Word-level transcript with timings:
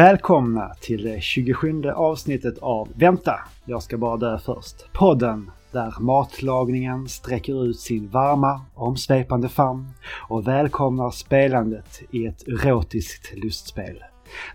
Välkomna 0.00 0.74
till 0.80 1.02
det 1.02 1.22
27 1.22 1.84
avsnittet 1.90 2.58
av 2.58 2.88
Vänta, 2.94 3.34
jag 3.64 3.82
ska 3.82 3.98
bara 3.98 4.16
dö 4.16 4.38
först. 4.38 4.92
Podden 4.92 5.50
där 5.72 5.94
matlagningen 6.00 7.08
sträcker 7.08 7.64
ut 7.64 7.80
sin 7.80 8.08
varma, 8.08 8.60
omsvepande 8.74 9.48
famn 9.48 9.88
och 10.28 10.48
välkomnar 10.48 11.10
spelandet 11.10 12.02
i 12.10 12.26
ett 12.26 12.48
erotiskt 12.48 13.36
lustspel. 13.36 13.98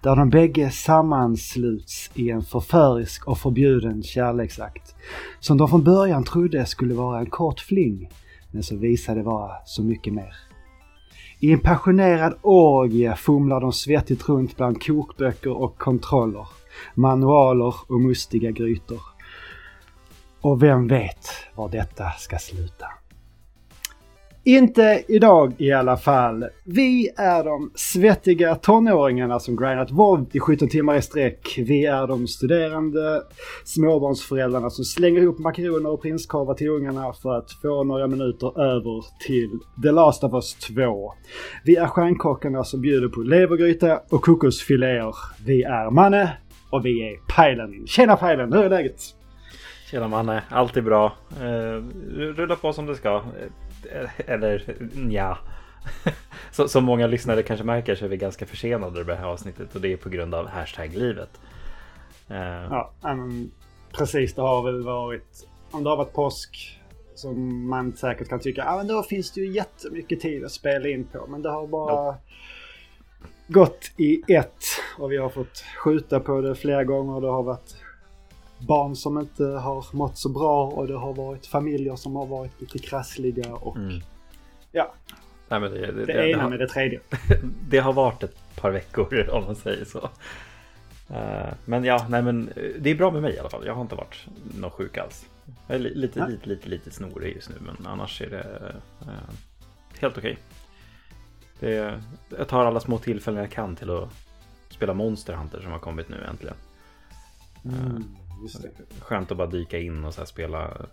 Där 0.04 0.16
de 0.16 0.30
bägge 0.30 0.70
sammansluts 0.70 2.12
i 2.14 2.30
en 2.30 2.42
förförisk 2.42 3.28
och 3.28 3.38
förbjuden 3.38 4.04
kärleksakt. 4.04 4.96
Som 5.40 5.58
de 5.58 5.68
från 5.68 5.84
början 5.84 6.24
trodde 6.24 6.66
skulle 6.66 6.94
vara 6.94 7.20
en 7.20 7.30
kort 7.30 7.60
fling, 7.60 8.10
men 8.52 8.64
som 8.64 8.80
visade 8.80 9.24
vara 9.24 9.52
så 9.66 9.84
mycket 9.84 10.14
mer. 10.14 10.45
I 11.46 11.52
en 11.52 11.60
passionerad 11.60 12.34
orgie 12.42 13.16
fumlar 13.16 13.62
de 13.62 13.74
svettigt 13.74 14.30
runt 14.30 14.58
bland 14.58 14.84
kokböcker 14.84 15.52
och 15.52 15.78
kontroller, 15.78 16.48
manualer 16.94 17.76
och 17.88 18.02
mustiga 18.02 18.52
grytor. 18.52 19.02
Och 20.42 20.64
vem 20.64 20.88
vet 20.88 21.30
var 21.56 21.70
detta 21.70 22.10
ska 22.12 22.38
sluta? 22.38 22.86
Inte 24.48 25.04
idag 25.08 25.54
i 25.58 25.72
alla 25.72 25.98
fall. 25.98 26.46
Vi 26.64 27.10
är 27.18 27.44
de 27.44 27.72
svettiga 27.76 28.56
tonåringarna 28.56 29.40
som 29.40 29.56
grindat 29.56 29.92
våld 29.92 30.28
i 30.34 30.40
17 30.40 30.70
timmar 30.70 30.96
i 30.96 31.02
sträck. 31.02 31.56
Vi 31.58 31.86
är 31.86 32.08
de 32.08 32.28
studerande 32.28 33.22
småbarnsföräldrarna 33.64 34.70
som 34.70 34.86
slänger 34.86 35.22
ihop 35.22 35.40
makaroner 35.40 35.90
och 35.90 36.02
prinskorvar 36.02 36.54
till 36.54 36.70
ungarna 36.70 37.14
för 37.14 37.38
att 37.38 37.52
få 37.52 37.84
några 37.84 38.08
minuter 38.08 38.62
över 38.62 39.04
till 39.28 39.60
The 39.84 39.92
Last 39.92 40.24
of 40.24 40.34
Us 40.34 40.54
2. 40.56 41.14
Vi 41.64 41.76
är 41.76 41.88
stjärnkockarna 41.88 42.64
som 42.64 42.82
bjuder 42.82 43.08
på 43.08 43.22
levergryta 43.22 44.00
och 44.10 44.22
kokosfiléer. 44.22 45.16
Vi 45.46 45.64
är 45.64 45.92
Manne 45.92 46.38
och 46.70 46.86
vi 46.86 47.02
är 47.02 47.36
Pajlen. 47.36 47.88
Tjena 47.88 48.16
Pajlen, 48.16 48.54
hur 48.54 48.64
är 48.64 48.70
läget? 48.70 49.02
Tjena 49.92 50.08
Manne, 50.08 50.44
allt 50.50 50.78
är 50.78 50.82
bra. 50.82 51.14
Uh, 51.42 51.84
rulla 52.14 52.56
på 52.56 52.74
som 52.74 52.86
det 52.86 52.96
ska. 52.96 53.22
Eller 54.18 54.76
ja. 55.10 55.38
Så, 56.52 56.68
som 56.68 56.84
många 56.84 57.08
lyssnare 57.08 57.44
kanske 57.44 57.64
märker 57.64 57.96
så 57.96 58.06
är 58.06 58.10
vi 58.10 58.18
ganska 58.18 58.46
försenade 58.46 58.98
med 58.98 59.08
det 59.08 59.16
här 59.16 59.28
avsnittet 59.28 59.76
och 59.76 59.82
det 59.82 59.94
är 59.94 59.98
på 59.98 60.10
grund 60.10 60.36
av 60.36 60.48
hashtag 60.48 60.94
livet. 60.94 61.30
Eh. 62.28 62.38
Ja, 62.70 62.92
men 63.02 63.52
precis. 63.92 64.34
Det 64.34 64.42
har 64.42 64.64
väl 64.64 64.84
varit, 64.84 65.48
om 65.72 65.84
det 65.84 65.90
har 65.90 65.98
varit 65.98 66.14
påsk 66.14 66.82
som 67.16 67.68
man 67.70 67.94
säkert 67.94 68.30
kan 68.30 68.40
tycka, 68.40 68.64
ja 68.66 68.78
men 68.78 68.88
då 68.88 69.04
finns 69.04 69.32
det 69.32 69.42
ju 69.42 69.52
jättemycket 69.52 70.20
tid 70.20 70.46
att 70.46 70.52
spela 70.52 70.90
in 70.90 71.04
på. 71.04 71.28
Men 71.28 71.42
det 71.42 71.50
har 71.50 71.68
bara 71.68 71.94
ja. 71.94 72.20
gått 73.48 73.92
i 73.98 74.34
ett 74.34 74.64
och 74.98 75.12
vi 75.12 75.18
har 75.18 75.30
fått 75.30 75.64
skjuta 75.78 76.20
på 76.20 76.42
det 76.42 76.56
flera 76.56 76.84
gånger. 76.84 77.22
Det 77.22 77.28
har 77.28 77.44
varit 77.44 77.76
barn 78.66 78.96
som 78.96 79.20
inte 79.20 79.44
har 79.44 79.86
mått 79.92 80.18
så 80.18 80.30
bra 80.30 80.68
och 80.68 80.88
det 80.88 80.98
har 80.98 81.14
varit 81.14 81.48
familjer 81.48 81.96
som 81.96 82.16
har 82.16 82.26
varit 82.26 82.62
lite 82.62 82.80
krassliga 82.80 83.54
och 83.54 83.76
mm. 83.76 84.02
ja. 84.72 84.94
Nej, 85.50 85.60
det, 85.60 85.70
det, 85.70 85.92
det, 85.92 86.06
det 86.06 86.32
ena 86.32 86.44
har, 86.44 86.50
med 86.50 86.60
det 86.60 86.68
tredje. 86.68 87.00
det 87.70 87.78
har 87.78 87.94
varit 87.94 88.24
ett 88.24 88.56
par 88.56 88.72
veckor 88.72 89.30
om 89.34 89.44
man 89.44 89.56
säger 89.56 89.86
så. 89.86 90.10
Uh, 91.12 91.54
men 91.66 91.84
ja, 91.84 92.06
nej 92.10 92.22
men 92.22 92.50
eh, 92.56 92.72
det 92.80 92.90
är 92.90 92.96
bra 92.96 93.12
med 93.12 93.22
mig 93.22 93.34
i 93.34 93.40
alla 93.40 93.50
fall. 93.50 93.66
Jag 93.66 93.74
har 93.74 93.82
inte 93.82 93.96
varit 93.96 94.28
någon 94.60 94.72
sjuk 94.72 94.98
alls. 94.98 95.26
Jag 95.68 95.76
är 95.76 95.80
lite, 95.80 96.20
ja. 96.20 96.28
lite, 96.28 96.50
lite, 96.50 96.70
lite 96.70 96.92
snorig 96.92 97.36
just 97.36 97.50
nu 97.50 97.56
men 97.60 97.88
annars 97.88 98.22
är 98.22 98.30
det 98.30 98.72
uh, 99.02 99.12
helt 100.00 100.18
okej. 100.18 100.38
Okay. 101.58 101.98
jag 102.38 102.48
tar 102.48 102.66
alla 102.66 102.80
små 102.80 102.98
tillfällen 102.98 103.42
jag 103.42 103.52
kan 103.52 103.76
till 103.76 103.90
att 103.90 104.10
spela 104.70 104.94
Monster 104.94 105.34
Hunter 105.34 105.62
som 105.62 105.72
har 105.72 105.80
kommit 105.80 106.10
nu 106.10 106.26
äntligen. 106.30 106.56
Mm. 107.66 108.16
Just 108.42 108.62
det. 108.62 108.70
Skönt 109.00 109.32
att 109.32 109.38
bara 109.38 109.48
dyka 109.48 109.80
in 109.80 110.06
och 110.06 110.14
så 110.14 110.26
spela 110.26 110.88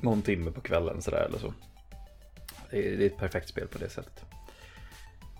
någon 0.00 0.22
timme 0.22 0.50
på 0.50 0.60
kvällen 0.60 1.02
sådär 1.02 1.26
eller 1.28 1.38
så. 1.38 1.54
Det 2.70 2.88
är, 2.88 2.96
det 2.96 3.04
är, 3.04 3.06
ett 3.06 3.16
perfekt 3.16 3.48
spel 3.48 3.68
på 3.68 3.78
det 3.78 3.88
sättet. 3.88 4.24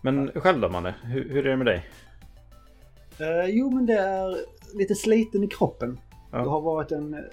Men 0.02 0.30
ja. 0.34 0.40
själv 0.40 0.60
då 0.60 0.68
Manne, 0.68 0.94
hur, 1.02 1.28
hur, 1.28 1.46
är 1.46 1.50
det 1.50 1.56
med 1.56 1.66
dig? 1.66 1.86
Uh, 3.20 3.50
jo 3.50 3.70
men 3.70 3.86
det 3.86 3.98
är 3.98 4.36
lite 4.74 4.94
sliten 4.94 5.44
i 5.44 5.48
kroppen. 5.48 6.00
Ja. 6.32 6.38
Det 6.38 6.50
har 6.50 6.60
varit 6.60 6.92
en 6.92 7.24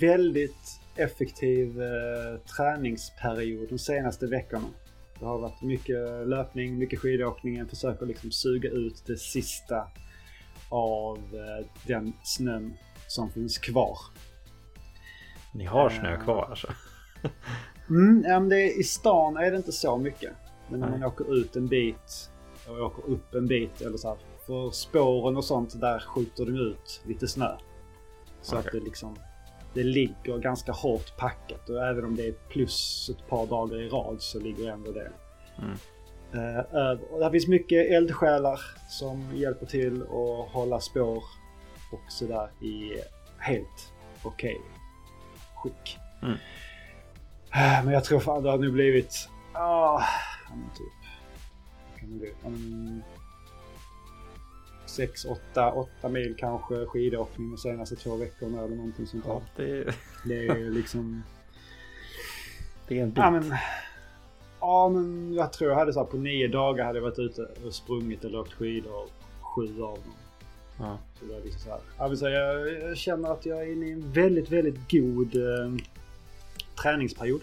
väldigt 0.00 0.80
effektiv 0.96 1.80
uh, 1.80 2.38
träningsperiod 2.56 3.68
de 3.68 3.78
senaste 3.78 4.26
veckorna. 4.26 4.68
Det 5.18 5.26
har 5.26 5.38
varit 5.38 5.62
mycket 5.62 6.28
löpning, 6.28 6.78
mycket 6.78 6.98
skidåkning. 6.98 7.56
Jag 7.56 7.70
försöker 7.70 8.06
liksom 8.06 8.30
suga 8.30 8.70
ut 8.70 9.02
det 9.06 9.16
sista 9.16 9.86
av 10.70 11.18
eh, 11.18 11.66
den 11.86 12.12
snön 12.22 12.74
som 13.08 13.30
finns 13.30 13.58
kvar. 13.58 13.98
Ni 15.54 15.64
har 15.64 15.90
snö 15.90 16.16
uh, 16.16 16.24
kvar 16.24 16.46
alltså? 16.50 16.68
mm, 17.88 18.48
det 18.48 18.56
är, 18.56 18.80
I 18.80 18.82
stan 18.82 19.36
är 19.36 19.50
det 19.50 19.56
inte 19.56 19.72
så 19.72 19.96
mycket. 19.96 20.32
Men 20.68 20.80
när 20.80 20.90
man 20.90 21.04
åker 21.04 21.34
ut 21.34 21.56
en 21.56 21.66
bit 21.66 22.30
och 22.68 22.80
åker 22.80 23.10
upp 23.10 23.34
en 23.34 23.46
bit 23.46 23.80
eller 23.80 23.98
så 23.98 24.08
här, 24.08 24.18
för 24.46 24.70
spåren 24.70 25.36
och 25.36 25.44
sånt 25.44 25.80
där 25.80 25.98
skjuter 25.98 26.46
de 26.46 26.56
ut 26.56 27.02
lite 27.06 27.28
snö. 27.28 27.56
Så 28.42 28.58
okay. 28.58 28.66
att 28.66 28.72
det 28.72 28.80
liksom 28.80 29.16
det 29.74 29.82
ligger 29.82 30.38
ganska 30.38 30.72
hårt 30.72 31.16
packat 31.16 31.68
och 31.68 31.86
även 31.86 32.04
om 32.04 32.16
det 32.16 32.28
är 32.28 32.32
plus 32.32 33.10
ett 33.14 33.28
par 33.28 33.46
dagar 33.46 33.80
i 33.80 33.88
rad 33.88 34.16
så 34.22 34.40
ligger 34.40 34.70
ändå 34.70 34.92
det. 34.92 35.12
Mm. 35.58 35.76
Uh, 36.34 37.12
och 37.12 37.20
där 37.20 37.30
finns 37.30 37.46
mycket 37.46 37.90
eldsjälar 37.90 38.60
som 38.88 39.36
hjälper 39.36 39.66
till 39.66 40.02
att 40.02 40.52
hålla 40.52 40.80
spår 40.80 41.24
och 41.92 42.12
sådär 42.12 42.50
i 42.60 43.00
helt 43.38 43.92
okej 44.22 44.54
okay 44.54 44.80
skick. 45.62 45.98
Mm. 46.22 46.32
Uh, 46.32 47.84
men 47.84 47.94
jag 47.94 48.04
tror 48.04 48.20
fan 48.20 48.42
det 48.42 48.50
har 48.50 48.58
nu 48.58 48.70
blivit... 48.70 49.28
Uh, 49.54 50.04
typ... 50.74 51.10
Kan 52.00 52.12
det 52.12 52.18
bli? 52.18 52.32
Um, 52.44 53.02
6, 54.86 55.24
8, 55.24 55.72
8 55.72 56.08
mil 56.08 56.34
kanske 56.38 56.86
skidåkning 56.86 57.50
de 57.50 57.58
senaste 57.58 57.96
två 57.96 58.16
veckorna 58.16 58.62
eller 58.62 58.76
någonting 58.76 59.06
sånt 59.06 59.24
där. 59.24 59.32
Ja, 59.32 59.42
det... 59.56 59.94
det 60.24 60.46
är 60.46 60.70
liksom... 60.70 61.22
Det 62.88 62.98
är 62.98 63.02
en 63.02 63.10
bit. 63.10 63.18
Ja, 63.18 63.30
men, 63.30 63.54
Ja, 64.60 64.88
men 64.88 65.34
jag 65.34 65.52
tror 65.52 65.70
jag 65.70 65.78
hade 65.78 65.92
så 65.92 66.00
här, 66.00 66.06
på 66.06 66.16
nio 66.16 66.48
dagar 66.48 66.84
hade 66.84 66.98
jag 66.98 67.02
varit 67.02 67.18
ute 67.18 67.48
och 67.66 67.74
sprungit 67.74 68.24
eller 68.24 68.40
åkt 68.40 68.52
skidor 68.52 69.08
sju 69.40 69.82
av 69.82 69.98
dem. 69.98 70.14
Ja. 70.78 70.98
Så 71.18 71.24
det 71.24 71.36
är 71.36 71.40
liksom 71.44 71.60
så 71.60 71.70
här. 71.70 71.80
Jag, 71.98 72.08
vill 72.08 72.18
säga, 72.18 72.54
jag 72.88 72.96
känner 72.96 73.32
att 73.32 73.46
jag 73.46 73.62
är 73.62 73.72
inne 73.72 73.86
i 73.86 73.92
en 73.92 74.12
väldigt, 74.12 74.50
väldigt 74.50 74.90
god 74.90 75.36
eh, 75.36 75.72
träningsperiod. 76.82 77.40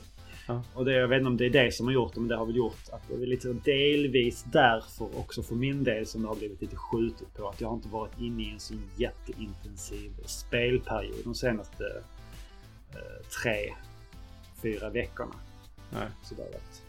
Ja. 0.48 0.62
Och 0.74 0.86
det, 0.86 0.94
jag 0.94 1.08
vet 1.08 1.18
inte 1.18 1.28
om 1.28 1.38
det 1.38 1.46
är 1.46 1.50
det 1.50 1.74
som 1.74 1.86
har 1.86 1.94
gjort 1.94 2.14
det, 2.14 2.20
men 2.20 2.30
det 2.30 2.36
har 2.36 2.46
väl 2.46 2.56
gjort 2.56 2.90
att 2.92 3.02
det 3.08 3.24
är 3.24 3.28
lite 3.28 3.54
delvis 3.54 4.46
därför 4.52 5.20
också 5.20 5.44
för 5.44 5.56
min 5.56 5.84
del 5.84 6.06
som 6.06 6.22
det 6.22 6.28
har 6.28 6.36
blivit 6.36 6.62
lite 6.62 6.76
skjutet 6.76 7.34
på. 7.34 7.48
Att 7.50 7.62
jag 7.62 7.68
har 7.68 7.76
inte 7.76 7.90
varit 7.90 8.20
inne 8.20 8.44
i 8.44 8.52
en 8.52 8.60
så 8.60 8.74
jätteintensiv 8.98 10.12
spelperiod 10.26 11.24
de 11.24 11.36
senaste 11.36 11.84
eh, 12.92 13.28
tre, 13.44 13.74
fyra 14.62 14.90
veckorna. 14.90 15.36
Nej. 15.94 16.08
Så 16.24 16.36
det 16.36 16.42
har 16.42 16.50
varit 16.50 16.87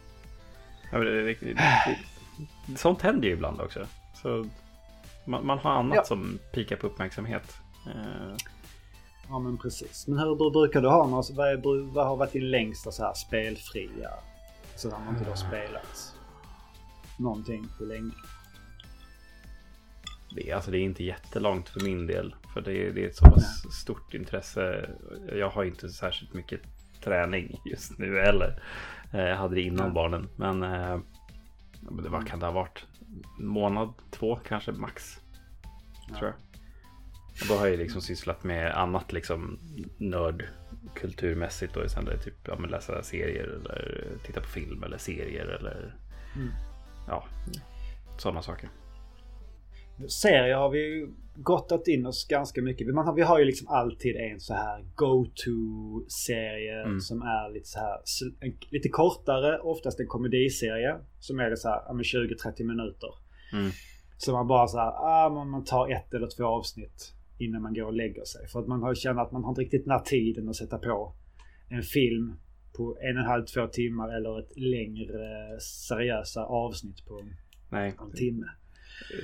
Ja, 0.92 0.98
det, 0.98 1.34
det, 1.34 1.98
sånt 2.76 3.02
händer 3.02 3.28
ju 3.28 3.34
ibland 3.34 3.60
också. 3.60 3.86
Så 4.22 4.46
man, 5.24 5.46
man 5.46 5.58
har 5.58 5.70
annat 5.70 5.96
ja. 5.96 6.04
som 6.04 6.38
pikar 6.52 6.76
på 6.76 6.86
uppmärksamhet. 6.86 7.56
Eh. 7.86 8.36
Ja 9.28 9.38
men 9.38 9.58
precis. 9.58 10.06
Men 10.06 10.18
hur 10.18 10.50
brukar 10.50 10.80
du 10.80 10.88
ha 10.88 11.06
något? 11.06 11.16
Alltså, 11.16 11.34
vad, 11.34 11.48
är, 11.48 11.92
vad 11.92 12.06
har 12.06 12.16
varit 12.16 12.32
din 12.32 12.50
längsta 12.50 12.92
så 12.92 13.04
här 13.04 13.14
spelfria? 13.14 14.10
Så 14.76 14.88
där 14.88 14.98
man 14.98 15.16
inte 15.16 15.30
har 15.30 15.36
spelat 15.36 16.14
någonting 17.18 17.68
på 17.78 17.84
länge. 17.84 18.12
Det, 20.36 20.52
alltså 20.52 20.70
det 20.70 20.78
är 20.78 20.82
inte 20.82 21.04
jättelångt 21.04 21.68
för 21.68 21.80
min 21.80 22.06
del. 22.06 22.34
För 22.54 22.60
det 22.60 22.72
är, 22.72 22.92
det 22.92 23.04
är 23.04 23.08
ett 23.08 23.16
så 23.16 23.24
pass 23.24 23.62
stort 23.82 24.14
intresse. 24.14 24.90
Jag 25.32 25.50
har 25.50 25.64
inte 25.64 25.88
särskilt 25.88 26.34
mycket 26.34 26.60
träning 27.08 27.60
just 27.64 27.98
nu 27.98 28.20
heller. 28.20 28.62
Eh, 29.12 29.36
hade 29.36 29.54
det 29.54 29.62
innan 29.62 29.94
barnen. 29.94 30.28
Men 30.36 30.62
eh, 30.62 31.00
vad 31.80 32.26
kan 32.26 32.38
det 32.38 32.46
ha 32.46 32.52
varit? 32.52 32.86
En 33.38 33.46
månad, 33.46 33.92
två 34.10 34.36
kanske 34.36 34.72
max. 34.72 35.18
Tror 36.18 36.24
jag. 36.24 36.34
Och 37.40 37.46
då 37.48 37.54
har 37.54 37.66
jag 37.66 37.78
liksom 37.78 38.00
sysslat 38.00 38.44
med 38.44 38.74
annat 38.74 39.12
liksom 39.12 39.58
nörd 39.98 40.48
kulturmässigt 40.94 41.74
då 41.74 41.84
istället. 41.84 42.24
Typ 42.24 42.34
ja, 42.48 42.54
läsa 42.54 43.02
serier 43.02 43.44
eller 43.44 44.04
titta 44.26 44.40
på 44.40 44.48
film 44.48 44.82
eller 44.82 44.98
serier 44.98 45.46
eller 45.46 45.94
mm. 46.36 46.50
ja, 47.08 47.24
sådana 48.18 48.42
saker. 48.42 48.68
Serier 50.08 50.56
har 50.56 50.70
vi 50.70 51.08
gottat 51.34 51.88
in 51.88 52.06
oss 52.06 52.26
ganska 52.28 52.62
mycket. 52.62 52.94
Man 52.94 53.06
har, 53.06 53.14
vi 53.14 53.22
har 53.22 53.38
ju 53.38 53.44
liksom 53.44 53.68
alltid 53.68 54.16
en 54.16 54.40
så 54.40 54.54
här 54.54 54.84
go-to-serie 54.94 56.82
mm. 56.82 57.00
som 57.00 57.22
är 57.22 57.52
lite 57.54 57.68
så 57.68 57.78
här 57.78 57.98
en, 58.40 58.56
lite 58.70 58.88
kortare, 58.88 59.58
oftast 59.58 60.00
en 60.00 60.06
komediserie. 60.06 60.96
Som 61.18 61.38
är 61.38 61.50
det 61.50 61.56
så 61.56 61.68
här 61.68 61.80
20-30 61.92 62.64
minuter. 62.64 63.14
Mm. 63.52 63.70
Så 64.18 64.32
man 64.32 64.46
bara 64.46 64.66
så 64.66 64.78
här, 64.78 64.90
ah, 64.90 65.30
man, 65.34 65.50
man 65.50 65.64
tar 65.64 65.92
ett 65.92 66.14
eller 66.14 66.28
två 66.36 66.44
avsnitt 66.44 67.14
innan 67.38 67.62
man 67.62 67.74
går 67.74 67.84
och 67.84 67.92
lägger 67.92 68.24
sig. 68.24 68.48
För 68.48 68.60
att 68.60 68.66
man 68.66 68.82
har 68.82 68.94
känt 68.94 69.18
att 69.18 69.32
man 69.32 69.44
har 69.44 69.50
inte 69.50 69.60
riktigt 69.60 69.84
den 69.84 69.92
här 69.92 70.04
tiden 70.04 70.48
att 70.48 70.56
sätta 70.56 70.78
på 70.78 71.12
en 71.68 71.82
film 71.82 72.36
på 72.76 72.98
en 73.00 73.16
och 73.16 73.22
en 73.22 73.28
halv, 73.28 73.44
två 73.44 73.66
timmar 73.66 74.16
eller 74.16 74.40
ett 74.40 74.58
längre 74.58 75.60
seriösa 75.60 76.44
avsnitt 76.44 77.06
på 77.06 77.22
Nej. 77.70 77.94
en 78.00 78.12
timme. 78.12 78.46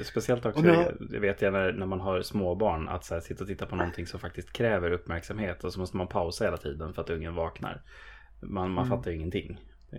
Speciellt 0.05 0.47
också, 0.47 0.63
nu- 0.63 0.97
det 1.11 1.19
vet 1.19 1.43
jag 1.43 1.53
när, 1.53 1.87
man 1.87 2.01
har 2.01 2.23
småbarn, 2.23 2.89
att 2.89 3.05
så 3.05 3.15
här, 3.15 3.21
sitta 3.21 3.45
och 3.45 3.49
titta 3.49 3.67
på 3.67 3.77
någonting 3.77 4.07
som 4.07 4.21
faktiskt 4.21 4.53
kräver 4.53 4.91
uppmärksamhet 4.91 5.65
och 5.65 5.73
så 5.73 5.81
måste 5.81 5.97
man 5.97 6.09
pausa 6.09 6.45
hela 6.45 6.57
tiden 6.57 6.95
för 6.95 7.03
att 7.03 7.11
ungen 7.11 7.35
vaknar. 7.35 7.83
Man, 8.43 8.71
man 8.71 8.87
Mm. 8.87 8.99
fattar 8.99 9.11
ju 9.11 9.17
ingenting. 9.17 9.61
Det, 9.91 9.97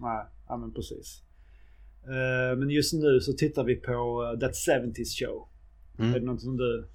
Nej, 0.00 0.26
ja 0.48 0.56
men 0.56 0.72
precis. 0.74 1.22
Eh, 2.04 2.58
men 2.58 2.70
just 2.70 2.92
nu 2.94 3.20
så 3.20 3.32
tittar 3.32 3.64
vi 3.64 3.76
på 3.76 3.92
eh, 4.34 4.40
That 4.40 4.54
70s 4.54 5.26
Show. 5.26 5.48
Mm. 5.98 6.14
Är 6.14 6.20
det 6.20 6.26
något 6.26 6.40
som 6.42 6.56
du 6.56 6.88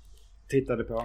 tittade 0.49 0.83
på? 0.83 1.03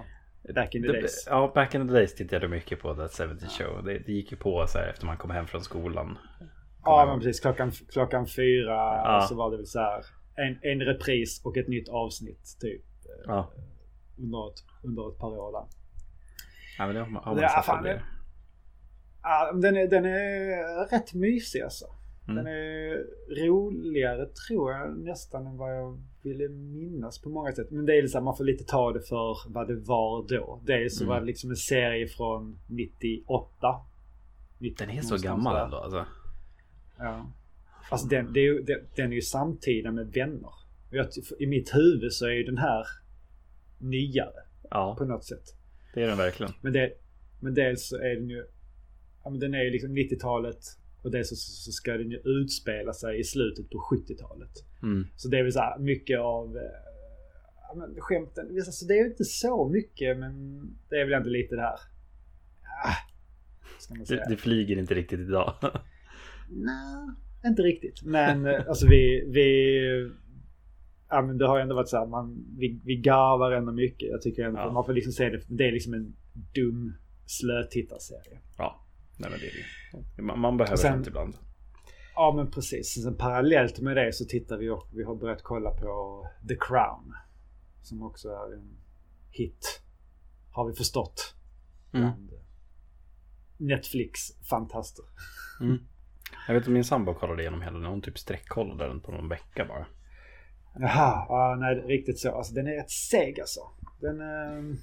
Back 0.55 0.75
in 0.75 0.83
the 0.83 0.89
Det- 0.89 0.93
days. 1.01 1.27
Ja, 1.31 1.53
back 1.55 1.75
in 1.75 1.89
the 1.89 1.95
days 1.95 2.15
tittade 2.15 2.45
jag 2.45 2.51
mycket 2.51 2.81
på 2.81 2.95
That 2.95 3.13
70 3.13 3.47
Show. 3.49 3.85
Det, 3.85 3.99
det 3.99 4.13
gick 4.13 4.31
ju 4.33 4.37
på 4.39 4.65
så 4.69 4.79
här 4.79 4.89
efter 4.89 5.07
man 5.07 5.17
kom 5.17 5.31
hem 5.31 5.47
från 5.47 5.61
skolan. 5.61 6.19
Ja 6.85 7.07
men 7.09 7.19
precis. 7.21 7.41
Klockan, 7.41 7.71
klockan 7.93 8.27
fyra 8.27 8.73
Ja. 9.05 9.27
så 9.29 9.35
var 9.35 9.51
det 9.51 9.57
väl 9.57 9.67
så 9.67 9.79
här. 9.79 10.05
En, 10.37 10.59
en 10.63 10.81
repris 10.81 11.41
och 11.45 11.57
ett 11.57 11.69
nytt 11.69 11.89
avsnitt 11.89 12.57
typ. 12.61 12.83
Ja, 13.27 13.51
Under 14.19 14.49
ett, 14.51 14.65
under 14.83 15.09
ett 15.13 15.19
par 15.19 15.39
år 15.39 15.53
där. 15.53 15.67
ja 16.79 16.87
men 16.87 16.95
det 16.95 17.01
har 17.01 17.09
man, 17.11 17.23
har 17.25 17.35
man 17.35 17.43
Ja, 17.43 17.63
fan, 17.67 17.83
det. 17.85 18.03
Ja, 19.23 19.53
den, 19.53 19.77
är, 19.77 19.87
den 19.89 20.05
är 20.05 20.91
rätt 20.91 21.15
mysig 21.15 21.61
alltså. 21.61 21.85
Mm. 22.29 22.37
Den 22.37 22.47
är 22.55 23.05
roligare 23.47 24.27
tror 24.27 24.73
jag 24.73 24.99
nästan 24.99 25.47
än 25.47 25.57
vad 25.57 25.77
jag 25.79 26.03
ville 26.23 26.49
minnas 26.49 27.19
på 27.23 27.29
många 27.29 27.53
sätt. 27.53 27.71
Men 27.71 27.87
det 27.87 27.99
är 27.99 28.03
liksom, 28.03 28.25
man 28.25 28.37
får 28.37 28.45
lite 28.45 28.65
ta 28.65 28.93
det 28.93 29.01
för 29.01 29.53
vad 29.53 29.69
det 29.69 29.77
var 29.77 30.29
då. 30.29 30.61
Dels 30.65 30.99
så 30.99 31.05
Mm. 31.05 31.15
var 31.15 31.21
det 31.21 31.27
liksom 31.27 31.51
en 31.51 31.57
serie 31.57 32.09
från 32.09 32.59
98. 32.67 33.81
90, 34.59 34.87
Den 34.87 34.97
är 34.99 35.03
så 35.03 35.17
gammal 35.17 35.65
ändå 35.65 35.77
alltså. 35.77 36.07
Ja. 36.99 37.27
Alltså 37.91 38.07
den, 38.07 38.33
det 38.33 38.41
är 38.41 38.45
ju, 38.45 38.63
den, 38.63 38.79
den 38.97 39.11
är 39.13 39.15
ju 39.17 39.23
samtida 39.23 39.93
med 39.93 40.07
vänner. 40.13 40.51
Jag, 40.91 41.07
I 41.39 41.47
mitt 41.47 41.75
huvud 41.75 42.13
så 42.13 42.27
är 42.27 42.31
ju 42.31 42.43
den 42.45 42.59
här 42.59 42.85
nyare 43.79 44.43
Ja, 44.71 44.95
på 44.99 45.05
något 45.05 45.25
sätt. 45.25 45.45
det 45.95 46.03
är 46.03 46.07
den 46.07 46.19
verkligen. 46.19 46.53
Men, 46.63 46.73
det, 46.73 46.93
men 47.41 47.55
dels 47.55 47.89
så 47.89 47.97
är 47.97 48.15
den 48.15 48.31
ju... 48.31 48.45
Ja, 49.25 49.31
men 49.31 49.41
den 49.41 49.55
är 49.55 49.63
ju 49.65 49.71
liksom 49.71 49.91
90-talet 49.97 50.59
och 51.03 51.11
dels 51.11 51.29
så, 51.29 51.37
så 51.37 51.73
ska 51.73 51.93
den 51.93 52.11
ju 52.11 52.19
utspela 52.25 52.93
sig 52.93 53.21
i 53.21 53.25
slutet 53.25 53.71
på 53.71 53.79
70-talet. 53.93 54.53
Mm. 54.83 55.07
Så 55.17 55.29
det 55.29 55.39
är 55.39 55.43
väl 55.43 55.53
så 55.53 55.61
här 55.61 55.79
mycket 55.79 56.21
av... 56.21 56.57
eh, 56.57 56.63
Ja, 57.69 57.75
men 57.75 57.95
skämten. 58.01 58.47
Alltså 58.67 58.87
det 58.87 58.95
är 58.95 58.99
ju 59.05 59.11
inte 59.11 59.25
så 59.25 59.69
mycket 59.69 60.19
men 60.19 60.61
det 60.89 60.97
är 60.97 61.05
väl 61.05 61.15
ändå 61.15 61.29
lite 61.31 61.55
det 61.55 61.61
här... 61.63 61.79
Ah, 62.85 62.95
man 63.97 64.07
säga. 64.07 64.25
Det, 64.25 64.31
det 64.31 64.37
flyger 64.37 64.79
inte 64.79 64.95
riktigt 64.95 65.21
idag. 65.21 65.55
Nej, 66.51 67.07
inte 67.47 67.63
riktigt. 67.63 68.03
Men 68.03 68.47
eh, 68.47 68.65
alltså 68.69 68.87
vi... 68.89 69.25
vi 69.31 70.11
ja, 71.09 71.23
men 71.23 71.39
det 71.39 71.47
har 71.47 71.59
ändå 71.61 71.75
varit 71.75 71.89
så 71.89 71.97
här, 71.97 72.07
man, 72.07 72.45
vi, 72.59 72.81
vi 72.85 72.97
garvar 72.97 73.53
ändå 73.53 73.73
mycket. 73.73 74.09
Jag 74.09 74.23
tycker 74.23 74.45
ändå, 74.45 74.61
Ja. 74.61 74.73
man 74.73 74.85
får 74.85 74.93
liksom 74.93 75.13
se 75.13 75.29
det, 75.31 75.43
det 75.49 75.65
är 75.69 75.73
liksom 75.73 75.95
en 75.95 76.17
dum 76.55 76.95
slötittarserie. 77.27 78.41
ja, 78.59 78.87
nej 79.19 79.31
men 79.31 79.41
det 79.41 79.47
är 79.47 79.53
det. 80.17 80.23
Man, 80.23 80.41
man 80.41 80.57
behöver 80.57 80.77
sen- 80.77 80.93
sånt 80.93 81.07
ibland. 81.07 81.35
Ja 82.15 82.33
men 82.37 82.51
precis. 82.51 83.03
Sen 83.05 83.17
parallellt 83.17 83.81
med 83.81 83.97
det 83.97 84.13
så 84.13 84.25
tittar 84.25 84.59
vi 84.59 84.69
och 84.71 84.89
vi 84.93 85.03
har 85.05 85.15
börjat 85.15 85.43
kolla 85.43 85.71
på 85.71 86.23
The 86.49 86.57
Crown. 86.61 87.15
Som 87.83 88.03
också 88.03 88.29
är 88.29 88.55
en 88.55 88.79
hit. 89.31 89.83
Har 90.51 90.69
vi 90.69 90.75
förstått. 90.75 91.35
Mm. 91.93 92.11
Netflix-fantaster. 93.59 95.05
Mm. 95.61 95.79
Jag 96.47 96.55
vet 96.55 96.63
att 96.63 96.69
min 96.69 96.85
sambo 96.85 97.15
kollade 97.15 97.43
igenom 97.43 97.63
hela 97.63 97.79
den. 97.79 97.87
Hon 97.87 98.03
typ 98.03 98.19
sträckkollade 98.19 98.89
den 98.89 99.01
på 99.01 99.13
någon 99.13 99.29
vecka 99.29 99.65
bara. 99.65 99.87
Jaha, 100.79 101.27
ja, 101.29 101.57
nej 101.61 101.75
riktigt 101.75 102.19
så. 102.19 102.31
Alltså 102.37 102.55
den 102.55 102.67
är 102.67 102.73
rätt 102.77 102.91
seg 102.91 103.41
alltså. 103.41 103.61
Den... 104.01 104.21
ehm, 104.21 104.77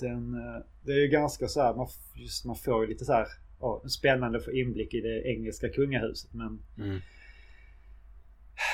den 0.00 0.34
eh, 0.34 0.62
det 0.82 0.92
är 0.92 0.96
ju 1.00 1.08
ganska 1.08 1.46
så 1.48 1.62
här, 1.62 1.74
man, 1.74 1.88
just, 2.14 2.44
man 2.44 2.56
får 2.56 2.82
ju 2.84 2.88
lite 2.88 3.04
så 3.04 3.12
här 3.12 3.26
ja, 3.60 3.82
spännande 3.88 4.38
att 4.38 4.44
få 4.44 4.52
inblick 4.52 4.94
i 4.94 5.00
det 5.00 5.22
engelska 5.28 5.68
kungahuset 5.68 6.34
men 6.34 6.62
Mm. 6.78 7.00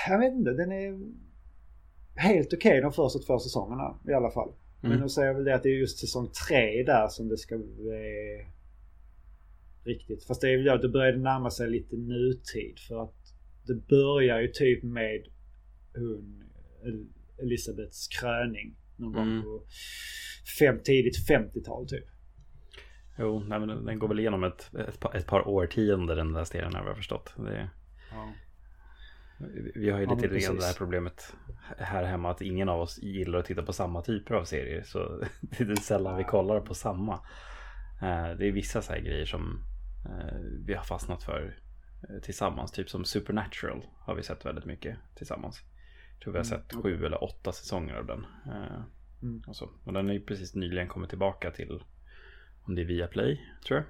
jag 0.09 0.19
vet 0.19 0.33
inte, 0.33 0.51
den 0.51 0.73
är 0.73 0.99
helt 2.15 2.53
okej 2.53 2.81
de 2.81 2.93
första 2.93 3.19
två 3.19 3.39
säsongerna 3.39 3.99
i 4.09 4.13
alla 4.13 4.31
fall. 4.31 4.53
Men 4.81 4.91
Mm. 4.91 5.03
då 5.03 5.09
säger 5.09 5.29
jag 5.29 5.35
väl 5.35 5.45
det 5.45 5.55
att 5.55 5.63
det 5.63 5.69
är 5.69 5.79
just 5.81 5.99
säsong 5.99 6.29
tre 6.49 6.83
där 6.83 7.09
som 7.09 7.29
det 7.29 7.37
ska 7.39 7.59
bli 7.59 8.47
riktigt. 9.87 10.25
Fast 10.27 10.41
det 10.41 10.49
är 10.53 10.89
börjar 10.89 11.13
det 11.13 11.19
närma 11.19 11.51
sig 11.51 11.71
lite 11.71 11.97
nutid 11.97 12.79
för 12.89 13.03
att 13.05 13.15
det 13.67 13.75
börjar 13.89 14.41
ju 14.41 14.49
typ 14.49 14.83
med 14.83 15.23
hon 15.95 16.43
El- 16.85 17.09
Elisabeths 17.43 18.09
kröning 18.09 18.77
någon 18.97 19.13
gång 19.13 19.29
Mm. 19.31 19.43
på 19.43 19.63
fem, 20.59 20.81
tidigt 20.85 21.29
50-tal 21.29 21.89
typ. 21.89 22.05
Jo, 23.19 23.45
nej, 23.49 23.59
men 23.61 23.69
den- 23.85 23.99
går 23.99 24.09
väl 24.09 24.21
igenom 24.21 24.45
ett, 24.45 24.71
ett, 24.89 25.01
par, 25.01 25.15
ett 25.17 25.27
par 25.27 25.49
årtionden 25.49 26.17
den 26.17 26.33
där 26.33 26.45
serien 26.45 26.75
har 26.75 26.87
jag 26.87 26.97
förstått. 26.97 27.35
Det, 27.37 27.71
Ja. 28.11 28.33
vi 29.75 29.91
har 29.91 29.99
ju 29.99 30.05
Ja, 30.05 30.15
lite 30.15 30.29
men 30.29 30.41
grann 30.41 30.57
det 30.57 30.65
här 30.65 30.75
problemet 30.79 31.35
här 31.79 32.05
hemma 32.05 32.31
att 32.31 32.41
ingen 32.41 32.69
av 32.69 32.81
oss 32.81 32.99
gillar 33.03 33.39
att 33.39 33.47
titta 33.47 33.63
på 33.63 33.73
samma 33.73 34.03
typer 34.03 34.35
av 34.35 34.45
serier. 34.45 34.83
Så 34.83 35.23
det 35.41 35.61
är 35.61 35.77
sällan 35.77 36.17
vi 36.17 36.25
kollar 36.25 36.61
på 36.61 36.75
samma. 36.75 37.13
Eh, 38.03 38.37
Det 38.39 38.47
är 38.49 38.53
vissa 38.53 38.83
så 38.83 38.93
här 38.93 39.01
grejer 39.01 39.25
som 39.25 39.59
vi 40.67 40.75
har 40.75 40.85
fastnat 40.85 41.23
för 41.23 41.59
eh, 42.09 42.21
tillsammans. 42.23 42.73
Typ 42.73 42.91
som 42.91 43.05
Supernatural 43.05 43.87
har 43.99 44.15
vi 44.15 44.23
sett 44.23 44.47
väldigt 44.47 44.65
mycket 44.65 44.99
tillsammans. 45.17 45.61
Jag 46.13 46.21
tror 46.21 46.33
vi 46.33 46.39
har 46.39 46.45
Mm, 46.47 46.59
sett 46.69 46.83
sju 46.83 47.05
eller 47.07 47.25
åtta 47.25 47.53
säsonger 47.53 47.95
av 47.95 48.07
den. 48.07 48.27
Eh, 48.47 48.83
Mm. 49.23 49.43
och, 49.47 49.57
så. 49.57 49.71
och 49.85 49.93
den 49.93 50.09
är 50.09 50.13
ju 50.15 50.21
precis 50.21 50.55
nyligen 50.55 50.89
kommit 50.89 51.09
tillbaka 51.09 51.51
till 51.51 51.83
om 52.67 52.75
det 52.75 52.83
är 52.83 52.87
Viaplay, 52.87 53.47
tror 53.67 53.85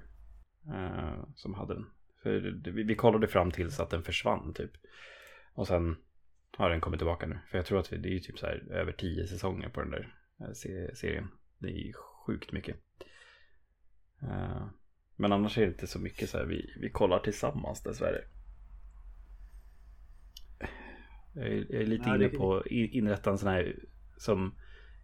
jag. 0.65 0.75
Eh, 0.75 1.23
som 1.35 1.53
hade 1.53 1.73
den. 1.73 1.85
För 2.23 2.39
vi, 2.71 2.95
kollade 2.95 3.27
fram 3.27 3.51
tills 3.51 3.79
att 3.79 3.89
den 3.89 4.03
försvann 4.03 4.53
typ. 4.53 4.71
Och 5.53 5.67
sen 5.67 5.95
har 6.57 6.69
den 6.69 6.81
kommit 6.81 6.99
tillbaka 6.99 7.25
nu. 7.27 7.39
För 7.51 7.57
jag 7.57 7.65
tror 7.65 7.79
att 7.79 7.93
vi, 7.93 7.97
det 7.97 8.09
är 8.09 8.13
ju 8.13 8.19
typ 8.19 8.39
så 8.39 8.45
här 8.45 8.67
över 8.71 8.91
tio 8.91 9.27
säsonger 9.27 9.69
på 9.69 9.81
den 9.81 9.91
där 9.91 10.15
eh, 10.39 10.51
se- 10.53 10.95
serien. 10.95 11.27
Det 11.57 11.67
är 11.67 11.85
ju 11.85 11.93
sjukt 12.25 12.51
mycket. 12.51 12.75
Men 15.19 15.31
annars 15.31 15.57
är 15.57 15.61
det 15.61 15.67
inte 15.67 15.87
så 15.87 15.99
mycket 15.99 16.29
så 16.29 16.37
här 16.37 16.45
vi, 16.45 16.73
vi 16.81 16.89
kollar 16.89 17.19
tillsammans 17.19 17.81
dessvärre. 17.83 18.21
Jag 21.33 21.45
är, 21.47 21.65
jag 21.69 21.81
är 21.81 21.85
lite 21.85 22.05
Nej, 22.09 22.15
inne 22.15 22.27
det- 22.29 22.37
på 22.37 22.57
att 22.57 22.65
in- 22.65 22.89
inrätta 22.91 23.29
en 23.31 23.37
sån 23.37 23.49
här 23.49 23.75
som 24.17 24.55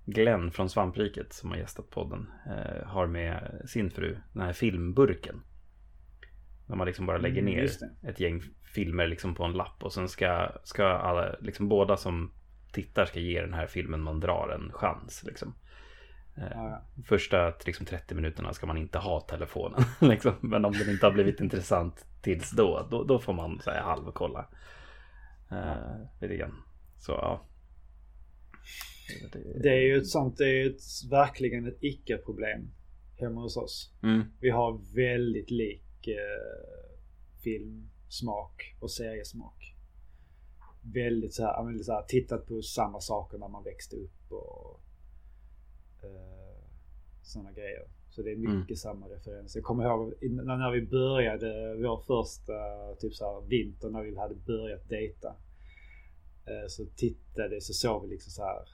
Glenn 0.05 0.51
från 0.51 0.69
Svampriket 0.69 1.33
som 1.33 1.49
har 1.49 1.57
gästat 1.57 1.89
podden 1.89 2.27
eh, 2.47 2.87
har 2.87 3.07
med 3.07 3.61
sin 3.65 3.91
fru, 3.91 4.17
den 4.33 4.41
här 4.43 4.53
filmburken. 4.53 5.41
När 6.67 6.75
man 6.75 6.87
liksom 6.87 7.05
bara 7.05 7.17
lägger 7.17 7.41
Mm, 7.41 7.53
ner 7.53 7.61
det. 8.01 8.09
ett 8.09 8.19
gäng 8.19 8.41
filmer 8.75 9.07
liksom 9.07 9.35
på 9.35 9.43
en 9.43 9.51
lapp 9.53 9.83
och 9.83 9.93
sen 9.93 10.07
ska, 10.09 10.51
ska 10.63 10.85
alla, 10.85 11.35
liksom 11.41 11.69
båda 11.69 11.97
som 11.97 12.31
tittar 12.71 13.05
ska 13.05 13.19
ge 13.19 13.41
den 13.41 13.53
här 13.53 13.67
filmen 13.67 14.01
man 14.01 14.19
drar 14.19 14.49
en 14.49 14.71
chans. 14.71 15.23
Liksom. 15.23 15.55
Eh, 16.37 16.43
Ja, 16.51 16.69
ja. 16.69 17.03
Första 17.03 17.53
liksom, 17.65 17.85
30 17.85 18.15
minuterna 18.15 18.53
ska 18.53 18.65
man 18.65 18.77
inte 18.77 18.97
ha 18.97 19.21
telefonen. 19.21 19.81
liksom. 20.01 20.33
Men 20.41 20.65
om 20.65 20.73
den 20.73 20.89
inte 20.89 21.05
har 21.05 21.13
blivit 21.13 21.39
intressant 21.39 22.05
tills 22.21 22.51
då, 22.51 22.87
då, 22.91 23.03
då 23.03 23.19
får 23.19 23.33
man 23.33 23.59
så 23.61 23.71
här, 23.71 23.81
halvkolla. 23.81 24.49
Eh. 25.51 26.47
Så 26.97 27.11
ja. 27.11 27.45
Det 29.61 29.69
är 29.69 29.81
ju 29.81 29.97
ett 29.97 30.07
sånt, 30.07 30.37
det 30.37 30.61
är 30.61 30.69
ett, 30.69 31.11
verkligen 31.11 31.67
ett 31.67 31.77
icke-problem 31.81 32.71
hemma 33.19 33.41
hos 33.41 33.57
oss. 33.57 33.93
Mm, 34.03 34.23
Vi 34.39 34.49
har 34.49 34.95
väldigt 34.95 35.51
lik 35.51 36.07
eh, 36.07 36.77
filmsmak 37.43 38.75
och 38.79 38.91
seriesmak. 38.91 39.75
Väldigt 40.93 41.33
så 41.33 41.43
här, 41.43 41.83
så 41.83 41.93
här, 41.93 42.03
tittat 42.03 42.47
på 42.47 42.61
samma 42.61 42.99
saker 42.99 43.37
när 43.37 43.47
man 43.47 43.63
växte 43.63 43.95
upp 43.95 44.31
och 44.31 44.79
eh, 44.79 44.82
sådana 47.21 47.51
grejer. 47.51 47.83
Så 48.09 48.21
det 48.21 48.31
är 48.31 48.35
mycket 48.35 48.77
samma 48.77 49.07
referenser. 49.07 49.59
Jag 49.59 49.65
kommer 49.65 49.83
ihåg 49.85 50.13
när 50.21 50.71
vi 50.71 50.81
började 50.81 51.75
vår 51.75 51.97
första 51.97 52.53
typ 52.99 53.13
så 53.13 53.25
här, 53.25 53.47
vinter 53.47 53.89
när 53.89 54.01
vi 54.03 54.17
hade 54.17 54.35
börjat 54.35 54.89
dejta. 54.89 55.27
Eh, 56.45 56.67
så 56.67 56.85
tittade, 56.95 57.61
så 57.61 57.73
såg 57.73 58.03
vi 58.03 58.09
liksom 58.09 58.31
så 58.31 58.43
här. 58.43 58.67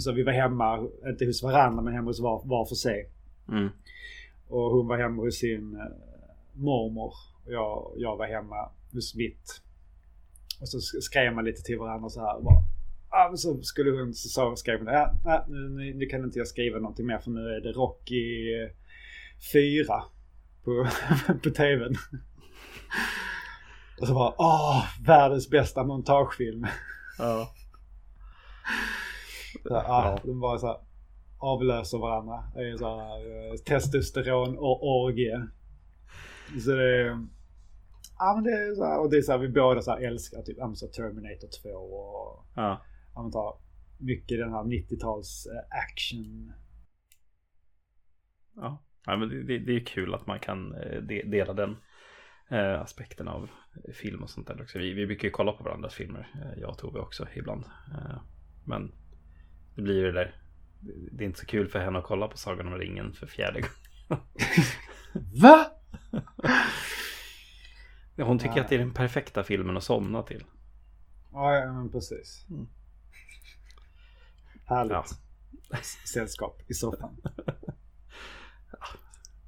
Så 0.00 0.12
vi 0.12 0.22
var 0.22 0.32
hemma, 0.32 0.88
inte 1.06 1.26
hos 1.26 1.42
varandra 1.42 1.82
men 1.82 1.94
hemma 1.94 2.06
hos 2.06 2.20
var, 2.20 2.42
var 2.44 2.64
för 2.64 2.74
sig. 2.74 3.10
mm, 3.48 3.68
Och 4.48 4.70
hon 4.70 4.86
var 4.88 4.98
hemma 4.98 5.22
hos 5.22 5.34
sin 5.38 5.76
eh, 5.76 5.82
mormor. 6.54 7.12
Och 7.44 7.52
jag, 7.52 7.92
jag 7.96 8.16
var 8.16 8.26
hemma 8.26 8.70
hos 8.92 9.14
mitt 9.14 9.62
Och 10.60 10.68
så 10.68 10.80
skrev 10.80 11.34
man 11.34 11.44
lite 11.44 11.62
till 11.62 11.78
varandra 11.78 12.08
så 12.08 12.20
här. 12.20 12.40
Bara, 12.40 12.62
så 13.34 13.62
skulle 13.62 13.90
hon, 13.90 14.14
så 14.14 14.56
skrev 14.56 14.78
hon, 14.78 14.88
ja, 14.88 15.12
nej, 15.24 15.40
nu, 15.48 15.94
nu 15.94 16.06
kan 16.06 16.24
inte 16.24 16.38
jag 16.38 16.48
skriva 16.48 16.78
någonting 16.78 17.06
mer 17.06 17.18
för 17.18 17.30
nu 17.30 17.40
är 17.40 17.60
det 17.60 17.72
Rocky 17.72 18.52
4 19.52 20.02
på, 20.64 20.86
på 21.42 21.50
tvn. 21.50 21.94
Och 24.00 24.06
så 24.06 24.14
bara, 24.14 24.34
åh, 24.38 24.84
världens 25.06 25.50
bästa 25.50 25.84
montagefilm. 25.84 26.66
Ja. 27.18 27.48
Så, 29.62 29.68
ja. 29.68 30.18
De 30.24 30.40
bara 30.40 30.58
så 30.58 30.66
här, 30.66 30.76
avlöser 31.38 31.98
varandra. 31.98 32.44
Det 32.54 32.70
är 32.70 32.76
så 32.76 33.00
här, 33.00 33.50
eh, 33.50 33.56
testosteron 33.56 34.58
och 34.58 34.86
orgie. 34.86 35.46
Så 36.64 36.70
det 36.70 37.00
är... 37.00 37.26
Ja 38.18 38.32
men 38.34 38.44
det 38.44 38.50
är 38.50 38.74
så 38.74 38.84
här, 38.84 39.00
och 39.00 39.10
det 39.10 39.16
är 39.16 39.22
så 39.22 39.32
här, 39.32 39.38
vi 39.38 39.48
båda 39.48 39.82
så 39.82 39.90
här 39.90 40.06
älskar 40.06 40.42
typ 40.42 40.56
så 40.74 40.86
Terminator 40.86 41.48
2 41.62 41.68
och... 41.70 42.44
Ja. 42.54 42.82
Ja 43.16 43.30
tar 43.30 43.58
mycket 43.98 44.38
den 44.38 44.52
här 44.52 44.64
90-tals 44.64 45.46
eh, 45.46 45.78
action. 45.84 46.52
Ja. 48.56 48.84
ja 49.06 49.16
men 49.16 49.28
det, 49.28 49.58
det, 49.58 49.76
är 49.76 49.86
kul 49.86 50.14
att 50.14 50.26
man 50.26 50.40
kan 50.40 50.74
eh, 50.74 51.02
dela 51.02 51.52
den 51.52 51.76
aspekten 52.80 53.28
av 53.28 53.50
film 53.94 54.22
och 54.22 54.30
sånt 54.30 54.46
där 54.46 54.62
också. 54.62 54.78
Vi, 54.78 54.92
vi 54.92 55.06
brukar 55.06 55.28
ju 55.28 55.30
kolla 55.32 55.52
på 55.52 55.64
varandras 55.64 55.94
filmer, 55.94 56.54
jag 56.56 56.70
och 56.70 56.78
Tove 56.78 57.00
också 57.00 57.26
ibland. 57.34 57.64
Men 58.64 58.92
det 59.74 59.82
blir 59.82 59.94
ju 59.94 60.06
det 60.06 60.12
där. 60.12 60.42
Det 61.12 61.24
är 61.24 61.26
inte 61.26 61.40
så 61.40 61.46
kul 61.46 61.68
för 61.68 61.78
henne 61.78 61.98
att 61.98 62.04
kolla 62.04 62.28
på 62.28 62.36
Sagan 62.36 62.66
om 62.66 62.78
ringen 62.78 63.12
för 63.12 63.26
fjärde 63.26 63.60
gången. 63.60 64.24
Va? 65.42 65.66
Hon 68.16 68.38
tycker 68.38 68.54
Nej. 68.54 68.60
att 68.60 68.68
det 68.68 68.74
är 68.74 68.78
den 68.78 68.94
perfekta 68.94 69.44
filmen 69.44 69.76
att 69.76 69.84
somna 69.84 70.22
till. 70.22 70.44
Ja, 71.32 71.72
men 71.72 71.90
precis. 71.90 72.46
Mm. 72.50 72.66
Härligt. 74.66 74.92
Ja. 74.92 75.04
Sällskap 76.14 76.62
i 76.66 76.74
soffan. 76.74 77.16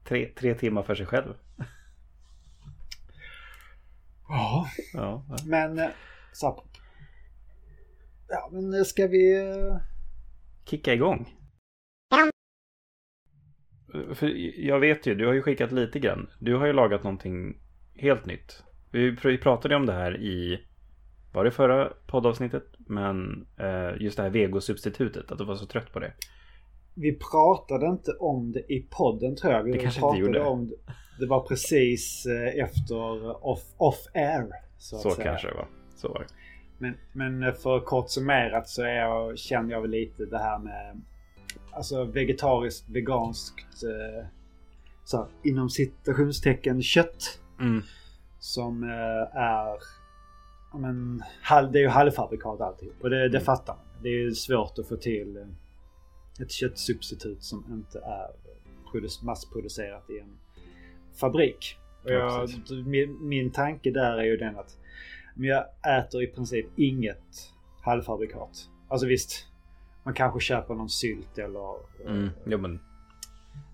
tre, 0.05 0.33
tre 0.37 0.55
timmar 0.55 0.83
för 0.83 0.95
sig 0.95 1.07
själv. 1.07 1.35
Ja. 4.29 4.67
ja. 4.93 5.25
Men 5.47 5.79
eh, 5.79 5.89
så. 6.33 6.65
Ja, 8.29 8.51
men 8.53 8.85
ska 8.85 9.07
vi 9.07 9.37
eh, 9.37 9.77
kicka 10.65 10.95
igång. 10.95 11.35
För 14.15 14.27
jag 14.61 14.81
vet 14.81 15.07
ju, 15.07 15.15
du 15.15 15.27
har 15.27 15.35
ju 15.35 15.43
skickat 15.43 15.73
lite 15.73 15.99
grann. 15.99 16.31
Du 16.41 16.55
har 16.55 16.67
ju 16.67 16.73
lagat 16.73 17.05
någonting 17.05 17.61
helt 17.95 18.27
nytt. 18.27 18.65
Vi 18.91 19.39
pratade 19.39 19.77
om 19.77 19.87
det 19.87 19.93
här 19.93 20.17
i, 20.17 20.68
var 21.33 21.45
det 21.45 21.51
förra 21.51 21.93
poddavsnittet? 22.07 22.65
Men 22.79 23.47
eh, 23.57 24.03
just 24.03 24.17
det 24.17 24.23
här 24.23 24.31
vegosubstitutet, 24.31 25.33
att 25.33 25.39
du 25.39 25.45
var 25.45 25.57
så 25.57 25.67
trött 25.67 25.93
på 25.93 25.99
det. 25.99 26.13
Vi 26.95 27.19
pratade 27.19 27.87
inte 27.87 28.13
om 28.13 28.53
det 28.53 28.73
i 28.73 28.87
podden 28.91 29.37
tror 29.37 29.53
jag. 29.53 29.63
Vi 29.63 29.73
det 29.73 29.79
kanske 29.79 30.07
inte 30.07 30.19
gjorde. 30.19 30.41
Om 30.41 30.69
det. 30.69 30.77
det 31.19 31.27
var 31.27 31.41
precis 31.41 32.27
eh, 32.27 32.65
efter 32.65 33.47
off, 33.47 33.63
off 33.77 34.07
air. 34.15 34.47
Så, 34.79 34.99
så 34.99 35.11
kanske 35.11 35.49
det 35.49 35.55
var. 35.55 35.69
Så 35.97 36.09
var 36.09 36.19
det. 36.19 36.27
Men, 36.79 36.95
men 37.13 37.55
för 37.55 37.81
kort 37.81 38.11
summerat 38.11 38.69
så 38.69 38.83
är 38.83 38.95
jag, 38.95 39.39
känner 39.39 39.71
jag 39.71 39.81
väl 39.81 39.91
lite 39.91 40.27
det 40.27 40.39
här 40.39 40.59
med 40.59 41.03
alltså 41.73 42.05
vegetariskt, 42.05 42.89
veganskt 42.91 43.83
eh, 43.85 44.27
så, 45.05 45.29
inom 45.45 45.71
citationstecken 45.71 46.83
kött. 46.83 47.41
Mm. 47.61 47.83
Som 48.39 48.83
eh, 48.83 49.41
är 49.41 49.79
men, 50.73 51.23
det 51.73 51.79
är 51.79 51.83
ju 51.83 51.89
halvfabrikat 51.89 52.61
alltihop 52.61 52.95
och 53.01 53.11
det, 53.11 53.17
det 53.17 53.39
mm. 53.39 53.45
fattar 53.45 53.75
man. 53.75 53.85
Det 54.03 54.09
är 54.09 54.31
svårt 54.31 54.79
att 54.79 54.89
få 54.89 54.97
till 54.97 55.37
eh, 55.37 56.43
ett 56.43 56.53
köttsubstitut 56.53 57.43
som 57.43 57.65
inte 57.71 57.99
är 57.99 58.31
massproducerat 59.25 60.11
i 60.11 60.19
en 60.19 60.39
fabrik. 61.21 61.77
Och 62.05 62.11
jag, 62.11 62.49
min, 62.87 63.29
min 63.29 63.51
tanke 63.51 63.91
där 63.91 64.19
är 64.19 64.25
ju 64.25 64.37
den 64.37 64.59
att 64.59 64.79
men 65.39 65.49
jag 65.49 65.65
äter 65.99 66.23
i 66.23 66.27
princip 66.27 66.67
inget 66.77 67.53
halvfabrikat. 67.83 68.69
Alltså 68.89 69.07
visst, 69.07 69.47
man 70.05 70.15
kanske 70.15 70.41
köper 70.41 70.75
någon 70.75 70.89
sylt 70.89 71.39
eller 71.39 71.77
mm, 72.07 72.29
jo, 72.47 72.59
men... 72.59 72.81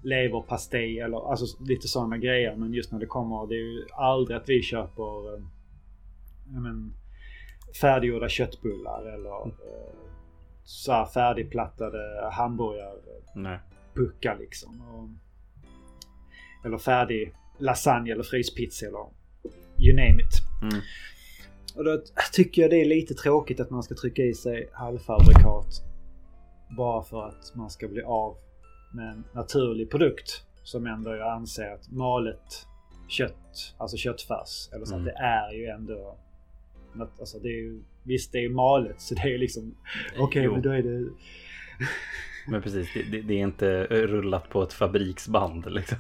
leverpastej 0.03 1.01
eller 1.01 1.31
alltså 1.31 1.65
lite 1.65 1.89
sådana 1.89 2.19
grejer. 2.19 2.57
Men 2.57 2.75
just 2.75 2.93
när 2.93 2.99
det 2.99 3.07
kommer, 3.07 3.47
det 3.47 3.55
är 3.55 3.59
ju 3.59 3.87
aldrig 3.93 4.37
att 4.37 4.49
vi 4.49 4.63
köper 4.63 5.35
eh, 5.35 5.43
men, 6.47 6.95
färdiggjorda 7.81 8.29
köttbullar 8.29 9.15
eller 9.15 9.43
mm. 9.43 9.57
så 10.65 10.93
här 10.93 11.07
färdigplattade 11.07 12.31
hamburgarpuckar 12.33 14.39
liksom. 14.39 14.81
Och, 14.81 15.09
eller 16.67 16.79
färdig 16.79 17.35
lasagne 17.59 18.13
eller 18.13 18.23
fryspizza 18.23 18.87
eller 18.87 19.07
you 19.79 19.97
name 19.97 20.23
it. 20.23 20.43
Mm. 20.63 20.81
Och 21.77 21.85
då 21.85 22.03
tycker 22.33 22.63
jag 22.63 22.71
det 22.71 22.81
är 22.81 22.85
lite 22.85 23.15
tråkigt 23.15 23.61
att 23.61 23.71
man 23.71 23.83
ska 23.83 23.95
trycka 23.95 24.23
i 24.23 24.35
sig 24.35 24.71
halvfabrikat 24.73 25.83
bara 26.77 27.03
för 27.03 27.29
att 27.29 27.55
man 27.55 27.71
ska 27.71 27.89
bli 27.89 28.03
av 28.03 28.37
med 28.95 29.09
en 29.09 29.25
naturlig 29.33 29.91
produkt 29.91 30.45
som 30.63 30.87
ändå 30.87 31.17
jag 31.17 31.33
anser 31.33 31.75
att 31.75 31.91
malet 31.91 32.67
kött, 33.09 33.75
alltså 33.79 33.97
köttfärs, 33.97 34.69
eller 34.73 34.85
så 34.85 34.95
mm. 34.95 35.05
det 35.05 35.13
är 35.13 35.53
ju 35.53 35.67
ändå 35.67 36.19
Alltså 37.01 37.39
det 37.39 37.49
är 37.49 37.63
ju, 37.63 37.83
visst 38.03 38.33
det 38.33 38.45
är 38.45 38.49
malet 38.49 39.01
så 39.01 39.15
det 39.15 39.35
är 39.35 39.39
liksom 39.39 39.75
okej 40.19 40.23
okay, 40.23 40.49
men 40.49 40.63
då 40.63 40.71
är 40.71 40.83
det 40.83 41.11
Men 42.49 42.63
precis, 42.63 42.89
det, 43.11 43.21
det, 43.21 43.35
är 43.35 43.39
inte 43.39 43.85
rullat 43.85 44.49
på 44.49 44.63
ett 44.63 44.73
fabriksband 44.73 45.73
liksom. 45.73 45.99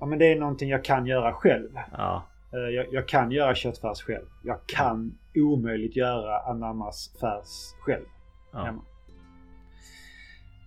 Ja 0.00 0.06
men 0.06 0.18
det 0.18 0.32
är 0.32 0.36
någonting 0.36 0.68
jag 0.68 0.84
kan 0.84 1.06
göra 1.06 1.32
själv. 1.32 1.70
Ja. 1.92 2.26
Eh, 2.52 2.74
jag, 2.74 2.86
jag, 2.92 3.08
kan 3.08 3.30
göra 3.30 3.54
köttfärs 3.54 4.02
själv. 4.02 4.26
Jag 4.44 4.66
kan 4.66 5.18
omöjligt 5.34 5.96
göra 5.96 6.38
ananasfärs 6.38 7.74
själv. 7.80 8.04
Ja. 8.52 8.64
Hemma. 8.64 8.82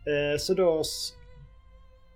Eh, 0.06 0.38
så 0.38 0.54
då 0.54 0.84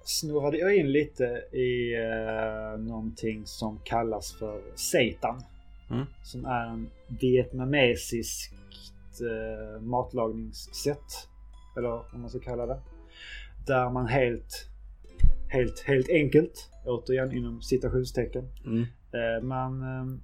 snurrade 0.03 0.57
jag 0.57 0.75
in 0.75 0.91
lite 0.91 1.23
i 1.51 1.95
eh, 1.95 2.79
någonting 2.79 3.45
som 3.45 3.79
kallas 3.83 4.33
för 4.39 4.61
seitan. 4.75 5.41
Mm. 5.93 6.05
Som 6.23 6.45
är 6.45 6.65
en 6.65 6.89
vietnamesiskt 7.07 8.53
matlagningssätt. 9.81 11.27
Eller 11.77 12.15
om 12.15 12.21
man 12.21 12.29
ska 12.29 12.39
kalla 12.39 12.65
det. 12.65 12.79
Där 13.67 13.89
man 13.89 14.07
helt, 14.07 14.69
helt, 15.49 15.79
helt 15.79 16.09
enkelt, 16.09 16.69
återigen 16.85 17.31
inom 17.31 17.61
citationstecken, 17.61 18.49
mm. 18.65 18.85
Eh, 19.13 19.41
man, 19.43 19.83
ehm, 19.83 20.21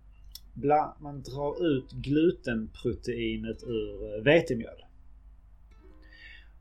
man 0.99 1.21
drar 1.21 1.65
ut 1.65 1.91
glutenproteinet 1.91 3.63
ur 3.63 4.15
eh, 4.15 4.21
vetemjöl. 4.23 4.85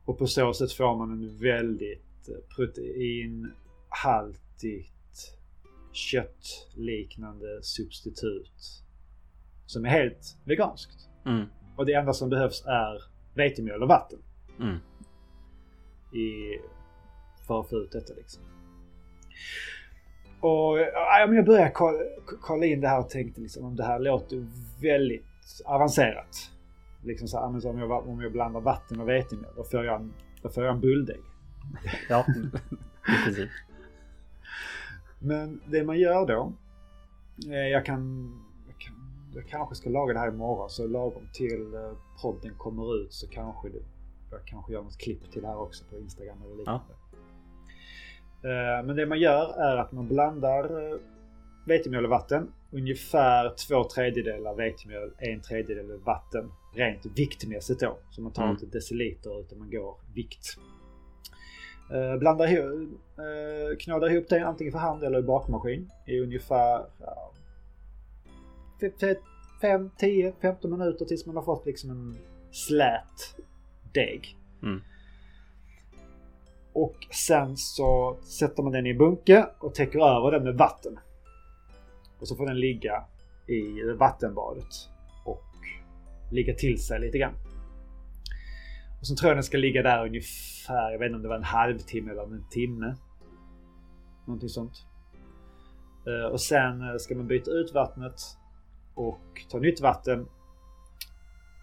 Och 0.04 0.18
på 0.18 0.26
så 0.26 0.54
sätt 0.54 0.72
får 0.72 0.96
man 0.96 1.10
en 1.10 1.36
väldigt 1.36 2.28
eh, 2.28 2.34
proteinhaltigt 2.56 4.92
köttliknande 5.92 7.62
substitut. 7.62 8.84
Som 9.68 9.84
är 9.84 9.88
helt 9.88 10.36
veganskt. 10.44 11.08
Mm. 11.26 11.46
Och 11.76 11.86
det 11.86 11.92
enda 11.92 12.12
som 12.12 12.30
behövs 12.30 12.64
är 12.66 13.02
vetemjöl 13.34 13.82
och 13.82 13.88
vatten. 13.88 14.18
Mm. 14.60 14.76
I, 16.12 16.58
för 17.46 17.60
att 17.60 17.68
få 17.68 17.76
ut 17.76 17.92
detta 17.92 18.14
liksom. 18.14 18.42
Och 20.40 20.78
ja, 20.78 21.24
men 21.26 21.36
jag 21.36 21.44
började 21.44 21.70
kolla, 21.70 21.98
kolla 22.40 22.66
in 22.66 22.80
det 22.80 22.88
här 22.88 23.00
och 23.00 23.08
tänkte 23.08 23.40
liksom 23.40 23.64
om 23.64 23.76
det 23.76 23.84
här 23.84 23.98
låter 23.98 24.46
väldigt 24.82 25.62
avancerat. 25.64 26.50
Liksom 27.02 27.28
så 27.28 27.38
här, 27.38 27.66
om, 27.68 27.78
jag, 27.78 28.08
om 28.08 28.20
jag 28.20 28.32
blandar 28.32 28.60
vatten 28.60 29.00
och 29.00 29.08
vetemjöl 29.08 29.52
då 29.56 29.64
får 29.64 29.84
jag 29.84 30.00
en, 30.00 30.12
då 30.42 30.48
får 30.48 30.64
jag 30.64 30.74
en 30.74 30.80
bulldeg. 30.80 31.20
Ja, 32.08 32.26
precis. 33.24 33.50
Men 35.18 35.60
det 35.66 35.84
man 35.84 35.98
gör 35.98 36.26
då. 36.26 36.52
Jag 37.72 37.84
kan, 37.84 38.32
jag 39.34 39.48
kan, 39.48 39.58
jag 39.58 39.58
kanske 39.58 39.74
ska 39.74 39.90
laga 39.90 40.12
det 40.12 40.18
här 40.18 40.28
imorgon 40.28 40.70
så 40.70 40.86
lagom 40.86 41.28
till 41.32 41.74
eh, 41.74 41.92
podden 42.22 42.54
kommer 42.56 43.02
ut 43.02 43.12
så 43.12 43.28
kanske 43.28 43.68
det, 43.68 43.82
jag 44.30 44.46
kanske 44.46 44.72
gör 44.72 44.82
något 44.82 44.98
klipp 44.98 45.32
till 45.32 45.42
det 45.42 45.48
här 45.48 45.60
också 45.60 45.84
på 45.90 45.98
Instagram 45.98 46.42
eller 46.44 46.56
liknande. 46.56 46.84
Ja. 48.42 48.48
Eh, 48.48 48.84
men 48.84 48.96
det 48.96 49.06
man 49.06 49.18
gör 49.18 49.60
är 49.60 49.76
att 49.76 49.92
man 49.92 50.08
blandar 50.08 50.92
eh, 50.92 50.98
vetemjöl 51.66 52.04
och 52.04 52.10
vatten. 52.10 52.52
Ungefär 52.72 53.54
två 53.68 53.84
tredjedelar 53.84 54.54
vetemjöl, 54.54 55.12
en 55.18 55.40
tredjedel 55.40 55.98
vatten. 56.04 56.50
Rent 56.74 57.06
viktmässigt 57.16 57.80
då. 57.80 57.98
Så 58.10 58.22
man 58.22 58.32
tar 58.32 58.42
mm. 58.42 58.54
inte 58.54 58.66
deciliter 58.66 59.40
utan 59.40 59.58
man 59.58 59.70
går 59.70 59.96
vikt. 60.14 60.56
Blandar 62.18 62.52
ihop, 62.52 62.90
uh, 63.18 63.76
knådar 63.78 64.10
ihop 64.10 64.28
det 64.28 64.46
antingen 64.46 64.72
för 64.72 64.78
hand 64.78 65.04
eller 65.04 65.18
i 65.18 65.22
bakmaskin 65.22 65.90
i 66.06 66.20
ungefär 66.20 66.84
5, 69.60 69.90
10, 69.98 70.32
15 70.42 70.70
minuter 70.70 71.04
tills 71.04 71.26
man 71.26 71.36
har 71.36 71.42
fått 71.42 71.66
liksom 71.66 71.90
en 71.90 72.18
slät 72.50 73.36
deg. 73.94 74.36
Mm. 74.62 74.80
Och 76.72 76.96
sen 77.10 77.56
så 77.56 78.18
sätter 78.22 78.62
man 78.62 78.72
den 78.72 78.86
i 78.86 78.90
en 78.90 78.98
bunke 78.98 79.46
och 79.58 79.74
täcker 79.74 79.98
över 79.98 80.30
den 80.30 80.44
med 80.44 80.54
vatten. 80.54 80.98
Och 82.20 82.28
så 82.28 82.36
får 82.36 82.46
den 82.46 82.60
ligga 82.60 83.04
i 83.46 83.92
vattenbadet 83.98 84.88
och 85.24 85.44
ligga 86.32 86.54
till 86.54 86.82
sig 86.82 87.00
lite 87.00 87.18
grann. 87.18 87.34
Och 89.00 89.06
sen 89.06 89.16
tror 89.16 89.30
jag 89.30 89.36
den 89.36 89.44
ska 89.44 89.56
ligga 89.56 89.82
där 89.82 90.06
ungefär, 90.06 90.90
jag 90.90 90.98
vet 90.98 91.06
inte 91.06 91.16
om 91.16 91.22
det 91.22 91.28
var 91.28 91.36
en 91.36 91.42
halvtimme 91.44 92.10
eller 92.10 92.22
en 92.22 92.44
timme. 92.50 92.96
Någonting 94.26 94.48
sånt. 94.48 94.86
Eh, 96.06 96.32
Och 96.32 96.40
sen 96.40 96.98
ska 96.98 97.14
man 97.14 97.26
byta 97.26 97.50
ut 97.50 97.74
vattnet 97.74 98.20
och 98.98 99.46
ta 99.50 99.58
nytt 99.58 99.80
vatten. 99.80 100.28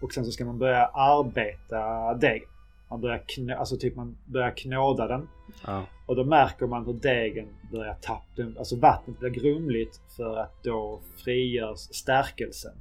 Och 0.02 0.12
sen 0.12 0.24
så 0.24 0.32
ska 0.32 0.44
man 0.44 0.58
börja 0.58 0.86
arbeta 0.86 2.14
degen. 2.14 2.48
Man 2.90 3.00
börjar, 3.00 3.24
knå, 3.26 3.56
alltså 3.56 3.76
typ 3.76 3.96
man 3.96 4.18
börjar 4.24 4.50
knåda 4.50 5.06
den. 5.06 5.28
Ja. 5.66 5.86
Och 6.06 6.16
då 6.16 6.24
märker 6.24 6.66
man 6.66 6.86
hur 6.86 6.92
degen 6.92 7.48
börjar 7.72 7.94
tappa, 7.94 8.58
alltså 8.58 8.76
vattnet 8.76 9.18
blir 9.18 9.30
grumligt 9.30 10.00
för 10.16 10.36
att 10.36 10.62
då 10.62 11.00
frigörs 11.24 11.78
stärkelsen 11.78 12.74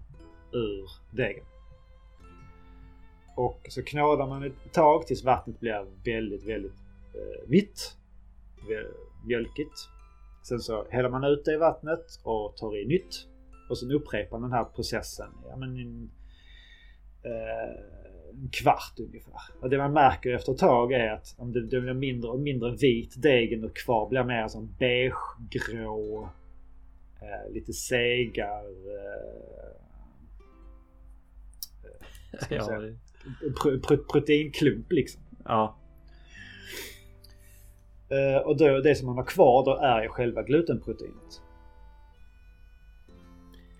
ur 0.52 0.90
degen. 1.12 1.46
Och 3.36 3.66
så 3.70 3.84
knådar 3.84 4.28
man 4.28 4.44
ett 4.44 4.74
tag 4.74 5.08
tills 5.08 5.24
vattnet 5.24 5.60
blir 5.60 5.86
väldigt, 6.06 6.44
väldigt 6.44 6.80
eh, 7.14 7.50
vitt. 7.50 7.98
Mjölkigt. 9.26 9.90
Sen 10.44 10.60
så 10.60 10.86
häller 10.90 11.10
man 11.10 11.24
ut 11.24 11.46
det 11.46 11.54
i 11.54 11.58
vattnet 11.58 12.20
och 12.24 12.58
tar 12.58 12.78
i 12.78 12.86
nytt. 12.86 13.28
Och 13.70 13.78
sen 13.78 13.92
upprepar 13.92 14.40
den 14.40 14.52
här 14.52 14.64
processen 14.64 15.30
ja, 15.50 15.56
men 15.56 15.70
en, 15.70 16.12
eh, 17.24 17.76
en 18.30 18.50
kvart 18.52 19.00
ungefär. 19.00 19.34
Och 19.62 19.70
det 19.70 19.78
man 19.78 19.94
märker 19.94 20.34
efter 20.34 20.52
ett 20.52 20.58
tag 20.58 20.92
är 20.94 21.12
att 21.12 21.36
om 21.38 21.52
det, 21.52 21.68
det 21.68 21.82
blir 21.82 21.94
mindre 21.94 22.30
och 22.30 22.40
mindre 22.40 22.76
vit 22.76 23.22
degen 23.22 23.64
och 23.64 23.76
kvar 23.76 24.10
blir 24.10 24.24
mer 24.24 24.48
som 24.48 24.76
beigegrå. 24.80 26.30
Eh, 27.22 27.54
lite 27.54 27.74
segar. 27.74 28.66
Eh, 28.66 29.76
Ja, 32.50 32.82
pro, 33.62 33.80
pro, 33.80 33.98
proteinklump 33.98 34.92
liksom. 34.92 35.22
ja. 35.46 35.78
Och 38.46 38.58
då, 38.58 38.80
det 38.82 38.96
som 38.96 39.08
man 39.08 39.16
har 39.16 39.26
kvar 39.26 39.66
då 39.66 39.76
är 39.76 40.04
ju 40.04 40.10
själva 40.10 40.44
glutenproteinet. 40.44 41.42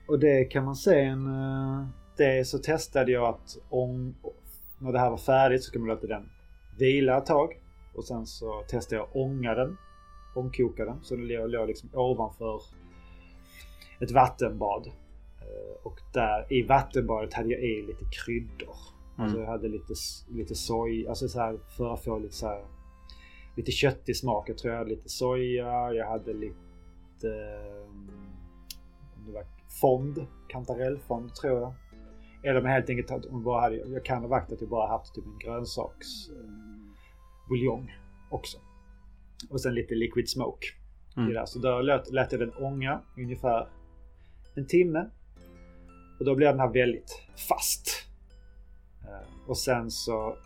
Och 0.08 0.20
det 0.20 0.46
kan 0.46 0.66
man 0.66 0.76
se 0.76 1.00
en... 1.02 1.28
eh, 1.28 1.86
Det 2.18 2.48
så 2.48 2.58
testade 2.58 3.12
jag 3.12 3.26
att 3.26 3.58
om... 3.70 4.16
När 4.80 4.92
det 4.92 5.00
här 5.00 5.10
var 5.10 5.18
färdigt 5.18 5.64
så 5.64 5.68
ska 5.68 5.80
man 5.80 5.88
låta 5.88 6.08
den 6.08 6.30
vila 6.78 7.18
ett 7.18 7.26
tag. 7.26 7.62
Och 7.96 8.06
sen 8.06 8.26
så 8.26 8.64
testade 8.68 8.96
jag 8.96 9.16
ånga 9.16 9.54
den. 9.54 9.78
Ångkoka 10.36 10.86
den. 10.86 11.04
Så 11.04 11.16
den 11.16 11.28
låg, 11.28 11.68
liksom 11.68 11.90
ovanför 11.94 12.62
ett 14.00 14.12
vattenbad. 14.12 14.88
Eh, 15.42 15.86
Och 15.86 16.00
där 16.14 16.54
i 16.54 16.64
vattenbadet 16.64 17.34
hade 17.34 17.50
jag 17.50 17.62
i 17.62 17.82
lite 17.82 18.06
kryddor. 18.26 18.76
Alltså 19.18 19.40
jag 19.40 19.48
hade 19.48 19.68
lite, 19.68 19.94
lite 20.32 20.56
soj, 20.56 21.08
alltså 21.08 21.28
så 21.28 21.40
här 21.40 21.58
för 21.78 21.94
att 21.94 22.04
få 22.04 22.20
lite 22.20 22.36
så 22.36 22.48
här 22.48 22.66
lite 23.56 23.72
köttig 23.72 24.18
smak. 24.18 24.50
Jag 24.50 24.58
tror 24.58 24.74
jag 24.74 24.80
hade 24.80 24.90
lite 24.90 25.10
soja, 25.10 25.94
jag 25.94 26.08
hade 26.08 26.34
lite 26.34 27.28
um, 27.88 28.10
om 29.18 29.26
det 29.26 29.32
var 29.32 29.46
fond, 29.82 30.28
kantarellfond 30.48 31.36
tror 31.36 31.60
jag. 31.62 31.74
Eller 32.44 32.60
om 32.60 32.66
jag 32.66 32.74
helt 32.74 32.90
enkelt 32.90 33.12
att 33.12 33.32
bara 33.32 33.62
hade, 33.62 33.76
jag 33.76 34.06
kan 34.06 34.22
ha 34.22 34.28
varit 34.28 34.52
att 34.52 34.62
jag 34.62 34.70
bara 34.70 34.88
haft 34.88 35.16
typ 35.16 35.26
en 35.26 35.38
grönsaks 35.40 36.08
eh, 36.30 36.50
buljong 37.50 37.92
också. 38.30 38.58
Och 39.50 39.62
sen 39.62 39.74
lite 39.74 39.96
liquid 39.96 40.30
smoke. 40.30 40.68
Mm. 41.18 41.30
det 41.30 41.36
där. 41.36 41.46
Så 41.46 41.60
då 41.60 41.82
lät, 41.82 42.12
lät 42.12 42.32
jag 42.32 42.42
den 42.42 42.54
ånga 42.54 43.02
ungefär 43.18 43.68
en 44.56 44.68
timme. 44.68 45.10
Och 46.20 46.26
då 46.26 46.36
blev 46.36 46.52
den 46.52 46.60
här 46.60 46.74
väldigt 46.74 47.22
fast. 47.50 47.88
Eh, 49.04 49.48
Och 49.48 49.58
sen 49.58 49.92
så 49.92 50.38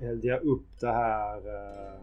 hällde 0.00 0.28
jag 0.28 0.42
upp 0.42 0.80
det 0.80 0.92
här 0.92 1.36
uh, 1.38 2.00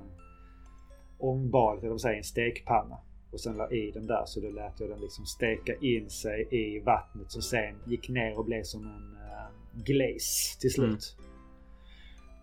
ångbadet, 1.18 1.84
eller 1.84 1.92
vad 1.92 2.02
säger, 2.02 2.16
i 2.16 2.18
en 2.18 2.24
stekpanna. 2.24 2.98
Och 3.38 3.42
sen 3.42 3.58
la 3.58 3.72
i 3.72 3.92
den 3.92 4.08
där 4.08 4.24
så 4.26 4.40
då 4.40 4.50
lät 4.50 4.80
jag 4.80 4.90
den 4.90 5.00
liksom 5.00 5.26
steka 5.26 5.76
in 5.76 6.10
sig 6.10 6.48
i 6.52 6.80
vattnet 6.80 7.32
som 7.32 7.42
sen 7.42 7.76
gick 7.86 8.10
ner 8.10 8.38
och 8.38 8.46
blev 8.46 8.64
som 8.64 8.84
en 8.84 9.18
uh, 9.18 9.84
glaze 9.84 10.60
till 10.60 10.74
slut. 10.74 11.18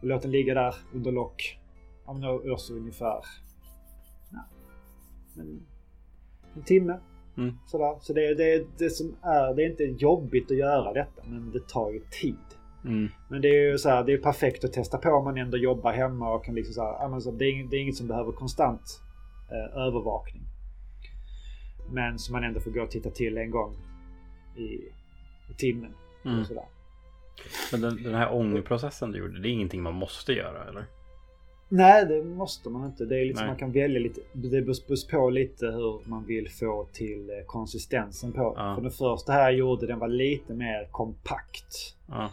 Och 0.00 0.06
låt 0.06 0.22
den 0.22 0.30
ligga 0.30 0.54
där 0.54 0.74
under 0.94 1.12
lock. 1.12 1.58
Ja 2.06 2.12
men 2.12 2.22
då 2.22 2.52
också 2.52 2.74
ungefär 2.74 3.20
ja, 4.32 4.44
men 5.36 5.66
en 6.54 6.62
timme. 6.62 7.00
Mm. 7.36 7.54
Sådär. 7.66 7.98
Så 8.00 8.12
det 8.12 8.26
är 8.26 8.34
det, 8.34 8.66
det 8.78 8.90
som 8.90 9.16
är, 9.22 9.54
det 9.54 9.62
är 9.62 9.70
inte 9.70 9.84
jobbigt 9.84 10.50
att 10.50 10.56
göra 10.56 10.92
detta 10.92 11.22
men 11.26 11.50
det 11.52 11.68
tar 11.68 11.90
ju 11.90 12.00
tid. 12.20 12.36
Mm. 12.84 13.08
Men 13.28 13.42
det 13.42 13.48
är 13.48 13.70
ju 13.70 13.78
så 13.78 13.88
här, 13.88 14.04
det 14.04 14.12
är 14.12 14.18
perfekt 14.18 14.64
att 14.64 14.72
testa 14.72 14.98
på 14.98 15.10
om 15.10 15.24
man 15.24 15.38
ändå 15.38 15.56
jobbar 15.56 15.92
hemma 15.92 16.34
och 16.34 16.44
kan 16.44 16.54
liksom 16.54 16.74
så 16.74 16.82
här, 16.82 17.20
så 17.20 17.30
är, 17.30 17.70
det 17.70 17.76
är 17.76 17.80
inget 17.80 17.96
som 17.96 18.08
behöver 18.08 18.32
konstant 18.32 19.00
eh, 19.50 19.76
övervakning. 19.76 20.42
Men 21.92 22.18
som 22.18 22.32
man 22.32 22.44
ändå 22.44 22.60
får 22.60 22.70
gå 22.70 22.82
och 22.82 22.90
titta 22.90 23.10
till 23.10 23.38
en 23.38 23.50
gång 23.50 23.76
i, 24.56 24.62
i 25.50 25.54
timmen. 25.56 25.94
Mm. 26.24 26.40
Och 26.40 26.46
sådär. 26.46 26.64
Men 27.72 27.80
den, 27.80 28.02
den 28.02 28.14
här 28.14 28.34
ångprocessen 28.34 29.12
du 29.12 29.18
gjorde, 29.18 29.40
det 29.40 29.48
är 29.48 29.50
ingenting 29.50 29.82
man 29.82 29.94
måste 29.94 30.32
göra 30.32 30.68
eller? 30.68 30.84
Nej, 31.68 32.06
det 32.06 32.24
måste 32.24 32.70
man 32.70 32.86
inte. 32.86 33.04
Det 33.04 33.20
är 33.20 33.24
liksom, 33.24 33.44
Nej. 33.44 33.50
man 33.50 33.58
kan 33.58 33.72
välja 33.72 34.00
lite. 34.00 34.20
Det 34.32 34.48
beror 34.48 35.10
på 35.10 35.30
lite 35.30 35.66
hur 35.66 36.08
man 36.08 36.24
vill 36.24 36.50
få 36.50 36.88
till 36.92 37.30
eh, 37.30 37.36
konsistensen 37.46 38.32
på. 38.32 38.54
Ja. 38.56 38.74
För 38.74 38.82
den 38.82 38.90
första 38.90 39.32
här 39.32 39.42
jag 39.42 39.54
gjorde, 39.54 39.86
den 39.86 39.98
var 39.98 40.08
lite 40.08 40.54
mer 40.54 40.88
kompakt. 40.90 41.96
Ja. 42.08 42.30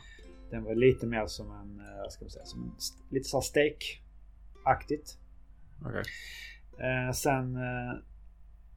Den 0.49 0.63
var 0.63 0.75
lite 0.75 1.07
mer 1.07 1.25
som 1.27 1.51
en, 1.51 1.79
eh, 1.79 2.09
ska 2.09 2.23
man 2.25 2.29
säga, 2.29 2.45
som 2.45 2.63
en, 2.63 2.71
lite 3.09 3.29
så 3.29 3.37
här 3.37 3.41
stek-aktigt. 3.41 5.17
Okej. 5.85 6.03
Eh, 6.79 7.13
sen 7.13 7.55
eh, 7.55 7.99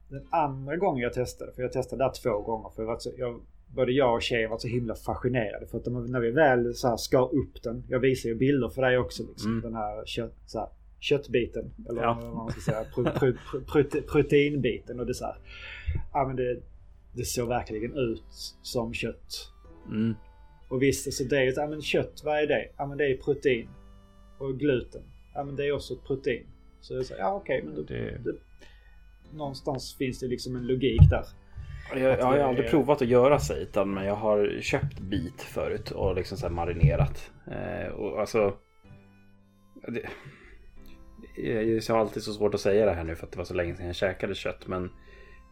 den 0.09 0.27
andra 0.29 0.77
gången 0.77 1.03
jag 1.03 1.13
testade, 1.13 1.51
för 1.51 1.61
jag 1.61 1.71
testade 1.71 2.03
där 2.03 2.11
två 2.23 2.41
gånger. 2.41 2.69
För 2.75 2.97
så, 2.99 3.11
jag, 3.17 3.41
både 3.75 3.91
jag 3.91 4.13
och 4.15 4.21
tjejen 4.21 4.49
var 4.49 4.57
så 4.57 4.67
himla 4.67 4.95
fascinerade. 4.95 5.67
För 5.67 5.77
att 5.77 5.85
de, 5.85 6.05
när 6.05 6.19
vi 6.19 6.31
väl 6.31 6.73
så 6.75 6.87
här 6.87 6.97
skar 6.97 7.35
upp 7.35 7.63
den. 7.63 7.83
Jag 7.89 7.99
visar 7.99 8.29
ju 8.29 8.35
bilder 8.35 8.69
för 8.69 8.81
dig 8.81 8.97
också. 8.97 9.23
Liksom, 9.23 9.51
Mm. 9.51 9.61
Den 9.61 9.75
här, 9.75 10.05
kött, 10.05 10.33
så 10.45 10.59
här 10.59 10.69
köttbiten. 10.99 11.71
Eller 11.89 12.01
Ja. 12.01 12.19
vad 12.23 12.33
man 12.35 12.51
ska 12.51 12.61
säga. 12.61 12.83
Pro, 12.95 13.03
pro, 13.03 13.33
pro, 13.51 13.61
prote, 13.61 14.01
proteinbiten. 14.01 14.99
Och 14.99 15.05
det 15.05 15.13
så 15.13 15.25
här, 15.25 15.35
ja, 16.13 16.27
men 16.27 16.35
det, 16.35 16.59
det 17.13 17.25
såg 17.25 17.47
verkligen 17.47 17.93
ut 17.97 18.23
som 18.61 18.93
kött. 18.93 19.51
Mm. 19.91 20.13
Och 20.69 20.81
visst, 20.81 21.13
så 21.13 21.23
det 21.23 21.37
är 21.37 21.41
ju 21.43 21.53
ja, 21.55 21.67
men 21.67 21.81
kött, 21.81 22.21
vad 22.25 22.39
är 22.39 22.47
det? 22.47 22.67
Ja 22.77 22.85
men 22.85 22.97
det 22.97 23.05
är 23.11 23.17
protein. 23.17 23.69
Och 24.37 24.59
gluten. 24.59 25.01
Ja 25.33 25.43
men 25.43 25.55
det 25.55 25.67
är 25.67 25.71
också 25.71 25.93
ett 25.93 26.03
protein. 26.03 26.45
Så 26.81 26.93
jag 26.93 27.05
säger, 27.05 27.21
ja 27.21 27.33
okej 27.33 27.61
men 27.65 27.75
då, 27.75 27.81
Det- 27.81 28.17
det, 28.23 28.33
någonstans 29.35 29.95
finns 29.97 30.19
det 30.19 30.27
liksom 30.27 30.55
en 30.55 30.67
logik 30.67 31.01
där. 31.09 31.25
Jag, 31.93 32.19
jag 32.19 32.25
har 32.25 32.37
aldrig 32.37 32.65
är- 32.65 32.69
provat 32.69 33.01
att 33.01 33.07
göra 33.07 33.39
seitan 33.39 33.93
men 33.93 34.05
jag 34.05 34.15
har 34.15 34.59
köpt 34.61 34.99
bit 34.99 35.41
förut 35.41 35.91
och 35.91 36.15
liksom 36.15 36.37
så 36.37 36.49
marinerat. 36.49 37.31
Eh, 37.47 37.87
och 37.87 38.19
alltså... 38.19 38.57
Det, 39.87 40.09
jag 41.87 41.95
har 41.95 42.01
alltid 42.01 42.23
så 42.23 42.33
svårt 42.33 42.53
att 42.53 42.61
säga 42.61 42.85
det 42.85 42.93
här 42.93 43.03
nu 43.03 43.15
för 43.15 43.25
att 43.25 43.31
det 43.31 43.37
var 43.37 43.45
så 43.45 43.53
länge 43.53 43.75
sedan 43.75 43.85
jag 43.85 43.95
käkade 43.95 44.35
kött 44.35 44.67
men 44.67 44.89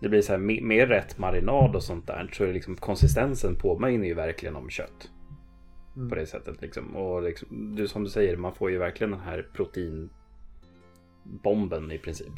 det 0.02 0.10
blir 0.10 0.22
så 0.22 0.32
här 0.32 0.40
med, 0.40 0.64
med 0.64 0.90
rätt 0.90 1.18
marinad 1.18 1.76
och 1.76 1.84
sånt 1.84 2.08
där 2.08 2.30
så 2.34 2.44
är 2.44 2.48
det 2.48 2.54
liksom 2.54 2.76
konsistensen 2.76 3.56
påminner 3.56 4.08
ju 4.08 4.14
verkligen 4.14 4.56
om 4.56 4.70
kött. 4.70 5.10
Mm. 5.96 6.10
På 6.10 6.16
det 6.16 6.26
sättet 6.26 6.62
liksom. 6.62 6.96
Och 6.96 7.24
liksom, 7.24 7.76
du, 7.76 7.88
som 7.88 8.04
du 8.04 8.10
säger, 8.10 8.38
man 8.38 8.56
får 8.56 8.72
ju 8.72 8.78
verkligen 8.78 9.12
den 9.12 9.20
här 9.20 9.48
proteinbomben 9.54 11.92
i 11.92 11.98
princip. 11.98 12.34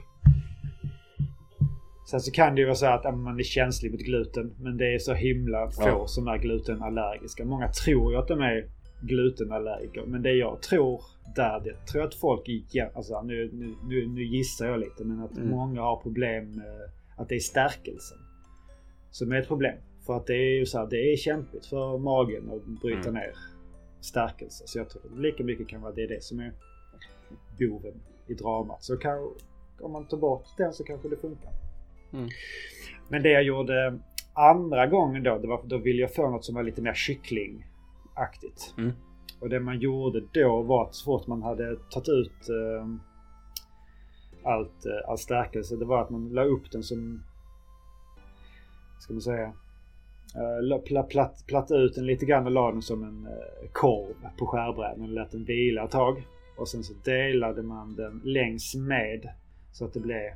Sen 2.11 2.19
så 2.19 2.31
kan 2.31 2.55
det 2.55 2.61
ju 2.61 2.65
vara 2.65 2.75
så 2.75 2.85
att 2.85 3.17
man 3.17 3.39
är 3.39 3.43
känslig 3.43 3.91
mot 3.91 3.99
gluten. 4.01 4.55
Men 4.59 4.77
det 4.77 4.93
är 4.95 4.99
så 4.99 5.13
himla 5.13 5.69
få 5.71 5.81
Ja. 5.83 6.07
som 6.07 6.27
är 6.27 6.37
glutenallergiska. 6.37 7.45
Många 7.45 7.67
tror 7.67 8.11
ju 8.11 8.17
att 8.17 8.27
de 8.27 8.41
är 8.41 8.69
glutenallergiker. 9.01 10.03
Men 10.05 10.21
det 10.21 10.33
jag 10.33 10.61
tror 10.61 11.01
där, 11.35 11.59
det 11.59 11.85
tror 11.85 12.01
jag 12.01 12.07
att 12.07 12.15
folk 12.15 12.49
igen, 12.49 12.89
alltså 12.95 13.21
nu, 13.21 13.49
nu, 13.53 13.75
nu, 13.89 14.07
nu 14.07 14.23
gissar 14.23 14.65
jag 14.67 14.79
lite, 14.79 15.03
men 15.03 15.19
att 15.19 15.37
Mm. 15.37 15.49
många 15.49 15.81
har 15.81 16.01
problem 16.01 16.51
med 16.51 16.89
att 17.17 17.29
det 17.29 17.35
är 17.35 17.39
stärkelsen. 17.39 18.17
Som 19.11 19.31
är 19.31 19.35
ett 19.35 19.47
problem. 19.47 19.77
För 20.05 20.17
att 20.17 20.27
det 20.27 20.33
är 20.35 20.59
ju 20.59 20.65
så 20.65 20.77
här, 20.79 20.87
det 20.87 21.11
är 21.13 21.17
kämpigt 21.17 21.65
för 21.65 21.97
magen 21.97 22.49
att 22.51 22.81
bryta 22.81 23.09
Mm. 23.09 23.13
ner 23.13 23.33
stärkelse. 24.01 24.63
Så 24.67 24.79
jag 24.79 24.89
tror 24.89 25.01
att 25.05 25.19
lika 25.19 25.43
mycket 25.43 25.67
kan 25.67 25.81
vara 25.81 25.91
det 25.93 26.03
är 26.03 26.07
det 26.07 26.23
som 26.23 26.39
är 26.39 26.51
boven 27.59 27.93
i 28.27 28.33
dramat. 28.33 28.83
Så 28.83 28.97
kan, 28.97 29.31
om 29.79 29.91
man 29.91 30.07
tar 30.07 30.17
bort 30.17 30.45
den 30.57 30.73
så 30.73 30.83
kanske 30.83 31.09
det 31.09 31.17
funkar. 31.17 31.51
Mm. 32.15 32.29
Men 33.09 33.23
det 33.23 33.29
jag 33.29 33.43
gjorde 33.43 33.99
andra 34.33 34.87
gången 34.87 35.23
då, 35.23 35.37
det 35.37 35.47
var, 35.47 35.61
då 35.63 35.77
ville 35.77 36.01
jag 36.01 36.13
få 36.13 36.29
något 36.29 36.45
som 36.45 36.55
var 36.55 36.63
lite 36.63 36.81
mer 36.81 36.93
kycklingaktigt. 36.93 38.73
Mm. 38.77 38.91
Och 39.39 39.49
det 39.49 39.59
man 39.59 39.79
gjorde 39.79 40.21
då 40.31 40.61
var 40.61 40.83
att 40.83 40.95
så 40.95 41.05
fort 41.05 41.27
man 41.27 41.41
hade 41.43 41.75
tagit 41.75 42.09
ut 42.09 42.49
eh, 42.49 42.87
allt, 44.43 44.85
eh, 44.85 45.09
all 45.09 45.17
stärkelse, 45.17 45.75
det 45.75 45.85
var 45.85 46.01
att 46.01 46.09
man 46.09 46.29
la 46.29 46.43
upp 46.43 46.71
den 46.71 46.83
som, 46.83 47.23
ska 48.99 49.13
man 49.13 49.21
säga, 49.21 49.53
eh, 50.35 50.61
la- 50.61 50.79
pla, 50.79 51.03
platt, 51.03 51.43
platta 51.47 51.75
ut 51.77 51.95
den 51.95 52.05
lite 52.05 52.25
grann 52.25 52.45
och 52.45 52.51
la 52.51 52.71
den 52.71 52.81
som 52.81 53.03
en 53.03 53.27
eh, 53.27 53.69
korv 53.71 54.15
på 54.37 54.47
skärbrädan 54.47 55.01
och 55.01 55.09
lät 55.09 55.31
den 55.31 55.45
vila 55.45 55.83
ett 55.83 55.91
tag. 55.91 56.27
Och 56.57 56.67
sen 56.67 56.83
så 56.83 56.93
delade 57.03 57.63
man 57.63 57.95
den 57.95 58.21
längs 58.23 58.75
med 58.75 59.29
så 59.71 59.85
att 59.85 59.93
det 59.93 59.99
blev 59.99 60.31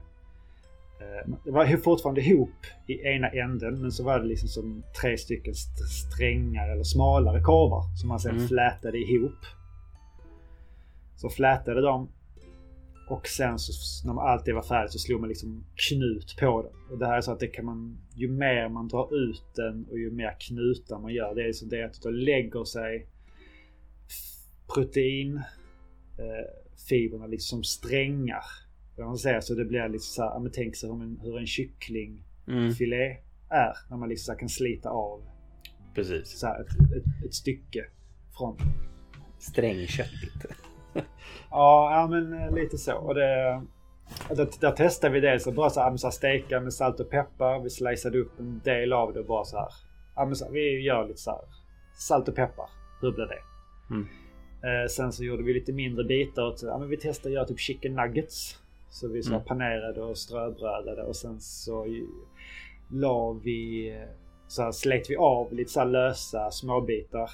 det 1.46 1.52
var 1.52 1.78
fortfarande 1.78 2.22
ihop 2.22 2.50
i 2.88 3.02
ena 3.02 3.30
änden 3.30 3.82
men 3.82 3.92
så 3.92 4.04
var 4.04 4.20
det 4.20 4.26
liksom 4.26 4.50
som 4.50 4.84
tre 5.02 5.18
stycken 5.18 5.52
st- 5.54 5.84
strängar 5.84 6.70
eller 6.70 6.84
smalare 6.84 7.42
korvar 7.42 7.84
som 7.98 8.10
man 8.10 8.20
sen 8.20 8.36
Mm. 8.36 8.48
flätade 8.48 8.98
ihop. 8.98 9.40
Så 11.16 11.30
flätade 11.30 11.82
de 11.82 12.10
och 13.10 13.28
sen 13.28 13.60
så 13.60 14.08
när 14.08 14.22
allt 14.22 14.46
det 14.46 14.54
var 14.54 14.62
färdigt 14.62 14.92
så 14.92 15.00
slog 15.00 15.20
man 15.20 15.30
liksom 15.30 15.64
knut 15.90 16.36
på 16.40 16.62
den. 16.62 16.72
Och 16.92 16.98
det 17.00 17.06
här 17.06 17.18
är 17.18 17.22
så 17.22 17.32
att 17.32 17.40
det 17.40 17.48
kan 17.48 17.66
man, 17.66 17.98
ju 18.16 18.28
mer 18.32 18.70
man 18.70 18.88
drar 18.88 19.16
ut 19.30 19.44
den 19.56 19.86
och 19.92 20.00
ju 20.00 20.12
mer 20.12 20.36
knutar 20.40 21.00
man 21.00 21.14
gör. 21.14 21.36
Det 21.36 21.42
är 21.48 21.54
så 21.54 21.66
det 21.66 21.84
att 21.84 22.02
då 22.02 22.10
lägger 22.10 22.64
sig 22.64 23.08
protein 24.76 25.36
eh, 26.18 26.50
fibrerna 26.90 27.28
liksom 27.28 27.64
strängar. 27.64 28.44
Vad 29.00 29.08
man 29.08 29.18
säger 29.18 29.42
så 29.42 29.54
det 29.56 29.66
blir 29.66 29.90
lite 29.90 30.04
så 30.04 30.24
här, 30.24 30.40
men 30.40 30.52
tänk 30.52 30.76
sig 30.76 30.90
hur 30.90 31.02
en, 31.04 31.20
hur 31.24 31.38
en 31.38 31.48
kycklingfilé 31.48 33.06
Mm. 33.06 33.18
är. 33.50 33.74
När 33.90 33.98
man 33.98 34.10
liksom 34.10 34.36
kan 34.36 34.50
slita 34.50 34.90
av 34.90 35.22
Precis. 35.96 36.40
så 36.40 36.48
här 36.48 36.62
ett, 36.62 36.68
ett, 36.98 37.26
ett 37.26 37.34
stycke 37.34 37.86
från. 38.38 38.58
Strängköttigt. 39.40 40.46
Ja, 41.52 41.92
ja 41.92 42.08
men 42.08 42.34
eh, 42.34 42.52
lite 42.56 42.78
så. 42.78 42.96
Och 42.96 43.16
det, 43.16 43.62
där, 44.30 44.50
där 44.62 44.72
testade 44.72 45.14
vi 45.14 45.20
dels 45.20 45.48
att 45.48 45.56
bara 45.56 45.70
så 45.70 45.82
här, 45.82 45.98
så 45.98 46.08
här 46.08 46.12
steka 46.12 46.60
med 46.62 46.74
salt 46.74 47.00
och 47.00 47.10
peppar. 47.10 47.60
Vi 47.60 47.70
sliceade 47.70 48.18
upp 48.18 48.40
en 48.40 48.62
del 48.64 48.94
av 48.94 49.14
det 49.14 49.20
och 49.20 49.26
bara 49.26 49.44
så 49.44 49.58
här. 49.58 49.68
Ja, 50.16 50.36
så 50.36 50.46
här 50.46 50.52
vi 50.52 50.82
gör 50.82 51.08
lite 51.08 51.20
så 51.20 51.32
här 51.32 51.40
salt 51.94 52.28
och 52.28 52.36
peppar. 52.36 52.70
Hur 53.02 53.12
blir 53.12 53.26
det? 53.26 53.40
Mm. 53.94 54.08
Eh, 54.64 54.88
sen 54.90 55.12
så 55.12 55.24
gjorde 55.24 55.44
vi 55.44 55.54
lite 55.54 55.74
mindre 55.74 56.04
bitar. 56.06 56.52
Och 56.52 56.60
så, 56.60 56.68
ja, 56.68 56.78
men 56.78 56.90
vi 56.90 56.98
testade 56.98 57.30
att 57.30 57.34
göra 57.34 57.46
typ 57.46 57.60
chicken 57.60 57.96
nuggets. 57.96 58.62
Så 58.90 59.08
vi 59.08 59.24
så 59.24 59.34
Mm. 59.34 59.46
panerade 59.46 60.02
och 60.04 60.18
ströbrödade 60.18 61.04
och 61.04 61.16
sen 61.16 61.40
så 61.40 61.86
la 62.92 63.32
vi 63.32 63.94
så 64.48 64.62
här, 64.64 64.72
slet 64.72 65.10
vi 65.10 65.16
av 65.16 65.54
lite 65.54 65.72
så 65.72 65.84
lösa 65.84 66.52
småbitar. 66.52 67.30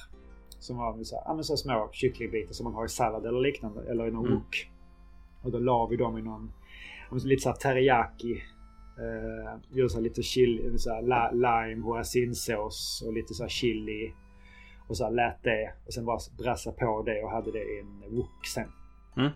Som 0.59 0.77
var 0.77 1.03
så, 1.03 1.15
här, 1.27 1.41
så 1.41 1.57
små 1.57 1.89
kycklingbitar 1.91 2.53
som 2.53 2.63
man 2.63 2.73
har 2.73 2.85
i 2.85 2.89
sallad 2.89 3.25
eller 3.25 3.39
liknande. 3.39 3.81
Eller 3.91 4.07
i 4.07 4.11
någon 4.11 4.25
Mm. 4.25 4.37
wok. 4.37 4.71
Och 5.43 5.51
då 5.51 5.59
la 5.59 5.85
vi 5.85 5.95
dem 5.95 6.17
i 6.17 6.21
någon 6.21 6.51
lite 7.23 7.41
så 7.41 7.53
teriyaki. 7.53 8.41
Eh, 8.99 9.53
gjorde 9.71 9.89
så 9.89 9.99
lite 9.99 10.21
chili, 10.23 10.77
så 10.77 11.01
lime, 11.31 11.81
hoisinsås 11.83 13.03
och 13.07 13.13
lite 13.13 13.33
så 13.33 13.47
chili. 13.47 14.13
Och 14.87 14.97
så 14.97 15.09
lät 15.09 15.43
det 15.43 15.73
och 15.85 15.93
sen 15.93 16.05
bara 16.05 16.19
brassa 16.37 16.71
på 16.71 17.03
det 17.05 17.23
och 17.23 17.29
hade 17.31 17.51
det 17.51 17.63
i 17.63 17.79
en 17.79 18.15
wok 18.15 18.45
sen. 18.53 18.71
Mm. 19.17 19.31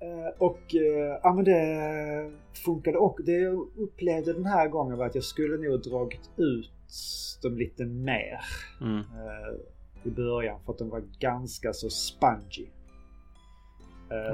Eh, 0.00 0.38
och 0.38 0.74
eh, 0.74 1.18
ja 1.22 1.32
men 1.32 1.44
det 1.44 2.30
funkade 2.64 2.98
och 2.98 3.18
det 3.24 3.32
jag 3.32 3.68
upplevde 3.76 4.32
den 4.32 4.46
här 4.46 4.68
gången 4.68 4.98
var 4.98 5.06
att 5.06 5.14
jag 5.14 5.24
skulle 5.24 5.68
nog 5.68 5.82
dragit 5.82 6.30
ut 6.36 6.70
dem 7.42 7.56
lite 7.56 7.84
mer 7.84 8.40
Mm. 8.80 8.98
eh, 8.98 9.54
i 10.04 10.10
början 10.10 10.60
för 10.64 10.72
att 10.72 10.78
de 10.78 10.88
var 10.88 11.02
ganska 11.18 11.72
så 11.72 11.90
spongy. 11.90 12.66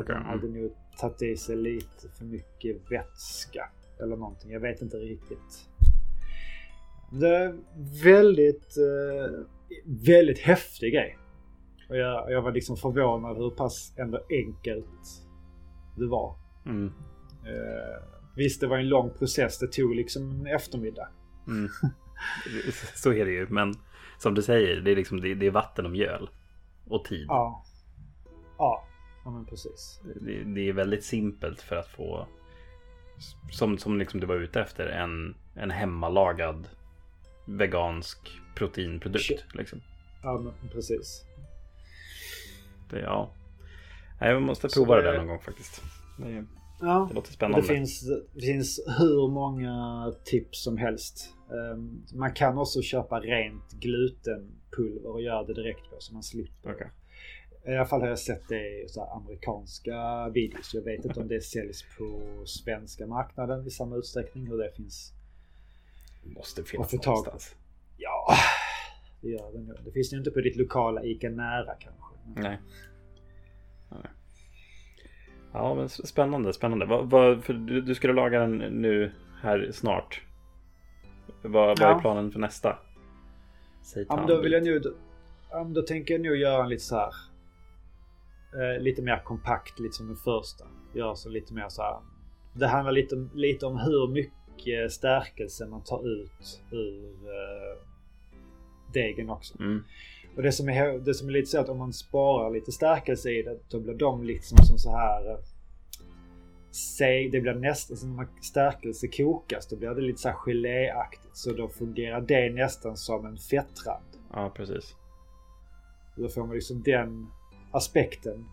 Okej, 0.01 0.15
De 0.15 0.25
hade 0.25 0.49
nog 0.49 0.73
tagit 0.99 1.23
i 1.23 1.37
sig 1.37 1.57
lite 1.57 2.09
för 2.19 2.25
mycket 2.25 2.77
vätska 2.91 3.69
eller 4.01 4.17
någonting. 4.17 4.51
Jag 4.51 4.61
vet 4.61 4.83
inte 4.83 4.97
riktigt. 4.97 5.69
Det 7.21 7.29
är 7.37 7.55
väldigt, 8.05 8.75
väldigt 10.07 10.39
häftig 10.39 10.93
grej. 10.93 11.19
Och 11.89 11.97
jag, 11.97 12.33
jag 12.33 12.43
var 12.43 12.53
liksom 12.53 12.77
förvånad 12.77 13.37
hur 13.37 13.51
pass 13.51 13.93
ändå 13.97 14.21
enkelt 14.31 14.87
det 15.95 16.07
var. 16.07 16.37
Mm. 16.67 16.93
Eh, 17.47 18.03
visst, 18.37 18.61
det 18.61 18.67
var 18.67 18.79
en 18.79 18.89
lång 18.89 19.11
process. 19.19 19.59
Det 19.59 19.73
tog 19.73 19.95
liksom 19.95 20.31
en 20.31 20.47
eftermiddag. 20.47 21.09
Mm. 21.47 21.69
Så 22.95 23.13
är 23.13 23.25
det 23.25 23.33
ju, 23.33 23.49
men 23.49 23.75
som 24.19 24.35
du 24.35 24.43
säger, 24.43 24.81
det 24.81 24.91
är, 24.91 24.97
liksom, 24.97 25.21
det, 25.21 25.35
det 25.35 25.47
är 25.47 25.51
vatten 25.51 25.85
och 25.85 25.91
mjöl. 25.91 26.31
Och 26.87 27.05
tid. 27.05 27.27
Ja. 27.29 27.65
Ja, 28.59 28.85
ja 29.25 29.31
men 29.31 29.47
precis. 29.47 30.01
Det, 30.21 30.45
det 30.45 30.69
är 30.69 30.73
väldigt 30.73 31.05
simpelt 31.05 31.61
för 31.61 31.77
att 31.77 31.89
få, 31.89 32.27
som, 33.51 33.79
som 33.79 33.99
liksom 33.99 34.21
du 34.21 34.27
var 34.27 34.35
ute 34.35 34.61
efter, 34.61 34.87
en, 34.87 35.35
en 35.55 35.71
hemmalagad 35.71 36.69
vegansk 37.45 38.41
proteinprodukt. 38.55 39.25
Shit. 39.25 39.45
Liksom. 39.55 39.81
Ja, 40.23 40.39
men 40.39 40.71
precis. 40.73 41.25
Det, 42.91 43.01
ja. 43.01 43.31
Nej, 44.23 44.31
jag 44.33 44.43
måste 44.43 44.69
prova 44.69 44.97
det 44.97 45.03
där 45.03 45.19
någon 45.19 45.27
gång 45.27 45.39
faktiskt. 45.41 45.83
Det, 46.19 46.45
Ja. 46.81 47.07
det 47.09 47.15
låter 47.15 47.33
spännande. 47.33 47.67
det 47.67 47.75
finns, 47.75 48.05
det 48.35 48.41
finns 48.41 48.81
hur 48.99 49.29
många 49.31 50.13
tips 50.25 50.65
som 50.65 50.77
helst. 50.79 51.35
Ehm, 51.51 52.03
Man 52.15 52.33
kan 52.33 52.59
också 52.59 52.83
köpa 52.83 53.21
rent 53.21 53.73
glutenpulver 53.73 55.11
och 55.11 55.23
göra 55.23 55.45
det 55.45 55.55
direkt 55.55 55.91
på 55.91 55.97
så 55.99 56.15
man 56.15 56.23
slipper. 56.23 56.73
Okej. 56.73 56.91
I 57.67 57.77
alla 57.77 57.87
fall 57.87 58.01
har 58.01 58.09
jag 58.09 58.19
sett 58.19 58.49
det 58.49 58.83
i 58.85 58.89
så 58.89 59.01
här 59.05 59.17
amerikanska 59.17 60.29
videos. 60.29 60.75
Jag 60.75 60.83
vet 60.83 61.05
inte 61.05 61.21
om 61.21 61.29
det 61.29 61.41
säljs 61.41 61.85
på 61.99 62.21
svenska 62.47 63.07
marknaden 63.07 63.67
i 63.67 63.71
samma 63.71 63.97
utsträckning. 63.97 64.47
Hur 64.47 64.59
det 64.59 64.73
finns. 64.77 65.13
Det 66.25 66.31
måste 66.31 66.65
finnas 66.65 66.91
tag 66.91 67.07
någonstans. 67.07 67.55
Ja, 67.97 68.35
det 69.21 69.29
gör 69.29 69.53
det 69.53 69.59
nog. 69.59 69.77
Det 69.85 69.91
finns 69.93 70.13
ju 70.13 70.17
inte 70.19 70.31
på 70.31 70.41
ditt 70.41 70.57
lokala 70.57 71.05
ICA 71.05 71.29
Nära 71.31 71.75
kanske. 71.75 72.15
Nej. 72.37 72.59
Ja, 75.53 75.75
men 75.75 75.89
spännande, 75.89 76.53
spännande. 76.53 76.87
Vad, 76.87 77.11
vad, 77.11 77.45
för 77.45 77.53
du, 77.53 77.81
du 77.81 77.95
skulle 77.95 78.13
laga 78.13 78.41
den 78.41 78.59
nu 78.59 79.13
här 79.43 79.71
snart. 79.73 80.23
Vad, 81.43 81.81
Ja. 81.81 81.97
är 81.97 82.01
planen 82.01 82.31
för 82.31 82.39
nästa? 82.39 82.79
Säg 83.83 84.07
Ja, 84.09 84.25
då 84.29 84.41
vill 84.41 84.53
jag 84.53 84.63
nu... 84.63 84.83
Ja, 85.51 85.65
då 85.65 85.83
tänker 85.83 86.15
jag 86.15 86.21
nog 86.21 86.37
göra 86.37 86.63
en 86.63 86.69
lite 86.69 86.83
så 86.85 86.97
här... 86.97 87.13
Eh, 88.55 88.83
lite 88.83 89.03
mer 89.03 89.23
kompakt, 89.25 89.81
lite 89.81 89.95
som 89.95 90.07
den 90.07 90.17
första. 90.17 90.65
Göra 90.95 91.15
så 91.17 91.29
lite 91.29 91.55
mer 91.55 91.69
så 91.69 91.83
här... 91.83 91.97
Det 92.55 92.67
handlar 92.67 92.93
lite, 92.93 93.29
lite 93.35 93.67
om 93.67 93.77
hur 93.79 94.09
mycket 94.09 94.93
stärkelse 94.93 95.67
man 95.67 95.85
tar 95.85 96.09
ut 96.09 96.63
ur 96.71 97.05
eh, 97.25 97.87
degen 98.93 99.31
också. 99.31 99.59
Mm. 99.61 99.85
Och 100.37 100.43
det 100.43 100.53
som, 100.53 100.69
är, 100.69 100.99
det 100.99 101.15
som 101.15 101.29
är 101.29 101.33
lite 101.33 101.51
så 101.51 101.61
att 101.61 101.69
om 101.69 101.79
man 101.79 101.93
sparar 101.93 102.51
lite 102.51 102.73
stärkelse 102.73 103.31
i 103.31 103.43
det, 103.43 103.59
då 103.69 103.81
blir 103.81 103.95
de 103.95 104.25
liksom 104.25 104.59
som 104.59 104.79
så 104.79 104.91
här... 104.97 105.31
eh, 105.31 105.37
Säg, 106.99 107.31
det 107.31 107.41
blir 107.41 107.55
nästan 107.55 107.97
som 107.97 108.17
när 108.17 108.29
stärkelse 108.43 109.09
kokas, 109.09 109.67
då 109.69 109.77
blir 109.77 109.89
det 109.91 110.01
lite 110.01 110.21
så 110.21 110.29
här 110.29 110.37
geléaktigt. 110.37 111.37
Så 111.37 111.53
då 111.53 111.69
fungerar 111.69 112.21
det 112.21 112.51
nästan 112.55 112.97
som 112.97 113.27
en 113.27 113.37
fettrand. 113.37 114.05
Ja, 114.33 114.53
precis. 114.57 114.95
Då 116.17 116.29
får 116.29 116.47
man 116.47 116.55
liksom 116.55 116.83
den 116.83 117.27
aspekten 117.73 118.45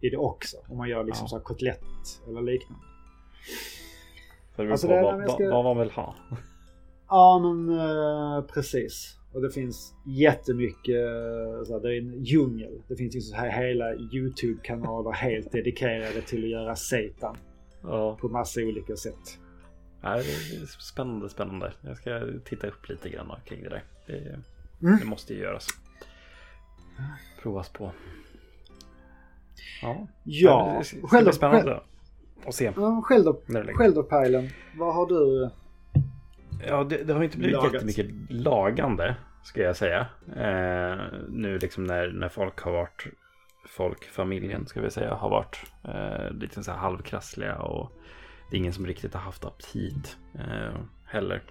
i 0.00 0.10
det 0.10 0.16
också. 0.16 0.56
Om 0.68 0.76
man 0.76 0.88
gör 0.88 1.04
liksom 1.04 1.24
Ja. 1.24 1.28
så 1.28 1.36
här 1.36 1.42
kotlett 1.44 1.80
eller 2.28 2.42
liknande. 2.42 2.84
Så 4.56 4.62
det 4.62 4.70
Alltså, 4.72 4.86
på 4.86 4.92
det- 4.94 5.02
vad, 5.02 5.30
ska- 5.30 5.50
vad 5.50 5.64
man 5.64 5.78
vill 5.78 5.90
ha. 5.90 6.14
Ja 7.08 7.38
men 7.38 7.78
eh, 7.78 8.42
precis. 8.54 9.17
Och 9.32 9.42
det 9.42 9.50
finns 9.50 9.94
jättemycket, 10.06 10.96
eh, 10.96 11.64
så 11.66 11.72
här, 11.72 11.80
det 11.80 11.94
är 11.94 11.98
en 11.98 12.24
djungel. 12.24 12.82
Det 12.88 12.96
finns 12.96 13.16
ju 13.16 13.20
så 13.20 13.36
här 13.36 13.50
hela 13.68 13.94
YouTube-kanaler 13.94 15.12
helt 15.12 15.52
dedikerade 15.52 16.22
till 16.22 16.44
att 16.44 16.50
göra 16.50 16.76
seitan 16.76 17.36
Ja, 17.82 18.16
på 18.20 18.28
massa 18.28 18.60
olika 18.60 18.96
sätt. 18.96 19.38
Ja, 20.02 20.08
det 20.10 20.18
är 20.18 20.66
spännande, 20.66 21.28
spännande. 21.28 21.72
Jag 21.80 21.96
ska 21.96 22.20
titta 22.44 22.66
upp 22.66 22.88
lite 22.88 23.08
grann 23.08 23.32
kring 23.44 23.62
det 23.62 23.68
där. 23.68 23.82
Det, 24.06 24.38
Mm. 24.82 24.98
det 24.98 25.04
måste 25.06 25.34
ju 25.34 25.40
göras. 25.40 25.66
Provas 27.42 27.68
på. 27.68 27.92
Ja, 29.82 30.06
Ja, 30.24 30.76
det 30.78 30.84
ska 30.84 31.22
bli 31.22 31.32
spännande 31.32 31.80
att 32.46 32.54
se. 32.54 32.72
Själv 33.04 33.24
då, 33.24 33.40
När 33.46 33.60
det 33.60 33.66
lägger. 33.66 33.78
själv 33.78 33.94
då 33.94 34.02
Pajlen. 34.02 34.48
Vad 34.78 34.94
har 34.94 35.06
du? 35.06 35.50
Ja, 36.66 36.84
det, 36.84 37.04
det 37.04 37.12
har 37.12 37.22
inte 37.22 37.38
blivit 37.38 37.56
Lagat. 37.56 37.72
jättemycket 37.72 38.06
lagande, 38.28 39.16
ska 39.42 39.62
jag 39.62 39.76
säga. 39.76 40.06
Eh, 40.36 40.98
nu 41.28 41.58
liksom 41.58 41.84
när, 41.84 42.08
när 42.08 42.28
folk 42.28 42.60
har 42.60 42.72
varit, 42.72 43.06
folk, 43.66 44.04
familjen 44.04 44.66
ska 44.66 44.80
vi 44.80 44.90
säga, 44.90 45.14
har 45.14 45.30
varit 45.30 45.62
eh, 45.84 46.30
lite 46.30 46.62
så 46.62 46.70
här 46.70 46.78
halvkrassliga 46.78 47.56
och 47.56 47.92
det 48.50 48.56
är 48.56 48.58
ingen 48.58 48.72
som 48.72 48.86
riktigt 48.86 49.14
har 49.14 49.20
haft 49.20 49.44
aptit 49.44 50.16
eh, 50.34 50.80
heller. 51.06 51.42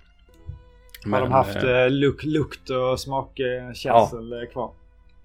har 1.05 1.19
de 1.21 1.31
haft 1.31 1.63
eh, 1.63 1.89
luk, 1.89 2.23
lukt 2.23 2.69
och 2.69 2.99
smakkänsel 2.99 4.31
ja, 4.31 4.51
kvar? 4.51 4.71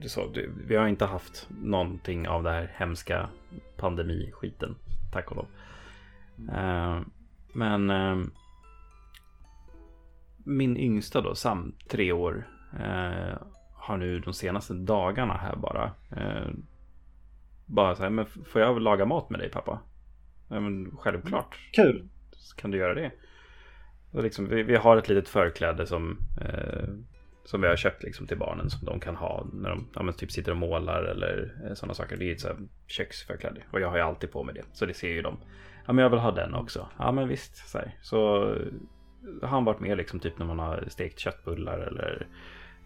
Så, 0.07 0.35
vi 0.66 0.77
har 0.77 0.88
inte 0.88 1.05
haft 1.05 1.49
någonting 1.62 2.29
av 2.29 2.42
det 2.42 2.51
här 2.51 2.73
hemska 2.77 3.29
pandemiskiten. 3.77 4.77
Tack 5.12 5.31
och 5.31 5.37
lov. 5.37 5.47
Men 7.53 7.90
min 10.44 10.76
yngsta 10.76 11.20
då, 11.20 11.35
Sam, 11.35 11.74
tre 11.88 12.12
år, 12.12 12.48
eh, 12.81 13.37
har 13.74 13.96
nu 13.96 14.20
de 14.20 14.35
senaste 14.35 14.74
dagarna 14.74 15.35
här 15.35 15.57
bara. 15.57 15.92
Eh, 16.16 16.50
bara 17.66 17.94
så 17.94 18.02
här, 18.02 18.11
men 18.11 18.26
får 18.26 18.61
jag 18.61 18.81
laga 18.81 19.05
mat 19.05 19.31
med 19.31 19.40
dig 19.40 19.50
pappa? 19.50 19.81
Ja, 20.48 20.61
men 20.61 20.96
självklart. 20.96 21.59
Kul. 21.72 22.09
kan 22.57 22.70
du 22.70 22.78
göra 22.78 22.94
det. 22.94 23.12
Och 24.12 24.22
liksom, 24.22 24.48
vi, 24.48 24.62
vi 24.62 24.76
har 24.76 24.96
ett 24.96 25.09
litet 25.09 25.28
förkläde 25.28 25.87
som, 25.87 26.18
eh, 26.40 26.88
som 27.44 27.61
vi 27.61 27.68
har 27.68 27.76
köpt 27.76 28.02
liksom 28.02 28.26
till 28.26 28.38
barnen 28.38 28.70
som 28.70 28.87
de 28.87 29.00
kan 29.00 29.16
ha 29.16 29.46
när 29.52 29.70
de 29.70 29.88
ja, 29.94 30.12
typ 30.12 30.33
sitter 30.33 30.52
och 30.52 30.59
målar 30.59 31.02
eller 31.02 31.55
eh, 31.66 31.74
sådana 31.74 31.94
saker. 31.94 32.16
Det 32.16 32.24
är 32.24 32.33
ett 32.33 32.40
så 32.40 32.48
köksförkläde 32.87 33.62
och 33.70 33.81
jag 33.81 33.88
har 33.88 33.96
ju 33.96 34.02
alltid 34.02 34.33
på 34.33 34.44
mig 34.44 34.55
det. 34.55 34.64
Så 34.72 34.87
det 34.87 34.94
ser 34.94 35.09
ju 35.09 35.22
de. 35.22 35.37
Ja 35.87 35.92
men 35.92 36.02
jag 36.02 36.11
vill 36.11 36.18
ha 36.18 36.31
den 36.31 36.55
också. 36.55 36.88
Ja 36.98 37.12
men 37.12 37.28
visst. 37.28 37.57
Så, 37.57 37.78
här. 37.78 37.96
så 38.02 38.55
han 39.42 39.64
varit 39.64 39.80
med 39.80 39.96
liksom 39.96 40.20
typ 40.20 40.38
när 40.38 40.46
man 40.46 40.58
har 40.58 40.85
stekt 40.88 41.18
köttbullar 41.18 41.78
eller 41.78 42.26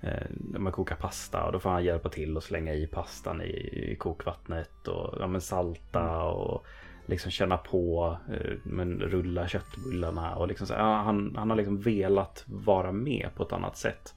eh, 0.01 0.27
när 0.31 0.61
man 0.61 0.73
kokar 0.73 0.97
pasta 0.97 1.45
och 1.45 1.53
då 1.53 1.59
får 1.59 1.71
han 1.71 1.85
hjälpa 1.85 2.09
till 2.09 2.37
och 2.37 2.43
slänga 2.43 2.75
i 2.75 2.87
pastan 2.87 3.43
i, 3.43 3.97
kokvattnet 3.99 4.89
och 4.89 5.15
ja, 5.21 5.27
men 5.27 5.41
salta 5.41 6.01
mm. 6.01 6.23
och 6.23 6.67
liksom 7.07 7.31
känna 7.31 7.57
på, 7.57 8.17
eh, 8.33 8.57
men 8.65 9.01
rulla 9.01 9.49
köttbullarna 9.49 10.37
och 10.37 10.49
liksom 10.49 10.67
så, 10.67 10.75
ja, 10.75 10.95
han, 10.95 11.35
han 11.37 11.51
har 11.51 11.57
liksom 11.57 11.81
velat 11.81 12.45
vara 12.47 12.93
med 12.93 13.29
på 13.35 13.43
ett 13.43 13.53
annat 13.53 13.77
sätt. 13.77 14.15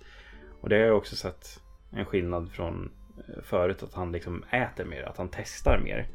Och 0.61 0.69
det 0.69 0.75
har 0.75 0.85
jag 0.85 0.97
också 0.97 1.15
sett 1.15 1.61
en 1.91 2.05
skillnad 2.05 2.51
från 2.51 2.91
eh, 3.27 3.43
förut 3.43 3.83
att 3.83 3.93
han 3.93 4.11
liksom 4.11 4.43
äter 4.49 4.85
mer, 4.85 5.03
att 5.03 5.17
han 5.17 5.29
testar 5.31 5.79
mer. 5.83 6.07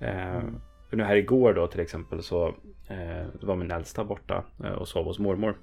Mm. 0.00 0.60
För 0.88 0.96
nu 0.96 1.04
här 1.04 1.16
igår 1.16 1.54
då 1.54 1.66
till 1.66 1.80
exempel 1.80 2.22
så 2.22 2.54
eh, 2.88 3.26
var 3.40 3.56
min 3.56 3.70
äldsta 3.70 4.04
borta 4.04 4.44
eh, 4.64 4.72
och 4.72 4.88
sov 4.88 5.04
hos 5.04 5.18
mormor. 5.18 5.56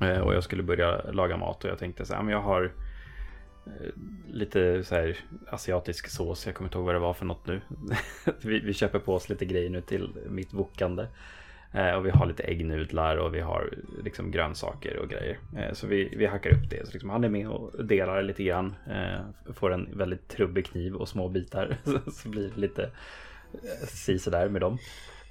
Eh, 0.00 0.20
och 0.20 0.34
jag 0.34 0.44
skulle 0.44 0.62
börja 0.62 1.02
laga 1.12 1.36
mat 1.36 1.64
och 1.64 1.70
jag 1.70 1.78
tänkte 1.78 2.04
så 2.04 2.14
här, 2.14 2.22
men 2.22 2.32
jag 2.32 2.42
har 2.42 2.72
eh, 3.66 3.88
lite 4.30 4.84
så 4.84 4.94
här 4.94 5.18
asiatisk 5.48 6.08
sås. 6.08 6.46
Jag 6.46 6.54
kommer 6.54 6.68
inte 6.68 6.78
ihåg 6.78 6.86
vad 6.86 6.94
det 6.94 6.98
var 6.98 7.14
för 7.14 7.24
något 7.24 7.46
nu. 7.46 7.60
vi, 8.42 8.60
vi, 8.60 8.74
köper 8.74 8.98
på 8.98 9.14
oss 9.14 9.28
lite 9.28 9.44
grejer 9.44 9.70
nu 9.70 9.80
till 9.80 10.10
mitt 10.28 10.52
wokande. 10.52 11.08
Och 11.96 12.06
vi 12.06 12.10
har 12.10 12.26
lite 12.26 12.42
äggnudlar 12.42 13.16
och 13.16 13.34
vi 13.34 13.40
har 13.40 13.74
liksom 14.04 14.30
grönsaker 14.30 14.96
och 14.96 15.08
grejer. 15.08 15.38
Så 15.72 15.86
vi, 15.86 16.14
vi 16.16 16.26
hackar 16.26 16.50
upp 16.50 16.70
det. 16.70 16.86
Så 16.86 16.92
liksom 16.92 17.10
han 17.10 17.24
är 17.24 17.28
med 17.28 17.48
och 17.48 17.84
delar 17.84 18.22
lite 18.22 18.42
grann. 18.42 18.74
får 19.54 19.72
en 19.72 19.88
väldigt 19.98 20.28
trubbig 20.28 20.66
kniv 20.66 20.94
och 20.94 21.08
små 21.08 21.28
bitar. 21.28 21.76
så 22.12 22.28
blir 22.28 22.50
det 22.54 22.60
lite 22.60 22.90
si 23.86 24.18
sådär 24.18 24.48
med 24.48 24.60
dem. 24.60 24.78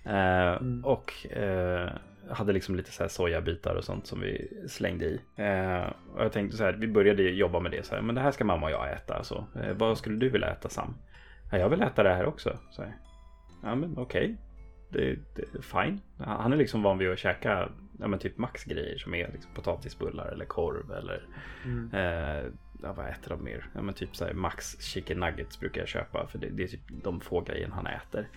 Eh, 0.03 0.53
mm. 0.53 0.85
Och 0.85 1.27
eh, 1.27 1.89
hade 2.29 2.53
liksom 2.53 2.75
lite 2.75 2.91
så 2.91 3.03
här 3.03 3.07
sojabitar 3.07 3.75
och 3.75 3.83
sånt 3.83 4.07
som 4.07 4.21
vi 4.21 4.47
slängde 4.67 5.05
i. 5.05 5.21
Eh, 5.35 5.93
och 6.13 6.23
jag 6.23 6.31
tänkte 6.31 6.57
så 6.57 6.63
här, 6.63 6.73
vi 6.73 6.87
började 6.87 7.23
jobba 7.23 7.59
med 7.59 7.71
det 7.71 7.85
så 7.85 7.95
här, 7.95 8.01
men 8.01 8.15
det 8.15 8.21
här 8.21 8.31
ska 8.31 8.45
mamma 8.45 8.65
och 8.65 8.71
jag 8.71 8.93
äta. 8.93 9.23
Så, 9.23 9.45
eh, 9.63 9.73
vad 9.73 9.97
skulle 9.97 10.17
du 10.17 10.29
vilja 10.29 10.51
äta 10.51 10.69
Sam? 10.69 10.95
Ja, 11.51 11.57
jag 11.57 11.69
vill 11.69 11.81
äta 11.81 12.03
det 12.03 12.13
här 12.13 12.25
också. 12.25 12.57
Så 12.71 12.81
här. 12.81 12.95
Ja 13.63 13.75
men 13.75 13.97
okej. 13.97 14.23
Okay. 14.23 14.35
Det, 14.89 15.19
det 15.35 15.57
är 15.57 15.61
fine. 15.61 16.01
Han 16.17 16.53
är 16.53 16.57
liksom 16.57 16.83
van 16.83 16.97
vid 16.97 17.11
att 17.11 17.19
käka 17.19 17.69
ja, 17.99 18.07
men 18.07 18.19
typ 18.19 18.37
maxgrejer 18.37 18.97
som 18.97 19.15
är 19.15 19.31
liksom 19.31 19.51
potatisbullar 19.53 20.27
eller 20.27 20.45
korv 20.45 20.91
eller 20.91 21.27
mm. 21.65 21.89
eh, 21.93 22.51
ja, 22.83 22.93
vad 22.93 23.09
äter 23.09 23.29
de 23.29 23.43
mer? 23.43 23.65
Ja, 23.75 23.81
men 23.81 23.93
typ 23.93 24.15
så 24.15 24.25
här, 24.25 24.33
Max 24.33 24.81
chicken 24.81 25.19
nuggets 25.19 25.59
brukar 25.59 25.81
jag 25.81 25.87
köpa 25.87 26.27
för 26.27 26.39
det, 26.39 26.49
det 26.49 26.63
är 26.63 26.67
typ 26.67 27.03
de 27.03 27.21
få 27.21 27.41
grejerna 27.41 27.75
han 27.75 27.87
äter. 27.87 28.27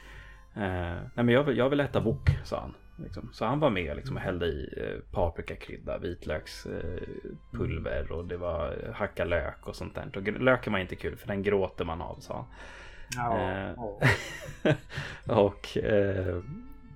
Eh, 0.57 0.97
nej 1.15 1.25
men 1.25 1.29
jag 1.29 1.45
vill, 1.45 1.57
jag 1.57 1.69
vill 1.69 1.81
äta 1.81 2.01
wok, 2.01 2.31
sa 2.45 2.61
han. 2.61 2.75
Liksom. 2.97 3.29
Så 3.33 3.45
han 3.45 3.61
var 3.61 3.71
med 3.71 3.97
liksom, 3.97 4.17
och 4.17 4.23
hällde 4.23 4.47
i 4.47 4.75
eh, 4.77 5.01
paprikakrydda, 5.13 5.99
vitlökspulver 5.99 8.07
eh, 8.11 8.17
och 8.17 8.25
det 8.25 8.37
var 8.37 8.93
hacka 8.95 9.25
lök 9.25 9.69
och 9.69 9.77
sånt 9.77 9.95
där. 9.95 10.11
Och 10.17 10.23
löken 10.23 10.73
var 10.73 10.81
inte 10.81 10.97
kul 10.97 11.17
för 11.17 11.27
den 11.27 11.43
gråter 11.43 11.85
man 11.85 12.03
av, 12.03 12.17
sa 12.21 12.35
han. 12.35 12.45
Ja, 13.17 13.41
eh, 13.41 13.73
och 15.39 15.79
eh, 15.79 16.43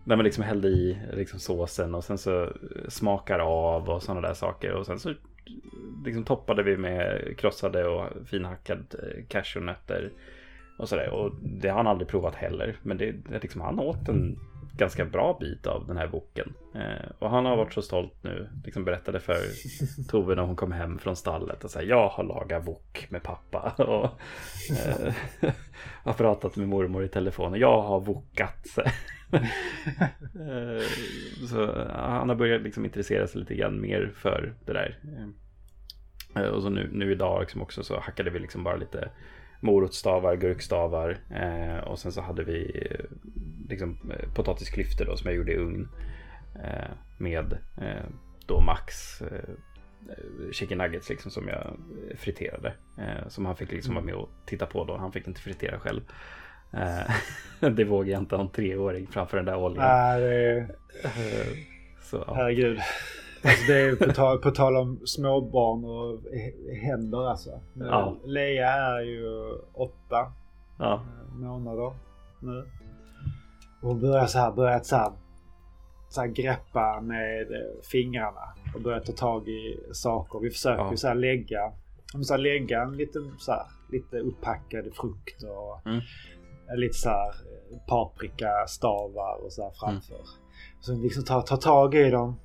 när 0.05 0.17
man 0.17 0.25
liksom 0.25 0.45
hällde 0.45 0.69
i 0.69 0.99
liksom 1.13 1.41
såsen 1.41 1.95
och 1.95 2.05
sen 2.05 2.19
så 2.19 2.53
smakar 2.89 3.39
av 3.39 3.91
och 3.91 4.03
sådana 4.03 4.29
där 4.29 4.35
saker. 4.35 4.73
Och 4.73 4.87
sen 4.87 4.99
så 4.99 5.15
liksom 6.05 6.25
toppade 6.25 6.63
vi 6.63 6.77
med 6.77 7.35
krossade 7.39 7.87
och 7.87 8.07
finhackade 8.27 8.83
eh, 8.93 9.25
cashewnötter. 9.29 10.11
Och 10.79 10.89
sådär. 10.89 11.11
Och 11.11 11.35
det 11.43 11.69
har 11.69 11.77
han 11.77 11.87
aldrig 11.87 12.09
provat 12.09 12.35
heller. 12.35 12.77
Men 12.83 12.99
det, 12.99 13.13
det 13.13 13.43
liksom, 13.43 13.61
han 13.61 13.79
åt 13.79 14.09
en 14.09 14.39
ganska 14.79 15.05
bra 15.05 15.37
bit 15.41 15.67
av 15.67 15.87
den 15.87 15.97
här 15.97 16.09
boken. 16.09 16.55
Eh, 16.75 17.11
och 17.19 17.31
han 17.31 17.47
har 17.47 17.57
varit 17.57 17.73
så 17.73 17.83
stolt 17.83 18.15
nu. 18.23 18.49
Liksom 18.65 18.85
berättade 18.85 19.21
för 19.21 19.39
Tove 20.09 20.35
när 20.35 20.43
hon 20.43 20.57
kom 20.57 20.73
hem 20.73 20.99
från 20.99 21.17
stallet. 21.17 21.65
Och 21.65 21.71
så 21.71 21.81
jag 21.83 22.09
har 22.09 22.25
lagat 22.25 22.65
bok 22.65 23.07
med 23.11 23.23
pappa. 23.23 23.75
Och 23.83 24.21
eh, 24.71 25.15
har 26.05 26.13
pratat 26.13 26.57
med 26.57 26.69
mormor 26.69 27.05
i 27.05 27.09
telefon. 27.09 27.53
Och 27.53 27.59
jag 27.59 27.83
har 27.83 28.01
vokat. 28.01 28.79
eh, 29.33 30.83
så 31.49 31.89
han 31.93 32.29
har 32.29 32.37
börjat 32.37 32.63
liksom 32.63 32.85
intressera 32.85 33.27
sig 33.27 33.41
lite 33.41 33.55
grann 33.55 33.81
mer 33.81 34.13
för 34.15 34.55
det 34.65 34.73
där. 34.73 34.99
Eh, 36.37 36.49
och 36.49 36.63
så 36.63 36.69
nu, 36.69 36.91
nu 36.93 37.13
idag 37.13 37.41
liksom 37.41 37.63
också 37.63 37.83
så 37.83 38.01
hackade 38.01 38.31
vi 38.31 38.39
liksom 38.39 38.65
bara 38.65 38.77
lite 38.77 39.11
morotstavar, 39.61 40.37
gurkstavar 40.37 41.19
eh, 41.31 41.79
och 41.79 41.99
sen 41.99 42.13
så 42.13 42.21
hade 42.21 42.45
vi 42.45 42.87
eh, 42.91 43.05
liksom 43.69 43.99
eh, 44.11 44.33
potatisklyftor 44.35 45.05
då 45.05 45.17
som 45.17 45.27
jag 45.27 45.37
gjorde 45.37 45.53
i 45.53 45.57
ugn 45.57 45.89
eh, 46.65 46.91
med 47.19 47.53
eh, 47.77 48.07
då 48.47 48.61
Max 48.61 49.23
chicken 50.53 50.79
nuggets 50.79 51.09
liksom 51.09 51.31
som 51.31 51.49
jag 51.49 51.77
friterade. 52.17 52.73
som 53.29 53.47
han 53.47 53.57
fick 53.57 53.73
liksom 53.73 53.95
vara 53.95 54.05
med 54.05 54.15
och 54.15 54.29
titta 54.47 54.67
på 54.67 54.85
då. 54.85 54.97
Han 54.97 55.13
fick 55.13 55.27
inte 55.27 55.41
fritera 55.41 55.79
själv. 55.81 56.01
det 57.77 57.85
vågar 57.85 58.13
jag 58.13 58.23
inte 58.23 58.37
ha 58.37 58.43
en 58.43 58.51
treåring 58.51 59.07
framför 59.07 59.37
den 59.37 59.47
där 59.47 59.57
oljan. 59.57 59.85
Nej, 59.85 60.21
det... 60.21 60.69
Så, 62.03 62.25
ja. 62.27 62.35
Herregud. 62.35 62.79
Alltså 63.43 63.67
det 63.67 63.81
är 63.81 63.97
på 63.97 64.13
tal, 64.13 64.39
på 64.39 64.51
tal 64.51 64.77
om 64.77 65.01
småbarn 65.05 65.85
och 65.85 66.21
händer 66.83 67.31
alltså. 67.31 67.61
Ja. 67.75 68.17
Lea 68.25 68.73
är 68.73 69.01
ju 69.01 69.53
åtta 69.73 70.33
ja. 70.79 70.95
Eh, 70.95 71.35
månader 71.35 71.93
nu. 72.41 72.67
Och 73.83 73.89
hon 73.89 74.01
börjar 74.01 74.27
så 74.27 74.39
här, 74.39 74.53
börjat 74.53 74.87
så 74.87 74.97
här, 74.97 75.13
så 76.09 76.21
här 76.21 76.29
greppa 76.29 77.01
med 77.01 77.47
fingrarna 77.93 78.55
och 78.75 78.81
börja 78.81 79.01
ta 79.01 79.13
tag 79.13 79.49
i 79.49 79.81
saker. 79.93 80.39
Vi 80.39 80.51
försöker 80.51 80.85
ja. 80.85 80.97
så 80.97 81.09
här 81.09 81.15
lägga, 81.15 81.73
så 82.23 82.35
här 82.35 82.39
lägga 82.39 82.83
en 82.83 82.97
liten 82.97 83.35
så 83.39 83.53
här, 83.53 83.67
lite 83.93 84.19
upphackad 84.19 84.85
frukt 84.95 85.43
och 85.43 85.87
mm. 85.87 86.01
lite 86.77 86.95
så 86.95 87.09
här 87.09 87.35
paprika 87.89 88.67
stavar 88.67 89.45
och 89.45 89.53
så 89.53 89.63
här 89.63 89.71
framför. 89.71 90.15
Mm. 90.15 90.27
Så 90.81 90.95
liksom 90.95 91.25
ta, 91.25 91.43
ta 91.43 91.57
tag 91.57 91.95
i 91.95 92.11
dem 92.11 92.37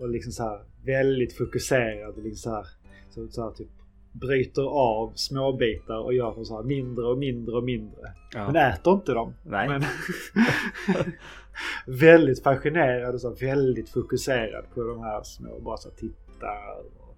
och 0.00 0.08
liksom 0.08 0.32
så 0.32 0.42
här 0.42 0.60
väldigt 0.84 1.36
fokuserad. 1.36 2.14
Liksom 2.16 2.36
så 2.36 2.54
här, 2.54 2.66
så, 3.10 3.28
så 3.28 3.42
här 3.42 3.50
typ 3.50 3.68
bryter 4.12 4.62
av 4.62 5.12
småbitar 5.14 5.98
och 5.98 6.14
gör 6.14 6.44
så 6.44 6.56
här 6.56 6.64
mindre 6.64 7.04
och 7.04 7.18
mindre 7.18 7.56
och 7.56 7.64
mindre. 7.64 8.12
Ja. 8.34 8.52
Men 8.52 8.56
äter 8.56 8.94
inte 8.94 9.12
dem. 9.12 9.34
Nej. 9.42 9.68
Men 9.68 9.82
väldigt 11.98 12.42
fascinerad 12.42 13.14
och 13.14 13.20
så 13.20 13.30
väldigt 13.30 13.88
fokuserad 13.88 14.64
på 14.74 14.82
de 14.82 15.00
här 15.00 15.22
små. 15.22 15.60
Bara 15.60 15.76
så 15.76 15.90
tittar. 15.90 16.78
Och... 16.78 17.16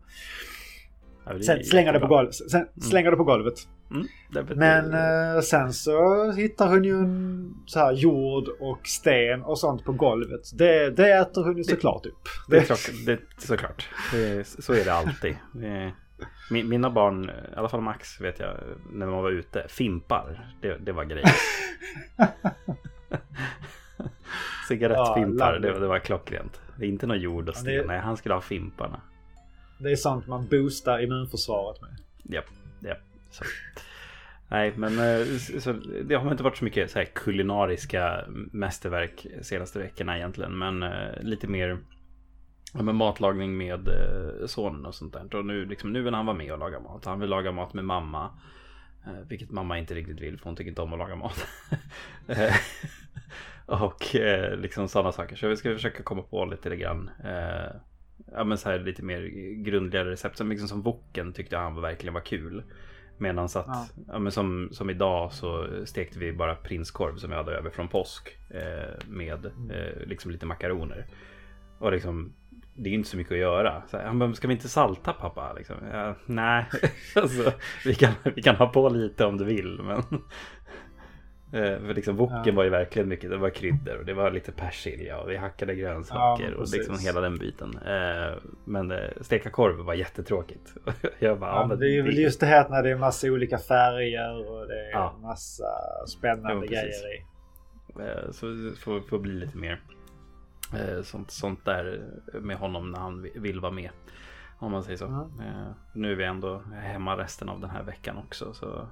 Ja, 1.25 1.43
Sen 1.43 1.65
slänger 1.65 1.93
det 1.93 2.01
på 2.01 2.07
golvet. 2.07 2.35
Sen 2.35 2.61
mm. 2.61 2.81
slänger 2.81 3.11
det 3.11 3.17
på 3.17 3.25
golvet. 3.25 3.69
Mm, 3.91 4.07
Men 4.57 4.95
eh, 4.95 5.41
sen 5.41 5.73
så 5.73 6.31
hittar 6.33 6.69
hon 6.69 6.85
ju 6.85 6.95
en, 6.99 7.55
så 7.67 7.79
här, 7.79 7.93
jord 7.93 8.49
och 8.61 8.87
sten 8.87 9.43
och 9.43 9.59
sånt 9.59 9.85
på 9.85 9.93
golvet. 9.93 10.59
Det, 10.59 10.91
det 10.91 11.13
äter 11.13 11.45
hon 11.45 11.57
ju 11.57 11.65
såklart 11.65 12.07
upp. 12.07 12.29
Det, 12.49 12.57
är 12.57 12.63
klart, 12.63 12.91
det, 13.07 13.21
såklart. 13.39 13.89
Det, 14.13 14.47
så 14.47 14.73
är 14.73 14.85
det 14.85 14.93
alltid. 14.93 15.37
Det, 15.53 15.93
mina 16.51 16.91
barn, 16.91 17.31
i 17.31 17.57
alla 17.57 17.69
fall 17.69 17.81
Max 17.81 18.21
vet 18.21 18.41
jag, 18.41 18.57
när 18.93 19.07
man 19.07 19.23
var 19.23 19.31
ute, 19.31 19.67
fimpar. 19.69 20.55
Det, 20.61 20.77
det 20.79 20.93
var 20.93 21.05
grejen. 21.05 21.29
Cigarettfimpar, 24.69 25.53
ja, 25.53 25.59
det, 25.59 25.79
det, 25.81 25.87
var 25.87 25.99
klockrent. 25.99 26.61
Det 26.77 26.85
är 26.85 26.89
inte 26.89 27.07
någon 27.07 27.21
jord 27.21 27.49
och 27.49 27.57
sten, 27.57 27.87
nej 27.87 27.99
han 27.99 28.17
skulle 28.17 28.35
ha 28.35 28.41
fimparna. 28.41 29.01
Det 29.79 29.91
är 29.91 29.97
sånt 29.97 30.27
man 30.27 30.47
boostar 30.49 31.03
immunförsvaret 31.03 31.81
med. 31.81 31.91
Japp, 32.35 32.45
japp. 32.81 33.10
Så. 33.31 33.45
Nej, 34.51 34.73
men 34.77 34.99
eh, 34.99 35.27
så, 35.61 35.73
det 36.05 36.15
har 36.15 36.31
inte 36.31 36.43
varit 36.43 36.57
så 36.57 36.65
mycket 36.65 36.91
så 36.91 36.99
här 36.99 37.05
kulinariska 37.05 38.25
mästerverk 38.53 39.27
senaste 39.43 39.79
veckorna 39.79 40.17
egentligen. 40.17 40.59
Men 40.59 40.83
eh, 40.83 41.23
lite 41.23 41.47
mer 41.47 41.79
ja, 42.75 42.83
med 42.83 42.95
matlagning 42.95 43.57
med 43.57 43.89
eh, 43.89 44.47
sonen 44.47 44.87
och 44.87 44.95
sånt 44.95 45.13
där. 45.13 45.35
Och 45.35 45.45
nu, 45.45 45.67
liksom, 45.67 45.93
nu 45.93 46.03
vill 46.03 46.15
han 46.15 46.27
vara 46.27 46.37
med 46.37 46.53
och 46.53 46.59
laga 46.59 46.81
mat. 46.81 47.05
Han 47.05 47.21
vill 47.21 47.31
laga 47.31 47.53
mat 47.53 47.75
med 47.75 47.85
mamma. 47.85 48.31
Vilket 49.29 49.51
mamma 49.51 49.79
inte 49.79 49.95
riktigt 49.95 50.21
vill 50.21 50.39
för 50.39 50.45
hon 50.45 50.57
tycker 50.57 50.69
inte 50.69 50.83
om 50.83 50.93
att 50.93 50.99
laga 50.99 51.17
mat. 51.17 51.47
Och 53.67 54.15
liksom 54.57 54.89
sådana 54.89 55.13
saker. 55.13 55.37
Så 55.37 55.49
vi 55.49 55.57
ska 55.57 55.75
försöka 55.75 56.03
komma 56.03 56.23
på 56.23 56.45
lite 56.45 56.77
grann. 56.77 57.11
Ja 58.33 58.45
men 58.45 58.59
så 58.59 58.71
här 58.71 58.79
lite 58.79 59.03
mer 59.03 59.23
grundligare 59.65 60.11
recept. 60.11 60.37
Som, 60.37 60.51
liksom 60.51 60.69
som 60.69 60.83
woken 60.83 61.33
tyckte 61.33 61.57
han 61.57 61.81
verkligen 61.81 62.15
var 62.15 62.21
kul. 62.21 62.63
Medan 63.21 63.45
att, 63.45 63.55
ja. 63.55 63.87
ja. 64.09 64.19
men 64.19 64.33
som, 64.33 64.69
som 64.73 64.91
idag 64.91 65.33
så 65.33 65.67
stekte 65.85 66.19
vi 66.19 66.33
bara 66.33 66.55
prinskorv 66.55 67.17
som 67.17 67.31
vi 67.31 67.37
hade 67.37 67.53
över 67.53 67.71
från 67.71 67.89
påsk. 67.89 68.39
Eh, 68.51 69.07
med 69.09 69.47
mm. 69.47 69.71
eh, 69.71 70.07
liksom 70.07 70.31
lite 70.31 70.47
makaroner. 70.47 71.07
Och 71.79 71.93
liksom 71.93 72.33
det 72.75 72.91
är 72.91 72.95
inte 72.95 73.09
så 73.09 73.17
mycket 73.17 73.33
att 73.33 73.39
göra. 73.39 73.83
Så 73.91 73.99
han 73.99 74.19
bara, 74.19 74.35
ska 74.35 74.49
vi 74.49 74.55
inte 74.55 74.69
salta 74.69 75.13
pappa? 75.13 75.53
Liksom. 75.53 75.77
Ja, 75.93 76.15
nej, 76.27 76.67
alltså, 77.15 77.53
vi, 77.85 77.95
kan, 77.95 78.13
vi 78.35 78.43
kan 78.43 78.57
ha 78.57 78.67
på 78.67 78.89
lite 78.89 79.25
om 79.25 79.39
du 79.39 79.45
vill. 79.45 79.81
Men 79.83 80.03
för 81.51 81.95
liksom 81.95 82.17
woken 82.17 82.43
ja. 82.45 82.53
var 82.53 82.65
ju 82.65 82.71
verkligen 82.71 83.09
mycket, 83.09 83.31
det 83.31 83.37
var 83.37 83.51
kryddor 83.51 83.99
och 83.99 84.05
det 84.05 84.15
var 84.15 84.31
lite 84.31 84.53
persilja 84.53 85.19
och 85.19 85.31
vi 85.31 85.37
hackade 85.37 85.75
grönsaker 85.75 86.51
ja, 86.51 86.57
och 86.57 86.69
liksom 86.73 86.99
hela 86.99 87.21
den 87.21 87.39
biten. 87.39 87.79
Eh, 87.87 88.39
men 88.65 88.91
eh, 88.91 89.11
steka 89.21 89.51
korv 89.51 89.77
var 89.77 89.95
jättetråkigt. 89.95 90.75
Jag 91.19 91.41
bara, 91.41 91.51
ja, 91.51 91.67
men 91.67 91.79
det 91.79 91.97
är 91.99 92.03
väl 92.03 92.19
just 92.19 92.41
det 92.41 92.47
här 92.47 92.69
när 92.69 92.83
det 92.83 92.91
är 92.91 92.97
massa 92.97 93.27
olika 93.27 93.59
färger 93.59 94.51
och 94.51 94.67
det 94.67 94.87
är 94.87 94.91
ja. 94.91 95.19
massa 95.23 95.65
spännande 96.09 96.67
grejer 96.67 97.15
i. 97.15 97.25
Så 98.33 98.47
det 98.47 98.79
får, 98.79 99.01
får 99.01 99.19
bli 99.19 99.33
lite 99.33 99.59
mer 99.59 99.81
sånt, 101.03 101.31
sånt 101.31 101.65
där 101.65 102.05
med 102.33 102.57
honom 102.57 102.91
när 102.91 102.99
han 102.99 103.27
vill 103.35 103.61
vara 103.61 103.73
med. 103.73 103.91
Om 104.59 104.73
man 104.73 104.83
säger 104.83 104.97
så. 104.97 105.07
Mm. 105.07 105.29
Nu 105.95 106.13
är 106.13 106.17
vi 106.17 106.25
ändå 106.25 106.63
hemma 106.83 107.17
resten 107.17 107.49
av 107.49 107.61
den 107.61 107.71
här 107.71 107.83
veckan 107.83 108.19
också. 108.19 108.55
Så 108.55 108.89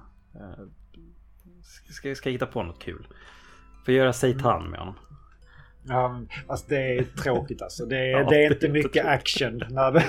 Ska, 1.89 2.15
ska 2.15 2.29
hitta 2.29 2.45
på 2.45 2.63
något 2.63 2.79
kul. 2.79 3.07
Får 3.85 3.93
göra 3.93 4.13
seitan 4.13 4.69
med 4.69 4.79
honom. 4.79 4.95
Ja, 5.83 6.21
fast 6.47 6.69
det 6.69 6.97
är 6.97 7.03
tråkigt 7.03 7.61
alltså. 7.61 7.85
Det 7.85 7.97
är, 7.97 8.09
ja, 8.19 8.29
det 8.29 8.45
är 8.45 8.53
inte 8.53 8.67
det 8.67 8.73
mycket 8.73 9.05
action. 9.05 9.61
När 9.69 9.91
det... 9.91 10.03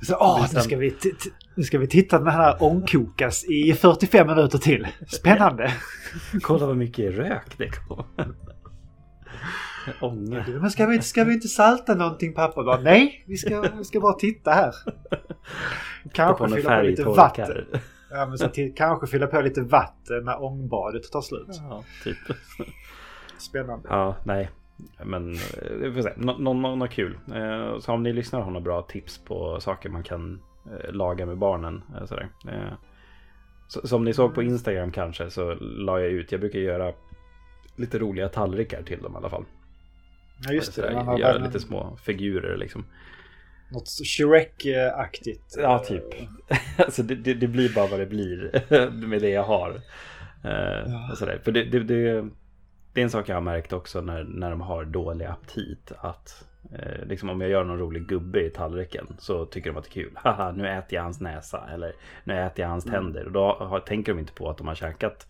Så, 0.02 0.16
åh, 0.20 0.46
nu, 0.54 0.60
ska 0.60 0.76
vi 0.76 0.96
nu 1.54 1.62
ska 1.62 1.78
vi 1.78 1.86
titta 1.86 2.18
den 2.18 2.28
här 2.28 2.62
ångkokas 2.62 3.44
i 3.44 3.72
45 3.72 4.26
minuter 4.26 4.58
till. 4.58 4.88
Spännande. 5.06 5.72
Kolla 6.42 6.66
vad 6.66 6.76
mycket 6.76 7.14
rök 7.14 7.58
det 7.58 7.68
kommer. 7.68 8.34
Ånga. 10.00 10.44
Men 10.60 10.70
ska 10.70 10.86
vi, 10.86 11.02
ska 11.02 11.24
vi 11.24 11.34
inte 11.34 11.48
salta 11.48 11.94
någonting 11.94 12.34
pappa? 12.34 12.62
Bara, 12.62 12.80
Nej, 12.80 13.24
vi 13.26 13.36
ska, 13.36 13.60
vi 13.60 13.84
ska 13.84 14.00
bara 14.00 14.12
titta 14.12 14.50
här. 14.50 14.74
Kanske 16.12 16.48
fylla 16.48 16.76
på 16.76 16.82
lite 16.82 17.04
vatten. 17.04 17.66
Ja, 18.10 18.26
men 18.26 18.38
så 18.38 18.48
till, 18.48 18.74
kanske 18.74 19.06
fylla 19.06 19.26
på 19.26 19.40
lite 19.40 19.62
vatten 19.62 20.24
när 20.24 20.42
ångbadet 20.42 21.12
tar 21.12 21.20
slut. 21.20 21.48
Ja, 21.70 21.84
typ. 22.04 22.18
Spännande. 23.38 23.88
Ja, 23.90 24.16
nej. 24.24 24.50
Men 25.04 25.34
eh, 25.34 25.72
vi 25.80 25.92
får 25.92 26.02
se. 26.02 26.12
No, 26.16 26.52
no, 26.52 26.86
kul. 26.86 27.18
Eh, 27.34 27.78
så 27.78 27.92
om 27.92 28.02
ni 28.02 28.12
lyssnar 28.12 28.40
har 28.40 28.50
några 28.50 28.64
bra 28.64 28.82
tips 28.82 29.18
på 29.18 29.60
saker 29.60 29.88
man 29.88 30.02
kan 30.02 30.40
eh, 30.66 30.92
laga 30.92 31.26
med 31.26 31.38
barnen. 31.38 31.82
Sådär. 32.06 32.28
Så, 33.68 33.88
som 33.88 34.04
ni 34.04 34.14
såg 34.14 34.34
på 34.34 34.42
Instagram 34.42 34.92
kanske 34.92 35.30
så 35.30 35.54
la 35.60 36.00
jag 36.00 36.10
ut. 36.10 36.32
Jag 36.32 36.40
brukar 36.40 36.58
göra 36.58 36.92
lite 37.76 37.98
roliga 37.98 38.28
tallrikar 38.28 38.82
till 38.82 39.02
dem 39.02 39.14
i 39.14 39.16
alla 39.16 39.30
fall. 39.30 39.44
Ja 40.46 40.52
just 40.52 40.76
det. 40.76 40.92
Göra 40.92 41.38
lite 41.38 41.60
små 41.60 41.96
figurer 42.02 42.56
liksom. 42.56 42.84
Något 43.70 43.88
Shrek-aktigt. 43.88 45.56
Ja, 45.56 45.78
typ. 45.78 46.04
alltså 46.76 47.02
det, 47.02 47.14
det, 47.14 47.34
det, 47.34 47.48
blir 47.48 47.74
bara 47.74 47.86
vad 47.86 48.00
det 48.00 48.06
blir 48.06 48.64
med 48.90 49.20
det 49.20 49.30
jag 49.30 49.44
har. 49.44 49.70
Uh, 50.44 50.92
ja. 50.92 51.08
och 51.12 51.18
sådär. 51.18 51.40
För 51.44 51.52
det, 51.52 51.64
det, 51.64 51.78
det, 51.78 52.30
det 52.92 53.00
är 53.00 53.04
en 53.04 53.10
sak 53.10 53.28
jag 53.28 53.36
har 53.36 53.40
märkt 53.40 53.72
också 53.72 54.00
när, 54.00 54.24
när 54.24 54.50
de 54.50 54.60
har 54.60 54.84
dålig 54.84 55.24
aptit. 55.24 55.92
Att 55.98 56.46
eh, 56.72 57.06
liksom 57.06 57.30
om 57.30 57.40
jag 57.40 57.50
gör 57.50 57.64
någon 57.64 57.78
rolig 57.78 58.06
gubbe 58.06 58.40
i 58.40 58.50
tallriken 58.50 59.06
så 59.18 59.46
tycker 59.46 59.70
de 59.70 59.76
att 59.78 59.84
det 59.84 59.90
är 59.90 60.02
kul. 60.04 60.12
Haha, 60.16 60.52
nu 60.52 60.68
äter 60.68 60.96
jag 60.96 61.02
hans 61.02 61.20
näsa. 61.20 61.68
Eller 61.74 61.92
nu 62.24 62.40
äter 62.40 62.60
jag 62.62 62.68
hans 62.68 62.86
mm. 62.86 62.94
tänder. 62.94 63.26
Och 63.26 63.32
då 63.32 63.52
har, 63.52 63.80
tänker 63.80 64.12
de 64.12 64.18
inte 64.18 64.32
på 64.32 64.50
att 64.50 64.58
de 64.58 64.66
har 64.66 64.74
käkat 64.74 65.26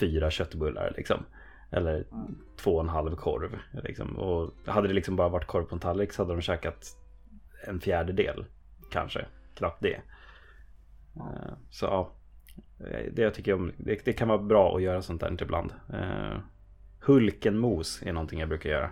fyra 0.00 0.30
köttbullar 0.30 0.92
liksom. 0.96 1.24
Eller 1.70 1.94
mm. 1.94 2.38
två 2.56 2.74
och 2.74 2.82
en 2.82 2.88
halv 2.88 3.16
korv. 3.16 3.58
Liksom. 3.84 4.18
Och 4.18 4.54
hade 4.66 4.88
det 4.88 4.94
liksom 4.94 5.16
bara 5.16 5.28
varit 5.28 5.46
korv 5.46 5.64
på 5.64 5.74
en 5.74 5.80
tallrik 5.80 6.12
så 6.12 6.22
hade 6.22 6.34
de 6.34 6.40
käkat 6.40 6.96
en 7.66 7.80
fjärdedel 7.80 8.44
kanske. 8.90 9.26
Knappt 9.54 9.82
det. 9.82 10.00
Eh, 11.16 11.52
så 11.70 11.86
ja, 11.86 12.12
det 13.12 13.22
jag 13.22 13.34
tycker 13.34 13.54
om, 13.54 13.72
det, 13.76 14.04
det, 14.04 14.12
kan 14.12 14.28
vara 14.28 14.38
bra 14.38 14.76
att 14.76 14.82
göra 14.82 15.02
sånt 15.02 15.20
där 15.20 15.42
ibland. 15.42 15.72
Uh, 15.94 16.38
Hulkenmos 17.00 18.02
är 18.02 18.12
någonting 18.12 18.40
jag 18.40 18.48
brukar 18.48 18.70
göra. 18.70 18.90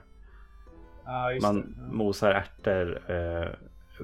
Ah, 1.05 1.31
Man 1.43 1.61
det. 1.61 1.95
mosar 1.97 2.31
ärtor. 2.31 3.11
Uh, 3.11 3.49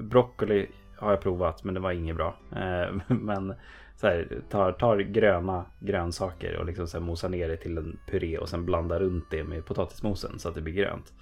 broccoli 0.03 0.67
har 0.97 1.11
jag 1.11 1.21
provat 1.21 1.63
men 1.63 1.73
det 1.73 1.79
var 1.79 1.91
inget 1.91 2.15
bra. 2.15 2.35
Uh, 2.51 3.01
men 3.15 3.53
så 3.95 4.07
här, 4.07 4.41
tar, 4.49 4.71
tar 4.71 4.97
gröna 4.97 5.65
grönsaker 5.79 6.55
och 6.55 6.65
liksom 6.65 6.87
så 6.87 6.99
mosar 6.99 7.29
ner 7.29 7.47
det 7.47 7.57
till 7.57 7.77
en 7.77 7.99
puré 8.07 8.37
och 8.37 8.49
sen 8.49 8.65
blandar 8.65 8.99
runt 8.99 9.25
det 9.31 9.43
med 9.43 9.65
potatismosen 9.65 10.39
så 10.39 10.49
att 10.49 10.55
det 10.55 10.61
blir 10.61 10.73
grönt. 10.73 11.13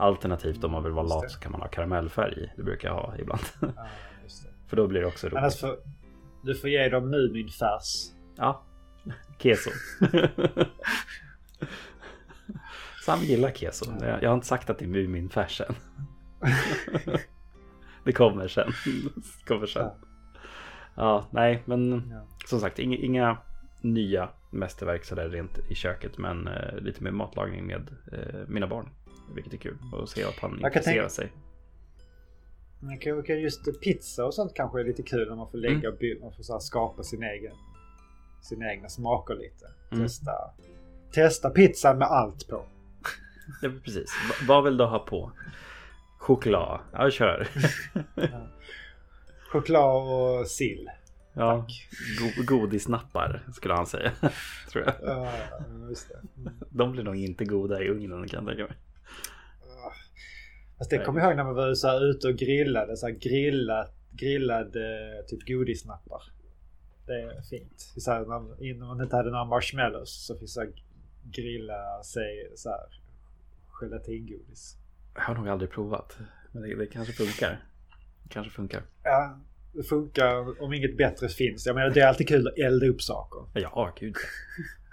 Alternativt 0.00 0.64
om 0.64 0.72
man 0.72 0.82
vill 0.82 0.92
vara 0.92 1.06
lat 1.06 1.30
så 1.30 1.40
kan 1.40 1.52
man 1.52 1.60
ha 1.60 1.68
karamellfärg. 1.68 2.52
Det 2.56 2.62
brukar 2.62 2.88
jag 2.88 2.94
ha 2.94 3.16
ibland. 3.18 3.42
Ja, 3.60 3.72
För 4.66 4.76
då 4.76 4.86
blir 4.86 5.00
det 5.00 5.06
också 5.06 5.26
roligt. 5.26 5.38
Annars 5.38 5.60
för, 5.60 5.78
du 6.42 6.54
får 6.54 6.70
ge 6.70 6.88
dem 6.88 7.10
Muminfärs. 7.10 8.12
Ja, 8.36 8.62
keso. 9.38 9.70
Sam 13.04 13.20
gillar 13.20 13.50
keso. 13.50 13.92
Jag, 14.00 14.22
jag 14.22 14.30
har 14.30 14.34
inte 14.34 14.46
sagt 14.46 14.70
att 14.70 14.78
det 14.78 14.84
är 14.84 14.88
Muminfärs 14.88 15.60
än. 15.60 15.74
det 18.04 18.12
kommer 18.12 18.48
sen. 18.48 18.72
Det 18.84 19.46
kommer 19.46 19.66
sen. 19.66 19.82
Ja. 19.82 19.96
ja, 20.94 21.26
nej, 21.30 21.62
men 21.64 22.10
ja. 22.12 22.26
som 22.46 22.60
sagt 22.60 22.78
inga, 22.78 22.96
inga 22.96 23.38
nya 23.80 24.28
mästerverk 24.50 25.04
sådär 25.04 25.28
rent 25.28 25.58
i 25.68 25.74
köket. 25.74 26.18
Men 26.18 26.48
eh, 26.48 26.76
lite 26.76 27.04
mer 27.04 27.10
matlagning 27.10 27.66
med 27.66 27.90
eh, 28.12 28.48
mina 28.48 28.66
barn. 28.66 28.88
Vilket 29.34 29.52
är 29.52 29.56
kul 29.56 29.76
att 29.92 30.08
se 30.08 30.24
att 30.24 30.38
han 30.38 30.52
intresserar 30.52 30.82
tänka... 30.82 31.08
sig. 31.08 31.32
Man 32.80 32.98
kan, 32.98 33.22
kan 33.22 33.40
just 33.40 33.80
pizza 33.80 34.24
och 34.24 34.34
sånt 34.34 34.54
kanske 34.54 34.80
är 34.80 34.84
lite 34.84 35.02
kul 35.02 35.28
när 35.28 35.36
man 35.36 35.50
får 35.50 35.58
lägga 35.58 35.88
mm. 35.88 36.20
man 36.20 36.32
får 36.32 36.42
så 36.42 36.60
skapa 36.60 37.02
sin 37.02 37.22
egen 37.22 37.52
sina 38.40 38.72
egna 38.72 38.88
smaker 38.88 39.34
lite. 39.34 39.66
Mm. 39.90 40.04
Testa, 40.04 40.32
testa 41.12 41.50
pizzan 41.50 41.98
med 41.98 42.08
allt 42.08 42.48
på. 42.48 42.64
Ja, 43.62 43.70
precis. 43.84 44.10
vad 44.48 44.64
vill 44.64 44.76
du 44.76 44.84
ha 44.84 44.98
på? 44.98 45.32
Choklad. 46.18 46.80
Ja, 46.92 47.10
kör. 47.10 47.48
ja. 48.14 48.48
Choklad 49.50 50.12
och 50.12 50.46
sill. 50.46 50.90
Ja, 51.32 51.66
go 52.18 52.44
godisnappar 52.44 53.42
skulle 53.52 53.74
han 53.74 53.86
säga. 53.86 54.12
Tror 54.72 54.84
jag. 54.84 54.94
Ja, 55.02 55.32
just 55.88 56.08
det. 56.08 56.40
Mm. 56.40 56.54
De 56.70 56.92
blir 56.92 57.04
nog 57.04 57.16
inte 57.16 57.44
goda 57.44 57.82
i 57.82 57.88
ugnen 57.88 58.28
kan 58.28 58.46
jag 58.46 58.56
tänka 58.56 58.72
mig. 58.72 58.76
Fast 60.78 60.90
det 60.90 60.98
kommer 60.98 61.20
jag 61.20 61.28
ihåg 61.28 61.36
när 61.36 61.44
man 61.44 61.54
var 61.54 61.74
så 61.74 61.88
här 61.88 62.10
ute 62.10 62.28
och 62.28 62.36
grillade. 62.36 62.96
Så 62.96 63.06
här 63.06 63.12
grillat, 63.12 63.94
grillad 64.12 64.76
eh, 64.76 65.26
typ 65.28 65.48
godisnappar. 65.48 66.22
Det 67.06 67.12
är 67.12 67.42
fint. 67.42 67.92
Så 67.96 68.10
här, 68.10 68.20
när, 68.20 68.64
innan 68.64 68.88
man 68.88 69.02
inte 69.02 69.16
hade 69.16 69.30
några 69.30 69.44
marshmallows 69.44 70.26
så 70.26 70.38
finns 70.38 70.54
det 70.54 70.68
grilla 71.22 72.02
sig 72.02 72.52
så 72.54 72.70
här 72.70 72.86
gelatingodis. 73.80 74.76
Jag 75.14 75.22
har 75.22 75.34
nog 75.34 75.48
aldrig 75.48 75.70
provat. 75.70 76.18
Men 76.52 76.62
det, 76.62 76.74
det 76.74 76.86
kanske 76.86 77.12
funkar. 77.12 77.50
Det 78.22 78.28
kanske 78.28 78.52
funkar. 78.52 78.82
Ja, 79.02 79.38
det 79.72 79.82
funkar 79.82 80.62
om 80.62 80.72
inget 80.72 80.96
bättre 80.96 81.28
finns. 81.28 81.66
Jag 81.66 81.74
menar 81.74 81.90
det 81.90 82.00
är 82.00 82.06
alltid 82.06 82.28
kul 82.28 82.48
att 82.48 82.58
elda 82.58 82.86
upp 82.86 83.02
saker. 83.02 83.60
Ja, 83.60 83.94
gud. 84.00 84.16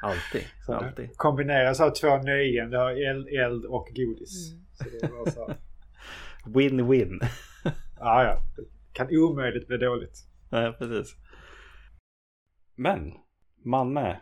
Alltid. 0.02 0.48
Så 0.66 0.74
alltid. 0.74 1.18
Kombinera 1.18 1.74
så 1.74 1.84
här 1.84 1.92
två 1.92 2.18
nöjen. 2.18 2.70
Du 2.70 2.78
har 2.78 3.10
eld, 3.10 3.28
eld 3.28 3.66
och 3.66 3.88
godis. 3.96 4.52
Mm. 4.52 4.66
Så 4.74 4.84
det 4.84 5.14
var 5.14 5.32
så 5.32 5.48
här. 5.48 5.58
Win-win. 6.46 7.20
ja, 8.00 8.24
ja. 8.24 8.38
Kan 8.94 9.08
omöjligt 9.12 9.68
bli 9.68 9.78
dåligt. 9.78 10.18
Nej, 10.52 10.74
precis. 10.74 11.16
Men, 12.76 13.14
Manne. 13.64 14.22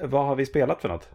Vad 0.00 0.26
har 0.26 0.36
vi 0.36 0.46
spelat 0.46 0.80
för 0.80 0.88
något? 0.88 1.08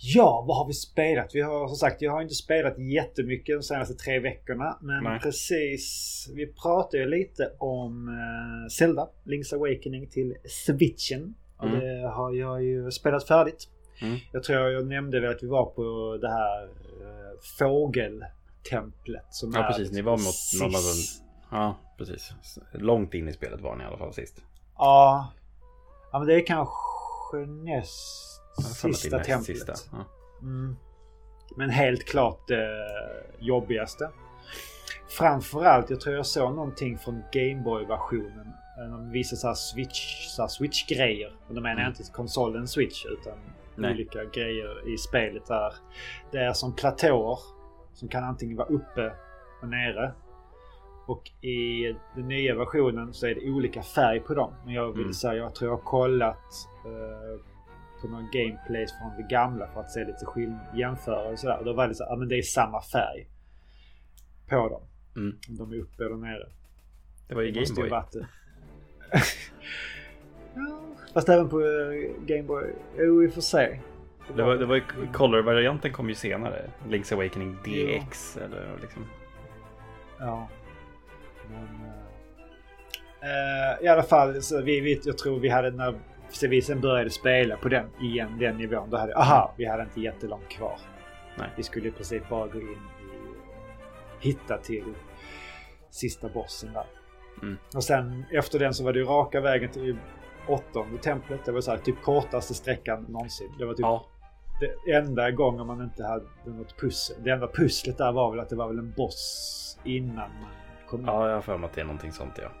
Ja, 0.00 0.44
vad 0.48 0.56
har 0.56 0.66
vi 0.66 0.72
spelat? 0.72 1.34
Vi 1.34 1.40
har 1.40 1.68
som 1.68 1.76
sagt, 1.76 2.02
jag 2.02 2.12
har 2.12 2.22
inte 2.22 2.34
spelat 2.34 2.78
jättemycket 2.78 3.56
de 3.56 3.62
senaste 3.62 3.94
tre 3.94 4.20
veckorna. 4.20 4.78
Men 4.82 5.04
Nej. 5.04 5.20
precis, 5.20 6.26
vi 6.34 6.46
pratade 6.46 7.02
ju 7.02 7.08
lite 7.08 7.52
om 7.58 8.08
uh, 8.08 8.68
Zelda, 8.68 9.08
Link's 9.24 9.54
Awakening 9.54 10.08
till 10.08 10.34
Switchen. 10.44 11.34
Och 11.56 11.68
mm. 11.68 11.80
det 11.80 12.08
har 12.08 12.34
jag 12.34 12.64
ju 12.64 12.90
spelat 12.90 13.28
färdigt. 13.28 13.68
Mm. 14.02 14.16
Jag 14.32 14.42
tror 14.42 14.58
jag 14.58 14.86
nämnde 14.86 15.20
väl 15.20 15.30
att 15.30 15.42
vi 15.42 15.46
var 15.46 15.66
på 15.66 16.18
det 16.20 16.28
här 16.28 16.64
äh, 16.64 16.68
fågeltemplet. 17.58 19.26
Som 19.30 19.52
ja, 19.54 19.62
precis. 19.62 19.92
Ni 19.92 20.02
var 20.02 20.16
mot 20.16 20.60
någon 20.60 20.74
av 20.76 20.82
Ja, 21.50 21.76
precis. 21.98 22.32
Långt 22.72 23.14
in 23.14 23.28
i 23.28 23.32
spelet 23.32 23.60
var 23.60 23.76
ni 23.76 23.84
i 23.84 23.86
alla 23.86 23.98
fall 23.98 24.14
sist. 24.14 24.42
Ja. 24.76 25.32
Ja, 26.12 26.18
men 26.18 26.28
det 26.28 26.34
är 26.34 26.46
kanske 26.46 27.36
näst 27.46 28.40
sista 28.74 29.18
templet. 29.18 29.44
Sista. 29.44 29.74
Ja. 29.92 30.04
Mm. 30.42 30.76
Men 31.56 31.70
helt 31.70 32.04
klart 32.04 32.48
det 32.48 32.88
jobbigaste. 33.38 34.10
Framförallt, 35.08 35.90
jag 35.90 36.00
tror 36.00 36.16
jag 36.16 36.26
såg 36.26 36.54
någonting 36.54 36.98
från 36.98 37.22
Gameboy-versionen. 37.32 38.52
De 38.76 39.10
visade 39.10 39.40
så 39.40 39.46
här 39.46 39.54
Switch, 39.54 40.26
så 40.28 40.42
här 40.42 40.48
Switch-grejer. 40.48 41.36
Och 41.48 41.54
då 41.54 41.60
menar 41.60 41.74
jag 41.74 41.80
mm. 41.80 41.94
inte 41.98 42.12
konsolen 42.12 42.68
Switch 42.68 43.04
utan 43.06 43.38
Nej. 43.80 43.92
olika 43.92 44.24
grejer 44.24 44.88
i 44.88 44.98
spelet 44.98 45.46
där. 45.46 45.74
Det 46.30 46.38
är 46.38 46.52
som 46.52 46.76
platåer 46.76 47.38
som 47.92 48.08
kan 48.08 48.24
antingen 48.24 48.56
vara 48.56 48.68
uppe 48.68 49.12
och 49.62 49.68
nere. 49.68 50.12
Och 51.06 51.44
i 51.44 51.94
den 52.14 52.28
nya 52.28 52.54
versionen 52.54 53.14
så 53.14 53.26
är 53.26 53.34
det 53.34 53.50
olika 53.50 53.82
färg 53.82 54.20
på 54.20 54.34
dem. 54.34 54.54
Men 54.64 54.74
jag 54.74 54.92
vill 54.92 55.00
mm. 55.00 55.12
säga, 55.12 55.34
jag 55.34 55.54
tror 55.54 55.70
jag 55.70 55.76
har 55.76 55.84
kollat 55.84 56.68
eh, 56.84 57.40
på 58.00 58.08
någon 58.08 58.28
gameplay 58.32 58.86
från 58.86 59.16
det 59.16 59.34
gamla 59.34 59.66
för 59.66 59.80
att 59.80 59.90
se 59.90 60.04
lite 60.04 60.24
och 61.30 61.38
sådär. 61.38 61.58
Och 61.58 61.64
då 61.64 61.72
var 61.72 61.88
det 61.88 61.94
så 61.94 62.04
ja 62.08 62.16
men 62.16 62.28
det 62.28 62.38
är 62.38 62.42
samma 62.42 62.82
färg 62.82 63.28
på 64.48 64.68
dem. 64.68 64.82
Mm. 65.16 65.38
Om 65.48 65.56
de 65.56 65.72
är 65.72 65.76
uppe 65.76 66.04
eller 66.04 66.16
nere. 66.16 66.48
Det 67.28 67.34
var 67.34 67.42
ju 67.42 67.50
Gameboy. 67.50 67.90
fast 71.14 71.28
även 71.28 71.48
på 71.48 71.60
uh, 71.60 72.10
Gameboy. 72.26 72.64
Jo, 72.98 73.18
vi 73.18 73.28
får 73.28 73.40
se. 73.40 73.78
Det 74.36 74.42
var, 74.42 74.56
det 74.56 74.66
var 74.66 74.74
ju 74.74 74.82
Color-varianten 75.12 75.92
kom 75.92 76.08
ju 76.08 76.14
senare. 76.14 76.70
Link's 76.88 77.14
Awakening 77.14 77.56
DX 77.64 78.36
ja. 78.40 78.44
eller 78.44 78.78
liksom. 78.80 79.06
Ja. 80.18 80.48
Men, 81.50 81.62
uh, 83.22 83.84
I 83.84 83.88
alla 83.88 84.02
fall, 84.02 84.42
så 84.42 84.62
vi, 84.62 84.80
vi, 84.80 85.00
jag 85.04 85.18
tror 85.18 85.40
vi 85.40 85.48
hade 85.48 85.70
när 85.70 85.94
så 86.30 86.48
vi 86.48 86.62
sen 86.62 86.80
började 86.80 87.10
spela 87.10 87.56
på 87.56 87.68
den 87.68 87.86
igen, 88.00 88.38
den 88.38 88.56
nivån. 88.56 88.90
Då 88.90 88.96
hade, 88.96 89.16
aha, 89.16 89.54
vi 89.56 89.66
hade 89.66 89.82
inte 89.82 90.00
jättelångt 90.00 90.48
kvar. 90.48 90.78
Nej. 91.38 91.48
Vi 91.56 91.62
skulle 91.62 91.88
i 91.88 91.90
princip 91.90 92.28
bara 92.28 92.46
gå 92.46 92.60
in 92.60 92.68
i 92.68 92.76
hitta 94.20 94.58
till 94.58 94.94
sista 95.90 96.28
bossen 96.28 96.72
där. 96.72 96.86
Mm. 97.42 97.58
Och 97.74 97.84
sen 97.84 98.24
efter 98.32 98.58
den 98.58 98.74
så 98.74 98.84
var 98.84 98.92
det 98.92 98.98
ju 98.98 99.04
raka 99.04 99.40
vägen 99.40 99.70
till 99.70 99.96
åttonde 100.48 100.98
templet. 100.98 101.44
Det 101.44 101.52
var 101.52 101.60
så 101.60 101.70
här, 101.70 101.78
typ 101.78 102.02
kortaste 102.02 102.54
sträckan 102.54 103.02
någonsin. 103.08 103.52
Det 103.58 103.64
var 103.64 103.74
typ 103.74 103.80
ja. 103.80 104.06
det 104.84 104.92
enda 104.92 105.30
gången 105.30 105.66
man 105.66 105.82
inte 105.82 106.04
hade 106.04 106.24
något 106.44 106.80
pussel. 106.80 107.16
Det 107.22 107.30
enda 107.30 107.48
pusslet 107.48 107.98
där 107.98 108.12
var 108.12 108.30
väl 108.30 108.40
att 108.40 108.48
det 108.48 108.56
var 108.56 108.68
väl 108.68 108.78
en 108.78 108.92
boss 108.96 109.78
innan 109.84 110.16
man 110.16 110.50
kom 110.88 111.00
in. 111.00 111.06
Ja, 111.06 111.28
jag 111.28 111.34
har 111.34 111.42
för 111.42 111.58
mig 111.58 111.68
att 111.68 111.74
det 111.74 111.80
är 111.80 111.84
någonting 111.84 112.12
sånt 112.12 112.34
ja. 112.42 112.52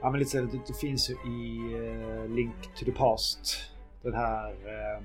Ja 0.00 0.10
men 0.10 0.18
lite 0.18 0.30
så, 0.30 0.38
det, 0.38 0.60
det 0.66 0.74
finns 0.80 1.10
ju 1.10 1.14
i 1.14 1.58
uh, 1.74 2.28
Link 2.28 2.54
to 2.74 2.84
the 2.84 2.92
Past. 2.92 3.72
Den 4.02 4.14
här 4.14 4.50
um, 4.98 5.04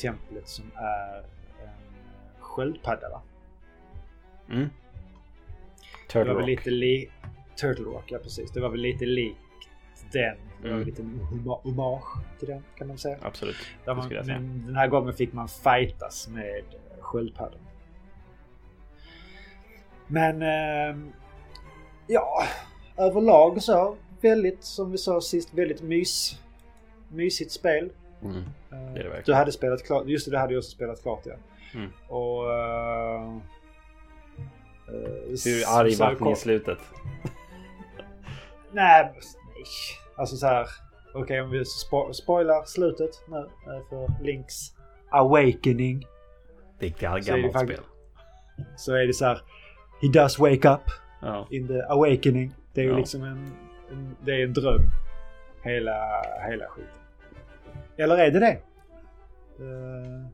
templet 0.00 0.48
som 0.48 0.64
är 0.74 1.18
en 1.62 2.40
sköldpadda 2.40 3.08
va? 3.08 3.22
Mm. 4.50 4.68
Turtle 6.08 6.24
det 6.24 6.34
var 6.34 6.40
väl 6.40 6.46
lite 6.46 6.70
li 6.70 7.10
Turtle 7.60 7.84
Rock, 7.84 8.04
ja 8.06 8.18
precis. 8.18 8.52
Det 8.52 8.60
var 8.60 8.68
väl 8.68 8.80
lite 8.80 9.06
likt 9.06 9.38
den. 10.12 10.36
Det 10.62 10.68
var 10.68 10.76
mm. 10.76 10.86
lite 10.86 11.02
hommage 11.44 12.18
till 12.38 12.48
den 12.48 12.62
kan 12.76 12.88
man 12.88 12.98
säga. 12.98 13.16
Absolut. 13.22 13.56
Man, 13.86 14.08
men 14.26 14.66
den 14.66 14.76
här 14.76 14.88
gången 14.88 15.14
fick 15.14 15.32
man 15.32 15.48
fightas 15.48 16.28
med 16.28 16.64
sköldpaddan. 17.00 17.60
Men 20.06 20.42
äh, 20.42 20.96
ja, 22.06 22.44
överlag 22.96 23.62
så 23.62 23.96
väldigt, 24.20 24.64
som 24.64 24.90
vi 24.90 24.98
sa 24.98 25.20
sist, 25.20 25.54
väldigt 25.54 25.82
mys, 25.82 26.40
mysigt 27.08 27.52
spel. 27.52 27.92
Mm. 28.22 28.44
Det 28.70 28.76
är 28.76 28.84
det 28.94 28.94
verkligen. 28.94 29.22
Du 29.26 29.34
hade 29.34 29.52
spelat 29.52 29.82
klart, 29.82 30.06
just 30.06 30.26
det, 30.26 30.30
du 30.30 30.38
hade 30.38 30.56
också 30.56 30.70
spelat 30.70 31.02
klart 31.02 31.20
ja. 31.24 31.34
Mm. 31.74 31.90
Och... 32.08 32.44
Uh, 32.44 33.38
Hur 35.44 35.78
arg 35.78 35.94
vart 35.94 36.20
ni 36.20 36.32
i 36.32 36.36
slutet? 36.36 36.78
nej, 38.72 39.12
nej. 39.14 39.64
Alltså 40.20 40.36
så 40.36 40.46
här. 40.46 40.66
Okej 41.08 41.22
okay, 41.22 41.40
om 41.40 41.50
vi 41.50 41.64
spo 41.64 42.12
spoilar 42.12 42.64
slutet 42.64 43.10
nu 43.28 43.48
för 43.88 44.24
Links 44.24 44.56
Awakening. 45.10 46.06
Det 46.78 46.86
är 46.86 47.20
gammalt 47.20 47.60
spel. 47.60 47.80
Så 48.76 48.94
är 48.94 49.06
det 49.06 49.12
så 49.12 49.24
här. 49.24 49.40
He 50.02 50.08
does 50.08 50.38
wake 50.38 50.68
up 50.68 50.80
ja. 51.22 51.48
in 51.50 51.68
the 51.68 51.82
awakening. 51.82 52.54
Det 52.74 52.80
är 52.80 52.84
ju 52.84 52.90
ja. 52.90 52.96
liksom 52.96 53.22
en, 53.22 53.52
en, 53.90 54.16
det 54.24 54.32
är 54.32 54.44
en 54.44 54.52
dröm. 54.52 54.82
Hela, 55.62 56.22
hela 56.48 56.66
skiten. 56.68 56.92
Eller 57.96 58.18
är 58.18 58.30
det 58.30 58.38
det? 58.38 58.58
Uh... 59.64 60.26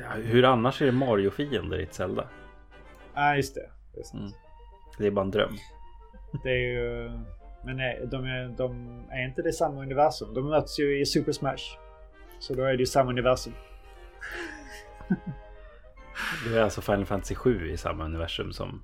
Ja, 0.00 0.08
hur 0.22 0.44
annars 0.44 0.82
är 0.82 0.86
det 0.86 0.92
Mario-fiender 0.92 1.80
i 1.80 1.82
ett 1.82 1.94
Zelda? 1.94 2.28
Ja, 3.14 3.30
ah, 3.30 3.36
just 3.36 3.54
det. 3.54 3.70
Det 3.94 4.00
är, 4.00 4.18
mm. 4.18 4.32
det 4.98 5.06
är 5.06 5.10
bara 5.10 5.24
en 5.24 5.30
dröm. 5.30 5.56
Det 6.42 6.50
är 6.50 6.72
ju... 6.72 7.10
Men 7.66 7.76
nej, 7.76 8.08
de 8.10 8.24
är, 8.24 8.48
de 8.48 9.02
är 9.10 9.24
inte 9.24 9.42
det 9.42 9.52
samma 9.52 9.82
universum. 9.82 10.34
De 10.34 10.48
möts 10.48 10.78
ju 10.78 11.00
i 11.00 11.06
Super 11.06 11.32
Smash. 11.32 11.78
Så 12.38 12.54
då 12.54 12.64
är 12.64 12.72
det 12.72 12.78
ju 12.78 12.86
samma 12.86 13.10
universum. 13.10 13.52
det 16.48 16.58
är 16.58 16.62
alltså 16.62 16.80
Final 16.80 17.06
Fantasy 17.06 17.34
7 17.34 17.70
i 17.70 17.76
samma 17.76 18.04
universum 18.04 18.52
som 18.52 18.82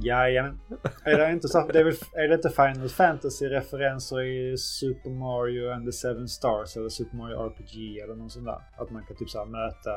Jajamän. 0.00 0.60
Är 1.04 1.18
det 1.18 1.32
inte, 1.32 1.48
så, 1.48 1.66
det 1.66 1.80
är, 1.80 1.84
väl, 1.84 1.94
är 2.12 2.28
det 2.28 2.34
inte 2.34 2.50
Final 2.50 2.88
Fantasy-referenser 2.88 4.22
i 4.22 4.56
Super 4.56 5.10
Mario 5.10 5.72
and 5.72 5.86
the 5.86 5.92
Seven 5.92 6.28
Stars 6.28 6.76
eller 6.76 6.88
Super 6.88 7.16
Mario 7.16 7.36
RPG 7.36 7.98
eller 7.98 8.14
något 8.14 8.32
sånt 8.32 8.46
där? 8.46 8.62
Att 8.76 8.90
man 8.90 9.02
kan 9.02 9.16
typ 9.16 9.30
så 9.30 9.44
möta... 9.44 9.90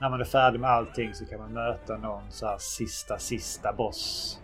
När 0.00 0.10
man 0.10 0.20
är 0.20 0.24
färdig 0.24 0.60
med 0.60 0.70
allting 0.70 1.14
så 1.14 1.26
kan 1.26 1.38
man 1.38 1.52
möta 1.52 1.96
någon 1.96 2.30
så 2.30 2.46
här 2.46 2.58
sista, 2.58 3.18
sista 3.18 3.72
boss. 3.72 4.38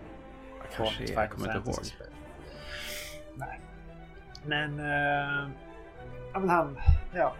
Kanske, 0.76 1.12
jag 1.12 1.31
kommer 1.31 1.57
inte 1.57 1.70
ihåg. 1.70 2.08
Nej. 3.39 3.61
Men... 4.47 4.78
Ja 6.32 6.39
men 6.39 6.49
han... 6.49 6.78
Ja. 7.14 7.34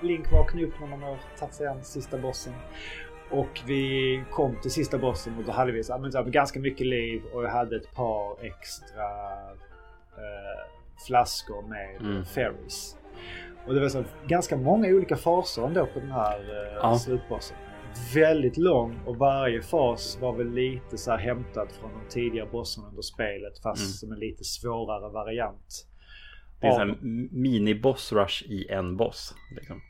Link 0.00 0.32
vaknar 0.32 0.62
upp 0.62 0.80
när 0.80 0.86
man 0.86 1.02
har 1.02 1.18
tagit 1.38 1.54
sig 1.54 1.66
an 1.66 1.84
sista 1.84 2.18
bossen. 2.18 2.52
Och 3.30 3.60
vi 3.66 4.24
kom 4.30 4.56
till 4.56 4.70
sista 4.70 4.98
bossen 4.98 5.38
och 5.38 5.44
då 5.44 5.52
hade 5.52 5.72
vi 5.72 5.84
så, 5.84 5.98
men, 5.98 6.12
så, 6.12 6.22
ganska 6.22 6.60
mycket 6.60 6.86
liv 6.86 7.22
och 7.32 7.44
jag 7.44 7.50
hade 7.50 7.76
ett 7.76 7.94
par 7.94 8.44
extra 8.44 9.04
eh, 10.16 10.60
flaskor 11.06 11.62
med 11.62 12.00
mm. 12.00 12.24
Ferries. 12.24 12.96
Och 13.66 13.74
det 13.74 13.80
var 13.80 13.88
så 13.88 14.04
ganska 14.26 14.56
många 14.56 14.88
olika 14.88 15.16
faser 15.16 15.66
ändå 15.66 15.86
på 15.86 16.00
den 16.00 16.10
här 16.10 16.38
eh, 16.38 16.74
ja. 16.82 16.98
slutbossen. 16.98 17.56
Väldigt 18.14 18.56
lång 18.56 19.00
och 19.06 19.16
varje 19.16 19.62
fas 19.62 20.18
var 20.20 20.36
väl 20.36 20.52
lite 20.52 20.98
så 20.98 21.10
här 21.10 21.18
hämtad 21.18 21.68
från 21.80 21.90
de 21.90 22.10
tidigare 22.10 22.48
bossarna 22.52 22.88
under 22.88 23.02
spelet 23.02 23.62
fast 23.62 23.82
mm. 23.82 23.92
som 23.92 24.12
en 24.12 24.18
lite 24.18 24.44
svårare 24.44 25.12
variant. 25.12 25.86
Det 26.60 26.66
är 26.66 26.80
en 26.80 27.28
mini-boss 27.32 28.12
rush 28.12 28.44
i 28.44 28.68
en 28.70 28.96
boss. 28.96 29.34
Liksom. 29.56 29.80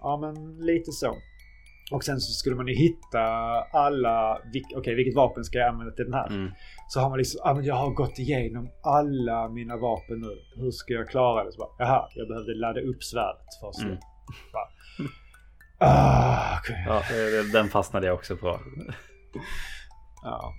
Ja 0.00 0.16
men 0.16 0.66
lite 0.66 0.92
så. 0.92 1.16
Och 1.92 2.04
sen 2.04 2.20
så 2.20 2.32
skulle 2.32 2.56
man 2.56 2.68
ju 2.68 2.74
hitta 2.74 3.22
alla, 3.72 4.38
okej 4.38 4.76
okay, 4.76 4.94
vilket 4.94 5.14
vapen 5.14 5.44
ska 5.44 5.58
jag 5.58 5.68
använda 5.68 5.92
till 5.92 6.04
den 6.04 6.14
här? 6.14 6.26
Mm. 6.28 6.50
Så 6.88 7.00
har 7.00 7.08
man 7.08 7.18
liksom, 7.18 7.40
ah, 7.44 7.54
men 7.54 7.64
jag 7.64 7.74
har 7.74 7.90
gått 7.90 8.18
igenom 8.18 8.70
alla 8.82 9.48
mina 9.48 9.76
vapen 9.76 10.20
nu. 10.20 10.62
Hur 10.62 10.70
ska 10.70 10.94
jag 10.94 11.08
klara 11.08 11.44
det? 11.44 11.52
Så 11.52 11.58
bara, 11.58 11.70
Jaha, 11.78 12.08
jag 12.14 12.28
behövde 12.28 12.54
ladda 12.54 12.80
upp 12.80 13.02
svärdet 13.02 13.48
först. 13.60 13.82
Mm. 13.82 13.96
Ah, 15.82 16.58
okay. 16.58 16.84
Ja, 16.86 17.02
den 17.52 17.68
fastnade 17.68 18.06
jag 18.06 18.14
också 18.14 18.36
på. 18.36 18.60
ja. 20.22 20.54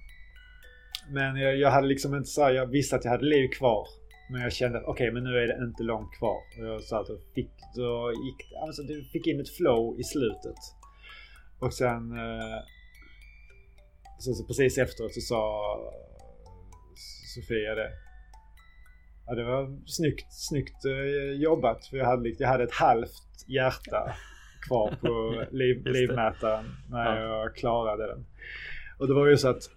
Men 1.10 1.36
jag, 1.36 1.58
jag, 1.58 1.72
hade 1.72 1.88
liksom 1.88 2.16
inte 2.16 2.30
så 2.30 2.42
jag 2.42 2.66
visste 2.66 2.96
att 2.96 3.06
jag 3.06 3.12
hade 3.12 3.26
liv 3.26 3.48
kvar. 3.48 3.88
Men 4.32 4.42
jag 4.42 4.54
kände 4.54 4.78
att 4.78 4.84
okej, 4.84 5.10
okay, 5.10 5.12
men 5.14 5.24
nu 5.24 5.38
är 5.38 5.48
det 5.48 5.66
inte 5.66 5.84
långt 5.84 6.12
kvar. 6.18 6.38
Och 6.60 6.66
jag 6.66 6.84
sa 6.84 7.02
att 7.02 7.10
jag 7.10 7.20
fick, 7.36 7.52
då 7.76 8.12
gick, 8.26 8.54
alltså, 8.66 8.82
du 8.82 9.04
fick 9.04 9.28
in 9.28 9.40
ett 9.40 9.56
flow 9.58 10.00
i 10.00 10.04
slutet. 10.04 10.60
Och 11.60 11.74
sen... 11.74 12.12
Eh, 12.12 12.60
så, 14.20 14.34
så 14.34 14.44
precis 14.46 14.78
efteråt 14.78 15.14
så 15.14 15.22
sa 15.22 15.76
Sofia 17.36 17.76
det. 17.76 17.92
Ja, 19.26 19.36
det 19.36 19.44
var 19.44 19.80
snyggt, 19.86 20.34
snyggt 20.34 20.86
eh, 20.86 21.42
jobbat. 21.42 21.86
För 21.86 21.98
jag 21.98 22.06
hade, 22.06 22.30
jag 22.30 22.48
hade 22.48 22.64
ett 22.64 22.74
halvt 22.74 23.48
hjärta 23.48 24.16
kvar 24.68 24.98
på 25.02 25.44
liv, 25.56 25.86
livmätaren 25.86 26.66
när 26.90 27.22
ja. 27.22 27.44
jag 27.44 27.56
klarade 27.56 28.08
den. 28.08 28.26
Och 28.98 29.08
det 29.08 29.14
var 29.14 29.28
ju 29.28 29.38
så 29.38 29.50
att 29.50 29.70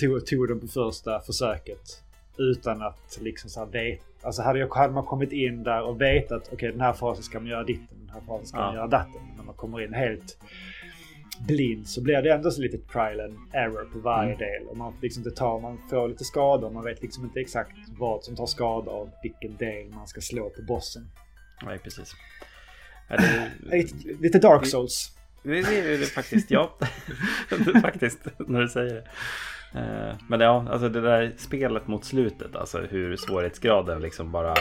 tog, 0.00 0.26
tog 0.26 0.48
den 0.48 0.60
på 0.60 0.66
första 0.66 1.20
försöket. 1.20 2.02
utan 2.38 2.82
att 2.82 3.18
liksom 3.20 3.50
så 3.50 3.60
här 3.60 3.66
veta. 3.66 4.04
Alltså 4.22 4.42
hade, 4.42 4.58
jag, 4.58 4.74
hade 4.74 4.92
man 4.92 5.04
kommit 5.04 5.32
in 5.32 5.62
där 5.62 5.82
och 5.82 6.00
vetat 6.00 6.42
okej 6.42 6.54
okay, 6.54 6.70
den 6.70 6.80
här 6.80 6.92
fasen 6.92 7.22
ska 7.22 7.40
man 7.40 7.48
göra 7.48 7.64
ditten, 7.64 7.98
den 8.00 8.08
här 8.08 8.20
fasen 8.26 8.46
ska 8.46 8.58
ja. 8.58 8.66
man 8.66 8.74
göra 8.74 8.86
datten. 8.86 9.20
När 9.36 9.44
man 9.44 9.54
kommer 9.54 9.80
in 9.80 9.94
helt 9.94 10.38
blind 11.46 11.88
så 11.88 12.02
blir 12.02 12.22
det 12.22 12.32
ändå 12.32 12.50
så 12.50 12.60
lite 12.60 12.78
trial 12.78 13.20
and 13.20 13.38
error 13.52 13.88
på 13.92 13.98
varje 13.98 14.34
mm. 14.34 14.38
del. 14.38 14.68
Och 14.68 14.76
man, 14.76 14.94
liksom 15.02 15.20
inte 15.20 15.36
tar, 15.36 15.60
man 15.60 15.78
får 15.90 16.08
lite 16.08 16.24
skador. 16.24 16.70
Man 16.70 16.84
vet 16.84 17.02
liksom 17.02 17.24
inte 17.24 17.40
exakt 17.40 17.76
vad 17.98 18.24
som 18.24 18.36
tar 18.36 18.46
skada 18.46 18.90
av 18.90 19.10
vilken 19.22 19.56
del 19.56 19.88
man 19.88 20.06
ska 20.06 20.20
slå 20.20 20.50
på 20.50 20.62
bossen. 20.62 21.10
Nej, 21.64 21.78
precis. 21.78 22.12
Det, 23.18 23.76
lite, 23.76 24.08
lite 24.20 24.38
Dark 24.38 24.66
Souls. 24.66 25.12
Det, 25.42 25.58
är 25.58 25.98
det 25.98 26.06
faktiskt, 26.06 26.50
ja. 26.50 26.78
faktiskt, 27.82 28.18
när 28.38 28.60
du 28.60 28.68
säger 28.68 28.94
det. 28.94 29.04
Eh, 29.74 30.14
men 30.28 30.40
ja, 30.40 30.66
alltså 30.70 30.88
det 30.88 31.00
där 31.00 31.32
spelet 31.36 31.86
mot 31.86 32.04
slutet, 32.04 32.56
alltså 32.56 32.78
hur 32.78 33.16
svårighetsgraden 33.16 34.00
liksom 34.00 34.32
bara, 34.32 34.54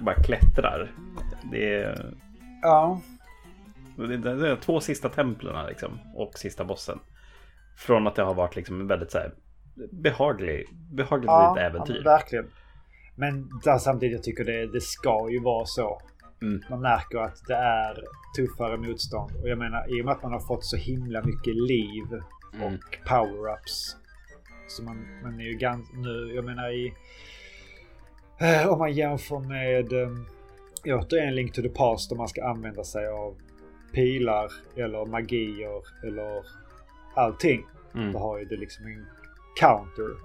bara 0.00 0.14
klättrar. 0.14 0.90
Det 1.50 1.74
är... 1.74 2.14
Ja. 2.62 3.00
Det 3.96 4.30
är 4.30 4.56
två 4.56 4.80
sista 4.80 5.08
templen 5.08 5.66
liksom, 5.66 5.98
och 6.14 6.38
sista 6.38 6.64
bossen. 6.64 6.98
Från 7.76 8.06
att 8.06 8.14
det 8.14 8.22
har 8.22 8.34
varit 8.34 8.56
liksom 8.56 8.86
väldigt 8.86 9.10
så 9.10 9.18
här, 9.18 9.32
behaglig, 9.90 10.66
behagligt 10.92 11.26
ja, 11.26 11.58
äventyr. 11.58 12.02
Ja, 12.04 12.10
verkligen. 12.10 12.50
Men 13.14 13.50
där 13.64 13.78
samtidigt 13.78 14.14
jag 14.14 14.22
tycker 14.22 14.44
det, 14.44 14.72
det 14.72 14.80
ska 14.80 15.30
ju 15.30 15.42
vara 15.42 15.66
så. 15.66 16.00
Mm. 16.42 16.62
Man 16.70 16.80
märker 16.80 17.18
att 17.18 17.46
det 17.46 17.54
är 17.54 18.04
tuffare 18.36 18.76
motstånd. 18.76 19.32
Och 19.42 19.48
jag 19.48 19.58
menar 19.58 19.98
i 19.98 20.00
och 20.00 20.04
med 20.04 20.14
att 20.14 20.22
man 20.22 20.32
har 20.32 20.40
fått 20.40 20.64
så 20.64 20.76
himla 20.76 21.22
mycket 21.22 21.56
liv 21.56 22.04
mm. 22.54 22.66
och 22.66 22.98
power-ups. 23.08 23.96
Så 24.68 24.82
man, 24.82 25.06
man 25.22 25.40
är 25.40 25.44
ju 25.44 25.54
ganska 25.54 25.96
nu, 25.96 26.32
jag 26.34 26.44
menar 26.44 26.70
i... 26.70 26.94
Eh, 28.40 28.68
om 28.68 28.78
man 28.78 28.92
jämför 28.92 29.38
med 29.38 29.92
eh, 29.92 30.98
återigen 30.98 31.34
Link 31.34 31.52
to 31.52 31.62
the 31.62 31.68
Past 31.68 32.10
där 32.10 32.16
man 32.16 32.28
ska 32.28 32.44
använda 32.44 32.84
sig 32.84 33.08
av 33.08 33.34
pilar 33.92 34.52
eller 34.76 35.06
magier 35.06 36.06
eller 36.06 36.44
allting. 37.14 37.66
Mm. 37.94 38.12
Då 38.12 38.18
har 38.18 38.38
ju 38.38 38.44
det 38.44 38.56
liksom 38.56 38.86
en 38.86 39.06
counter 39.60 40.16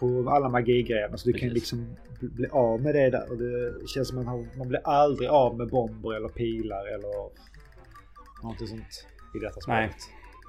på 0.00 0.30
alla 0.30 0.48
magigrejerna. 0.48 1.16
Så 1.16 1.28
du 1.28 1.32
Precis. 1.32 1.48
kan 1.48 1.54
liksom 1.54 1.96
bli 2.20 2.46
av 2.48 2.80
med 2.80 2.94
det 2.94 3.10
där. 3.10 3.30
Och 3.30 3.38
det 3.38 3.88
känns 3.88 4.08
som 4.08 4.18
att 4.18 4.24
man, 4.24 4.48
man 4.58 4.68
blir 4.68 4.80
aldrig 4.84 5.28
av 5.28 5.56
med 5.56 5.68
bomber 5.68 6.16
eller 6.16 6.28
pilar 6.28 6.86
eller 6.86 7.30
någonting 8.42 8.66
sånt 8.66 9.06
i 9.34 9.38
detta 9.38 9.60
spelet. 9.60 9.80
Nej, 9.80 9.90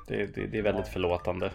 det, 0.07 0.35
det, 0.35 0.47
det 0.47 0.57
är 0.57 0.63
väldigt 0.63 0.85
ja. 0.85 0.91
förlåtande. 0.91 1.51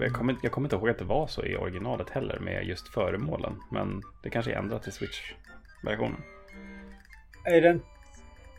Jag 0.00 0.12
kommer, 0.12 0.36
jag 0.42 0.52
kommer 0.52 0.66
inte 0.66 0.76
ihåg 0.76 0.88
att 0.88 0.98
det 0.98 1.04
var 1.04 1.26
så 1.26 1.44
i 1.44 1.56
originalet 1.56 2.10
heller 2.10 2.38
med 2.38 2.66
just 2.66 2.88
föremålen. 2.88 3.52
Men 3.70 4.02
det 4.22 4.30
kanske 4.30 4.52
är 4.52 4.56
ändrat 4.56 4.82
till 4.82 4.92
Switch-versionen. 4.92 6.20
Är 7.44 7.60
det, 7.60 7.78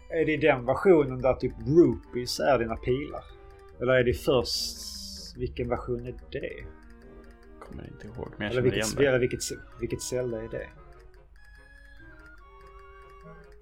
är 0.09 0.25
det 0.25 0.33
i 0.33 0.37
den 0.37 0.65
versionen 0.65 1.21
där 1.21 1.33
typ 1.33 1.53
rupees 1.67 2.39
är 2.39 2.59
dina 2.59 2.75
pilar? 2.75 3.23
Eller 3.81 3.93
är 3.93 4.03
det 4.03 4.13
först... 4.13 4.95
Vilken 5.37 5.69
version 5.69 6.05
är 6.05 6.13
det? 6.31 6.65
Kommer 7.67 7.87
inte 7.87 8.07
ihåg. 8.07 8.33
Men 8.37 8.45
jag 8.45 8.51
eller 8.51 8.61
vilket, 8.61 8.99
igen 8.99 9.13
det. 9.13 9.19
vilket, 9.19 9.41
vilket 9.79 10.01
Zelda 10.01 10.43
är 10.43 10.49
det? 10.49 10.67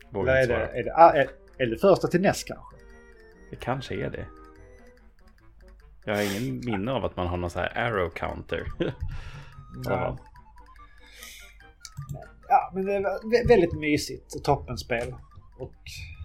Vågar 0.10 0.36
är 0.36 0.47
det, 0.47 0.56
är, 0.56 0.84
det, 0.84 0.93
ah, 0.95 1.12
är, 1.12 1.30
är 1.58 1.68
det 1.68 1.78
första 1.78 2.08
till 2.08 2.22
NES 2.22 2.43
kanske? 2.43 2.76
Det 3.49 3.56
kanske 3.56 3.95
är 3.95 4.10
det. 4.10 4.26
Jag 6.06 6.16
har 6.16 6.22
ingen 6.22 6.60
minne 6.66 6.91
av 6.91 7.06
att 7.06 7.16
man 7.16 7.28
har 7.28 7.38
någon 7.38 7.49
så 7.49 7.60
här 7.60 7.78
arrow 7.78 8.10
counter. 8.10 8.68
ja. 9.86 10.18
ja, 12.47 12.72
men 12.74 12.86
det 12.86 12.93
är 12.93 13.47
väldigt 13.47 13.74
mysigt 13.74 14.36
och 14.36 14.43
toppenspel. 14.43 15.16
Och 15.60 15.76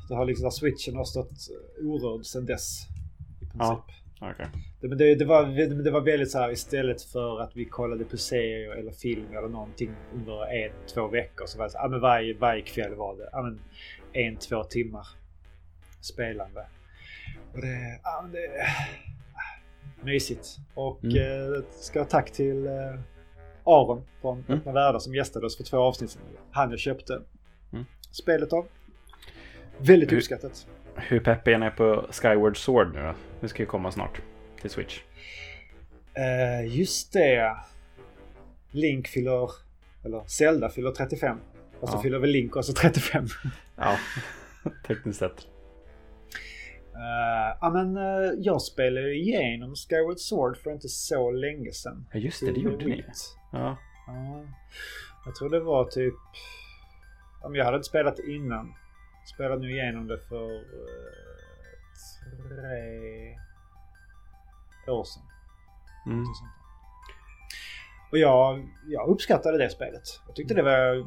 det 0.09 0.15
har 0.15 0.25
liksom, 0.25 0.51
switchen 0.51 0.97
har 0.97 1.05
stått 1.05 1.49
orörd 1.83 2.25
sedan 2.27 2.47
dess. 2.47 2.87
I 3.41 3.45
princip. 3.45 3.59
Ja. 3.59 3.85
Okay. 4.21 4.47
Det, 4.81 4.89
det, 4.89 5.15
det, 5.15 5.25
var, 5.25 5.45
det, 5.85 5.91
var 5.91 6.01
väldigt 6.01 6.31
så 6.31 6.39
här 6.39 6.53
istället 6.53 7.03
för 7.03 7.41
att 7.41 7.57
vi 7.57 7.65
kollade 7.65 8.05
på 8.05 8.17
serier 8.17 8.71
eller 8.71 8.93
film 8.93 9.37
eller 9.37 9.49
någonting 9.49 9.91
under 10.15 10.53
en, 10.53 10.73
två 10.95 11.09
veckor 11.09 11.47
så 11.47 11.59
var 11.59 11.65
det 11.65 11.71
så 11.71 11.79
ja, 11.79 11.89
men 11.89 12.01
varje, 12.01 12.35
varje 12.35 12.63
kväll 12.63 12.95
var 12.95 13.17
det 13.17 13.29
ja, 13.33 13.43
men 13.43 13.61
en, 14.13 14.37
två 14.37 14.65
timmar 14.65 15.07
spelande. 16.01 16.67
Och 17.53 17.61
det, 17.61 18.01
ja, 18.03 18.21
men 18.23 18.33
det 18.33 18.49
mysigt. 20.03 20.57
Och 20.75 21.05
mm. 21.05 21.17
eh, 21.17 21.63
ska 21.71 22.05
tack 22.05 22.31
till 22.31 22.67
eh, 22.67 22.73
Aron 23.65 24.03
från 24.21 24.45
mm. 24.49 24.59
Öppna 24.59 24.73
Världar 24.73 24.99
som 24.99 25.15
gästade 25.15 25.47
oss 25.47 25.57
för 25.57 25.65
två 25.65 25.79
avsnitt 25.79 26.11
sedan. 26.11 26.23
Han 26.51 26.71
jag 26.71 26.79
köpte 26.79 27.23
mm. 27.73 27.85
spelet 28.11 28.53
av. 28.53 28.67
Väldigt 29.79 30.13
uppskattat. 30.13 30.67
Hur 31.01 31.21
pepp 31.21 31.49
är 31.49 31.59
ni 31.59 31.71
på 31.71 32.07
Skyward 32.11 32.57
Sword 32.57 32.95
nu 32.95 33.03
då? 33.03 33.15
Det 33.41 33.49
ska 33.49 33.63
ju 33.63 33.67
komma 33.67 33.91
snart 33.93 34.21
till 34.61 34.71
Switch. 34.71 35.01
Uh, 36.19 36.77
just 36.79 37.13
det. 37.13 37.57
Link 38.71 39.09
fyller, 39.09 39.51
eller 40.05 40.23
Zelda 40.27 40.69
fyller 40.69 40.91
35. 40.91 41.39
Och 41.81 41.89
så 41.89 41.97
ja. 41.97 42.03
fyller 42.03 42.19
väl 42.19 42.31
Link 42.31 42.57
också 42.57 42.73
35. 42.73 43.27
ja, 43.77 43.97
tekniskt 44.87 45.19
sett. 45.19 45.47
Uh, 46.95 47.57
ja 47.61 47.71
men 47.71 47.97
uh, 47.97 48.33
jag 48.39 48.63
spelade 48.63 49.09
ju 49.09 49.21
igenom 49.21 49.75
Skyward 49.75 50.19
Sword 50.19 50.57
för 50.57 50.73
inte 50.73 50.89
så 50.89 51.31
länge 51.31 51.73
sedan. 51.73 52.07
Ja 52.13 52.19
just 52.19 52.41
det, 52.41 52.53
det 52.53 52.61
gjorde 52.61 52.85
ni. 52.85 53.05
Ja. 53.53 53.77
Uh, 54.09 54.49
jag 55.25 55.35
tror 55.35 55.51
det 55.51 55.61
var 55.61 55.85
typ... 55.85 56.15
Om 57.43 57.57
jag 57.57 57.65
hade 57.65 57.77
inte 57.77 57.89
spelat 57.89 58.19
innan. 58.19 58.75
Spelade 59.35 59.61
nu 59.61 59.71
igenom 59.71 60.07
det 60.07 60.19
för 60.19 60.65
tre 62.49 63.37
år 64.93 65.05
sedan. 65.05 65.23
Mm. 66.07 66.25
Och 68.11 68.19
jag, 68.19 68.69
jag 68.87 69.09
uppskattade 69.09 69.59
det 69.59 69.71
spelet. 69.71 70.03
Jag 70.27 70.37
tyckte 70.37 70.55
det 70.55 70.63
var 70.63 71.07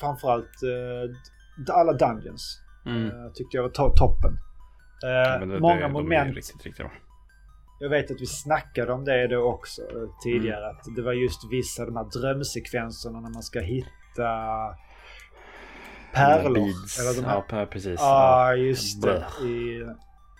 framförallt 0.00 0.62
uh, 0.62 1.76
alla 1.76 1.92
Dungeons. 1.92 2.62
Mm. 2.86 3.04
Uh, 3.04 3.32
tyckte 3.32 3.56
jag 3.56 3.62
var 3.62 3.70
to 3.70 3.90
toppen. 3.96 4.32
Uh, 5.04 5.10
ja, 5.10 5.38
det, 5.38 5.60
många 5.60 5.88
det, 5.88 5.92
moment. 5.92 6.36
Riktigt, 6.36 6.64
riktigt 6.64 6.86
jag 7.80 7.88
vet 7.88 8.10
att 8.10 8.20
vi 8.20 8.26
snackade 8.26 8.92
om 8.92 9.04
det 9.04 9.26
då 9.26 9.42
också 9.42 9.82
tidigare. 10.22 10.64
Mm. 10.64 10.76
Att 10.76 10.96
det 10.96 11.02
var 11.02 11.12
just 11.12 11.40
vissa 11.50 11.86
de 11.86 11.96
här 11.96 12.20
drömsekvenserna 12.20 13.20
när 13.20 13.30
man 13.30 13.42
ska 13.42 13.60
hitta 13.60 14.28
pärlor. 16.14 16.54
Beads. 16.54 17.00
Eller 17.00 17.22
de 17.22 17.26
här... 17.26 17.44
Ja, 17.48 17.66
precis. 17.66 18.00
Ja, 18.00 18.54
just 18.54 19.02
det. 19.02 19.26
I 19.42 19.84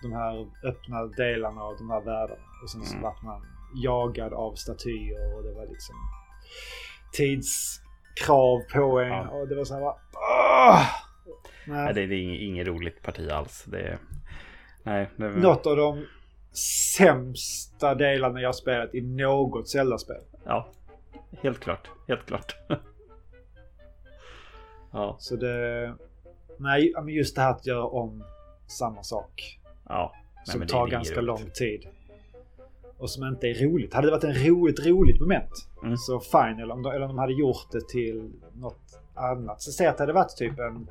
de 0.03 0.13
här 0.13 0.47
öppna 0.65 1.07
delarna 1.07 1.63
av 1.63 1.77
de 1.77 1.91
här 1.91 2.01
världarna. 2.01 2.43
Och 2.63 2.71
sen 2.71 2.85
så 2.85 2.93
mm. 2.93 3.03
vart 3.03 3.23
man 3.23 3.47
jagad 3.75 4.33
av 4.33 4.55
statyer 4.55 5.37
och 5.37 5.43
det 5.43 5.53
var 5.53 5.67
liksom 5.67 5.95
tidskrav 7.13 8.61
på 8.73 9.01
en. 9.01 9.09
Ja. 9.09 9.29
Och 9.29 9.49
det 9.49 9.55
var 9.55 9.65
så 9.65 9.75
här 9.75 9.81
bara... 9.81 9.97
Nej. 11.67 11.85
nej. 11.85 11.95
det, 11.95 12.01
är 12.01 12.13
inget, 12.13 12.41
inget 12.41 12.67
roligt 12.67 13.03
parti 13.03 13.31
alls. 13.31 13.65
Det 13.65 13.81
är, 13.81 13.99
nej, 14.83 15.11
det. 15.17 15.29
Något 15.29 15.67
av 15.67 15.77
de 15.77 16.07
sämsta 16.97 17.95
delarna 17.95 18.41
jag 18.41 18.55
spelat 18.55 18.95
i 18.95 19.01
något 19.01 19.69
Zelda-spel. 19.69 20.23
Ja, 20.45 20.69
helt 21.43 21.61
klart. 21.61 21.91
Helt 22.09 22.27
klart. 22.27 22.57
ja. 24.95 25.17
Så 25.19 25.37
det... 25.37 25.95
Nej, 26.59 26.93
just 27.09 27.37
det 27.37 27.43
här 27.43 27.51
att 27.51 27.67
göra 27.67 27.87
om 27.87 28.25
samma 28.67 29.03
sak. 29.03 29.61
Ja. 29.89 30.13
Nej, 30.37 30.45
som 30.47 30.67
tar 30.67 30.87
ganska 30.87 31.15
roligt. 31.15 31.27
lång 31.27 31.51
tid. 31.55 31.87
Och 32.99 33.11
som 33.11 33.25
inte 33.25 33.47
är 33.47 33.55
roligt. 33.55 33.95
Hade 33.95 34.07
det 34.07 34.11
varit 34.11 34.25
en 34.25 34.35
roligt, 34.35 34.87
roligt 34.87 35.21
moment 35.21 35.69
mm. 35.83 35.97
så 35.97 36.21
fine. 36.21 36.59
Eller 36.59 36.75
om, 36.75 36.83
de, 36.83 36.93
eller 36.93 37.03
om 37.03 37.09
de 37.09 37.19
hade 37.19 37.33
gjort 37.33 37.73
det 37.73 37.89
till 37.89 38.33
något 38.55 39.01
annat. 39.15 39.63
Så 39.63 39.73
säg 39.73 39.87
att 39.87 39.97
det 39.97 40.03
hade 40.03 40.13
varit 40.13 40.37
typ 40.37 40.59
en, 40.59 40.89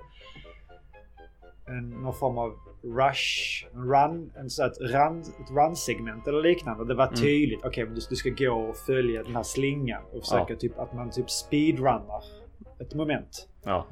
en 1.65 1.89
någon 1.89 2.13
form 2.13 2.37
av 2.37 2.53
rush, 2.83 3.65
en 3.73 3.81
run, 3.81 4.31
en 4.35 4.49
så 4.49 4.65
ett 4.65 4.77
run, 4.79 5.19
ett 5.19 5.51
run-segment 5.51 6.27
eller 6.27 6.41
liknande. 6.41 6.85
Det 6.85 6.95
var 6.95 7.07
mm. 7.07 7.19
tydligt. 7.19 7.59
Okej, 7.59 7.69
okay, 7.69 7.85
men 7.85 7.95
du, 7.95 8.01
du, 8.09 8.15
ska 8.15 8.29
gå 8.29 8.53
och 8.53 8.75
följa 8.77 9.23
den 9.23 9.35
här 9.35 9.43
slingan 9.43 10.01
och 10.11 10.19
försöka 10.19 10.53
ja. 10.53 10.59
typ 10.59 10.79
att 10.79 10.93
man 10.93 11.11
typ 11.11 11.29
speedrunnar 11.29 12.23
ett 12.79 12.93
moment. 12.93 13.47
Ja. 13.63 13.87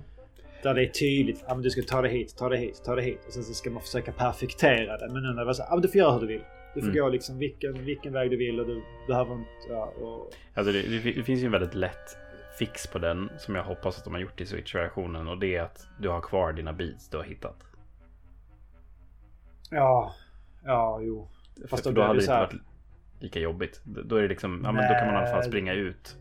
Där 0.64 0.74
det 0.74 0.84
är 0.86 0.90
tydligt. 0.90 1.44
Ja, 1.48 1.54
men 1.54 1.64
du 1.64 1.70
ska 1.70 1.82
ta 1.82 2.02
det 2.02 2.10
hit, 2.10 2.36
ta 2.38 2.50
det 2.50 2.58
hit, 2.58 2.82
ta 2.86 2.96
det 2.96 3.02
hit. 3.02 3.20
Och 3.28 3.34
sen 3.34 3.44
så 3.44 3.54
ska 3.54 3.70
man 3.70 3.82
försöka 3.82 4.12
perfektera 4.12 4.98
det. 4.98 5.10
Men 5.14 5.24
nu 5.24 5.30
när 5.30 5.40
det 5.40 5.46
var 5.46 5.54
så 5.54 5.64
ja, 5.70 5.76
men 5.76 5.82
du 5.82 5.88
får 5.88 5.98
göra 5.98 6.14
hur 6.14 6.20
du 6.20 6.28
vill. 6.28 6.44
Du 6.74 6.82
får 6.82 6.90
mm. 6.90 7.02
gå 7.02 7.10
liksom 7.10 7.38
vilken, 7.38 7.86
vilken 7.86 8.14
väg 8.14 8.30
du 8.32 8.38
vill 8.38 8.60
och 8.60 8.68
du 8.68 8.84
behöver 9.08 9.34
inte... 9.34 9.50
Ja, 9.70 9.86
och... 9.86 10.34
alltså 10.54 10.74
det, 10.74 10.82
det, 11.16 11.24
finns 11.24 11.42
ju 11.42 11.46
en 11.46 11.52
väldigt 11.52 11.74
lätt 11.74 12.18
fix 12.60 12.88
på 12.88 13.00
den 13.00 13.30
som 13.38 13.56
jag 13.56 13.64
hoppas 13.64 13.98
att 13.98 14.04
de 14.04 14.14
har 14.14 14.22
gjort 14.22 14.42
i 14.42 14.46
Switch-versionen. 14.46 15.28
Och 15.28 15.38
det 15.38 15.56
är 15.56 15.62
att 15.62 15.88
du 16.00 16.10
har 16.10 16.22
kvar 16.22 16.54
dina 16.54 16.74
beats 16.74 17.10
du 17.10 17.18
har 17.18 17.24
hittat. 17.24 17.64
Ja, 19.72 20.16
ja, 20.64 21.00
jo. 21.02 21.28
Fast 21.70 21.84
för, 21.84 21.92
då, 21.92 22.02
då 22.02 22.08
hade 22.08 22.20
det 22.20 22.24
inte 22.24 22.34
varit 22.34 22.54
lika 23.20 23.40
jobbigt. 23.40 23.82
Då 23.84 24.16
är 24.16 24.22
det 24.22 24.28
liksom, 24.28 24.62
ja 24.64 24.72
men 24.72 24.88
då 24.88 24.94
kan 24.94 25.08
man 25.08 25.16
i 25.16 25.18
alla 25.18 25.28
fall 25.28 25.44
springa 25.44 25.74
ut 25.74 26.18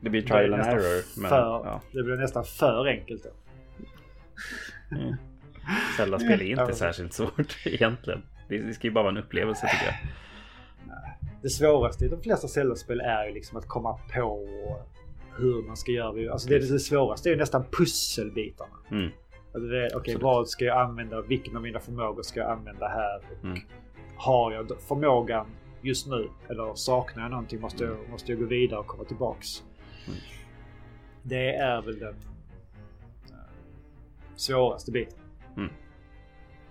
Det 0.00 0.10
blir 0.10 0.22
trial 0.22 0.44
and 0.54 0.56
nästan 0.56 0.74
error. 0.78 1.20
Men, 1.20 1.28
för, 1.30 1.36
ja. 1.36 1.80
Det 1.92 2.02
blir 2.02 2.16
nästan 2.16 2.44
för 2.44 2.86
enkelt 2.86 3.22
då. 3.24 3.30
Mm. 4.96 5.14
Zelda-spel 5.96 6.40
är 6.40 6.44
inte 6.44 6.62
Ja. 6.68 6.72
särskilt 6.74 7.12
svårt 7.12 7.56
egentligen. 7.66 8.22
Det 8.48 8.58
det 8.58 8.72
ska 8.74 8.86
ju 8.86 8.92
bara 8.92 9.04
vara 9.04 9.10
en 9.18 9.24
upplevelse 9.24 9.66
tycker 9.66 9.84
jag. 9.86 9.94
Det 11.42 11.48
svåraste 11.50 12.04
i 12.04 12.08
de 12.08 12.22
flesta 12.22 12.48
Zelda-spel 12.48 13.00
är 13.00 13.26
ju 13.26 13.34
liksom 13.34 13.58
att 13.58 13.68
komma 13.68 13.98
på 14.14 14.48
hur 15.38 15.62
man 15.66 15.76
ska 15.76 15.92
göra. 15.92 16.32
Alltså 16.32 16.48
det, 16.48 16.58
det 16.58 16.78
svåraste 16.78 17.28
är 17.28 17.30
ju 17.30 17.36
nästan 17.36 17.64
pusselbitarna. 17.72 18.76
Mm. 18.90 19.10
Alltså 19.54 19.68
det 19.68 19.90
Absolut. 19.94 20.22
vad 20.22 20.48
ska 20.48 20.64
jag 20.64 20.78
använda? 20.80 21.20
Vilken 21.22 21.56
av 21.56 21.62
mina 21.62 21.80
förmågor 21.80 22.22
ska 22.22 22.40
jag 22.40 22.50
använda 22.50 22.88
här? 22.88 23.16
Och 23.38 23.44
Mm. 23.44 23.58
Har 24.16 24.52
jag 24.52 24.70
förmågan 24.88 25.46
just 25.82 26.06
nu? 26.06 26.28
Eller 26.48 26.74
saknar 26.74 27.22
jag 27.22 27.30
någonting? 27.30 27.60
Måste 27.60 27.84
jag, 27.84 27.96
måste 28.10 28.32
jag 28.32 28.40
gå 28.40 28.46
vidare 28.46 28.80
och 28.80 28.86
komma 28.86 29.04
tillbaks? 29.04 29.62
Mm. 30.08 30.18
Det 31.22 31.54
är 31.56 31.82
väl 31.82 31.98
den 31.98 32.14
eh, 33.30 33.34
svåraste 34.36 34.90
biten. 34.92 35.18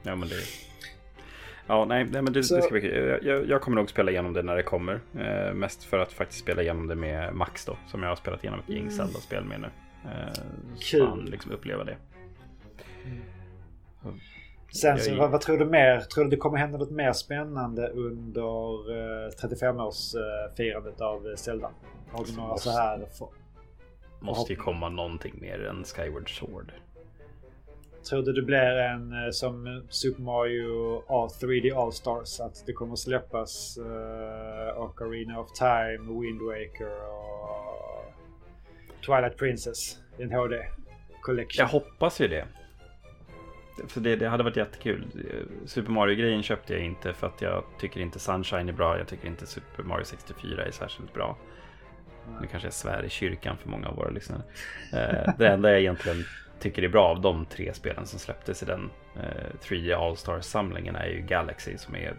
Ja 0.03 0.15
men 0.15 0.29
det... 0.29 0.35
Ja 1.67 1.85
nej, 1.85 2.05
nej 2.05 2.21
men 2.21 2.33
det, 2.33 2.43
Så- 2.43 2.55
det 2.55 2.61
ska 2.61 2.71
bli 2.71 2.81
kul. 2.81 3.19
jag, 3.23 3.49
jag, 3.49 3.61
kommer 3.61 3.75
nog 3.75 3.89
spela 3.89 4.11
igenom 4.11 4.33
det 4.33 4.41
när 4.43 4.55
det 4.55 4.63
kommer. 4.63 4.99
Eh, 5.19 5.53
mest 5.53 5.83
för 5.83 5.99
att 5.99 6.13
faktiskt 6.13 6.39
spela 6.41 6.61
igenom 6.61 6.87
det 6.87 6.95
med 6.95 7.35
Max 7.35 7.65
då. 7.65 7.77
Som 7.87 8.03
jag 8.03 8.09
har 8.09 8.15
spelat 8.15 8.43
igenom 8.43 8.59
ett 8.59 8.69
gäng 8.69 8.81
Mm. 8.81 8.91
Zelda-spel 8.93 9.43
med 9.43 9.59
nu. 9.61 9.67
Eh, 10.05 10.33
Kul. 10.79 10.99
Så 10.99 11.05
han 11.05 11.25
liksom 11.25 11.51
uppleva 11.51 11.83
det. 11.83 11.97
Sen 14.75 14.99
så, 14.99 15.15
vad, 15.15 15.31
vad 15.31 15.41
tror 15.41 15.57
du 15.57 15.65
mer? 15.65 15.99
Tror 15.99 16.23
du 16.23 16.29
det 16.29 16.37
kommer 16.37 16.57
hända 16.57 16.77
något 16.77 16.91
mer 16.91 17.13
spännande 17.13 17.87
under 17.87 18.91
eh, 18.91 19.29
35-årsfirandet 19.29 21.01
av 21.01 21.27
eh, 21.27 21.35
Zelda? 21.35 21.71
Har 22.11 22.25
du 22.25 22.35
några 22.35 22.57
så 22.57 22.71
här... 22.71 23.05
För, 23.17 23.27
Måste 24.19 24.53
ju 24.53 24.59
komma 24.59 24.89
någonting 24.89 25.33
mer 25.41 25.65
än 25.65 25.83
Skyward 25.83 26.39
Sword. 26.39 26.71
tror 28.09 28.23
du 28.23 28.33
det 28.33 28.41
blir 28.41 28.77
en 28.77 29.25
eh, 29.25 29.31
som 29.31 29.83
Super 29.89 30.21
Mario 30.21 31.03
All 31.07 31.27
3D 31.27 31.83
All-Stars? 31.83 32.39
Att 32.39 32.63
det 32.65 32.73
kommer 32.73 32.95
släppas 32.95 33.77
uh, 33.77 34.81
Ocarina 34.81 35.39
of 35.39 35.51
Time, 35.51 36.21
Wind 36.21 36.41
Waker 36.41 37.09
och 37.09 38.13
Twilight 39.05 39.37
Princess 39.37 39.97
i 40.17 40.23
en 40.23 40.31
HD 40.31 40.55
Collection? 41.21 41.63
Jag 41.63 41.67
hoppas 41.67 42.21
ju 42.21 42.27
det. 42.27 42.45
För 43.87 44.01
det, 44.01 44.15
det 44.15 44.27
hade 44.27 44.43
varit 44.43 44.57
jättekul. 44.57 45.05
Super 45.65 45.91
Mario-grejen 45.91 46.43
köpte 46.43 46.73
jag 46.73 46.83
inte 46.83 47.13
för 47.13 47.27
att 47.27 47.41
jag 47.41 47.63
tycker 47.79 47.99
inte 47.99 48.19
Sunshine 48.19 48.69
är 48.69 48.73
bra. 48.73 48.97
Jag 48.97 49.07
tycker 49.07 49.27
inte 49.27 49.45
Super 49.47 49.83
Mario 49.83 50.03
64 50.03 50.65
är 50.65 50.71
särskilt 50.71 51.13
bra. 51.13 51.37
Nu 52.41 52.47
kanske 52.47 52.67
jag 52.67 52.73
svär 52.73 53.03
i 53.05 53.09
kyrkan 53.09 53.57
för 53.57 53.69
många 53.69 53.87
av 53.87 53.95
våra 53.95 54.09
lyssnare. 54.09 54.41
Eh, 54.93 55.33
det 55.37 55.47
enda 55.47 55.71
jag 55.71 55.79
egentligen 55.79 56.23
tycker 56.59 56.83
är 56.83 56.87
bra 56.89 57.05
av 57.07 57.21
de 57.21 57.45
tre 57.45 57.73
spelen 57.73 58.05
som 58.05 58.19
släpptes 58.19 58.63
i 58.63 58.65
den 58.65 58.89
eh, 59.15 59.55
3D 59.61 59.95
All-Stars-samlingen 59.95 60.95
är 60.95 61.07
ju 61.07 61.21
Galaxy 61.21 61.77
som 61.77 61.95
är 61.95 62.15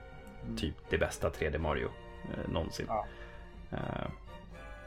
typ 0.56 0.74
det 0.90 0.98
bästa 0.98 1.28
3D 1.30 1.58
Mario 1.58 1.88
eh, 2.24 2.52
någonsin. 2.52 2.86
Ja. 2.88 3.06
Eh, 3.72 4.08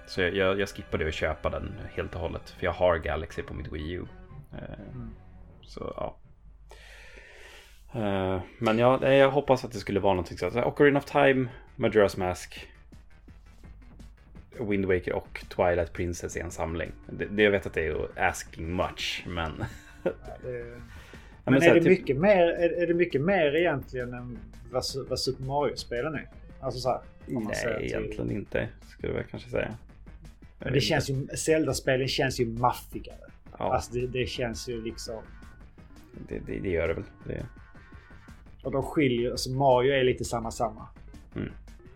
så 0.07 0.21
jag, 0.21 0.35
jag, 0.35 0.59
jag 0.59 0.69
skippade 0.69 1.07
att 1.07 1.13
köpa 1.13 1.49
den 1.49 1.79
helt 1.93 2.15
och 2.15 2.21
hållet. 2.21 2.49
För 2.49 2.65
jag 2.65 2.71
har 2.73 2.97
Galaxy 2.97 3.41
på 3.41 3.53
mitt 3.53 3.71
Wii 3.71 3.91
U. 3.91 4.05
Eh, 4.53 4.79
Mm. 4.93 5.09
Så 5.61 5.93
ja. 5.97 6.18
Eh, 7.93 8.41
men 8.57 8.79
ja, 8.79 9.07
jag 9.13 9.31
hoppas 9.31 9.65
att 9.65 9.71
det 9.71 9.79
skulle 9.79 9.99
vara 9.99 10.13
någonting 10.13 10.37
så. 10.37 10.51
så 10.51 10.57
här, 10.59 10.67
Ocarina 10.67 10.99
of 10.99 11.05
Time, 11.05 11.47
Majora's 11.75 12.19
Mask, 12.19 12.67
Wind 14.59 14.85
Waker 14.85 15.13
och 15.13 15.45
Twilight 15.49 15.93
Princess 15.93 16.37
i 16.37 16.39
en 16.39 16.51
samling. 16.51 16.91
Det, 17.09 17.25
det 17.25 17.43
jag 17.43 17.51
vet 17.51 17.65
att 17.65 17.73
det 17.73 17.85
är 17.87 18.07
asking 18.29 18.75
much, 18.75 19.23
men... 19.27 19.63
Det, 21.43 21.51
men 21.51 21.63
är 21.63 21.73
det, 21.73 21.79
typ- 21.81 21.89
mycket 21.89 22.17
mer, 22.17 22.37
är, 22.47 22.69
är 22.83 22.87
det 22.87 22.93
mycket 22.93 23.21
mer 23.21 23.55
egentligen 23.55 24.13
än 24.13 24.37
vad, 24.71 24.83
vad 25.09 25.19
Super 25.19 25.43
Mario-spelen 25.43 26.15
är? 26.15 26.27
Alltså 26.59 26.79
så 26.79 26.89
här, 26.89 26.99
Nej, 27.25 27.55
till- 27.55 27.85
egentligen 27.85 28.31
inte, 28.31 28.67
skulle 28.89 29.13
jag 29.13 29.29
kanske 29.29 29.49
säga. 29.49 29.77
Men 30.59 30.73
det 30.73 30.81
känns 30.81 31.09
ju, 31.09 31.27
Zelda-spelen 31.27 32.07
känns 32.07 32.39
ju 32.39 32.45
maffigare. 32.45 33.17
Ja, 33.59 33.73
Alltså 33.73 33.93
det, 33.93 34.07
det 34.07 34.25
känns 34.25 34.69
ju 34.69 34.81
liksom... 34.81 35.23
det, 36.27 36.39
det, 36.39 36.59
det 36.59 36.69
gör 36.69 36.87
det 36.87 36.93
väl. 36.93 37.03
Det, 37.27 37.45
Och 38.63 38.71
de 38.71 38.83
skiljer, 38.83 39.31
alltså 39.31 39.49
Mario 39.49 39.93
är 39.93 40.03
lite 40.03 40.25
samma 40.25 40.51
samma. 40.51 40.87
Mm. 41.35 41.51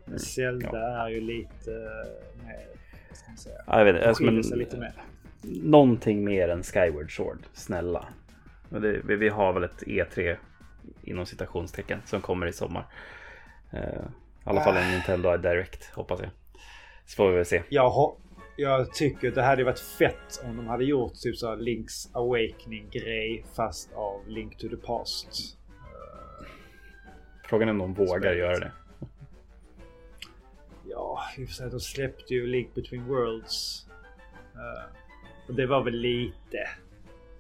Men 0.06 0.20
Zelda 0.20 1.04
är 1.06 1.10
ju 1.10 1.22
lite 1.22 1.72
eh, 1.72 2.46
mer, 2.46 2.66
vad 3.10 3.18
ska 3.18 3.30
man 3.30 3.38
säga, 3.38 3.56
ja, 3.68 3.78
jag 3.78 3.86
vet 3.86 3.96
inte, 3.96 4.08
alltså, 4.08 4.24
men, 4.24 4.36
lite 4.36 4.78
mer. 4.78 4.94
Någonting 5.64 6.24
mer 6.24 6.50
än 6.50 6.64
Skyward 6.64 7.16
Sword, 7.16 7.40
snälla. 7.54 8.08
Det, 8.70 9.02
vi, 9.06 9.16
vi 9.16 9.30
har 9.30 9.54
väl 9.54 9.64
ett 9.64 9.84
E3 9.84 10.36
inom 11.04 11.26
citationstecken 11.26 12.00
som 12.06 12.22
kommer 12.22 12.48
i 12.48 12.54
sommar. 12.54 12.86
Eh, 13.72 13.80
I 13.80 14.50
alla 14.50 14.62
fall 14.62 14.78
en 14.78 14.92
Nintendo 14.92 15.38
Direct 15.38 15.86
hoppas 15.94 16.20
jag. 16.20 16.30
Så 17.06 17.16
får 17.16 17.30
vi 17.30 17.36
väl 17.36 17.46
se. 17.46 17.64
Jag, 17.70 18.16
jag 18.56 18.94
tycker 18.94 19.32
det 19.32 19.44
hade 19.44 19.64
varit 19.64 19.80
fett 19.80 20.44
om 20.46 20.58
de 20.58 20.68
hade 20.68 20.86
gjort 20.86 21.14
typ 21.16 21.38
så 21.38 21.56
Link's 21.56 22.10
Awakening 22.14 22.90
grej 22.92 23.46
fast 23.56 23.94
av 23.94 24.28
Link 24.28 24.58
to 24.58 24.70
the 24.70 24.76
Past. 24.76 25.58
Frågan 27.54 27.68
är 27.68 27.72
om 27.72 27.78
de 27.78 27.94
vågar 27.94 28.20
Spelet. 28.20 28.38
göra 28.38 28.60
det. 28.60 28.72
Ja, 30.90 31.20
i 31.38 31.44
och 31.44 31.48
för 31.48 31.54
sig 31.56 31.70
de 31.70 31.80
släppte 31.80 32.34
ju 32.34 32.48
Link 32.48 32.74
Between 32.74 33.06
Worlds. 33.08 33.88
Eh, 34.54 34.84
och 35.48 35.54
det 35.54 35.66
var 35.66 35.84
väl 35.84 35.94
lite 35.94 36.70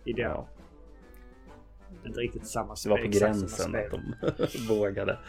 i 0.05 0.13
den. 0.13 0.31
Ja, 0.31 0.47
Inte 2.05 2.19
riktigt 2.19 2.47
samma 2.47 2.73
det 2.73 2.77
spel. 2.77 2.89
var 2.89 2.97
på 2.97 3.07
gränsen 3.07 3.75
att 3.75 3.91
de 3.91 4.67
vågade. 4.67 5.19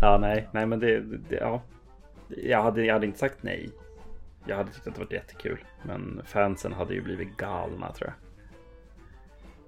Ja, 0.00 0.18
nej, 0.20 0.48
nej 0.52 0.66
men 0.66 0.78
det, 0.80 1.00
det 1.00 1.36
ja. 1.36 1.62
Jag 2.28 2.62
hade, 2.62 2.84
jag 2.84 2.94
hade 2.94 3.06
inte 3.06 3.18
sagt 3.18 3.42
nej. 3.42 3.70
Jag 4.46 4.56
hade 4.56 4.72
tyckt 4.72 4.86
att 4.86 4.94
det 4.94 5.04
var 5.04 5.12
jättekul. 5.12 5.64
Men 5.82 6.22
fansen 6.26 6.72
hade 6.72 6.94
ju 6.94 7.00
blivit 7.02 7.36
galna 7.36 7.92
tror 7.92 8.10
jag. 8.10 8.16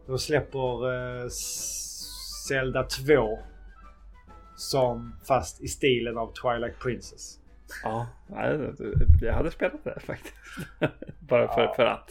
De 0.07 0.19
släpper 0.19 0.87
uh, 0.87 1.29
Zelda 2.49 2.83
2. 2.85 3.39
Som 4.57 5.15
fast 5.29 5.63
i 5.63 5.69
stilen 5.69 6.17
av 6.19 6.33
Twilight 6.33 6.79
Princess. 6.79 7.39
Ja, 7.85 8.07
jag 9.21 9.33
hade 9.33 9.51
spelat 9.51 9.85
det 9.85 10.01
faktiskt. 10.01 10.35
Bara 11.21 11.55
för, 11.55 11.63
Ja. 11.63 11.75
för 11.77 11.85
att. 11.87 12.11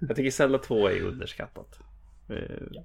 Jag 0.00 0.16
tycker 0.16 0.30
Zelda 0.30 0.58
2 0.58 0.88
är 0.88 1.00
underskattat. 1.02 1.78
Eh, 2.28 2.34
Det, 2.34 2.82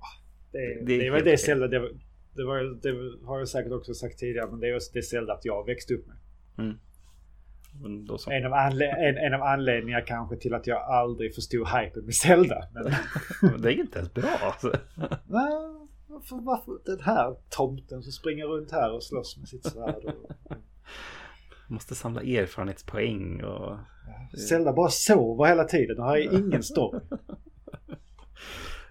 Det- 0.52 0.86
det, 0.86 0.98
det 0.98 1.08
är 1.08 1.12
det 1.12 1.22
det. 1.32 1.38
Zelda, 1.38 1.68
det, 1.68 1.80
var- 1.80 1.92
det, 2.36 2.44
var, 2.44 2.60
det 2.82 3.26
har 3.28 3.40
jag 3.40 3.48
säkert 3.48 3.72
också 3.72 3.94
sagt 3.94 4.18
tidigare, 4.20 4.52
men 4.52 4.60
det 4.60 4.68
är 4.70 4.76
också 4.76 4.92
det 4.94 5.02
Zelda 5.04 5.34
att 5.34 5.46
jag 5.46 5.66
växte 5.66 5.94
upp 5.94 6.06
med. 6.08 6.18
så. 8.20 8.32
En 8.32 8.46
av, 8.46 8.54
en, 8.54 9.18
en 9.18 9.34
av 9.34 9.42
anledningarna 9.42 10.06
kanske 10.06 10.38
till 10.38 10.54
att 10.54 10.68
jag 10.68 10.82
aldrig 10.82 11.36
förstod 11.36 11.68
hypen 11.68 12.06
med 12.06 12.14
Zelda. 12.16 12.68
Men, 12.74 12.84
Det 13.62 13.70
är 13.74 13.80
inte 13.80 13.98
ens 14.00 14.14
bra 14.14 14.30
alltså. 14.42 14.74
Nej, 16.12 16.20
varför, 16.20 16.36
varför 16.46 16.80
den 16.86 17.00
här 17.06 17.36
tomten 17.50 18.04
som 18.04 18.12
springer 18.12 18.46
runt 18.46 18.72
här 18.72 18.94
och 18.94 19.04
slåss 19.04 19.38
med 19.38 19.48
sitt 19.50 19.66
svärd? 19.66 20.06
Och, 20.06 20.32
Måste 21.68 21.96
samla 21.96 22.22
erfarenhetspoäng 22.22 23.44
och... 23.44 23.78
Zelda 24.50 24.74
bara 24.74 24.90
sover 24.90 25.46
hela 25.46 25.64
tiden 25.64 26.00
och 26.00 26.06
har 26.06 26.18
ju 26.18 26.24
ingen 26.24 26.64
story. 26.64 27.00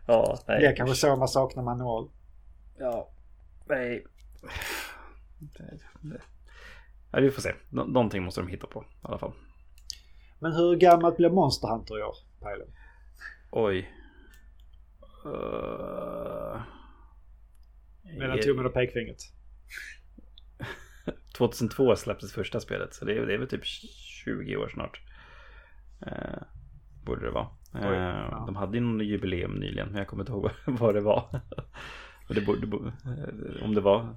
Ja, 0.07 0.39
Det 0.47 0.53
är 0.53 0.61
nej. 0.61 0.75
kanske 0.77 0.97
så 0.97 1.17
man 1.17 1.29
saknar 1.29 1.63
manual. 1.63 2.11
Ja, 2.79 3.09
nej. 3.69 4.07
Ja, 7.13 7.21
vi 7.21 7.31
får 7.31 7.43
se. 7.43 7.55
Nå- 7.71 7.85
någonting 7.85 8.23
måste 8.23 8.41
de 8.41 8.49
hitta 8.49 8.67
på 8.67 8.83
i 8.83 8.87
alla 9.03 9.19
fall. 9.19 9.33
Men 10.39 10.53
hur 10.53 10.77
gammalt 10.77 11.17
blir 11.17 11.31
Monster 11.31 11.69
Hunter 11.69 11.99
i 11.99 12.03
år, 12.03 12.15
Pajlen? 12.41 12.69
Oj. 13.51 13.91
Uh... 15.27 16.61
Mellan 18.19 18.39
tummen 18.39 18.67
och 18.67 18.75
pekfingret. 18.75 19.19
2002 21.37 21.97
släpptes 21.97 22.33
första 22.33 22.61
spelet, 22.61 22.95
så 22.95 23.05
det 23.05 23.13
är, 23.13 23.27
det 23.27 23.35
är 23.35 23.39
väl 23.39 23.49
typ 23.49 23.65
20 23.65 24.57
år 24.57 24.69
snart. 24.69 25.01
Eh, 26.07 26.43
borde 27.05 27.27
det 27.27 27.31
vara. 27.31 27.49
Eh, 27.75 27.91
Oj, 27.91 27.97
ja. 27.97 28.45
De 28.47 28.57
hade 28.57 28.77
ju 28.77 28.85
någon 28.85 29.07
jubileum 29.07 29.55
nyligen, 29.55 29.89
men 29.89 29.99
jag 29.99 30.07
kommer 30.07 30.23
inte 30.23 30.33
ihåg 30.33 30.51
vad 30.67 30.95
det 30.95 31.01
var. 31.01 31.41
Det 32.35 32.41
borde, 32.41 32.67
eh, 32.87 33.65
om 33.65 33.75
det 33.75 33.81
var, 33.81 34.17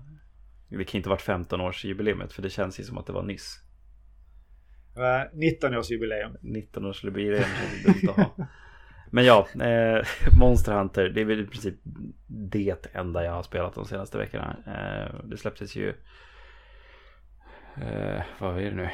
det 0.69 0.83
kan 0.83 0.97
inte 0.99 1.09
varit 1.09 1.21
15 1.21 1.61
års 1.61 1.85
jubileumet 1.85 2.33
för 2.33 2.41
det 2.41 2.49
känns 2.49 2.79
ju 2.79 2.83
som 2.83 2.97
att 2.97 3.05
det 3.05 3.13
var 3.13 3.23
nyss. 3.23 3.59
Eh, 4.95 5.37
19-årsjubileum. 5.37 6.37
19 6.41 6.85
års 6.85 7.03
jubileum 7.03 7.43
känns 7.43 7.83
dumt 7.83 8.09
att 8.09 8.15
ha. 8.15 8.47
Men 9.16 9.26
ja, 9.26 9.47
eh, 9.61 10.05
Monster 10.39 10.74
Hunter, 10.74 11.09
det 11.09 11.22
är 11.22 11.26
väl 11.26 11.39
i 11.39 11.47
princip 11.47 11.76
det 12.28 12.86
enda 12.93 13.24
jag 13.24 13.32
har 13.32 13.43
spelat 13.43 13.76
de 13.76 13.86
senaste 13.86 14.18
veckorna. 14.18 14.55
Eh, 14.68 15.16
det 15.24 15.38
släpptes 15.38 15.76
ju, 15.76 15.89
eh, 17.76 18.22
vad 18.39 18.57
är 18.57 18.70
det 18.70 18.76
nu, 18.76 18.89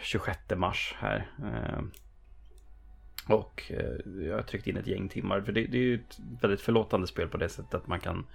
26 0.00 0.38
mars 0.56 0.94
här. 0.98 1.26
Eh, 1.38 1.82
Och 3.28 3.62
eh, 3.70 4.24
jag 4.26 4.34
har 4.34 4.42
tryckt 4.42 4.66
in 4.66 4.76
ett 4.76 4.86
gäng 4.86 5.08
timmar. 5.08 5.40
För 5.40 5.52
det, 5.52 5.66
det 5.66 5.76
är 5.76 5.82
ju 5.82 5.94
ett 5.94 6.18
väldigt 6.40 6.60
förlåtande 6.60 7.06
spel 7.06 7.28
på 7.28 7.36
det 7.36 7.48
sättet 7.48 7.74
att 7.74 7.86
man 7.86 8.00
kan 8.00 8.26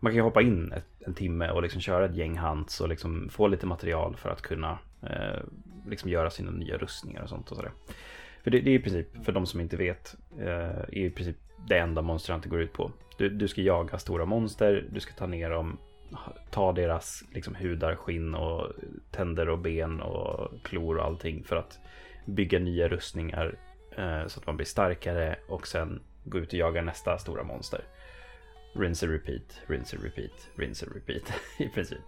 man 0.00 0.12
kan 0.12 0.22
hoppa 0.22 0.42
in 0.42 0.72
ett, 0.72 0.86
en 1.06 1.14
timme 1.14 1.50
och 1.50 1.62
liksom 1.62 1.80
köra 1.80 2.04
ett 2.04 2.16
gäng 2.16 2.38
hunts 2.38 2.80
och 2.80 2.88
liksom 2.88 3.28
få 3.28 3.46
lite 3.48 3.66
material 3.66 4.16
för 4.16 4.30
att 4.30 4.42
kunna 4.42 4.78
eh, 5.02 5.40
liksom 5.88 6.10
göra 6.10 6.30
sina 6.30 6.50
nya 6.50 6.76
rustningar 6.76 7.22
och 7.22 7.28
sånt. 7.28 7.50
Och 7.50 7.56
sådär. 7.56 7.72
För 8.44 8.50
det, 8.50 8.60
det 8.60 8.70
är 8.70 8.74
i 8.74 8.82
princip, 8.82 9.24
för 9.24 9.32
de 9.32 9.46
som 9.46 9.60
inte 9.60 9.76
vet, 9.76 10.16
eh, 10.38 10.78
är 10.78 10.96
i 10.96 11.10
princip 11.10 11.36
det 11.68 11.78
enda 11.78 12.02
monsterhunter 12.02 12.50
går 12.50 12.60
ut 12.60 12.72
på. 12.72 12.92
Du, 13.18 13.28
du 13.28 13.48
ska 13.48 13.60
jaga 13.60 13.98
stora 13.98 14.24
monster, 14.24 14.88
du 14.90 15.00
ska 15.00 15.14
ta 15.14 15.26
ner 15.26 15.50
dem, 15.50 15.78
ta 16.50 16.72
deras 16.72 17.24
liksom, 17.32 17.54
hudar, 17.54 17.96
skinn 17.96 18.34
och 18.34 18.72
tänder 19.10 19.48
och 19.48 19.58
ben 19.58 20.00
och 20.00 20.50
klor 20.62 20.96
och 20.96 21.04
allting 21.04 21.44
för 21.44 21.56
att 21.56 21.78
bygga 22.26 22.58
nya 22.58 22.88
rustningar 22.88 23.58
eh, 23.96 24.26
så 24.26 24.40
att 24.40 24.46
man 24.46 24.56
blir 24.56 24.66
starkare 24.66 25.36
och 25.48 25.66
sen 25.66 26.02
gå 26.24 26.38
ut 26.38 26.48
och 26.48 26.54
jaga 26.54 26.82
nästa 26.82 27.18
stora 27.18 27.42
monster. 27.42 27.80
Rinse 28.74 29.06
and 29.06 29.12
repeat, 29.12 29.62
rinse 29.66 29.96
and 29.96 30.04
repeat, 30.04 30.48
rinse 30.56 30.86
and 30.86 30.94
repeat 30.94 31.32
i 31.58 31.68
princip. 31.68 32.04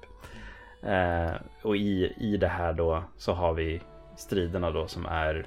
Eh, 0.82 1.34
och 1.62 1.76
i, 1.76 2.14
i 2.20 2.36
det 2.36 2.48
här 2.48 2.72
då 2.72 3.04
så 3.16 3.32
har 3.32 3.54
vi 3.54 3.80
striderna 4.16 4.70
då 4.70 4.86
som 4.86 5.06
är 5.06 5.46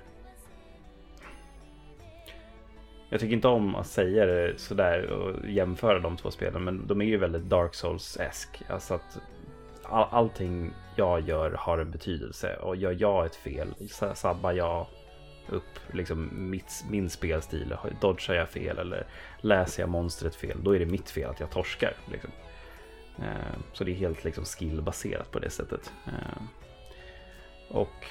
jag 3.10 3.20
tycker 3.20 3.36
inte 3.36 3.48
om 3.48 3.76
att 3.76 3.88
säga 3.88 4.26
det 4.26 4.60
sådär 4.60 5.10
och 5.12 5.50
jämföra 5.50 6.00
de 6.00 6.18
två 6.18 6.32
spelen, 6.32 6.64
men 6.64 6.88
de 6.88 7.02
är 7.02 7.06
ju 7.06 7.18
väldigt 7.18 7.44
Dark 7.44 7.74
Souls-esk. 7.74 8.62
Alltså 8.70 8.94
att 8.94 9.20
all, 9.84 10.08
allting 10.12 10.74
jag 10.96 11.22
gör 11.22 11.52
har 11.52 11.78
en 11.78 11.92
betydelse 11.92 12.56
och 12.56 12.76
gör 12.76 12.96
jag 13.00 13.26
ett 13.26 13.36
fel, 13.36 13.74
sabbar 14.14 14.52
jag 14.52 14.88
upp 15.50 15.94
liksom 15.94 16.30
mitt, 16.50 16.86
min 16.90 17.10
spelstil, 17.10 17.76
dodgar 18.02 18.36
jag 18.36 18.50
fel 18.50 18.78
eller 18.78 19.08
läser 19.42 19.84
jag 19.84 19.90
monstret 19.90 20.36
fel, 20.36 20.58
då 20.64 20.76
är 20.76 20.80
det 20.80 20.86
mitt 20.86 21.10
fel 21.10 21.30
att 21.30 21.40
jag 21.40 21.50
torskar. 21.50 21.94
Liksom. 22.12 22.32
Eh, 23.18 23.60
så 23.74 23.84
det 23.84 23.92
är 23.92 23.96
helt 23.96 24.24
liksom 24.24 24.46
skillbaserat 24.46 25.32
på 25.32 25.40
det 25.40 25.50
sättet. 25.50 25.94
Eh, 26.08 26.44
och 27.70 28.06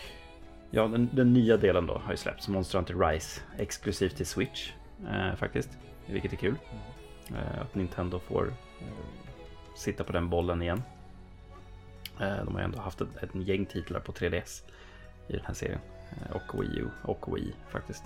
ja, 0.71 0.83
den, 0.87 1.09
den, 1.13 1.33
nya 1.33 1.57
delen 1.57 1.87
då 1.87 1.99
har 2.05 2.11
ju 2.11 2.17
släppts, 2.17 2.49
Monster 2.49 2.79
Hunter 2.79 2.95
Rise, 2.95 3.41
exklusivt 3.59 4.17
till 4.17 4.27
Switch 4.27 4.73
eh, 5.11 5.35
faktiskt. 5.37 5.79
Vilket 6.07 6.33
är 6.33 6.37
kul. 6.37 6.55
Eh, 7.31 7.61
att 7.63 7.75
Nintendo 7.75 8.19
får 8.19 8.47
eh, 8.81 8.87
sitta 9.77 10.05
på 10.05 10.13
den 10.13 10.29
bollen 10.29 10.63
igen. 10.63 10.83
Eh, 12.21 12.45
de 12.45 12.55
har 12.55 12.61
ju 12.61 12.65
ändå 12.65 12.79
haft 12.79 13.01
ett, 13.01 13.23
ett 13.23 13.35
gäng 13.35 13.67
titlar 13.67 14.01
på 14.01 14.13
3DS 14.13 14.63
i 15.29 15.33
den 15.33 15.45
här 15.45 15.55
serien. 15.55 15.81
Eh, 16.11 16.37
och 16.37 16.63
Wii 16.63 16.79
U 16.79 16.89
och 17.03 17.37
Wii 17.37 17.55
faktiskt. 17.69 18.05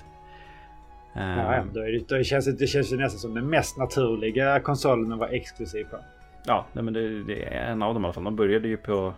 Ja, 1.14 1.55
eh, 1.55 1.64
då, 1.72 1.80
det, 1.80 2.09
då 2.09 2.22
känns 2.22 2.45
det, 2.45 2.53
det 2.53 2.66
känns 2.66 2.93
ju 2.93 2.97
nästan 2.97 3.18
som 3.18 3.34
den 3.34 3.51
mest 3.51 3.76
naturliga 3.76 4.61
konsolen 4.61 5.12
att 5.12 5.18
vara 5.18 5.30
exklusiv 5.30 5.84
på. 5.84 5.99
Ja, 6.47 6.66
nej, 6.72 6.84
men 6.84 6.95
det, 6.95 7.24
det, 7.24 7.45
är 7.45 7.70
en 7.70 7.82
av 7.82 7.95
dem 7.95 8.03
i 8.03 8.07
alla 8.07 8.12
fall. 8.12 8.24
De 8.24 8.36
började 8.36 8.68
ju 8.68 8.76
på 8.76 9.14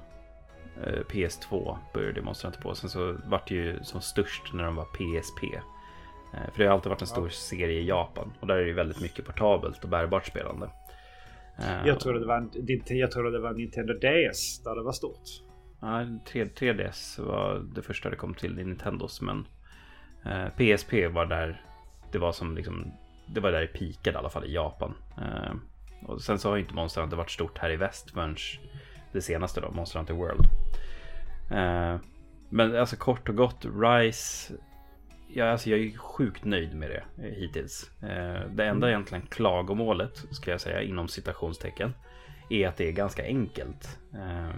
PS2 1.08 1.76
började 1.94 2.22
Monster 2.22 2.48
Hunter 2.48 2.62
på. 2.62 2.74
Sen 2.74 2.90
så 2.90 3.16
vart 3.26 3.48
det 3.48 3.54
ju 3.54 3.78
som 3.82 4.00
störst 4.00 4.52
när 4.52 4.64
de 4.64 4.76
var 4.76 4.84
PSP. 4.84 5.44
Eh, 6.34 6.52
för 6.52 6.62
det 6.62 6.66
har 6.68 6.74
alltid 6.74 6.90
varit 6.90 7.00
en 7.00 7.06
stor 7.06 7.26
ja. 7.26 7.30
serie 7.30 7.80
i 7.80 7.86
Japan. 7.86 8.32
Och 8.40 8.46
där 8.46 8.56
är 8.56 8.66
det 8.66 8.72
väldigt 8.72 9.00
mycket 9.00 9.24
portabelt 9.24 9.84
och 9.84 9.90
bärbart 9.90 10.26
spelande. 10.26 10.70
Eh, 11.58 11.86
jag 11.86 12.00
trodde 12.00 12.20
det 12.20 12.26
var, 12.26 12.48
jag 12.88 13.10
trodde 13.10 13.30
det 13.30 13.38
var 13.38 13.52
Nintendo 13.52 13.94
DS 13.94 14.62
där 14.64 14.74
det 14.74 14.82
var 14.82 14.92
stort. 14.92 15.22
Ja, 15.80 16.06
3, 16.54 16.72
ds 16.72 17.18
var 17.18 17.66
det 17.74 17.82
första 17.82 18.10
det 18.10 18.16
kom 18.16 18.34
till 18.34 18.58
i 18.58 18.64
Nintendos. 18.64 19.20
Men 19.20 19.46
PSP 20.56 20.92
eh, 20.92 21.10
var 21.10 21.26
där 21.26 21.62
det 22.12 22.18
var 22.18 22.32
som 22.32 22.56
liksom 22.56 22.92
det 23.26 23.40
var 23.40 23.52
där 23.52 23.60
det 23.60 23.66
pikade 23.66 24.16
i 24.16 24.18
alla 24.18 24.30
fall 24.30 24.44
i 24.44 24.54
Japan. 24.54 24.94
och 26.06 26.22
sen 26.22 26.38
så 26.38 26.50
har 26.50 26.56
inte 26.56 26.74
Monster 26.74 27.00
Hunter 27.00 27.16
varit 27.16 27.30
stort 27.30 27.58
här 27.58 27.70
i 27.70 27.76
väst 27.76 28.10
förrän 28.10 28.36
det 29.12 29.22
senaste 29.22 29.60
då, 29.60 29.70
Monster 29.70 29.98
Hunter 29.98 30.14
World. 30.14 30.46
men 32.48 32.76
alltså 32.76 32.96
kort 32.96 33.28
och 33.28 33.36
gott, 33.36 33.64
Rise 33.64 34.54
ja, 35.34 35.50
alltså 35.50 35.70
jag 35.70 35.80
är 35.80 35.98
sjukt 35.98 36.44
nöjd 36.44 36.74
med 36.74 36.90
det 36.90 37.24
eh, 37.24 37.32
hittills. 37.32 37.90
Eh, 38.02 38.48
det 38.50 38.64
enda 38.64 38.66
mm. 38.66 38.88
egentligen 38.88 39.26
klagomålet, 39.26 40.24
ska 40.30 40.50
jag 40.50 40.60
säga 40.60 40.82
inom 40.82 41.08
citationstecken, 41.08 41.94
är 42.50 42.68
att 42.68 42.76
det 42.76 42.88
är 42.88 42.92
ganska 42.92 43.24
enkelt. 43.24 43.98
Eh, 44.14 44.56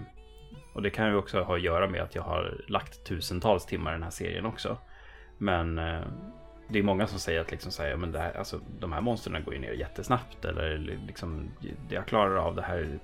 och 0.73 0.81
det 0.81 0.89
kan 0.89 1.07
ju 1.07 1.15
också 1.15 1.41
ha 1.41 1.55
att 1.55 1.61
göra 1.61 1.87
med 1.87 2.01
att 2.01 2.15
jag 2.15 2.23
har 2.23 2.61
lagt 2.67 3.03
tusentals 3.03 3.65
timmar 3.65 3.91
i 3.91 3.93
den 3.93 4.03
här 4.03 4.09
serien 4.09 4.45
också. 4.45 4.77
Men 5.37 5.75
det 6.67 6.79
är 6.79 6.83
många 6.83 7.07
som 7.07 7.19
säger 7.19 7.41
att 7.41 7.51
liksom 7.51 7.71
så 7.71 7.97
men 7.97 8.11
det 8.11 8.19
här, 8.19 8.37
alltså, 8.37 8.59
de 8.79 8.91
här 8.91 9.01
monstren 9.01 9.43
går 9.43 9.53
ju 9.53 9.59
ner 9.59 9.71
jättesnabbt. 9.71 10.45
Eller 10.45 10.77
liksom, 11.07 11.49
jag 11.89 12.05
klarar 12.05 12.35
av 12.35 12.55
det 12.55 12.61
här 12.61 12.99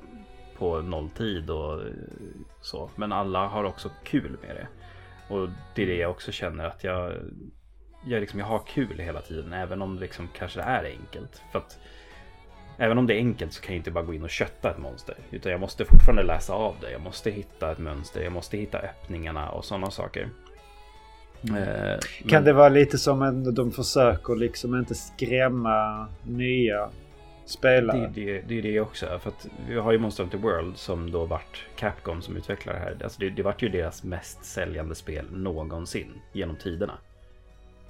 på 0.57 0.81
nolltid 0.81 1.49
och 1.49 1.81
så. 2.61 2.89
Men 2.95 3.11
alla 3.11 3.47
har 3.47 3.63
också 3.63 3.89
kul 4.03 4.37
med 4.41 4.55
det. 4.55 4.67
Och 5.33 5.49
det 5.75 5.83
är 5.83 5.87
det 5.87 5.97
jag 5.97 6.11
också 6.11 6.31
känner 6.31 6.65
att 6.65 6.83
jag 6.83 7.13
jag, 8.05 8.21
liksom, 8.21 8.39
jag 8.39 8.45
har 8.45 8.59
kul 8.59 8.99
hela 8.99 9.21
tiden, 9.21 9.53
även 9.53 9.81
om 9.81 9.95
det 9.95 10.01
liksom 10.01 10.29
kanske 10.37 10.61
är 10.61 10.83
enkelt. 10.83 11.41
För 11.51 11.59
att 11.59 11.79
Även 12.77 12.97
om 12.97 13.07
det 13.07 13.13
är 13.13 13.17
enkelt 13.17 13.53
så 13.53 13.61
kan 13.61 13.73
jag 13.73 13.79
inte 13.79 13.91
bara 13.91 14.03
gå 14.03 14.13
in 14.13 14.23
och 14.23 14.29
kötta 14.29 14.71
ett 14.71 14.77
monster. 14.77 15.15
Utan 15.31 15.51
jag 15.51 15.61
måste 15.61 15.85
fortfarande 15.85 16.23
läsa 16.23 16.53
av 16.53 16.75
det. 16.81 16.91
Jag 16.91 17.01
måste 17.01 17.31
hitta 17.31 17.71
ett 17.71 17.77
mönster. 17.77 18.21
Jag 18.21 18.31
måste 18.31 18.57
hitta 18.57 18.77
öppningarna 18.77 19.49
och 19.49 19.65
sådana 19.65 19.91
saker. 19.91 20.29
Mm. 21.49 21.63
Eh, 21.63 21.99
kan 21.99 22.31
men... 22.31 22.43
det 22.43 22.53
vara 22.53 22.69
lite 22.69 22.97
som 22.97 23.21
att 23.21 23.55
de 23.55 23.71
försöker 23.71 24.35
liksom 24.35 24.75
inte 24.75 24.95
skrämma 24.95 26.07
nya 26.23 26.89
spelare? 27.45 28.11
Det, 28.15 28.25
det, 28.25 28.41
det 28.41 28.57
är 28.57 28.61
det 28.61 28.79
också. 28.79 29.19
För 29.19 29.29
att 29.29 29.47
vi 29.67 29.75
har 29.75 29.91
ju 29.91 29.97
Monster 29.97 30.23
Hunter 30.23 30.37
World 30.37 30.77
som 30.77 31.11
då 31.11 31.25
vart 31.25 31.65
Capcom 31.75 32.21
som 32.21 32.37
utvecklar 32.37 32.73
det 32.73 32.79
här. 32.79 32.97
Alltså 33.03 33.19
det, 33.19 33.29
det 33.29 33.43
vart 33.43 33.61
ju 33.61 33.69
deras 33.69 34.03
mest 34.03 34.45
säljande 34.45 34.95
spel 34.95 35.25
någonsin 35.31 36.21
genom 36.31 36.55
tiderna. 36.55 36.93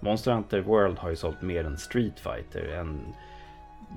Monster 0.03 0.31
Hunter 0.31 0.61
World 0.61 0.97
har 0.97 1.09
ju 1.09 1.15
sålt 1.15 1.41
mer 1.41 1.65
än 1.65 1.77
Street 1.77 2.19
Fighter, 2.19 2.67
än 2.67 3.13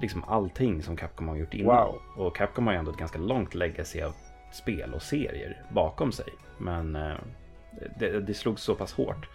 liksom 0.01 0.25
allting 0.25 0.83
som 0.83 0.97
Capcom 0.97 1.29
har 1.29 1.37
gjort 1.37 1.55
innan. 1.55 1.87
Wow. 1.87 2.27
Och 2.27 2.37
Capcom 2.37 2.67
har 2.67 2.75
ju 2.75 2.79
ändå 2.79 2.91
ett 2.91 2.97
ganska 2.97 3.19
långt 3.19 3.55
legacy 3.55 4.03
av 4.03 4.15
spel 4.53 4.95
och 4.95 5.03
serier 5.03 5.63
bakom 5.71 6.13
sig. 6.13 6.29
Men 6.59 6.97
eh, 6.97 7.17
det, 7.99 8.21
det 8.21 8.35
slog 8.35 8.59
så 8.59 8.75
pass 8.75 8.93
hårt. 8.93 9.29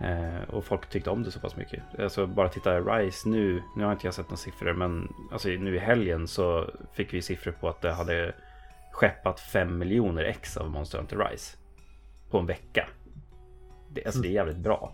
Eh, 0.00 0.54
och 0.54 0.64
folk 0.64 0.88
tyckte 0.88 1.10
om 1.10 1.22
det 1.22 1.30
så 1.30 1.40
pass 1.40 1.56
mycket. 1.56 1.82
Alltså 1.98 2.26
bara 2.26 2.48
titta 2.48 2.80
Rise 2.80 3.28
nu, 3.28 3.62
nu 3.76 3.84
har 3.84 3.92
inte 3.92 4.06
jag 4.06 4.14
sett 4.14 4.28
några 4.28 4.36
siffror 4.36 4.72
men 4.72 5.12
alltså 5.32 5.48
nu 5.48 5.76
i 5.76 5.78
helgen 5.78 6.28
så 6.28 6.70
fick 6.92 7.14
vi 7.14 7.22
siffror 7.22 7.52
på 7.52 7.68
att 7.68 7.80
det 7.80 7.92
hade 7.92 8.34
skeppat 8.92 9.40
5 9.40 9.78
miljoner 9.78 10.24
ex 10.24 10.56
av 10.56 10.70
Monster 10.70 10.98
Hunter 10.98 11.28
Rise. 11.30 11.56
På 12.30 12.38
en 12.38 12.46
vecka. 12.46 12.88
Det, 13.88 14.06
alltså 14.06 14.20
det 14.20 14.28
är 14.28 14.32
jävligt 14.32 14.56
bra. 14.56 14.92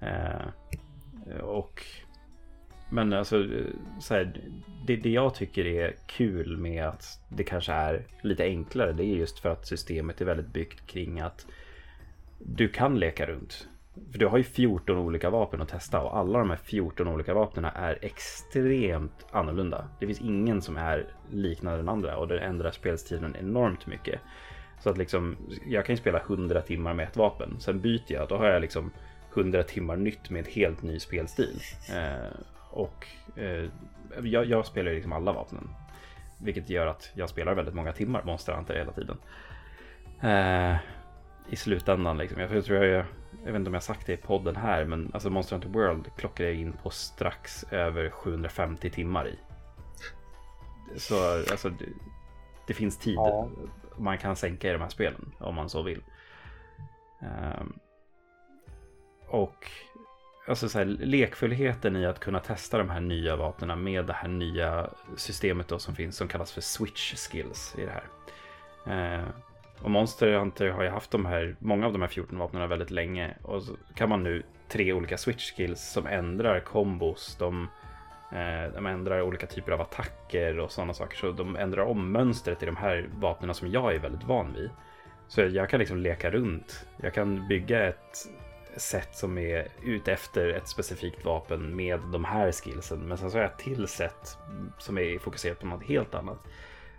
Eh, 0.00 1.38
och 1.40 1.82
men 2.90 3.12
alltså, 3.12 3.46
så 4.00 4.14
här, 4.14 4.40
det, 4.86 4.96
det 4.96 5.10
jag 5.10 5.34
tycker 5.34 5.66
är 5.66 5.94
kul 6.06 6.56
med 6.56 6.84
att 6.84 7.20
det 7.28 7.44
kanske 7.44 7.72
är 7.72 8.06
lite 8.22 8.44
enklare. 8.44 8.92
Det 8.92 9.04
är 9.04 9.16
just 9.16 9.38
för 9.38 9.48
att 9.48 9.66
systemet 9.66 10.20
är 10.20 10.24
väldigt 10.24 10.52
byggt 10.52 10.86
kring 10.86 11.20
att 11.20 11.46
du 12.38 12.68
kan 12.68 12.98
leka 12.98 13.26
runt. 13.26 13.68
För 14.12 14.18
du 14.18 14.26
har 14.26 14.38
ju 14.38 14.44
14 14.44 14.98
olika 14.98 15.30
vapen 15.30 15.62
att 15.62 15.68
testa 15.68 16.00
och 16.00 16.16
alla 16.16 16.38
de 16.38 16.50
här 16.50 16.56
14 16.56 17.08
olika 17.08 17.34
vapnen 17.34 17.64
är 17.64 17.98
extremt 18.02 19.26
annorlunda. 19.30 19.88
Det 20.00 20.06
finns 20.06 20.20
ingen 20.20 20.62
som 20.62 20.76
är 20.76 21.06
liknande 21.30 21.78
den 21.78 21.88
andra 21.88 22.16
och 22.16 22.28
det 22.28 22.38
ändrar 22.38 22.70
spelstilen 22.70 23.36
enormt 23.36 23.86
mycket. 23.86 24.20
Så 24.80 24.90
att 24.90 24.98
liksom, 24.98 25.36
jag 25.66 25.86
kan 25.86 25.94
ju 25.94 26.00
spela 26.00 26.20
100 26.20 26.62
timmar 26.62 26.94
med 26.94 27.08
ett 27.08 27.16
vapen. 27.16 27.56
Sen 27.60 27.80
byter 27.80 28.12
jag, 28.12 28.28
då 28.28 28.36
har 28.36 28.46
jag 28.46 28.60
liksom 28.62 28.90
100 29.36 29.62
timmar 29.62 29.96
nytt 29.96 30.30
med 30.30 30.46
en 30.46 30.52
helt 30.52 30.82
ny 30.82 31.00
spelstil. 31.00 31.60
Eh, 31.94 32.40
och 32.70 33.06
eh, 33.36 33.64
jag, 34.22 34.46
jag, 34.46 34.66
spelar 34.66 34.92
liksom 34.92 35.12
alla 35.12 35.32
vapnen. 35.32 35.68
Vilket 36.38 36.70
gör 36.70 36.86
att 36.86 37.10
jag 37.14 37.28
spelar 37.28 37.54
väldigt 37.54 37.74
många 37.74 37.92
timmar 37.92 38.22
Monster 38.24 38.52
Hunter 38.52 38.74
hela 38.74 38.92
tiden. 38.92 39.18
Eh, 40.20 40.76
I 41.48 41.56
slutändan 41.56 42.18
liksom. 42.18 42.40
Jag, 42.40 42.56
jag 42.56 42.64
tror 42.64 42.84
jag, 42.84 43.04
jag 43.44 43.52
vet 43.52 43.56
inte 43.56 43.68
om 43.68 43.74
jag 43.74 43.82
sagt 43.82 44.06
det 44.06 44.12
i 44.12 44.16
podden 44.16 44.56
här, 44.56 44.84
men 44.84 45.10
alltså 45.14 45.30
Monster 45.30 45.56
Hunter 45.56 45.68
World 45.68 46.06
klockar 46.16 46.44
jag 46.44 46.54
in 46.54 46.72
på 46.72 46.90
strax 46.90 47.64
över 47.70 48.10
750 48.10 48.90
timmar 48.90 49.28
i. 49.28 49.38
Så 50.96 51.38
alltså, 51.50 51.70
det, 51.70 51.84
det 52.66 52.74
finns 52.74 52.98
tid. 52.98 53.14
Ja. 53.16 53.48
Man 53.96 54.18
kan 54.18 54.36
sänka 54.36 54.68
i 54.68 54.72
de 54.72 54.80
här 54.80 54.88
spelen 54.88 55.32
om 55.38 55.54
man 55.54 55.68
så 55.68 55.82
vill. 55.82 56.02
Um, 57.20 57.78
och 59.26 59.70
alltså 60.46 60.68
så 60.68 60.78
här, 60.78 60.84
lekfullheten 60.84 61.96
i 61.96 62.06
att 62.06 62.20
kunna 62.20 62.40
testa 62.40 62.78
de 62.78 62.90
här 62.90 63.00
nya 63.00 63.36
vapnen 63.36 63.82
med 63.82 64.06
det 64.06 64.12
här 64.12 64.28
nya 64.28 64.90
systemet 65.16 65.68
då 65.68 65.78
som 65.78 65.94
finns 65.94 66.16
som 66.16 66.28
kallas 66.28 66.52
för 66.52 66.60
switch 66.60 67.14
skills 67.14 67.74
i 67.78 67.84
det 67.84 67.92
här. 67.92 68.06
Eh, 68.86 69.24
och 69.82 69.90
Monster 69.90 70.32
Hunter 70.32 70.68
har 70.68 70.82
ju 70.82 70.88
haft 70.88 71.10
de 71.10 71.26
här, 71.26 71.56
många 71.58 71.86
av 71.86 71.92
de 71.92 72.02
här 72.02 72.08
14 72.08 72.38
vapnen 72.38 72.68
väldigt 72.68 72.90
länge. 72.90 73.34
Och 73.42 73.62
så 73.62 73.76
kan 73.94 74.08
man 74.08 74.22
nu 74.22 74.42
tre 74.68 74.92
olika 74.92 75.18
switch 75.18 75.52
skills 75.52 75.92
som 75.92 76.06
ändrar 76.06 76.60
kombos. 76.60 77.36
De, 77.38 77.68
eh, 78.32 78.72
de 78.74 78.86
ändrar 78.86 79.22
olika 79.22 79.46
typer 79.46 79.72
av 79.72 79.80
attacker 79.80 80.58
och 80.58 80.72
sådana 80.72 80.94
saker. 80.94 81.16
Så 81.16 81.32
de 81.32 81.56
ändrar 81.56 81.82
om 81.82 82.12
mönstret 82.12 82.62
i 82.62 82.66
de 82.66 82.76
här 82.76 83.08
vapnen 83.14 83.54
som 83.54 83.70
jag 83.70 83.94
är 83.94 83.98
väldigt 83.98 84.24
van 84.24 84.52
vid. 84.52 84.70
Så 85.28 85.40
jag 85.40 85.68
kan 85.68 85.80
liksom 85.80 85.96
leka 85.96 86.30
runt. 86.30 86.86
Jag 87.02 87.14
kan 87.14 87.48
bygga 87.48 87.86
ett 87.86 88.28
sätt 88.76 89.08
som 89.12 89.38
är 89.38 89.68
ute 89.84 90.12
efter 90.12 90.48
ett 90.48 90.68
specifikt 90.68 91.24
vapen 91.24 91.76
med 91.76 92.00
de 92.12 92.24
här 92.24 92.52
skillsen. 92.52 93.08
Men 93.08 93.18
sen 93.18 93.30
så 93.30 93.36
har 93.36 93.42
jag 93.42 93.50
ett 93.50 93.58
till 93.58 93.88
sätt 93.88 94.38
som 94.78 94.98
är 94.98 95.18
fokuserat 95.18 95.60
på 95.60 95.66
något 95.66 95.84
helt 95.84 96.14
annat. 96.14 96.38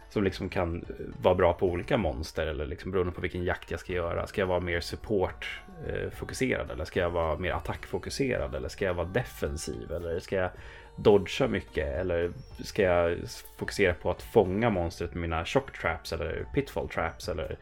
Som 0.09 0.23
liksom 0.23 0.49
kan 0.49 0.75
eh, 0.75 1.05
vara 1.21 1.35
bra 1.35 1.53
på 1.53 1.67
olika 1.67 1.97
monster 1.97 2.47
eller 2.47 2.65
liksom 2.65 2.91
beroende 2.91 3.13
på 3.13 3.21
vilken 3.21 3.43
jakt 3.43 3.71
jag 3.71 3.79
ska 3.79 3.93
göra. 3.93 4.27
Ska 4.27 4.41
jag 4.41 4.47
vara 4.47 4.59
mer 4.59 4.79
support 4.79 5.61
eh, 5.87 6.09
fokuserad 6.09 6.71
eller 6.71 6.85
ska 6.85 6.99
jag 6.99 7.09
vara 7.09 7.37
mer 7.37 7.51
attackfokuserad 7.51 8.55
eller 8.55 8.69
ska 8.69 8.85
jag 8.85 8.93
vara 8.93 9.07
defensiv 9.07 9.91
eller 9.91 10.19
ska 10.19 10.35
jag 10.35 10.51
dodga 10.95 11.47
mycket 11.47 11.87
eller 11.87 12.31
ska 12.63 12.81
jag 12.81 13.17
fokusera 13.57 13.93
på 13.93 14.11
att 14.11 14.21
fånga 14.21 14.69
monstret 14.69 15.13
med 15.13 15.21
mina 15.21 15.45
shock 15.45 15.79
traps 15.81 16.13
eller 16.13 16.45
pitfall 16.53 16.89
traps 16.89 17.29
eller 17.29 17.57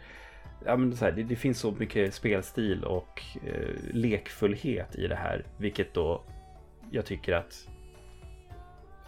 ja, 0.65 0.77
men 0.77 0.97
så 0.97 1.05
här, 1.05 1.11
det, 1.11 1.23
det, 1.23 1.35
finns 1.35 1.59
så 1.59 1.71
mycket 1.71 2.13
spelstil 2.13 2.83
och 2.83 3.21
eh, 3.47 3.93
lekfullhet 3.93 4.95
i 4.95 5.07
det 5.07 5.15
här, 5.15 5.45
vilket 5.57 5.93
då 5.93 6.23
jag 6.91 7.05
tycker 7.05 7.33
att 7.33 7.67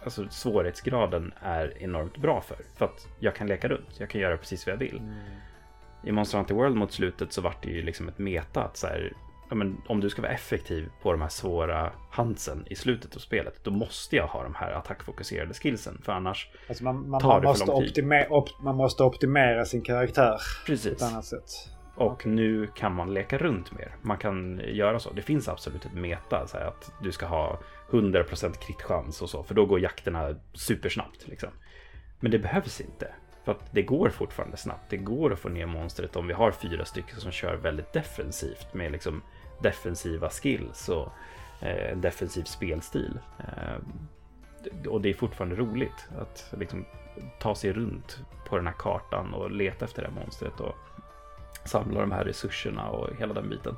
alltså, 0.04 0.28
svårighetsgraden 0.28 1.32
är 1.40 1.82
enormt 1.82 2.16
bra 2.16 2.40
för. 2.40 2.58
För 2.76 2.84
att 2.84 3.08
jag 3.18 3.34
kan 3.34 3.46
leka 3.46 3.68
runt, 3.68 4.00
jag 4.00 4.10
kan 4.10 4.20
göra 4.20 4.36
precis 4.36 4.66
vad 4.66 4.72
jag 4.72 4.78
vill. 4.78 4.98
Mm. 4.98 5.14
I 6.04 6.12
Monster 6.12 6.38
Hunter 6.38 6.54
World 6.54 6.76
mot 6.76 6.92
slutet 6.92 7.32
så 7.32 7.40
vart 7.40 7.62
det 7.62 7.70
ju 7.70 7.82
liksom 7.82 8.08
ett 8.08 8.18
meta 8.18 8.62
att 8.64 8.76
så 8.76 8.86
här, 8.86 9.12
ja, 9.48 9.54
men 9.54 9.82
om 9.86 10.00
du 10.00 10.10
ska 10.10 10.22
vara 10.22 10.32
effektiv 10.32 10.88
på 11.02 11.12
de 11.12 11.20
här 11.20 11.28
svåra 11.28 11.92
handsen 12.10 12.64
i 12.66 12.74
slutet 12.74 13.16
av 13.16 13.20
spelet, 13.20 13.64
då 13.64 13.70
måste 13.70 14.16
jag 14.16 14.26
ha 14.26 14.42
de 14.42 14.54
här 14.54 14.72
attackfokuserade 14.72 15.54
skillsen. 15.54 16.00
För 16.04 16.12
annars 16.12 16.48
alltså 16.68 16.84
man, 16.84 17.10
man, 17.10 17.20
tar 17.20 17.42
man 17.42 17.52
det 17.52 17.58
för 17.58 17.66
lång 17.66 17.86
tid. 17.86 18.26
Op, 18.30 18.48
man 18.62 18.76
måste 18.76 19.02
optimera 19.02 19.64
sin 19.64 19.82
karaktär 19.82 20.36
Precis. 20.66 20.98
på 20.98 21.04
ett 21.04 21.12
annat 21.12 21.24
sätt. 21.24 21.50
Och 21.94 22.12
okay. 22.12 22.32
nu 22.32 22.66
kan 22.66 22.94
man 22.94 23.14
leka 23.14 23.38
runt 23.38 23.72
mer. 23.72 23.96
Man 24.02 24.18
kan 24.18 24.60
göra 24.64 24.98
så. 24.98 25.12
Det 25.12 25.22
finns 25.22 25.48
absolut 25.48 25.84
ett 25.84 25.94
meta, 25.94 26.46
så 26.46 26.56
att 26.56 26.92
du 27.02 27.12
ska 27.12 27.26
ha 27.26 27.58
100% 27.90 28.52
kritchans 28.52 29.22
och 29.22 29.30
så, 29.30 29.42
för 29.42 29.54
då 29.54 29.66
går 29.66 29.80
jakterna 29.80 30.34
supersnabbt. 30.52 31.28
Liksom. 31.28 31.48
Men 32.20 32.30
det 32.30 32.38
behövs 32.38 32.80
inte. 32.80 33.14
För 33.44 33.52
att 33.52 33.72
det 33.72 33.82
går 33.82 34.08
fortfarande 34.08 34.56
snabbt. 34.56 34.90
Det 34.90 34.96
går 34.96 35.32
att 35.32 35.38
få 35.38 35.48
ner 35.48 35.66
monstret 35.66 36.16
om 36.16 36.26
vi 36.26 36.32
har 36.32 36.50
fyra 36.50 36.84
stycken 36.84 37.20
som 37.20 37.30
kör 37.30 37.56
väldigt 37.56 37.92
defensivt 37.92 38.74
med 38.74 38.92
liksom 38.92 39.22
defensiva 39.62 40.30
skills 40.30 40.88
och 40.88 41.12
eh, 41.60 41.92
en 41.92 42.00
defensiv 42.00 42.44
spelstil. 42.44 43.18
Eh, 43.38 43.78
och 44.88 45.00
det 45.00 45.08
är 45.08 45.14
fortfarande 45.14 45.56
roligt 45.56 46.08
att 46.18 46.54
liksom 46.58 46.84
ta 47.38 47.54
sig 47.54 47.72
runt 47.72 48.24
på 48.48 48.56
den 48.56 48.66
här 48.66 48.74
kartan 48.78 49.34
och 49.34 49.50
leta 49.50 49.84
efter 49.84 50.02
det 50.02 50.08
här 50.08 50.14
monstret 50.14 50.60
och 50.60 50.74
samla 51.64 52.00
de 52.00 52.12
här 52.12 52.24
resurserna 52.24 52.88
och 52.88 53.16
hela 53.18 53.34
den 53.34 53.48
biten. 53.48 53.74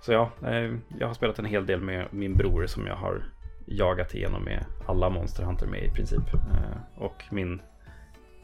Så 0.00 0.12
ja, 0.12 0.30
eh, 0.42 0.74
jag 0.98 1.06
har 1.06 1.14
spelat 1.14 1.38
en 1.38 1.44
hel 1.44 1.66
del 1.66 1.80
med 1.80 2.08
min 2.10 2.34
bror 2.34 2.66
som 2.66 2.86
jag 2.86 2.96
har 2.96 3.24
jagat 3.66 4.14
igenom 4.14 4.44
med 4.44 4.64
alla 4.86 5.10
Monster 5.10 5.42
Hunter 5.42 5.66
med 5.66 5.84
i 5.84 5.90
princip. 5.90 6.34
Eh, 6.34 7.02
och 7.02 7.24
min 7.30 7.62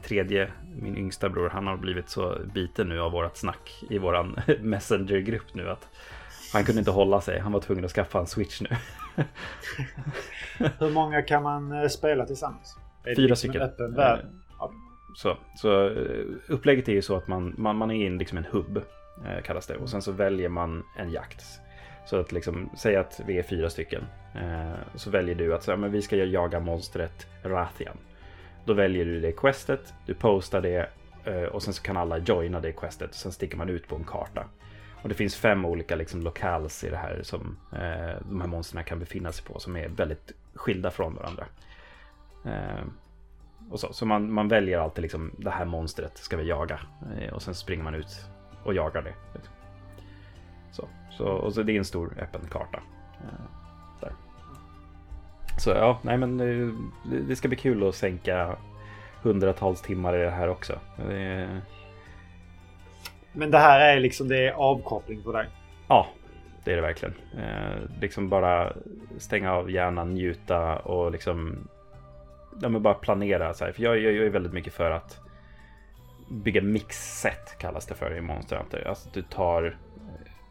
tredje, 0.03 0.51
min 0.81 0.97
yngsta 0.97 1.29
bror, 1.29 1.49
han 1.49 1.67
har 1.67 1.77
blivit 1.77 2.09
så 2.09 2.37
biten 2.53 2.89
nu 2.89 2.99
av 2.99 3.11
vårat 3.11 3.37
snack 3.37 3.83
i 3.89 3.97
våran 3.97 4.39
Messenger-grupp 4.59 5.53
nu 5.53 5.69
att 5.69 5.89
han 6.53 6.63
kunde 6.63 6.79
inte 6.79 6.91
hålla 6.91 7.21
sig. 7.21 7.39
Han 7.39 7.51
var 7.51 7.59
tvungen 7.59 7.85
att 7.85 7.91
skaffa 7.91 8.19
en 8.19 8.27
switch 8.27 8.61
nu. 8.61 8.69
Hur 10.79 10.89
många 10.89 11.21
kan 11.21 11.43
man 11.43 11.71
eh, 11.71 11.87
spela 11.87 12.25
tillsammans? 12.25 12.77
Fyra 13.03 13.15
liksom 13.15 13.35
stycken. 13.35 13.61
Öppen 13.61 13.95
värld? 13.95 14.19
Eh, 14.19 14.69
så, 15.15 15.37
så 15.55 15.89
eh, 15.89 16.25
upplägget 16.47 16.89
är 16.89 16.93
ju 16.93 17.01
så 17.01 17.15
att 17.15 17.27
man, 17.27 17.53
man, 17.57 17.75
man 17.75 17.91
är 17.91 18.07
i 18.07 18.09
liksom 18.09 18.37
en 18.37 18.45
hubb, 18.51 18.81
kallas 19.43 19.67
det. 19.67 19.75
Och 19.75 19.89
sen 19.89 20.01
så 20.01 20.11
väljer 20.11 20.49
man 20.49 20.83
en 20.97 21.11
jakt. 21.11 21.45
Så 22.05 22.19
att 22.19 22.31
liksom, 22.31 22.69
säg 22.77 22.95
att 22.95 23.21
vi 23.27 23.37
är 23.37 23.43
fyra 23.43 23.69
stycken. 23.69 24.03
så 24.95 25.09
väljer 25.09 25.35
du 25.35 25.55
att 25.55 25.63
så, 25.63 25.77
men 25.77 25.91
vi 25.91 26.01
ska 26.01 26.15
jaga 26.15 26.59
monstret 26.59 27.27
Rathian. 27.43 27.97
Då 28.65 28.73
väljer 28.73 29.05
du 29.05 29.19
det 29.19 29.31
questet, 29.31 29.93
du 30.05 30.13
postar 30.13 30.61
det 30.61 30.89
och 31.51 31.63
sen 31.63 31.73
så 31.73 31.83
kan 31.83 31.97
alla 31.97 32.17
joina 32.17 32.59
det 32.59 32.71
questet. 32.71 33.09
Och 33.09 33.15
sen 33.15 33.31
sticker 33.31 33.57
man 33.57 33.69
ut 33.69 33.87
på 33.87 33.95
en 33.95 34.03
karta. 34.03 34.43
Och 35.03 35.09
det 35.09 35.15
finns 35.15 35.35
fem 35.35 35.65
olika 35.65 35.95
liksom, 35.95 36.21
locals 36.21 36.83
i 36.83 36.89
det 36.89 36.97
här 36.97 37.19
som 37.23 37.57
eh, 37.71 38.21
de 38.29 38.41
här 38.41 38.47
monstren 38.47 38.83
kan 38.83 38.99
befinna 38.99 39.31
sig 39.31 39.45
på 39.45 39.59
som 39.59 39.75
är 39.75 39.87
väldigt 39.87 40.31
skilda 40.53 40.91
från 40.91 41.15
varandra. 41.15 41.45
Eh, 42.45 42.83
och 43.69 43.79
så 43.79 43.93
så 43.93 44.05
man, 44.05 44.33
man 44.33 44.47
väljer 44.47 44.79
alltid 44.79 45.01
liksom, 45.01 45.31
det 45.37 45.49
här 45.49 45.65
monstret 45.65 46.17
ska 46.17 46.37
vi 46.37 46.47
jaga 46.47 46.79
eh, 47.19 47.33
och 47.33 47.41
sen 47.41 47.55
springer 47.55 47.83
man 47.83 47.95
ut 47.95 48.25
och 48.63 48.73
jagar 48.73 49.01
det. 49.01 49.13
Så, 50.71 50.87
så, 51.17 51.25
och 51.25 51.53
så 51.53 51.63
det 51.63 51.71
är 51.71 51.77
en 51.77 51.85
stor 51.85 52.17
öppen 52.19 52.41
karta. 52.49 52.83
Eh, 53.21 53.45
där. 54.01 54.13
Så 55.59 55.69
ja, 55.69 55.99
nej 56.01 56.17
men 56.17 56.39
eh, 56.39 56.73
det, 57.11 57.19
det 57.19 57.35
ska 57.35 57.47
bli 57.47 57.57
kul 57.57 57.87
att 57.87 57.95
sänka 57.95 58.55
hundratals 59.21 59.81
timmar 59.81 60.17
i 60.17 60.21
det 60.21 60.31
här 60.31 60.47
också. 60.47 60.79
Det, 60.97 61.61
men 63.33 63.51
det 63.51 63.57
här 63.57 63.79
är 63.79 63.99
liksom 63.99 64.27
det 64.27 64.47
är 64.47 64.51
avkoppling 64.51 65.23
för 65.23 65.33
dig? 65.33 65.47
Ja, 65.87 66.07
det 66.63 66.71
är 66.71 66.75
det 66.75 66.81
verkligen. 66.81 67.15
Eh, 67.37 68.01
liksom 68.01 68.29
bara 68.29 68.73
stänga 69.17 69.53
av 69.53 69.71
hjärnan, 69.71 70.13
njuta 70.13 70.75
och 70.75 71.11
liksom 71.11 71.67
ja, 72.61 72.69
men 72.69 72.81
bara 72.81 72.93
planera. 72.93 73.53
Så 73.53 73.65
här. 73.65 73.71
För 73.71 73.83
jag, 73.83 73.99
jag, 73.99 74.13
jag 74.13 74.25
är 74.25 74.29
väldigt 74.29 74.53
mycket 74.53 74.73
för 74.73 74.91
att 74.91 75.19
bygga 76.29 76.61
mixset 76.61 77.57
kallas 77.57 77.85
det 77.85 77.95
för 77.95 78.17
i 78.17 78.21
Monster 78.21 78.57
Hunter. 78.57 78.87
Alltså 78.87 79.09
du 79.13 79.21
tar 79.21 79.77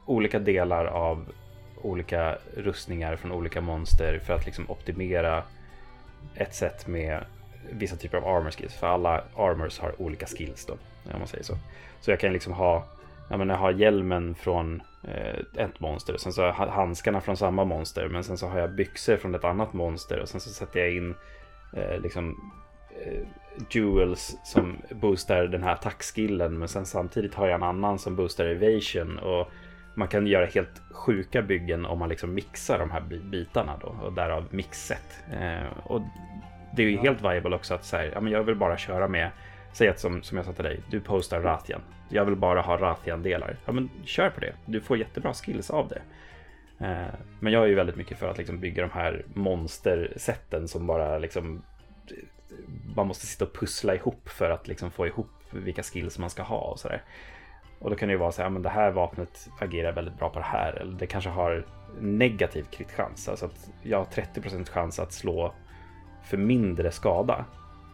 olika 0.06 0.38
delar 0.38 0.86
av 0.86 1.32
olika 1.82 2.38
rustningar 2.56 3.16
från 3.16 3.32
olika 3.32 3.60
monster 3.60 4.18
för 4.18 4.34
att 4.34 4.46
liksom 4.46 4.70
optimera 4.70 5.42
ett 6.34 6.54
sätt 6.54 6.86
med 6.86 7.24
vissa 7.70 7.96
typer 7.96 8.18
av 8.18 8.26
armor 8.26 8.50
skills. 8.50 8.74
För 8.74 8.86
alla 8.86 9.24
armors 9.36 9.78
har 9.78 10.02
olika 10.02 10.26
skills 10.26 10.66
då, 10.66 10.72
om 11.12 11.18
man 11.18 11.28
säger 11.28 11.44
så. 11.44 11.56
Så 12.00 12.10
jag 12.10 12.20
kan 12.20 12.32
liksom 12.32 12.52
ha, 12.52 12.84
ja 13.30 13.36
men 13.36 13.48
jag 13.48 13.56
har 13.56 13.72
hjälmen 13.72 14.34
från 14.34 14.82
eh, 15.02 15.64
ett 15.64 15.80
monster, 15.80 16.16
sen 16.16 16.32
så 16.32 16.42
har 16.42 16.66
jag 16.66 16.72
handskarna 16.72 17.20
från 17.20 17.36
samma 17.36 17.64
monster, 17.64 18.08
men 18.08 18.24
sen 18.24 18.38
så 18.38 18.48
har 18.48 18.58
jag 18.58 18.74
byxor 18.74 19.16
från 19.16 19.34
ett 19.34 19.44
annat 19.44 19.72
monster 19.72 20.20
och 20.20 20.28
sen 20.28 20.40
så 20.40 20.50
sätter 20.50 20.80
jag 20.80 20.94
in 20.94 21.14
eh, 21.72 22.00
liksom 22.00 22.52
eh, 23.04 23.26
jewels 23.70 24.36
som 24.44 24.76
boostar 24.90 25.44
den 25.44 25.62
här 25.62 25.72
attackskillen, 25.72 26.58
men 26.58 26.68
sen 26.68 26.86
samtidigt 26.86 27.34
har 27.34 27.46
jag 27.46 27.54
en 27.54 27.62
annan 27.62 27.98
som 27.98 28.16
boostar 28.16 28.44
evasion 28.44 29.18
och 29.18 29.48
man 29.94 30.08
kan 30.08 30.26
göra 30.26 30.46
helt 30.46 30.82
sjuka 30.90 31.42
byggen 31.42 31.86
om 31.86 31.98
man 31.98 32.08
liksom 32.08 32.34
mixar 32.34 32.78
de 32.78 32.90
här 32.90 33.00
bitarna 33.30 33.76
då 33.80 33.96
och 34.02 34.12
därav 34.12 34.46
mixet. 34.50 35.20
Eh, 35.32 35.78
och 35.84 36.02
det 36.76 36.82
är 36.82 36.86
ju 36.86 36.98
helt 36.98 37.22
viable 37.22 37.56
också 37.56 37.74
att 37.74 37.84
säga, 37.84 38.12
ja 38.14 38.20
men 38.20 38.32
jag 38.32 38.42
vill 38.42 38.56
bara 38.56 38.76
köra 38.76 39.08
med 39.08 39.30
Säg 39.72 39.88
att 39.88 40.00
som, 40.00 40.22
som 40.22 40.36
jag 40.36 40.46
sa 40.46 40.52
till 40.52 40.64
dig, 40.64 40.80
du 40.90 41.00
postar 41.00 41.40
Rathian. 41.40 41.80
Jag 42.08 42.24
vill 42.24 42.36
bara 42.36 42.60
ha 42.60 42.76
Rathian-delar. 42.76 43.56
Ja 43.64 43.72
men 43.72 43.90
kör 44.04 44.30
på 44.30 44.40
det. 44.40 44.54
Du 44.66 44.80
får 44.80 44.98
jättebra 44.98 45.34
skills 45.34 45.70
av 45.70 45.88
det. 45.88 46.02
Eh, 46.86 47.14
men 47.40 47.52
jag 47.52 47.62
är 47.62 47.66
ju 47.66 47.74
väldigt 47.74 47.96
mycket 47.96 48.18
för 48.18 48.28
att 48.28 48.38
liksom 48.38 48.60
bygga 48.60 48.82
de 48.82 48.90
här 48.90 49.24
monstersätten 49.34 50.68
som 50.68 50.86
bara 50.86 51.18
liksom 51.18 51.62
man 52.96 53.06
måste 53.06 53.26
sitta 53.26 53.44
och 53.44 53.54
pussla 53.54 53.94
ihop 53.94 54.28
för 54.28 54.50
att 54.50 54.68
liksom 54.68 54.90
få 54.90 55.06
ihop 55.06 55.30
vilka 55.50 55.82
skills 55.82 56.18
man 56.18 56.30
ska 56.30 56.42
ha 56.42 56.58
och 56.58 56.78
sådär. 56.78 57.02
Och 57.78 57.90
då 57.90 57.96
kan 57.96 58.08
det 58.08 58.12
ju 58.12 58.18
vara 58.18 58.32
så 58.32 58.42
här, 58.42 58.50
men 58.50 58.62
det 58.62 58.68
här 58.68 58.90
vapnet 58.90 59.48
agerar 59.58 59.92
väldigt 59.92 60.18
bra 60.18 60.30
på 60.30 60.38
det 60.38 60.44
här. 60.44 60.72
Eller 60.72 60.92
det 60.92 61.06
kanske 61.06 61.30
har 61.30 61.66
negativ 62.00 62.62
kritchans. 62.70 63.28
Alltså 63.28 63.46
att 63.46 63.70
jag 63.82 63.98
har 63.98 64.04
30% 64.04 64.70
chans 64.70 64.98
att 64.98 65.12
slå 65.12 65.54
för 66.24 66.36
mindre 66.36 66.90
skada 66.90 67.44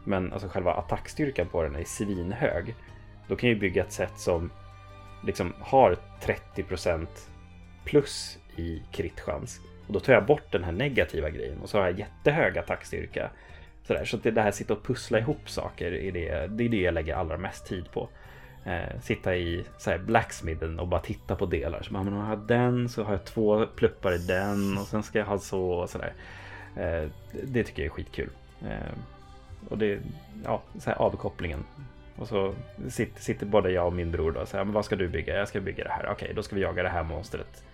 men 0.05 0.33
alltså 0.33 0.49
själva 0.49 0.73
attackstyrkan 0.73 1.47
på 1.49 1.63
den 1.63 1.77
är 1.77 1.85
svinhög. 1.85 2.75
Då 3.29 3.37
kan 3.37 3.49
jag 3.49 3.59
bygga 3.59 3.83
ett 3.83 3.93
sätt 3.93 4.13
som 4.19 4.51
liksom 5.27 5.55
har 5.61 5.97
30% 6.57 7.07
plus 7.85 8.39
i 8.57 8.83
kritchans. 8.93 9.61
Och 9.87 9.93
då 9.93 10.01
tar 10.01 10.13
jag 10.13 10.27
bort 10.27 10.53
den 10.53 10.65
här 10.65 10.73
negativa 10.73 11.31
grejen 11.31 11.61
och 11.61 11.69
så 11.69 11.79
har 11.79 11.85
jag 11.87 11.99
jättehög 11.99 12.59
attackstyrka. 12.59 13.31
Sådär. 13.83 14.05
Så 14.05 14.17
det 14.17 14.41
här 14.41 14.51
sitta 14.51 14.73
och 14.73 14.83
pussla 14.83 15.19
ihop 15.19 15.51
saker 15.51 15.93
är 15.93 16.13
det, 16.13 16.47
det 16.47 16.65
är 16.65 16.69
det 16.69 16.81
jag 16.81 16.95
lägger 16.95 17.15
allra 17.15 17.37
mest 17.37 17.67
tid 17.67 17.91
på. 17.93 18.09
Eh, 18.65 19.01
sitta 19.01 19.37
i 19.37 19.65
så 19.79 19.91
här, 19.91 19.99
blacksmithen 19.99 20.79
och 20.79 20.89
bara 20.89 21.01
titta 21.01 21.37
på 21.37 21.47
delar. 21.47 21.83
Så 21.83 21.93
man 21.93 22.09
har 22.09 22.37
den, 22.37 22.89
så 22.89 23.03
har 23.03 23.13
jag 23.13 23.25
två 23.25 23.67
pluppar 23.67 24.15
i 24.15 24.19
den 24.19 24.79
och 24.79 24.87
sen 24.87 25.03
ska 25.03 25.19
jag 25.19 25.27
ha 25.27 25.39
så 25.39 25.71
och 25.71 25.91
sådär. 25.91 26.13
Eh, 26.79 27.09
det 27.43 27.65
tycker 27.65 27.83
jag 27.83 27.87
är 27.87 27.95
skitkul. 27.95 28.31
Eh, 28.63 28.93
och 29.69 29.79
det, 29.79 30.01
ja, 30.45 30.63
så 30.79 30.91
här 30.91 30.97
avkopplingen 30.97 31.65
Och 32.17 32.29
så 32.29 32.55
sitter, 32.89 33.21
sitter 33.21 33.47
både 33.47 33.71
jag 33.71 33.87
och 33.87 33.93
min 33.93 34.11
bror 34.11 34.33
då 34.33 34.41
och 34.41 34.49
säger, 34.49 34.65
men 34.65 34.75
vad 34.75 34.85
ska 34.85 34.97
du 34.97 35.09
bygga? 35.09 35.37
Jag 35.37 35.49
ska 35.49 35.61
bygga 35.61 35.85
det 35.85 35.91
här. 35.91 36.09
Okej, 36.13 36.33
då 36.35 36.43
ska 36.43 36.57
vi 36.57 36.63
jaga 36.63 36.83
det 36.83 36.89
här 36.89 37.03
monstret 37.03 37.65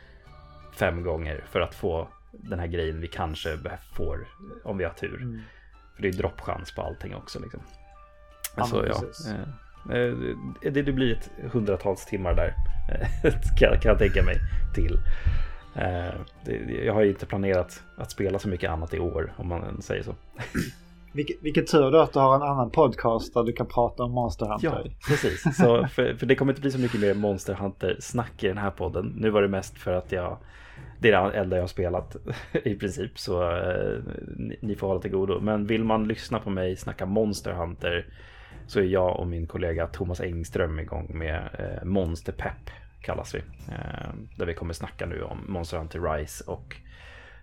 fem 0.72 1.02
gånger 1.02 1.44
för 1.50 1.60
att 1.60 1.74
få 1.74 2.08
den 2.32 2.58
här 2.58 2.66
grejen 2.66 3.00
vi 3.00 3.08
kanske 3.08 3.58
får 3.92 4.28
om 4.64 4.78
vi 4.78 4.84
har 4.84 4.92
tur. 4.92 5.22
Mm. 5.22 5.40
För 5.94 6.02
det 6.02 6.08
är 6.08 6.12
droppchans 6.12 6.74
på 6.74 6.82
allting 6.82 7.14
också 7.14 7.40
liksom. 7.40 7.60
Ja, 8.56 8.64
så, 8.64 8.84
ja, 8.86 9.02
eh, 9.94 10.14
det, 10.62 10.82
det 10.82 10.92
blir 10.92 11.12
ett 11.12 11.30
hundratals 11.52 12.06
timmar 12.06 12.34
där 12.34 12.54
kan, 13.58 13.80
kan 13.80 13.90
jag 13.90 13.98
tänka 13.98 14.22
mig 14.22 14.36
till. 14.74 14.98
Eh, 15.76 16.14
jag 16.84 16.94
har 16.94 17.02
ju 17.02 17.08
inte 17.08 17.26
planerat 17.26 17.82
att 17.96 18.10
spela 18.10 18.38
så 18.38 18.48
mycket 18.48 18.70
annat 18.70 18.94
i 18.94 18.98
år 18.98 19.32
om 19.36 19.48
man 19.48 19.82
säger 19.82 20.02
så. 20.02 20.14
Vilket, 21.12 21.36
vilket 21.42 21.70
tur 21.70 21.90
då 21.90 21.98
att 21.98 22.12
du 22.12 22.18
har 22.18 22.34
en 22.34 22.42
annan 22.42 22.70
podcast 22.70 23.34
där 23.34 23.42
du 23.42 23.52
kan 23.52 23.66
prata 23.66 24.02
om 24.02 24.10
Monster 24.10 24.46
Hunter. 24.46 24.82
Ja, 24.84 24.90
precis. 25.08 25.42
Så 25.56 25.86
för, 25.86 26.14
för 26.14 26.26
det 26.26 26.34
kommer 26.34 26.52
inte 26.52 26.60
bli 26.60 26.70
så 26.70 26.78
mycket 26.78 27.00
mer 27.00 27.14
Monster 27.14 27.54
Hunter-snack 27.54 28.44
i 28.44 28.48
den 28.48 28.58
här 28.58 28.70
podden. 28.70 29.12
Nu 29.16 29.30
var 29.30 29.42
det 29.42 29.48
mest 29.48 29.78
för 29.78 29.92
att 29.92 30.12
jag 30.12 30.38
det 30.98 31.10
är 31.10 31.30
det 31.30 31.38
enda 31.38 31.56
jag 31.56 31.62
har 31.62 31.68
spelat 31.68 32.16
i 32.52 32.74
princip. 32.74 33.18
Så 33.18 33.42
eh, 33.42 33.98
ni, 34.36 34.58
ni, 34.60 34.74
får 34.74 34.86
hålla 34.86 35.00
till 35.00 35.10
godo. 35.10 35.40
Men 35.40 35.66
vill 35.66 35.84
man 35.84 36.08
lyssna 36.08 36.40
på 36.40 36.50
mig 36.50 36.76
snacka 36.76 37.06
Monster 37.06 37.52
Hunter 37.52 38.06
så 38.66 38.80
är 38.80 38.84
jag 38.84 39.20
och 39.20 39.26
min 39.26 39.46
kollega 39.46 39.86
Thomas 39.86 40.20
Engström 40.20 40.80
igång 40.80 41.10
med 41.18 41.48
eh, 41.58 41.84
Monster 41.84 42.32
Pep 42.32 42.70
kallas 43.04 43.34
vi. 43.34 43.38
Eh, 43.68 44.08
där 44.36 44.46
vi 44.46 44.54
kommer 44.54 44.74
snacka 44.74 45.06
nu 45.06 45.22
om 45.22 45.44
Monster 45.48 45.78
Hunter 45.78 46.00
Rise 46.00 46.44
och 46.44 46.76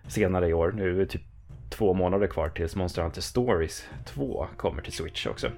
senare 0.06 0.48
i 0.48 0.52
år, 0.52 0.72
nu 0.72 0.94
är 0.94 0.98
det 0.98 1.06
typ 1.06 1.22
två 1.70 1.94
månader 1.94 2.26
kvar 2.26 2.48
tills 2.48 2.76
Monster 2.76 3.02
Hunter 3.02 3.20
Stories 3.20 3.88
2 4.04 4.46
kommer 4.56 4.82
till 4.82 4.92
Switch 4.92 5.26
också. 5.26 5.50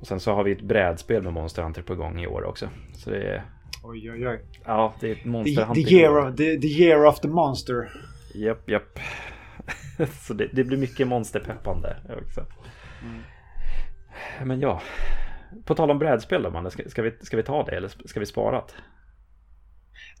Och 0.00 0.06
sen 0.06 0.20
så 0.20 0.32
har 0.32 0.44
vi 0.44 0.52
ett 0.52 0.62
brädspel 0.62 1.22
med 1.22 1.32
Monster 1.32 1.62
Hunter 1.62 1.82
på 1.82 1.94
gång 1.94 2.20
i 2.20 2.26
år 2.26 2.44
också. 2.44 2.68
Så 2.92 3.10
det 3.10 3.22
är... 3.22 3.42
Oj, 3.82 4.10
oj, 4.10 4.28
oj. 4.28 4.40
Ja, 4.64 4.94
det 5.00 5.10
är 5.10 5.28
Monster 5.28 5.54
the, 5.54 5.66
Hunter. 5.66 5.82
The 5.82 5.94
year, 5.94 6.18
of, 6.18 6.36
the, 6.36 6.56
the 6.56 6.66
year 6.66 7.04
of 7.04 7.20
the 7.20 7.28
Monster. 7.28 7.92
Japp, 8.34 8.70
japp. 8.70 8.98
så 10.12 10.34
det, 10.34 10.48
det, 10.52 10.64
blir 10.64 10.78
mycket 10.78 11.08
monsterpeppande 11.08 11.96
också. 12.26 12.46
Mm. 13.02 13.22
Men 14.48 14.60
ja. 14.60 14.82
På 15.64 15.74
tal 15.74 15.90
om 15.90 15.98
brädspel 15.98 16.42
då, 16.42 16.50
man. 16.50 16.70
Ska, 16.70 16.88
ska, 16.88 17.02
vi, 17.02 17.12
ska 17.20 17.36
vi 17.36 17.42
ta 17.42 17.62
det 17.62 17.76
eller 17.76 17.88
ska 17.88 18.20
vi 18.20 18.26
spara 18.26 18.56
det? 18.56 18.72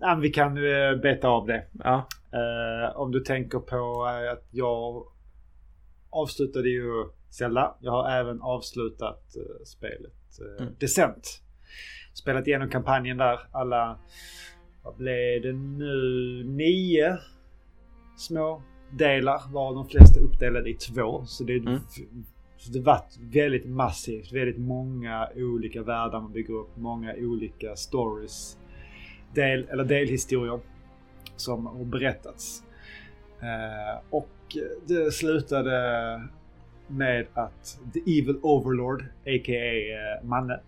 Nej, 0.00 0.16
vi 0.20 0.30
kan 0.30 0.58
uh, 0.58 1.00
beta 1.00 1.28
av 1.28 1.46
det. 1.46 1.64
Ja. 1.84 2.06
Uh, 2.34 2.96
om 2.96 3.12
du 3.12 3.20
tänker 3.20 3.58
på 3.58 3.76
uh, 3.76 4.32
att 4.32 4.44
jag 4.50 5.06
avslutade 6.10 6.68
ju 6.68 7.08
Zelda. 7.30 7.74
Jag 7.80 7.92
har 7.92 8.10
även 8.10 8.42
avslutat 8.42 9.22
uh, 9.36 9.64
spelet 9.64 10.12
uh, 10.42 10.62
mm. 10.62 10.74
Descent. 10.78 11.42
Spelat 12.14 12.46
igenom 12.46 12.70
kampanjen 12.70 13.16
där. 13.16 13.40
Alla, 13.52 13.98
vad 14.82 14.96
blev 14.96 15.42
det 15.42 15.52
nu? 15.52 16.44
Nio 16.44 17.18
små 18.16 18.62
delar 18.90 19.52
var 19.52 19.74
de 19.74 19.88
flesta 19.88 20.20
uppdelade 20.20 20.70
i 20.70 20.74
två. 20.74 21.24
Så 21.26 21.44
det, 21.44 21.56
mm. 21.56 21.80
så 22.56 22.72
det 22.72 22.80
var 22.80 23.00
väldigt 23.32 23.66
massivt. 23.66 24.32
Väldigt 24.32 24.58
många 24.58 25.28
olika 25.36 25.82
världar 25.82 26.20
man 26.20 26.32
bygger 26.32 26.54
upp. 26.54 26.76
Många 26.76 27.14
olika 27.14 27.76
stories 27.76 28.58
del, 29.36 29.68
eller 29.70 29.84
delhistorier 29.84 30.60
som 31.36 31.66
har 31.66 31.84
berättats. 31.84 32.62
Eh, 33.40 34.02
och 34.10 34.28
det 34.86 35.12
slutade 35.12 35.80
med 36.86 37.26
att 37.34 37.78
The 37.92 38.00
Evil 38.00 38.38
Overlord, 38.42 39.02
a.k.a. 39.02 40.18
Eh, 40.18 40.24
Manne, 40.24 40.60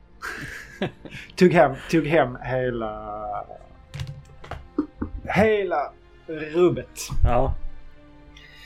tog, 1.36 1.52
hem, 1.52 1.76
tog 1.90 2.06
hem 2.06 2.36
hela... 2.42 3.44
Hela 5.24 5.92
rubbet. 6.26 6.98
Ja. 7.24 7.54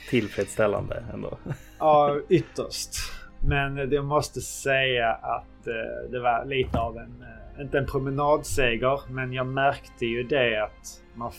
Tillfredsställande 0.09 1.03
ändå. 1.13 1.37
ja, 1.79 2.19
ytterst. 2.29 2.95
Men 3.39 3.91
jag 3.91 4.05
måste 4.05 4.41
säga 4.41 5.11
att 5.11 5.45
eh, 5.67 6.11
det 6.11 6.19
var 6.19 6.45
lite 6.45 6.79
av 6.79 6.97
en 6.97 7.21
eh, 7.21 7.61
inte 7.61 7.77
en 7.77 7.85
promenadseger, 7.85 8.99
men 9.09 9.33
jag 9.33 9.47
märkte 9.47 10.05
ju 10.05 10.23
det 10.23 10.63
att 10.63 11.01
man 11.15 11.31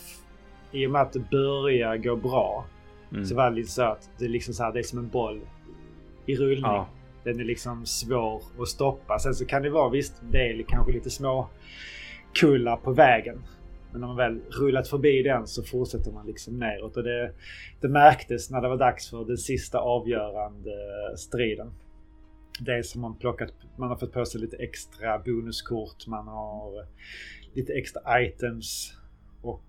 i 0.72 0.86
och 0.86 0.90
med 0.90 1.02
att 1.02 1.12
det 1.12 1.30
börjar 1.30 1.96
gå 1.96 2.16
bra 2.16 2.64
mm. 3.12 3.24
så 3.24 3.34
var 3.34 3.50
det 3.50 3.56
lite 3.56 3.70
så 3.70 3.82
att 3.82 4.10
det 4.18 4.24
är 4.24 4.28
liksom 4.28 4.54
så 4.54 4.62
här, 4.62 4.72
det 4.72 4.78
är 4.78 4.82
som 4.82 4.98
en 4.98 5.08
boll 5.08 5.40
i 6.26 6.36
rullning. 6.36 6.64
Ja. 6.64 6.88
Den 7.24 7.40
är 7.40 7.44
liksom 7.44 7.86
svår 7.86 8.42
att 8.58 8.68
stoppa. 8.68 9.18
Sen 9.18 9.34
så 9.34 9.46
kan 9.46 9.62
det 9.62 9.70
vara 9.70 9.88
visst, 9.88 10.22
det 10.30 10.38
är 10.38 10.62
kanske 10.62 10.92
lite 10.92 11.10
små 11.10 11.48
kullar 12.34 12.76
på 12.76 12.92
vägen. 12.92 13.42
Men 13.92 14.00
när 14.00 14.08
man 14.08 14.16
väl 14.16 14.40
rullat 14.60 14.88
förbi 14.88 15.22
den 15.22 15.46
så 15.46 15.62
fortsätter 15.62 16.12
man 16.12 16.26
liksom 16.26 16.58
neråt. 16.58 16.96
Och 16.96 17.02
det, 17.02 17.32
det 17.80 17.88
märktes 17.88 18.50
när 18.50 18.60
det 18.60 18.68
var 18.68 18.76
dags 18.76 19.10
för 19.10 19.24
den 19.24 19.38
sista 19.38 19.78
avgörande 19.78 20.70
striden 21.16 21.70
dels 22.60 22.94
har 22.94 23.00
man 23.00 23.16
plockat, 23.16 23.52
man 23.76 23.88
har 23.88 23.96
fått 23.96 24.12
på 24.12 24.24
sig 24.24 24.40
lite 24.40 24.56
extra 24.56 25.18
bonuskort, 25.18 26.06
man 26.06 26.28
har 26.28 26.86
lite 27.54 27.72
extra 27.72 28.22
items 28.22 28.94
och 29.42 29.64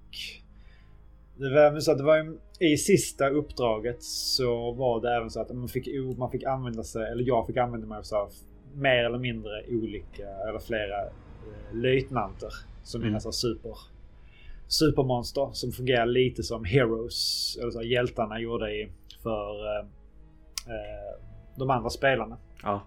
det 1.37 1.49
var, 1.49 1.79
så 1.79 1.91
att 1.91 1.97
det 1.97 2.03
var 2.03 2.37
i 2.59 2.77
sista 2.77 3.29
uppdraget 3.29 4.03
så 4.03 4.71
var 4.71 5.01
det 5.01 5.15
även 5.15 5.29
så 5.29 5.41
att 5.41 5.55
man 5.55 5.67
fick, 5.67 5.87
man 6.17 6.31
fick 6.31 6.43
använda 6.43 6.83
sig, 6.83 7.11
eller 7.11 7.23
jag 7.23 7.47
fick 7.47 7.57
använda 7.57 7.87
mig 7.87 7.97
av 7.97 8.31
mer 8.73 9.05
eller 9.05 9.17
mindre 9.19 9.63
olika 9.69 10.27
eller 10.49 10.59
flera 10.59 11.01
eh, 11.01 11.75
löjtnanter 11.75 12.49
som 12.83 13.01
mm. 13.01 13.09
mina 13.09 13.19
så 13.19 13.31
super 13.31 13.77
supermonster 14.67 15.49
som 15.53 15.71
fungerar 15.71 16.05
lite 16.05 16.43
som 16.43 16.65
heroes, 16.65 17.57
eller 17.61 17.71
så 17.71 17.81
hjältarna 17.81 18.39
gjorde 18.39 18.71
i 18.71 18.91
för 19.23 19.77
eh, 19.77 19.85
eh 20.65 21.21
de 21.57 21.69
andra 21.69 21.89
spelarna. 21.89 22.37
Ja. 22.65 22.83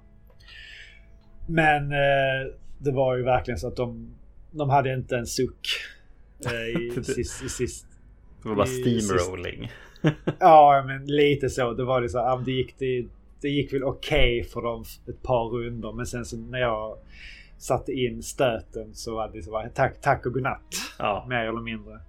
Men 1.47 1.93
eh, 1.93 2.53
det 2.79 2.91
var 2.91 3.17
ju 3.17 3.23
verkligen 3.23 3.59
så 3.59 3.69
att 3.69 3.77
de, 3.77 4.15
de 4.51 4.71
hade 4.71 4.95
inte 4.95 5.17
en 5.17 5.27
suck 5.27 5.69
eh, 6.47 6.83
i, 6.83 6.91
sist, 7.05 7.45
i 7.45 7.49
sist. 7.49 7.87
Det 8.43 8.49
var 8.49 8.57
bara 8.57 8.67
steamrolling. 8.67 9.71
ja, 10.39 10.85
men 10.87 11.07
lite 11.07 11.51
så. 11.51 11.73
Det 11.73 11.85
var 11.85 12.01
det 12.01 12.09
så 12.09 12.43
det 12.45 12.53
gick, 12.53 12.79
det, 12.79 13.07
det 13.41 13.49
gick 13.49 13.73
väl 13.73 13.85
okej 13.85 14.41
okay 14.41 14.51
för 14.51 14.63
dem 14.63 14.85
ett 15.09 15.23
par 15.23 15.49
runder. 15.49 15.93
Men 15.93 16.07
sen 16.07 16.25
så 16.25 16.37
när 16.37 16.59
jag 16.59 16.99
satte 17.59 17.93
in 17.93 18.23
stöten 18.23 18.95
så 18.95 19.15
var 19.15 19.31
det 19.33 19.43
så 19.43 19.51
var 19.51 19.71
tack, 19.75 20.01
tack 20.01 20.27
och 20.27 20.33
godnatt. 20.33 20.75
Ja. 20.99 21.27
Mer 21.29 21.47
eller 21.47 21.61
mindre. 21.61 22.01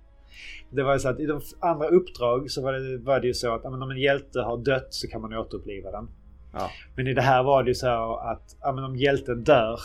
Det 0.70 0.84
var 0.84 0.94
ju 0.94 1.00
så 1.00 1.10
att 1.10 1.20
i 1.20 1.26
de 1.26 1.42
andra 1.60 1.88
uppdrag 1.88 2.52
så 2.52 2.62
var 2.62 2.74
det, 2.74 2.98
var 2.98 3.20
det 3.20 3.28
ju 3.28 3.34
så 3.34 3.56
att 3.56 3.66
om 3.66 3.92
en 3.92 3.98
hjälte 3.98 4.40
har 4.40 4.58
dött 4.58 4.88
så 4.94 5.08
kan 5.08 5.22
man 5.22 5.34
återuppliva 5.34 5.92
den. 5.92 6.08
Ja. 6.54 6.72
Men 6.96 7.08
i 7.08 7.14
det 7.14 7.22
här 7.22 7.44
var 7.44 7.64
det 7.64 7.70
ju 7.70 7.76
så 7.76 8.16
att 8.16 8.58
ja, 8.62 8.72
men 8.72 8.84
om 8.84 8.96
hjälten 8.96 9.44
dör, 9.44 9.80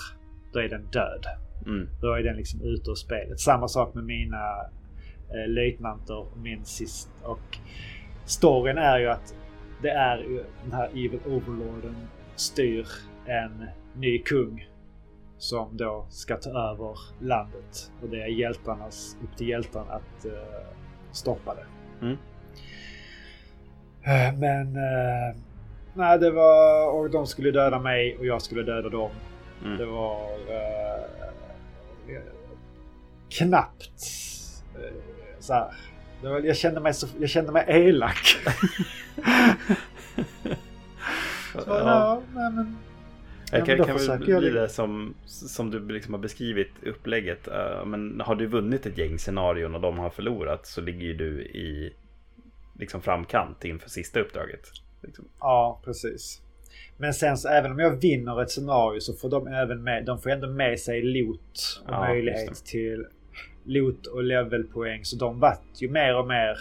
då 0.52 0.58
är 0.58 0.68
den 0.68 0.86
död. 0.86 1.26
Mm. 1.66 1.88
Då 2.00 2.12
är 2.12 2.22
den 2.22 2.36
liksom 2.36 2.60
ute 2.60 2.90
ur 2.90 2.94
spelet. 2.94 3.40
Samma 3.40 3.68
sak 3.68 3.94
med 3.94 4.04
mina 4.04 4.60
eh, 5.30 5.48
löjtnanter 5.48 6.26
min 6.36 6.64
sist. 6.64 7.10
Och 7.22 7.58
storyn 8.24 8.78
är 8.78 8.98
ju 8.98 9.08
att 9.08 9.34
det 9.82 9.90
är 9.90 10.18
ju 10.18 10.44
den 10.62 10.72
här 10.72 10.88
Evil 10.88 11.20
Overlorden 11.26 11.96
styr 12.36 12.86
en 13.26 13.66
ny 13.96 14.18
kung 14.18 14.68
som 15.38 15.76
då 15.76 16.06
ska 16.10 16.36
ta 16.36 16.50
över 16.50 16.98
landet. 17.20 17.92
Och 18.02 18.08
det 18.08 18.22
är 18.22 18.26
hjältarnas, 18.26 19.16
upp 19.22 19.36
till 19.36 19.48
hjältarna 19.48 19.92
att 19.92 20.26
uh, 20.26 20.32
stoppa 21.12 21.54
det. 21.54 21.66
Mm. 22.06 22.12
Uh, 24.06 24.38
men 24.40 24.76
uh, 24.76 25.36
Nej, 25.94 26.18
det 26.18 26.30
var... 26.30 26.90
Och 26.90 27.10
de 27.10 27.26
skulle 27.26 27.50
döda 27.50 27.78
mig 27.78 28.16
och 28.18 28.26
jag 28.26 28.42
skulle 28.42 28.62
döda 28.62 28.88
dem. 28.88 29.10
Mm. 29.64 29.78
Det 29.78 29.86
var... 29.86 30.30
Uh, 30.32 31.04
knappt. 33.30 33.92
Uh, 34.78 34.84
så 35.38 35.52
här. 35.52 35.74
Det 36.22 36.28
var, 36.28 36.40
jag, 36.40 36.56
kände 36.56 36.80
mig 36.80 36.94
så, 36.94 37.06
jag 37.20 37.30
kände 37.30 37.52
mig 37.52 37.64
elak. 37.68 38.16
så, 41.52 41.60
ja. 41.66 41.78
ja, 41.78 42.22
nej, 42.34 42.52
men... 42.52 42.76
Jag 43.52 43.66
kan, 43.66 43.84
kan 43.84 43.96
väl 43.96 44.18
bli 44.18 44.50
det 44.50 44.68
som, 44.68 45.14
som 45.26 45.70
du 45.70 45.88
liksom 45.88 46.14
har 46.14 46.20
beskrivit 46.20 46.72
upplägget. 46.82 47.48
Uh, 47.48 47.84
men 47.84 48.20
har 48.20 48.34
du 48.34 48.46
vunnit 48.46 48.86
ett 48.86 48.98
gäng 48.98 49.18
scenarion 49.18 49.74
och 49.74 49.80
de 49.80 49.98
har 49.98 50.10
förlorat 50.10 50.66
så 50.66 50.80
ligger 50.80 51.06
ju 51.06 51.14
du 51.14 51.42
i 51.42 51.94
liksom 52.78 53.02
framkant 53.02 53.64
inför 53.64 53.90
sista 53.90 54.20
uppdraget. 54.20 54.83
Liksom. 55.06 55.24
Ja, 55.40 55.80
precis. 55.84 56.40
Men 56.96 57.14
sen 57.14 57.36
så 57.36 57.48
även 57.48 57.72
om 57.72 57.78
jag 57.78 57.90
vinner 57.90 58.42
ett 58.42 58.50
scenario 58.50 59.00
så 59.00 59.12
får 59.12 59.30
de 59.30 59.46
även 59.46 59.82
med, 59.82 60.04
de 60.04 60.20
får 60.20 60.30
ändå 60.30 60.46
med 60.46 60.80
sig 60.80 61.02
loot 61.02 61.82
och 61.86 61.94
ja, 61.94 62.00
möjlighet 62.00 62.64
till 62.64 63.06
loot 63.64 64.06
och 64.06 64.22
levelpoäng. 64.22 65.04
Så 65.04 65.16
de 65.16 65.40
vart 65.40 65.62
ju 65.74 65.90
mer 65.90 66.16
och 66.16 66.26
mer, 66.26 66.58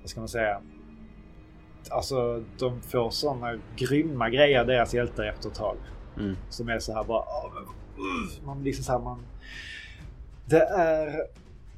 vad 0.00 0.10
ska 0.10 0.20
man 0.20 0.28
säga, 0.28 0.60
alltså 1.90 2.44
de 2.58 2.82
får 2.82 3.10
sådana 3.10 3.58
grymma 3.76 4.30
grejer 4.30 4.64
deras 4.64 4.94
hjältar 4.94 5.24
efter 5.24 5.48
ett 5.48 5.54
tag. 5.54 5.76
Mm. 6.16 6.36
Som 6.48 6.68
är 6.68 6.78
så 6.78 6.94
här 6.94 7.04
bara... 7.04 7.24
man 8.44 8.64
liksom 8.64 8.84
så 8.84 8.92
här, 8.92 8.98
man... 8.98 9.26
Det 10.44 10.62
är... 10.62 11.22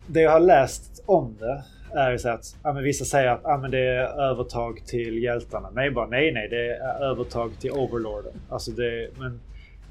Det 0.07 0.21
jag 0.21 0.31
har 0.31 0.41
läst 0.41 1.03
om 1.07 1.37
det 1.39 1.65
är 1.93 2.17
så 2.17 2.29
att 2.29 2.57
ja, 2.63 2.73
men 2.73 2.83
vissa 2.83 3.05
säger 3.05 3.29
att 3.29 3.41
ja, 3.45 3.59
men 3.59 3.71
det 3.71 3.79
är 3.79 4.31
övertag 4.31 4.83
till 4.87 5.23
hjältarna. 5.23 5.71
Nej, 5.75 5.91
bara 5.91 6.07
nej, 6.07 6.33
nej, 6.33 6.49
det 6.49 6.77
är 6.77 7.03
övertag 7.03 7.53
till 7.61 7.71
Overlorden. 7.71 8.33
Alltså 8.49 8.71
det, 8.71 9.09
men 9.19 9.41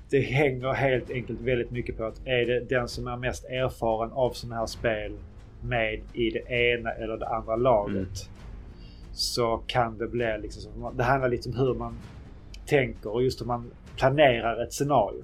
det 0.10 0.20
hänger 0.20 0.74
helt 0.74 1.12
enkelt 1.12 1.42
väldigt 1.42 1.72
mycket 1.72 1.98
på 1.98 2.04
att 2.04 2.28
är 2.28 2.46
det 2.46 2.60
den 2.60 2.88
som 2.88 3.08
är 3.08 3.18
mest 3.18 3.46
erfaren 3.46 4.12
av 4.12 4.32
sådana 4.32 4.56
här 4.56 4.66
spel 4.66 5.12
med 5.62 6.02
i 6.14 6.30
det 6.30 6.52
ena 6.54 6.92
eller 6.92 7.18
det 7.18 7.28
andra 7.28 7.56
laget. 7.56 7.96
Mm. 7.96 8.08
Så 9.14 9.62
kan 9.68 9.98
det 9.98 10.08
bli 10.08 10.38
liksom. 10.42 10.92
Det 10.98 11.04
handlar 11.04 11.30
lite 11.30 11.50
om 11.50 11.56
hur 11.56 11.74
man 11.74 11.98
tänker 12.66 13.14
och 13.14 13.24
just 13.24 13.42
hur 13.42 13.46
man 13.46 13.72
planerar 13.98 14.64
ett 14.64 14.74
scenario. 14.74 15.24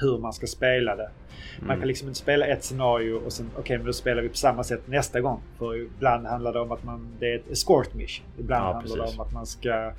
Hur 0.00 0.18
man 0.18 0.32
ska 0.32 0.46
spela 0.46 0.96
det. 0.96 1.10
Man 1.58 1.66
mm. 1.66 1.78
kan 1.80 1.88
liksom 1.88 2.08
inte 2.08 2.20
spela 2.20 2.46
ett 2.46 2.64
scenario 2.64 3.14
och 3.14 3.32
sen 3.32 3.46
okej, 3.52 3.60
okay, 3.60 3.76
men 3.76 3.86
då 3.86 3.92
spelar 3.92 4.22
vi 4.22 4.28
på 4.28 4.36
samma 4.36 4.64
sätt 4.64 4.80
nästa 4.86 5.20
gång. 5.20 5.40
För 5.58 5.76
ibland 5.76 6.26
handlar 6.26 6.52
det 6.52 6.60
om 6.60 6.72
att 6.72 6.84
man, 6.84 7.08
det 7.18 7.32
är 7.32 7.36
ett 7.36 7.50
escort 7.50 7.94
mission. 7.94 8.26
Ibland 8.38 8.64
ja, 8.64 8.72
handlar 8.72 8.96
det 8.96 9.12
om 9.12 9.20
att 9.20 9.32
man 9.32 9.46
ska 9.46 9.92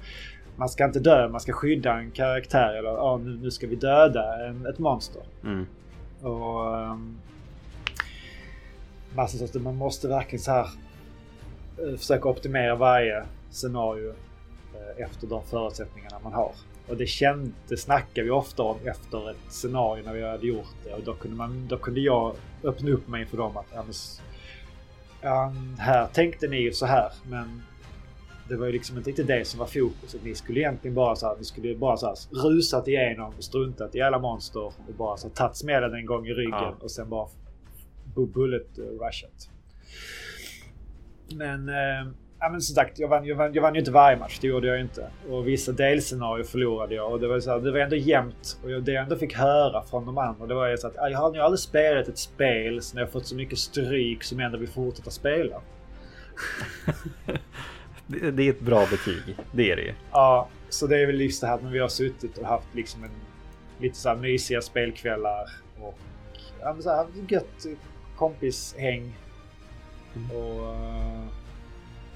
man 0.55 0.69
ska 0.69 0.85
inte 0.85 0.99
dö, 0.99 1.27
man 1.27 1.39
ska 1.39 1.53
skydda 1.53 1.93
en 1.93 2.11
karaktär 2.11 2.73
eller 2.73 2.89
ja, 2.89 3.19
nu, 3.23 3.37
nu 3.41 3.51
ska 3.51 3.67
vi 3.67 3.75
döda 3.75 4.47
en, 4.47 4.65
ett 4.65 4.79
monster. 4.79 5.21
Mm. 5.43 5.65
Och 6.21 6.73
um, 6.73 7.17
massa 9.15 9.37
sorter. 9.37 9.59
Man 9.59 9.75
måste 9.75 10.07
verkligen 10.07 10.43
så 10.43 10.51
här 10.51 10.67
uh, 11.83 11.97
försöka 11.97 12.29
optimera 12.29 12.75
varje 12.75 13.23
scenario 13.49 14.09
uh, 14.09 15.03
efter 15.05 15.27
de 15.27 15.43
förutsättningarna 15.43 16.19
man 16.23 16.33
har. 16.33 16.51
Och 16.89 16.97
det, 16.97 17.05
kände, 17.05 17.51
det 17.67 17.77
snackade 17.77 18.25
vi 18.25 18.31
ofta 18.31 18.63
om 18.63 18.77
efter 18.85 19.31
ett 19.31 19.37
scenario 19.49 20.03
när 20.03 20.13
vi 20.13 20.23
hade 20.23 20.47
gjort 20.47 20.75
det. 20.83 20.93
Och 20.93 21.03
då 21.03 21.13
kunde, 21.13 21.37
man, 21.37 21.67
då 21.67 21.77
kunde 21.77 21.99
jag 21.99 22.35
öppna 22.63 22.91
upp 22.91 23.07
mig 23.07 23.21
inför 23.21 23.37
dem 23.37 23.57
att 23.57 23.65
ja, 23.73 23.83
men, 25.53 25.77
här 25.79 26.07
tänkte 26.07 26.47
ni 26.47 26.71
så 26.71 26.85
här 26.85 27.11
men 27.29 27.61
det 28.49 28.55
var 28.55 28.65
ju 28.65 28.71
liksom 28.71 28.97
inte 28.97 29.09
riktigt 29.09 29.27
det 29.27 29.47
som 29.47 29.59
var 29.59 29.67
fokuset. 29.67 30.23
Ni 30.23 30.35
skulle 30.35 30.59
egentligen 30.59 30.95
bara 30.95 31.15
så 31.15 31.27
här, 31.27 31.35
ni 31.37 31.43
skulle 31.43 31.75
bara 31.75 31.97
så 31.97 32.07
här 32.07 32.15
rusat 32.43 32.87
igenom 32.87 33.33
och 33.37 33.43
struntat 33.43 33.95
i 33.95 34.01
alla 34.01 34.19
monster 34.19 34.59
och 34.59 34.73
bara 34.97 35.17
så 35.17 35.29
tagit 35.29 35.55
smällen 35.55 35.93
en 35.93 36.05
gång 36.05 36.27
i 36.27 36.33
ryggen 36.33 36.51
ja. 36.51 36.77
och 36.81 36.91
sen 36.91 37.09
bara 37.09 37.27
bullet 38.33 38.77
rushat. 38.77 39.49
Men, 41.35 41.69
eh, 41.69 42.11
ja 42.39 42.49
men 42.49 42.61
som 42.61 42.75
sagt, 42.75 42.99
jag 42.99 43.07
vann, 43.07 43.25
jag, 43.25 43.35
vann, 43.35 43.53
jag 43.53 43.61
vann 43.61 43.73
ju 43.73 43.79
inte 43.79 43.91
varje 43.91 44.17
match. 44.17 44.37
Det 44.41 44.47
gjorde 44.47 44.67
jag 44.67 44.79
inte. 44.79 45.09
Och 45.29 45.47
vissa 45.47 45.71
delscenarier 45.71 46.45
förlorade 46.45 46.95
jag. 46.95 47.11
Och 47.11 47.19
det 47.19 47.27
var, 47.27 47.39
så 47.39 47.51
här, 47.51 47.59
det 47.59 47.71
var 47.71 47.79
ändå 47.79 47.95
jämnt. 47.95 48.59
Och 48.63 48.69
det 48.83 48.91
jag 48.91 49.03
ändå 49.03 49.15
fick 49.15 49.35
höra 49.35 49.83
från 49.83 50.05
de 50.05 50.17
andra 50.17 50.45
det 50.47 50.53
var 50.53 50.67
ju 50.67 50.77
så 50.77 50.87
att 50.87 50.95
jag 50.95 51.19
har 51.19 51.31
nog 51.31 51.37
aldrig 51.37 51.59
spelat 51.59 52.07
ett 52.07 52.17
spel 52.17 52.81
som 52.81 52.99
jag 52.99 53.11
fått 53.11 53.25
så 53.25 53.35
mycket 53.35 53.57
stryk 53.59 54.23
som 54.23 54.39
jag 54.39 54.45
ändå 54.45 54.57
vill 54.57 54.69
fortsätta 54.69 55.11
spela. 55.11 55.61
Det 58.07 58.47
är 58.47 58.49
ett 58.49 58.61
bra 58.61 58.85
betyg. 58.91 59.35
Det 59.51 59.71
är 59.71 59.75
det 59.75 59.81
ju. 59.81 59.93
Ja, 60.11 60.47
så 60.69 60.87
det 60.87 60.97
är 60.97 61.05
väl 61.05 61.21
just 61.21 61.41
det 61.41 61.47
här 61.47 61.59
när 61.63 61.71
vi 61.71 61.79
har 61.79 61.87
suttit 61.87 62.37
och 62.37 62.47
haft 62.47 62.75
liksom 62.75 63.03
en, 63.03 63.09
lite 63.79 63.97
så 63.97 64.09
här 64.09 64.15
mysiga 64.15 64.61
spelkvällar 64.61 65.49
och 65.79 65.99
ja, 66.61 66.73
men 66.73 66.83
så 66.83 66.89
här, 66.89 67.07
gött 67.27 67.65
kompishäng. 68.15 69.15
Mm. 70.15 70.31
Och 70.31 70.61
uh, 70.61 71.27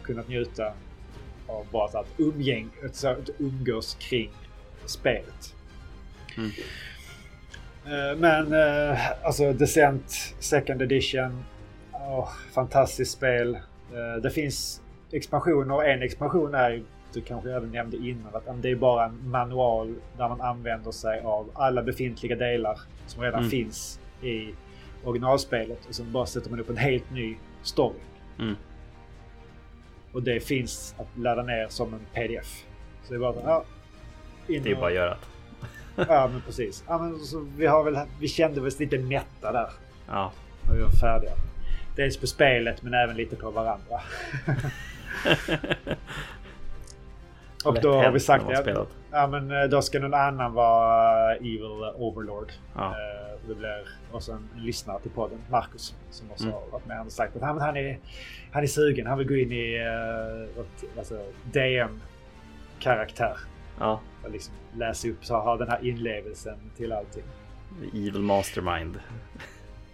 kunnat 0.03 0.27
njuta 0.27 0.73
av 1.47 1.65
bara 1.71 1.99
att 1.99 2.07
umgäng, 2.17 2.69
att 2.83 3.29
umgås 3.37 3.97
kring 3.99 4.31
spelet. 4.85 5.55
Mm. 6.37 6.49
Uh, 7.85 8.17
men 8.17 8.53
uh, 8.53 9.25
alltså 9.25 9.53
Descent 9.53 10.35
Second 10.39 10.81
Edition. 10.81 11.43
Oh, 11.91 12.29
fantastiskt 12.53 13.11
spel. 13.11 13.57
det 14.23 14.29
finns 14.29 14.81
expansioner 15.11 15.75
och 15.75 15.85
en 15.85 16.01
expansion 16.01 16.55
är 16.55 16.83
du 17.13 17.21
kanske 17.21 17.51
även 17.51 17.71
nämnde 17.71 17.97
innan, 17.97 18.35
att 18.35 18.61
det 18.61 18.69
är 18.69 18.75
bara 18.75 19.05
en 19.05 19.29
manual 19.29 19.95
där 20.17 20.29
man 20.29 20.41
använder 20.41 20.91
sig 20.91 21.21
av 21.21 21.49
alla 21.53 21.83
befintliga 21.83 22.35
delar 22.35 22.79
som 23.07 23.23
redan 23.23 23.39
mm. 23.39 23.49
finns 23.49 23.99
i 24.21 24.53
originalspelet 25.03 25.85
och 25.87 25.95
sen 25.95 26.11
bara 26.11 26.25
sätter 26.25 26.49
man 26.49 26.59
upp 26.59 26.69
en 26.69 26.77
helt 26.77 27.11
ny 27.11 27.37
story. 27.63 27.99
Mm. 28.39 28.55
Och 30.13 30.23
det 30.23 30.39
finns 30.39 30.95
att 30.97 31.17
ladda 31.17 31.43
ner 31.43 31.67
som 31.69 31.93
en 31.93 31.99
pdf. 32.13 32.63
Så 33.03 33.13
det 33.13 33.15
är 33.15 33.19
bara 33.19 33.35
ja, 33.45 33.63
Det 34.47 34.71
är 34.71 34.75
bara 34.75 34.87
att 34.87 34.93
göra 34.93 35.17
Ja 35.95 36.29
men 36.31 36.41
precis. 36.41 36.83
Ja, 36.87 36.97
men 36.97 37.19
så 37.19 37.47
vi, 37.57 37.65
har 37.65 37.83
väl, 37.83 37.99
vi 38.19 38.27
kände 38.27 38.61
väl 38.61 38.71
lite 38.79 38.97
mätta 38.97 39.51
där. 39.51 39.69
Ja. 40.07 40.31
När 40.67 40.75
vi 40.75 40.81
var 40.81 40.89
färdiga. 40.89 41.31
Dels 41.95 42.17
på 42.17 42.27
spelet 42.27 42.83
men 42.83 42.93
även 42.93 43.15
lite 43.15 43.35
på 43.35 43.51
varandra. 43.51 44.01
Och 47.65 47.81
då 47.81 47.93
har 47.93 48.11
vi 48.11 48.19
sagt 48.19 48.45
att 48.49 48.87
ja, 49.11 49.27
men 49.27 49.51
eh, 49.51 49.63
då 49.63 49.81
ska 49.81 49.99
någon 49.99 50.13
annan 50.13 50.53
vara 50.53 51.35
Evil 51.35 51.91
Overlord. 51.95 52.51
Ja. 52.75 52.81
Uh, 52.81 53.47
det 53.47 53.55
blir 53.55 53.87
också 54.11 54.31
en, 54.31 54.49
en 54.55 54.63
lyssnare 54.63 54.99
till 54.99 55.11
podden, 55.11 55.39
Marcus, 55.49 55.95
som 56.09 56.31
också 56.31 56.43
mm. 56.43 56.55
har 56.55 56.61
varit 56.71 56.85
med. 56.85 56.97
Han 56.97 57.05
har 57.05 57.11
sagt 57.11 57.35
att 57.35 57.41
han, 57.41 57.61
han, 57.61 57.77
är, 57.77 57.99
han 58.51 58.63
är 58.63 58.67
sugen. 58.67 59.07
Han 59.07 59.17
vill 59.17 59.27
gå 59.27 59.35
in 59.35 59.51
i 59.51 59.79
uh, 59.79 60.65
alltså, 60.97 61.23
DM-karaktär. 61.51 63.37
Ja. 63.79 63.99
Och 64.23 64.31
liksom 64.31 64.53
läsa 64.75 65.07
upp, 65.07 65.25
så 65.25 65.35
ha 65.35 65.57
den 65.57 65.69
här 65.69 65.85
inlevelsen 65.85 66.57
till 66.77 66.91
allting. 66.91 67.23
Evil 67.93 68.21
Mastermind. 68.21 68.99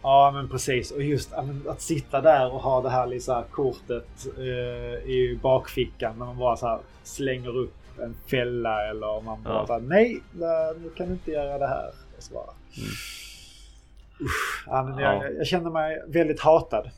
Ja 0.01 0.31
men 0.33 0.49
precis. 0.49 0.91
Och 0.91 1.03
just 1.03 1.33
att 1.67 1.81
sitta 1.81 2.21
där 2.21 2.53
och 2.53 2.61
ha 2.61 2.81
det 2.81 2.89
här 2.89 3.07
liksom, 3.07 3.43
kortet 3.51 4.27
eh, 4.37 5.09
i 5.09 5.39
bakfickan 5.41 6.19
när 6.19 6.25
man 6.25 6.37
bara 6.37 6.57
så 6.57 6.67
här 6.67 6.79
slänger 7.03 7.57
upp 7.57 7.73
en 8.01 8.15
fälla 8.29 8.89
eller 8.89 9.07
om 9.07 9.25
man 9.25 9.43
bara 9.43 9.53
ja. 9.53 9.67
så 9.67 9.73
här, 9.73 9.79
nej, 9.79 10.21
nu 10.83 10.89
kan 10.89 11.07
du 11.07 11.13
inte 11.13 11.31
göra 11.31 11.57
det 11.57 11.67
här. 11.67 11.91
Och 12.17 12.23
så 12.23 12.33
bara. 12.33 12.53
Mm. 12.77 12.89
Usch, 14.21 14.63
ja, 14.67 14.83
men 14.83 14.97
ja. 14.97 15.23
Jag, 15.23 15.37
jag 15.37 15.47
känner 15.47 15.69
mig 15.69 16.03
väldigt 16.07 16.39
hatad. 16.39 16.89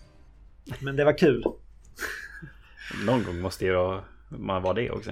Men 0.80 0.96
det 0.96 1.04
var 1.04 1.18
kul. 1.18 1.44
Någon 3.06 3.24
gång 3.24 3.42
måste 3.42 3.66
ju 3.66 4.00
man 4.30 4.62
vara 4.62 4.74
det 4.74 4.92
också. 4.92 5.12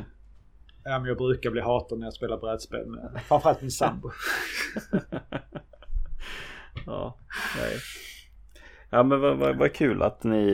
Ja, 0.84 1.00
men 1.00 1.08
jag 1.08 1.18
brukar 1.18 1.52
bli 1.52 1.62
hatad 1.62 2.00
när 2.00 2.08
jag 2.08 2.14
spelar 2.14 2.38
brädspel. 2.38 2.86
Med, 2.86 3.22
framförallt 3.28 3.62
min 3.62 3.72
sambo. 3.72 4.12
ja, 6.86 7.18
nej. 7.58 7.74
Ja 8.92 9.04
men 9.04 9.22
vad, 9.22 9.38
vad, 9.38 9.58
vad 9.58 9.74
kul 9.74 10.02
att 10.02 10.24
ni 10.24 10.46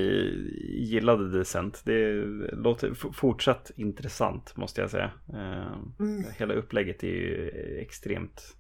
gillade 0.70 1.38
Descent. 1.38 1.82
Det 1.86 2.26
låter 2.52 2.94
fortsatt 2.94 3.72
intressant 3.76 4.58
måste 4.58 4.82
jag 4.82 4.90
säga. 4.90 5.12
Eh, 5.30 5.78
mm. 6.00 6.24
Hela 6.38 6.54
upplägget 6.54 7.04
är 7.04 7.08
ju 7.08 7.50
extremt 7.82 8.56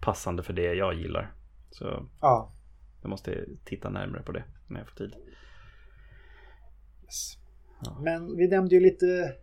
passande 0.00 0.42
för 0.42 0.52
det 0.52 0.74
jag 0.74 0.94
gillar. 0.94 1.34
Så 1.70 2.08
ja. 2.20 2.52
jag 3.02 3.08
måste 3.08 3.44
titta 3.64 3.90
närmare 3.90 4.22
på 4.22 4.32
det 4.32 4.44
när 4.68 4.80
jag 4.80 4.88
får 4.88 4.96
tid. 4.96 5.14
Yes. 7.04 7.38
Ja. 7.84 8.00
Men 8.04 8.36
vi 8.36 8.48
nämnde 8.48 8.74
ju 8.74 8.80
lite 8.80 9.34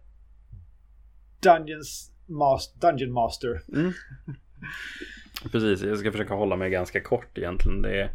Dungeons 1.41 2.11
Master, 2.26 2.80
Dungeon 2.80 3.11
Master. 3.14 3.61
Mm. 3.74 3.94
Precis, 5.52 5.82
jag 5.82 5.98
ska 5.98 6.11
försöka 6.11 6.34
hålla 6.34 6.56
mig 6.56 6.70
ganska 6.70 7.02
kort 7.02 7.38
egentligen. 7.38 7.82
Det 7.82 8.02
är, 8.02 8.10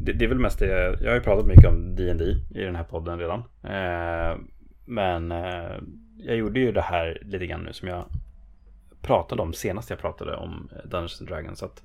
det, 0.00 0.12
det 0.12 0.24
är 0.24 0.28
väl 0.28 0.38
mest 0.38 0.58
det, 0.58 0.98
jag 1.00 1.10
har 1.10 1.14
ju 1.14 1.20
pratat 1.20 1.46
mycket 1.46 1.66
om 1.66 1.96
D&D 1.96 2.24
i 2.60 2.62
den 2.64 2.76
här 2.76 2.84
podden 2.84 3.18
redan. 3.18 3.38
Eh, 3.62 4.38
men 4.84 5.32
eh, 5.32 5.76
jag 6.18 6.36
gjorde 6.36 6.60
ju 6.60 6.72
det 6.72 6.80
här 6.80 7.18
lite 7.22 7.46
grann 7.46 7.60
nu 7.60 7.72
som 7.72 7.88
jag 7.88 8.04
pratade 9.02 9.42
om 9.42 9.52
senast 9.52 9.90
jag 9.90 9.98
pratade 9.98 10.36
om 10.36 10.68
Dungeons 10.84 11.20
and 11.20 11.30
Dragons. 11.30 11.62
Att 11.62 11.82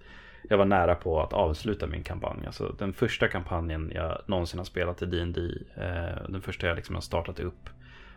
jag 0.49 0.57
var 0.57 0.65
nära 0.65 0.95
på 0.95 1.21
att 1.21 1.33
avsluta 1.33 1.87
min 1.87 2.03
kampanj. 2.03 2.45
Alltså 2.45 2.75
den 2.79 2.93
första 2.93 3.27
kampanjen 3.27 3.91
jag 3.95 4.21
någonsin 4.25 4.59
har 4.59 4.65
spelat 4.65 5.01
i 5.01 5.05
D&D 5.05 5.39
eh, 5.75 6.29
Den 6.29 6.41
första 6.41 6.67
jag 6.67 6.75
liksom 6.75 6.95
har 6.95 7.01
startat 7.01 7.39
upp. 7.39 7.69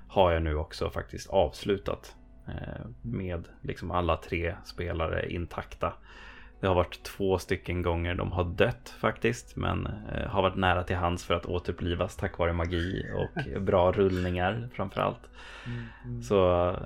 Har 0.08 0.32
jag 0.32 0.42
nu 0.42 0.54
också 0.54 0.90
faktiskt 0.90 1.30
avslutat. 1.30 2.14
Eh, 2.46 2.86
med 3.02 3.48
liksom 3.62 3.90
alla 3.90 4.16
tre 4.16 4.54
spelare 4.64 5.32
intakta. 5.32 5.92
Det 6.64 6.68
har 6.68 6.74
varit 6.74 7.02
två 7.02 7.38
stycken 7.38 7.82
gånger 7.82 8.14
de 8.14 8.32
har 8.32 8.44
dött 8.44 8.94
faktiskt. 9.00 9.56
Men 9.56 9.86
eh, 9.86 10.28
har 10.28 10.42
varit 10.42 10.56
nära 10.56 10.82
till 10.82 10.96
hands 10.96 11.24
för 11.24 11.34
att 11.34 11.46
återupplivas 11.46 12.16
tack 12.16 12.38
vare 12.38 12.52
magi 12.52 13.06
och 13.14 13.62
bra 13.62 13.92
rullningar 13.92 14.68
framförallt. 14.74 15.20
Mm, 15.66 15.84
mm. 16.04 16.22
Så 16.22 16.76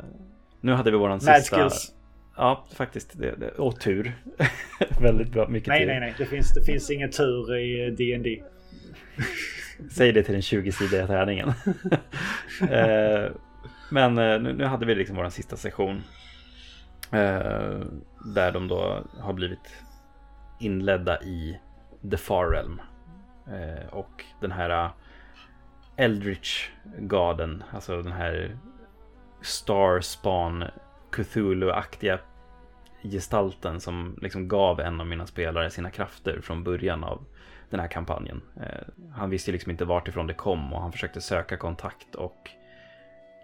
nu 0.61 0.73
hade 0.73 0.91
vi 0.91 0.97
våran 0.97 1.21
Mad 1.27 1.37
sista... 1.37 1.57
Skills. 1.57 1.95
Ja, 2.37 2.67
faktiskt. 2.75 3.19
Det, 3.19 3.35
det, 3.37 3.51
och 3.51 3.81
tur. 3.81 4.13
Väldigt 5.01 5.33
bra. 5.33 5.49
Mycket 5.49 5.69
nej, 5.69 5.81
tur. 5.81 5.87
Nej, 5.87 6.01
nej, 6.01 6.15
Det 6.19 6.27
finns, 6.27 6.55
det 6.55 6.65
finns 6.65 6.91
ingen 6.91 7.11
tur 7.11 7.57
i 7.57 7.91
D&D. 7.91 8.43
Säg 9.91 10.13
det 10.13 10.23
till 10.23 10.33
den 10.33 10.43
20-sidiga 10.43 11.07
träningen. 11.07 11.49
eh, 12.71 13.31
men 13.91 14.19
eh, 14.19 14.41
nu, 14.41 14.53
nu, 14.53 14.65
hade 14.65 14.87
vi 14.87 14.95
liksom 14.95 15.17
vår 15.17 15.29
sista 15.29 15.57
session. 15.57 16.03
Där 18.25 18.53
de 18.53 18.69
då 18.69 19.05
har 19.21 19.33
blivit 19.33 19.85
inledda 20.59 21.23
i 21.23 21.61
The 22.11 22.17
Far 22.17 22.51
Realm. 22.51 22.81
Eh, 23.47 23.89
och 23.89 24.25
den 24.41 24.53
här 24.53 24.85
eh, 24.85 24.91
Eldritch 25.97 26.69
Garden, 26.99 27.65
alltså 27.73 28.03
den 28.03 28.13
här 28.13 28.57
Star 29.43 30.01
Spawn 30.01 30.65
Cthulhu-aktiga 31.11 32.19
gestalten 33.03 33.81
som 33.81 34.19
liksom 34.23 34.49
gav 34.49 34.81
en 34.81 35.01
av 35.01 35.07
mina 35.07 35.27
spelare 35.27 35.71
sina 35.71 35.91
krafter 35.91 36.41
från 36.41 36.65
början 36.65 37.05
av 37.05 37.25
den 37.71 37.81
här 37.81 37.89
kampanjen. 37.89 38.43
Eh, 38.57 38.89
han 39.15 39.31
visste 39.31 39.53
liksom 39.53 39.71
inte 39.71 39.85
vart 39.85 40.09
ifrån 40.09 40.27
det 40.27 40.35
kom 40.35 40.73
och 40.73 40.83
han 40.83 40.93
försökte 40.93 41.21
söka 41.21 41.57
kontakt 41.57 42.15
och 42.15 42.51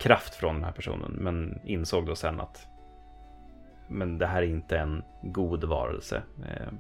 kraft 0.01 0.35
från 0.35 0.55
den 0.55 0.65
här 0.65 0.73
personen 0.73 1.11
men 1.11 1.61
insåg 1.65 2.07
då 2.07 2.17
sen 2.17 2.41
att 2.41 2.67
men 3.89 4.19
det 4.19 4.27
här 4.27 4.43
är 4.43 4.47
inte 4.47 4.79
en 4.79 5.03
god 5.23 5.65
varelse. 5.65 6.23
Eh, 6.43 6.73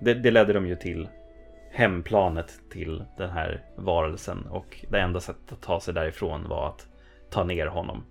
det, 0.00 0.14
det 0.14 0.30
ledde 0.30 0.52
dem 0.52 0.66
ju 0.66 0.76
till 0.76 1.08
hemplanet 1.70 2.60
till 2.70 3.04
den 3.16 3.30
här 3.30 3.62
varelsen 3.76 4.46
och 4.46 4.84
det 4.90 5.00
enda 5.00 5.20
sättet 5.20 5.52
att 5.52 5.62
ta 5.62 5.80
sig 5.80 5.94
därifrån 5.94 6.48
var 6.48 6.68
att 6.68 6.86
ta 7.30 7.44
ner 7.44 7.66
honom. 7.66 8.04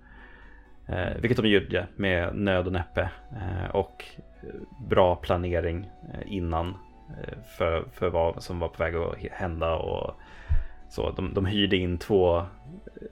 Eh, 0.87 1.17
vilket 1.19 1.37
de 1.37 1.47
gjorde 1.47 1.87
med 1.95 2.35
nöd 2.35 2.67
och 2.67 2.73
näppe 2.73 3.09
eh, 3.31 3.75
och 3.75 4.05
bra 4.89 5.15
planering 5.15 5.89
eh, 6.13 6.33
innan 6.33 6.67
eh, 7.09 7.37
för, 7.57 7.85
för 7.93 8.09
vad 8.09 8.43
som 8.43 8.59
var 8.59 8.67
på 8.67 8.83
väg 8.83 8.95
att 8.95 9.31
hända 9.31 9.75
och 9.75 10.19
så. 10.89 11.11
De, 11.11 11.33
de 11.33 11.45
hyrde 11.45 11.77
in 11.77 11.97
två 11.97 12.45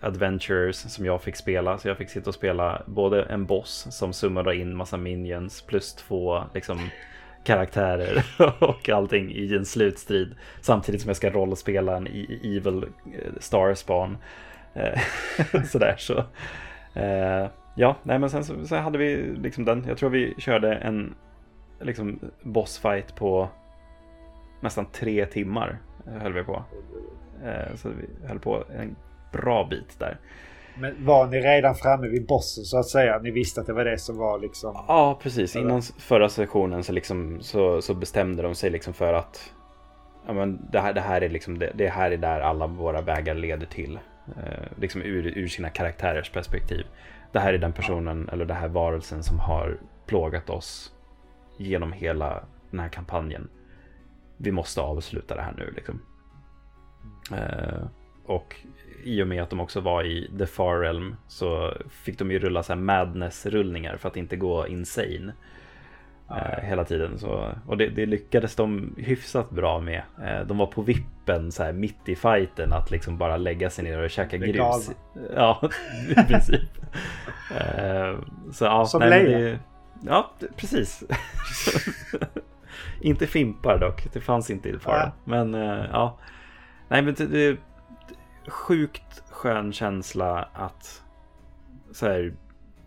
adventures 0.01 0.93
som 0.93 1.05
jag 1.05 1.21
fick 1.21 1.35
spela. 1.35 1.77
Så 1.77 1.87
jag 1.87 1.97
fick 1.97 2.09
sitta 2.09 2.29
och 2.29 2.35
spela 2.35 2.81
både 2.85 3.23
en 3.23 3.45
boss 3.45 3.87
som 3.89 4.13
summade 4.13 4.55
in 4.55 4.75
massa 4.75 4.97
minions 4.97 5.61
plus 5.61 5.93
två 5.93 6.43
liksom 6.53 6.79
karaktärer 7.43 8.25
och 8.63 8.89
allting 8.89 9.31
i 9.31 9.55
en 9.55 9.65
slutstrid. 9.65 10.35
Samtidigt 10.61 11.01
som 11.01 11.09
jag 11.09 11.17
ska 11.17 11.29
rollspela 11.29 11.97
en 11.97 12.07
e-, 12.07 12.39
evil 12.43 12.83
eh, 12.83 13.33
Starspawn. 13.39 14.17
Eh, 14.73 14.99
sådär 15.65 15.95
så. 15.97 16.17
Eh, 16.93 17.49
ja, 17.75 17.95
nej 18.03 18.19
men 18.19 18.29
sen 18.29 18.43
så, 18.43 18.65
så, 18.65 18.75
hade 18.75 18.97
vi 18.97 19.35
liksom 19.37 19.65
den. 19.65 19.85
Jag 19.87 19.97
tror 19.97 20.09
vi 20.09 20.35
körde 20.37 20.75
en 20.75 21.15
liksom 21.81 22.19
bossfight 22.41 23.15
på 23.15 23.49
nästan 24.61 24.85
tre 24.85 25.25
timmar. 25.25 25.79
Eh, 26.07 26.13
höll 26.13 26.33
vi 26.33 26.43
på. 26.43 26.63
Så 27.75 27.89
vi 27.89 28.27
höll 28.27 28.39
på 28.39 28.63
en 28.79 28.95
bra 29.31 29.67
bit 29.69 29.99
där. 29.99 30.17
Men 30.79 31.05
var 31.05 31.27
ni 31.27 31.39
redan 31.39 31.75
framme 31.75 32.07
vid 32.07 32.25
bossen 32.25 32.63
så 32.63 32.77
att 32.77 32.85
säga? 32.85 33.19
Ni 33.19 33.31
visste 33.31 33.61
att 33.61 33.67
det 33.67 33.73
var 33.73 33.85
det 33.85 33.97
som 33.97 34.17
var 34.17 34.39
liksom... 34.39 34.75
Ja, 34.87 35.19
precis. 35.21 35.55
Innan 35.55 35.81
förra 35.81 36.29
sessionen 36.29 36.83
så, 36.83 36.93
liksom, 36.93 37.41
så, 37.41 37.81
så 37.81 37.93
bestämde 37.93 38.43
de 38.43 38.55
sig 38.55 38.69
liksom 38.69 38.93
för 38.93 39.13
att 39.13 39.53
ja, 40.27 40.33
men 40.33 40.67
det, 40.71 40.79
här, 40.79 40.93
det, 40.93 41.01
här 41.01 41.21
är 41.21 41.29
liksom, 41.29 41.59
det, 41.59 41.71
det 41.75 41.87
här 41.87 42.11
är 42.11 42.17
där 42.17 42.39
alla 42.39 42.67
våra 42.67 43.01
vägar 43.01 43.35
leder 43.35 43.65
till. 43.65 43.99
Eh, 44.27 44.63
liksom 44.75 45.01
ur, 45.01 45.37
ur 45.37 45.47
sina 45.47 45.69
karaktärers 45.69 46.29
perspektiv. 46.29 46.85
Det 47.31 47.39
här 47.39 47.53
är 47.53 47.57
den 47.57 47.73
personen 47.73 48.29
eller 48.29 48.45
den 48.45 48.57
här 48.57 48.67
varelsen 48.67 49.23
som 49.23 49.39
har 49.39 49.77
plågat 50.05 50.49
oss 50.49 50.93
genom 51.57 51.93
hela 51.93 52.43
den 52.71 52.79
här 52.79 52.89
kampanjen. 52.89 53.49
Vi 54.37 54.51
måste 54.51 54.81
avsluta 54.81 55.35
det 55.35 55.41
här 55.41 55.53
nu 55.57 55.73
liksom. 55.75 56.01
Eh, 57.31 57.87
och 58.25 58.55
i 59.03 59.23
och 59.23 59.27
med 59.27 59.43
att 59.43 59.49
de 59.49 59.59
också 59.59 59.81
var 59.81 60.03
i 60.03 60.31
The 60.39 60.45
Far 60.45 60.79
Realm 60.79 61.15
så 61.27 61.73
fick 61.89 62.19
de 62.19 62.31
ju 62.31 62.39
rulla 62.39 62.63
så 62.63 62.73
här 62.73 62.79
madness-rullningar 62.79 63.97
för 63.97 64.09
att 64.09 64.17
inte 64.17 64.35
gå 64.35 64.67
insane. 64.67 65.33
Ah, 66.27 66.39
ja. 66.51 66.59
hela 66.61 66.83
tiden. 66.83 67.19
Så, 67.19 67.51
och 67.67 67.77
det, 67.77 67.89
det, 67.89 68.05
lyckades 68.05 68.55
de 68.55 68.95
hyfsat 68.97 69.49
bra 69.49 69.79
med. 69.79 70.01
Eh, 70.23 70.47
de 70.47 70.57
var 70.57 70.65
på 70.65 70.81
vippen 70.81 71.51
så 71.51 71.63
här 71.63 71.73
mitt 71.73 72.09
i 72.09 72.15
fighten 72.15 72.73
att 72.73 72.91
liksom 72.91 73.17
bara 73.17 73.37
lägga 73.37 73.69
sig 73.69 73.83
ner 73.83 73.99
och 73.99 74.09
käka 74.09 74.37
grus. 74.37 74.55
Galna. 74.55 74.83
Ja, 75.35 75.69
i 76.09 76.15
princip. 76.15 76.69
Eh, 77.51 78.19
så, 78.51 78.65
ja, 78.65 78.85
Som 78.85 78.99
nej, 78.99 79.59
Ja, 80.05 80.31
precis. 80.55 81.03
inte 83.01 83.27
fimpar 83.27 83.79
dock. 83.79 84.13
Det 84.13 84.21
fanns 84.21 84.49
inte 84.49 84.69
i 84.69 84.73
The 84.73 84.79
Far. 84.79 84.93
Ja. 84.93 85.11
Men 85.23 85.53
ja. 85.53 86.17
Nej, 86.87 87.01
men 87.01 87.13
det, 87.13 87.39
är 87.39 87.57
sjukt 88.47 89.23
skön 89.29 89.73
känsla 89.73 90.49
att 90.53 91.03
så 91.91 92.05
här, 92.05 92.33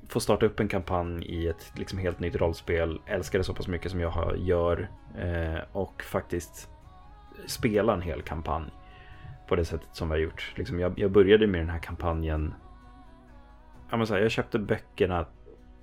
få 0.08 0.20
starta 0.20 0.46
upp 0.46 0.60
en 0.60 0.68
kampanj 0.68 1.24
i 1.24 1.48
ett 1.48 1.72
liksom 1.76 1.98
helt 1.98 2.20
nytt 2.20 2.36
rollspel. 2.36 3.00
Älskar 3.06 3.38
det 3.38 3.44
så 3.44 3.54
pass 3.54 3.68
mycket 3.68 3.90
som 3.90 4.00
jag 4.00 4.38
gör 4.38 4.88
eh, 5.18 5.60
och 5.72 6.02
faktiskt 6.02 6.68
spela 7.46 7.94
en 7.94 8.02
hel 8.02 8.22
kampanj 8.22 8.70
på 9.48 9.56
det 9.56 9.64
sättet 9.64 9.88
som 9.92 10.08
vi 10.08 10.14
har 10.14 10.20
gjort. 10.20 10.52
Liksom 10.56 10.80
jag, 10.80 10.98
jag 10.98 11.10
började 11.10 11.46
med 11.46 11.60
den 11.60 11.70
här 11.70 11.78
kampanjen. 11.78 12.54
Jag, 13.90 14.08
säga, 14.08 14.22
jag 14.22 14.30
köpte 14.30 14.58
böckerna 14.58 15.26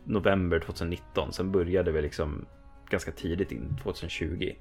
november 0.03 0.59
2019. 0.59 1.33
Sen 1.33 1.51
började 1.51 1.91
vi 1.91 2.01
liksom 2.01 2.45
ganska 2.89 3.11
tidigt 3.11 3.51
in 3.51 3.77
2020. 3.83 4.51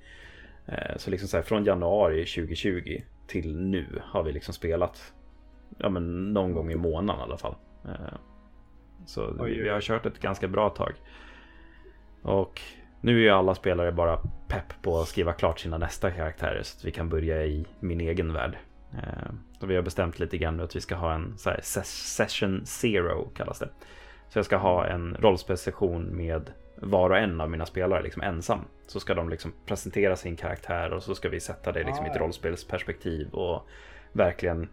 Eh, 0.67 0.97
så 0.97 1.11
liksom 1.11 1.29
så 1.29 1.37
här, 1.37 1.45
från 1.45 1.65
januari 1.65 2.27
2020 2.27 3.03
till 3.27 3.57
nu 3.57 4.03
har 4.05 4.23
vi 4.23 4.33
liksom 4.33 4.55
spelat 4.55 5.13
ja, 5.79 5.89
men 5.89 6.33
någon 6.33 6.53
gång 6.53 6.73
i 6.73 6.77
månaden 6.77 7.21
i 7.21 7.23
alla 7.23 7.39
fall. 7.39 7.55
Eh, 7.85 8.19
så 9.07 9.45
vi 9.45 9.69
har 9.69 9.81
kört 9.81 10.07
ett 10.07 10.21
ganska 10.21 10.49
bra 10.49 10.71
tag. 10.71 10.93
Och 12.23 12.61
nu 13.01 13.17
är 13.17 13.23
ju 13.23 13.31
alla 13.31 13.55
spelare 13.55 13.93
bara 13.93 14.17
pepp 14.49 14.83
på 14.83 15.01
att 15.01 15.09
skriva 15.09 15.33
klart 15.33 15.61
sina 15.61 15.79
nästa 15.79 16.11
karaktärer 16.11 16.63
så 16.63 16.79
att 16.79 16.85
vi 16.85 16.91
kan 16.91 17.09
börja 17.09 17.47
i 17.47 17.67
min 17.81 18.01
egen 18.01 18.33
värld. 18.33 18.59
Eh, 18.93 19.33
så 19.61 19.67
vi 19.67 19.77
har 19.77 19.83
bestämt 19.83 20.19
lite 20.19 20.39
grann 20.39 20.61
att 20.61 20.77
vi 20.77 20.81
ska 20.81 20.95
ha 20.95 21.15
en 21.15 21.39
så 21.39 21.51
här, 21.51 21.61
session 21.63 22.67
zero 22.67 23.29
kallas 23.35 23.59
det. 23.59 23.69
Så 24.29 24.39
jag 24.39 24.47
ska 24.47 24.57
ha 24.57 24.87
en 24.87 25.17
rollspelssession 25.21 26.17
med 26.17 26.51
var 26.77 27.11
och 27.11 27.19
en 27.19 27.41
av 27.41 27.51
mina 27.51 27.67
spelare 27.67 28.03
liksom 28.03 28.23
ensam. 28.23 28.61
Så 28.87 29.01
ska 29.01 29.15
de 29.15 29.29
liksom 29.29 29.53
presentera 29.67 30.17
sin 30.17 30.37
karaktär 30.37 30.93
och 30.93 31.03
så 31.03 31.15
ska 31.15 31.29
vi 31.29 31.41
sätta 31.41 31.73
det 31.73 31.85
liksom 31.85 32.07
i 32.07 32.09
ett 32.09 32.17
ah. 32.17 32.19
rollspelsperspektiv 32.19 33.29
och 33.31 33.69
verkligen 34.13 34.69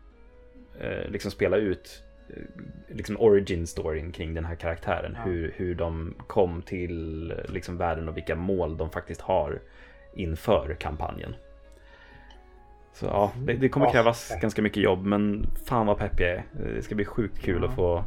eh, 0.79 1.09
liksom 1.09 1.31
spela 1.31 1.57
ut 1.57 2.03
eh, 2.29 2.95
liksom 2.95 3.17
origin 3.17 3.67
storyn 3.67 4.11
kring 4.11 4.33
den 4.33 4.45
här 4.45 4.55
karaktären. 4.55 5.13
Ja. 5.17 5.23
Hur, 5.23 5.53
hur 5.55 5.75
de 5.75 6.15
kom 6.27 6.61
till 6.61 7.33
liksom 7.49 7.77
världen 7.77 8.09
och 8.09 8.17
vilka 8.17 8.35
mål 8.35 8.77
de 8.77 8.89
faktiskt 8.89 9.21
har 9.21 9.61
inför 10.13 10.75
kampanjen. 10.79 11.35
Så 12.93 13.05
ja, 13.05 13.31
det, 13.37 13.53
det 13.53 13.69
kommer 13.69 13.91
krävas 13.91 14.31
oh. 14.31 14.41
ganska 14.41 14.61
mycket 14.61 14.83
jobb 14.83 15.05
men 15.05 15.45
fan 15.65 15.85
vad 15.85 15.97
pepp 15.97 16.19
jag 16.19 16.29
är. 16.29 16.43
Det 16.75 16.81
ska 16.81 16.95
bli 16.95 17.05
sjukt 17.05 17.39
kul 17.39 17.57
mm. 17.57 17.69
att 17.69 17.75
få 17.75 18.03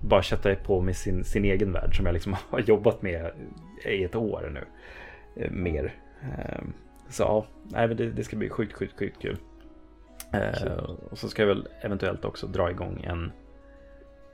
bara 0.00 0.22
sätta 0.22 0.54
på 0.54 0.80
med 0.80 0.96
sin, 0.96 1.24
sin 1.24 1.44
egen 1.44 1.72
värld 1.72 1.96
som 1.96 2.06
jag 2.06 2.12
liksom 2.12 2.36
har 2.50 2.60
jobbat 2.60 3.02
med 3.02 3.30
i 3.84 4.04
ett 4.04 4.16
år 4.16 4.50
nu. 4.54 4.64
Eh, 5.36 5.50
mer. 5.50 5.94
Ehm, 6.22 6.72
så 7.08 7.22
ja, 7.22 7.46
nej, 7.62 7.88
det, 7.88 8.10
det 8.10 8.24
ska 8.24 8.36
bli 8.36 8.48
sjukt, 8.48 8.72
sjukt, 8.72 8.98
sjukt 8.98 9.22
kul. 9.22 9.36
Uh, 10.34 10.90
och 11.10 11.18
så 11.18 11.28
ska 11.28 11.42
jag 11.42 11.48
väl 11.48 11.68
eventuellt 11.80 12.24
också 12.24 12.46
dra 12.46 12.70
igång 12.70 13.04
en, 13.04 13.32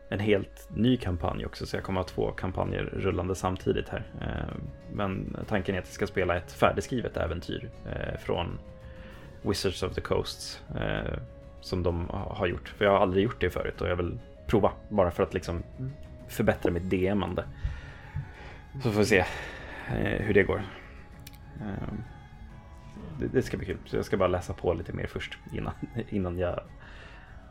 en 0.08 0.20
helt 0.20 0.68
ny 0.74 0.96
kampanj 0.96 1.46
också. 1.46 1.66
Så 1.66 1.76
jag 1.76 1.84
kommer 1.84 2.00
ha 2.00 2.04
två 2.08 2.30
kampanjer 2.30 2.82
rullande 2.82 3.34
samtidigt 3.34 3.88
här. 3.88 4.04
Uh, 4.20 4.54
men 4.92 5.36
tanken 5.48 5.74
är 5.74 5.78
att 5.78 5.86
jag 5.86 5.94
ska 5.94 6.06
spela 6.06 6.36
ett 6.36 6.52
färdigskrivet 6.52 7.16
äventyr 7.16 7.70
uh, 7.86 8.18
från 8.18 8.58
Wizards 9.42 9.82
of 9.82 9.94
the 9.94 10.00
Coasts. 10.00 10.62
som 11.60 11.82
de 11.82 12.08
har 12.10 12.46
gjort. 12.46 12.68
För 12.68 12.84
jag 12.84 12.92
har 12.92 12.98
aldrig 12.98 13.24
gjort 13.24 13.40
det 13.40 13.50
förut 13.50 13.80
och 13.80 13.88
jag 13.88 13.96
vill 13.96 14.18
prova 14.52 14.72
bara 14.88 15.10
för 15.10 15.22
att 15.22 15.34
liksom 15.34 15.62
förbättra 16.28 16.70
mitt 16.70 16.90
DMande. 16.90 17.44
Så 18.82 18.90
får 18.92 18.98
vi 19.00 19.06
se 19.06 19.18
eh, 19.88 20.22
hur 20.22 20.34
det 20.34 20.42
går. 20.42 20.62
Eh, 21.60 21.94
det, 23.20 23.26
det, 23.26 23.42
ska 23.42 23.56
bli 23.56 23.66
kul, 23.66 23.78
så 23.84 23.96
jag 23.96 24.04
ska 24.04 24.16
bara 24.16 24.28
läsa 24.28 24.52
på 24.52 24.74
lite 24.74 24.92
mer 24.92 25.06
först 25.06 25.38
innan, 25.52 25.72
innan 26.08 26.38
jag 26.38 26.60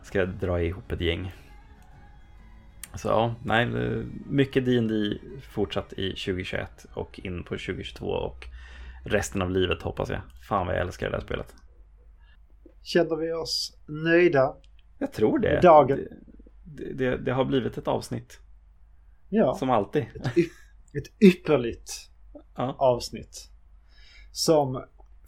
ska 0.04 0.26
dra 0.26 0.62
ihop 0.62 0.92
ett 0.92 1.02
gäng. 1.02 1.32
Så 2.96 3.08
ja, 3.08 3.36
nej, 3.46 3.66
mycket 4.26 4.66
D&D 4.66 5.18
fortsatt 5.42 5.94
i 5.94 6.10
2021 6.10 6.86
och 6.94 7.20
in 7.24 7.44
på 7.44 7.50
2022 7.50 8.06
och 8.06 8.46
resten 9.06 9.42
av 9.42 9.52
livet 9.52 9.82
hoppas 9.82 10.10
jag. 10.10 10.22
Fan 10.48 10.68
vad 10.68 10.76
jag 10.76 10.82
älskar 10.82 11.10
det 11.10 11.18
där 11.18 11.26
spelet. 11.26 11.56
Känner 12.84 13.16
vi 13.16 13.34
oss 13.34 13.78
nöjda? 13.88 14.56
Jag 14.98 15.14
tror 15.14 15.40
det. 15.40 15.60
Dagen 15.62 16.08
det, 16.76 17.18
det, 17.18 17.32
har 17.32 17.46
blivit 17.46 17.78
ett 17.78 17.88
avsnitt. 17.88 18.40
Ja. 19.30 19.56
Som 19.56 19.70
alltid. 19.70 20.02
Ett, 20.02 20.38
ett 20.94 21.24
ypperligt 21.24 21.92
ja. 22.56 22.76
avsnitt. 22.80 23.50
Som 24.32 24.84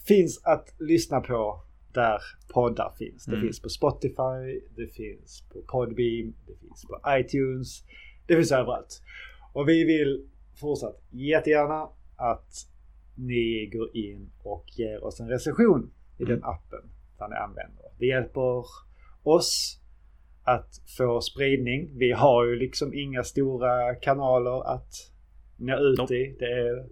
finns 0.07 0.41
att 0.43 0.73
lyssna 0.79 1.21
på 1.21 1.63
där 1.93 2.21
poddar 2.53 2.93
finns. 2.97 3.25
Det 3.25 3.31
mm. 3.31 3.41
finns 3.41 3.61
på 3.61 3.69
Spotify, 3.69 4.61
det 4.75 4.87
finns 4.87 5.43
på 5.53 5.61
Podbeam, 5.61 6.33
det 6.47 6.55
finns 6.59 6.85
på 6.87 6.99
iTunes. 7.07 7.83
Det 8.27 8.35
finns 8.35 8.51
överallt. 8.51 9.01
Och 9.53 9.69
vi 9.69 9.83
vill 9.83 10.27
fortsatt 10.55 11.01
jättegärna 11.09 11.89
att 12.15 12.53
ni 13.15 13.69
går 13.73 13.97
in 13.97 14.31
och 14.43 14.65
ger 14.67 15.03
oss 15.03 15.19
en 15.19 15.29
recension 15.29 15.91
i 16.17 16.25
den 16.25 16.43
appen 16.43 16.89
där 17.17 17.27
ni 17.27 17.35
använder. 17.35 17.85
Det 17.99 18.05
hjälper 18.05 18.65
oss 19.23 19.79
att 20.43 20.81
få 20.97 21.21
spridning. 21.21 21.97
Vi 21.97 22.11
har 22.11 22.45
ju 22.45 22.55
liksom 22.55 22.93
inga 22.93 23.23
stora 23.23 23.95
kanaler 23.95 24.73
att 24.73 24.91
nå 25.57 25.77
ut 25.77 25.97
nope. 25.97 26.15
i. 26.15 26.35
Det 26.39 26.45
är 26.45 26.85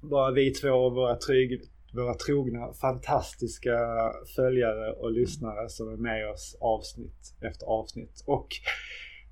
bara 0.00 0.30
vi 0.30 0.50
två 0.50 0.70
och 0.70 0.94
våra, 0.94 1.16
trygg, 1.16 1.62
våra 1.94 2.14
trogna 2.14 2.72
fantastiska 2.72 3.78
följare 4.36 4.92
och 4.92 5.12
lyssnare 5.12 5.68
som 5.68 5.88
är 5.88 5.96
med 5.96 6.30
oss 6.30 6.56
avsnitt 6.60 7.34
efter 7.40 7.66
avsnitt. 7.66 8.24
Och 8.26 8.48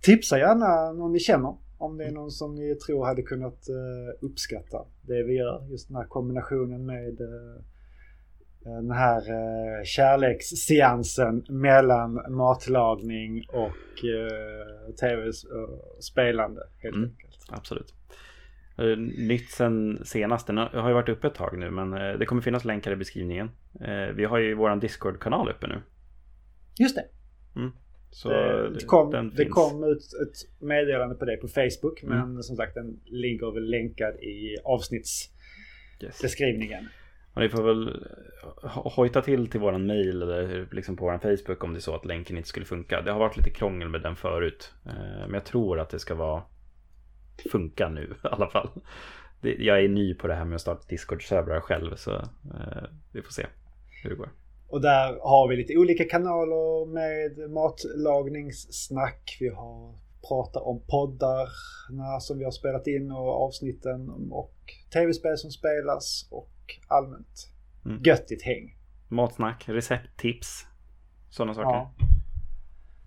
tipsa 0.03 0.39
gärna 0.39 0.93
någon 0.93 1.13
ni 1.13 1.21
känner 1.21 1.57
om 1.79 1.99
det 1.99 2.05
är 2.05 2.11
någon 2.11 2.31
som 2.31 2.55
ni 2.55 2.75
tror 2.75 3.05
hade 3.05 3.23
kunnat 3.23 3.69
uh, 3.71 4.27
uppskatta 4.27 4.87
det 5.03 5.23
vi 5.23 5.35
gör. 5.35 5.67
Just 5.71 5.89
den 5.89 5.97
här 5.97 6.05
kombinationen 6.05 6.87
med 6.87 7.21
uh, 7.21 7.63
den 8.65 8.91
här 8.91 9.21
uh, 9.21 9.85
kärleksseansen 9.85 11.45
mellan 11.49 12.35
matlagning 12.37 13.45
och 13.49 14.05
uh, 14.05 14.95
tv-spelande 15.01 16.61
helt 16.83 16.97
mm, 16.97 17.11
enkelt. 17.11 17.39
Absolut. 17.49 17.95
Nytt 19.19 19.51
sen 19.51 20.05
senast, 20.05 20.47
den 20.47 20.57
har 20.57 20.89
ju 20.89 20.95
varit 20.95 21.09
uppe 21.09 21.27
ett 21.27 21.35
tag 21.35 21.59
nu 21.59 21.71
men 21.71 22.19
det 22.19 22.27
kommer 22.27 22.43
finnas 22.43 22.65
länkar 22.65 22.93
i 22.93 22.97
beskrivningen. 22.97 23.51
Vi 24.15 24.25
har 24.25 24.39
ju 24.39 24.55
våran 24.55 24.81
Discord-kanal 24.81 25.49
uppe 25.49 25.67
nu. 25.67 25.83
Just 26.79 26.97
det. 26.97 27.05
Mm. 27.57 27.73
Så 28.11 28.29
det, 28.29 28.75
det, 28.75 28.85
kom, 28.85 29.33
det 29.37 29.45
kom 29.45 29.85
ut 29.85 29.99
ett 29.99 30.63
meddelande 30.63 31.15
på 31.15 31.25
det 31.25 31.37
på 31.37 31.49
Facebook. 31.49 32.03
Mm. 32.03 32.35
Men 32.35 32.43
som 32.43 32.57
sagt 32.57 32.75
den 32.75 33.01
ligger 33.05 33.55
väl 33.55 33.71
länkad 33.71 34.15
i 34.15 34.57
avsnittsbeskrivningen. 34.65 36.83
Yes. 36.83 36.93
Och 37.39 37.45
ni 37.45 37.51
får 37.51 37.63
väl 37.63 38.07
hojta 38.97 39.23
till 39.23 39.51
till 39.51 39.61
våran 39.61 39.87
mail 39.87 40.23
eller 40.23 40.69
liksom 40.73 40.97
på 40.97 41.05
våran 41.05 41.21
Facebook 41.21 41.65
om 41.65 41.73
det 41.73 41.79
är 41.79 41.81
så 41.81 41.95
att 41.95 42.05
länken 42.05 42.37
inte 42.37 42.49
skulle 42.49 42.67
funka. 42.67 43.01
Det 43.01 43.13
har 43.13 43.19
varit 43.19 43.37
lite 43.37 43.51
krångel 43.51 43.89
med 43.89 44.03
den 44.03 44.17
förut. 44.17 44.73
Eh, 44.87 45.21
men 45.21 45.35
jag 45.35 45.45
tror 45.45 45.81
att 45.81 45.91
det 45.91 45.99
ska 45.99 46.15
vara 46.15 46.43
funka 47.53 47.89
nu 47.89 48.03
i 48.25 48.27
alla 48.27 48.51
fall. 48.51 48.71
Jag 49.41 49.85
är 49.85 49.89
ny 49.89 50.15
på 50.15 50.27
det 50.27 50.35
här 50.35 50.45
med 50.45 50.55
att 50.55 50.61
starta 50.61 50.87
Discord-servrar 50.89 51.61
själv 51.61 51.95
så 51.97 52.15
eh, 52.15 52.85
vi 53.13 53.23
får 53.23 53.33
se 53.33 53.47
hur 54.03 54.11
det 54.11 54.17
går. 54.17 54.31
Och 54.69 54.81
där 54.81 55.19
har 55.23 55.49
vi 55.49 55.57
lite 55.57 55.77
olika 55.77 56.05
kanaler 56.05 56.87
med 56.87 57.51
matlagningssnack. 57.51 59.37
Vi 59.41 59.49
har 59.49 59.95
pratat 60.29 60.63
om 60.63 60.83
poddarna 60.87 62.21
som 62.21 62.39
vi 62.39 62.45
har 62.45 62.51
spelat 62.51 62.87
in 62.87 63.11
och 63.11 63.43
avsnitten 63.45 64.09
och 64.31 64.55
tv-spel 64.93 65.39
som 65.39 65.51
spelas 65.51 66.29
och 66.31 66.51
allmänt 66.87 67.53
mm. 67.85 68.03
göttigt 68.03 68.43
häng. 68.43 68.77
Matsnack, 69.09 69.69
recepttips, 69.69 70.67
sådana 71.31 71.55
saker. 71.55 71.69
Ja. 71.69 71.95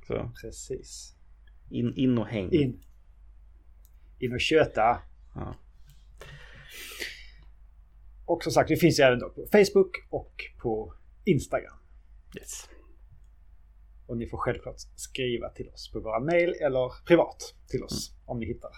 Så. 0.08 0.32
Precis. 0.42 1.16
In, 1.70 1.96
in 1.96 2.18
och 2.18 2.28
häng. 2.28 2.52
In, 2.52 2.84
in 4.20 4.34
och 4.34 4.42
köta. 4.42 5.00
Ja. 5.36 5.56
Och 8.26 8.44
som 8.44 8.52
sagt, 8.52 8.70
det 8.70 8.78
finns 8.78 9.00
ju 9.00 9.04
även 9.04 9.20
på 9.20 9.48
Facebook 9.52 10.08
och 10.10 10.34
på 10.62 10.94
Instagram. 11.26 11.78
Yes. 12.38 12.70
Och 14.08 14.18
ni 14.18 14.28
får 14.28 14.38
självklart 14.38 14.80
skriva 14.96 15.50
till 15.50 15.70
oss 15.70 15.92
på 15.92 16.00
våra 16.00 16.20
mail 16.20 16.50
eller 16.50 17.06
privat 17.06 17.56
till 17.68 17.84
oss 17.84 18.10
mm. 18.10 18.22
om 18.26 18.40
ni 18.40 18.46
hittar. 18.46 18.72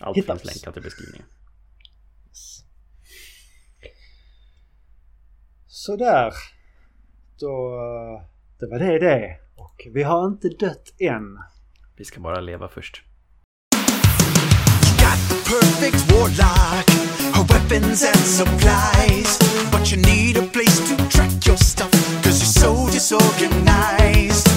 Allt 0.00 0.16
hittar 0.16 0.36
finns 0.36 0.64
länkat 0.64 0.76
i 0.76 0.80
beskrivningen. 0.80 1.26
Sådär. 5.76 6.32
Då, 7.40 7.70
det 8.60 8.66
var 8.66 8.78
det 8.78 8.98
det. 8.98 9.36
Och 9.56 9.86
vi 9.94 10.02
har 10.02 10.26
inte 10.26 10.48
dött 10.48 10.94
än. 11.00 11.38
Vi 11.96 12.04
ska 12.04 12.20
bara 12.20 12.40
leva 12.40 12.68
först. 12.68 13.02
perfect 15.44 16.12
warlock, 16.12 16.88
her 17.34 17.44
weapons 17.44 18.02
and 18.02 18.18
supplies. 18.18 19.38
But 19.72 19.92
you 19.92 19.98
need 19.98 20.36
a 20.36 20.46
place 20.52 20.78
to 20.88 20.96
track 21.08 21.46
your 21.46 21.58
stuff, 21.58 21.92
cause 22.22 22.40
you're 22.40 22.60
so 22.64 22.86
disorganized. 22.92 24.54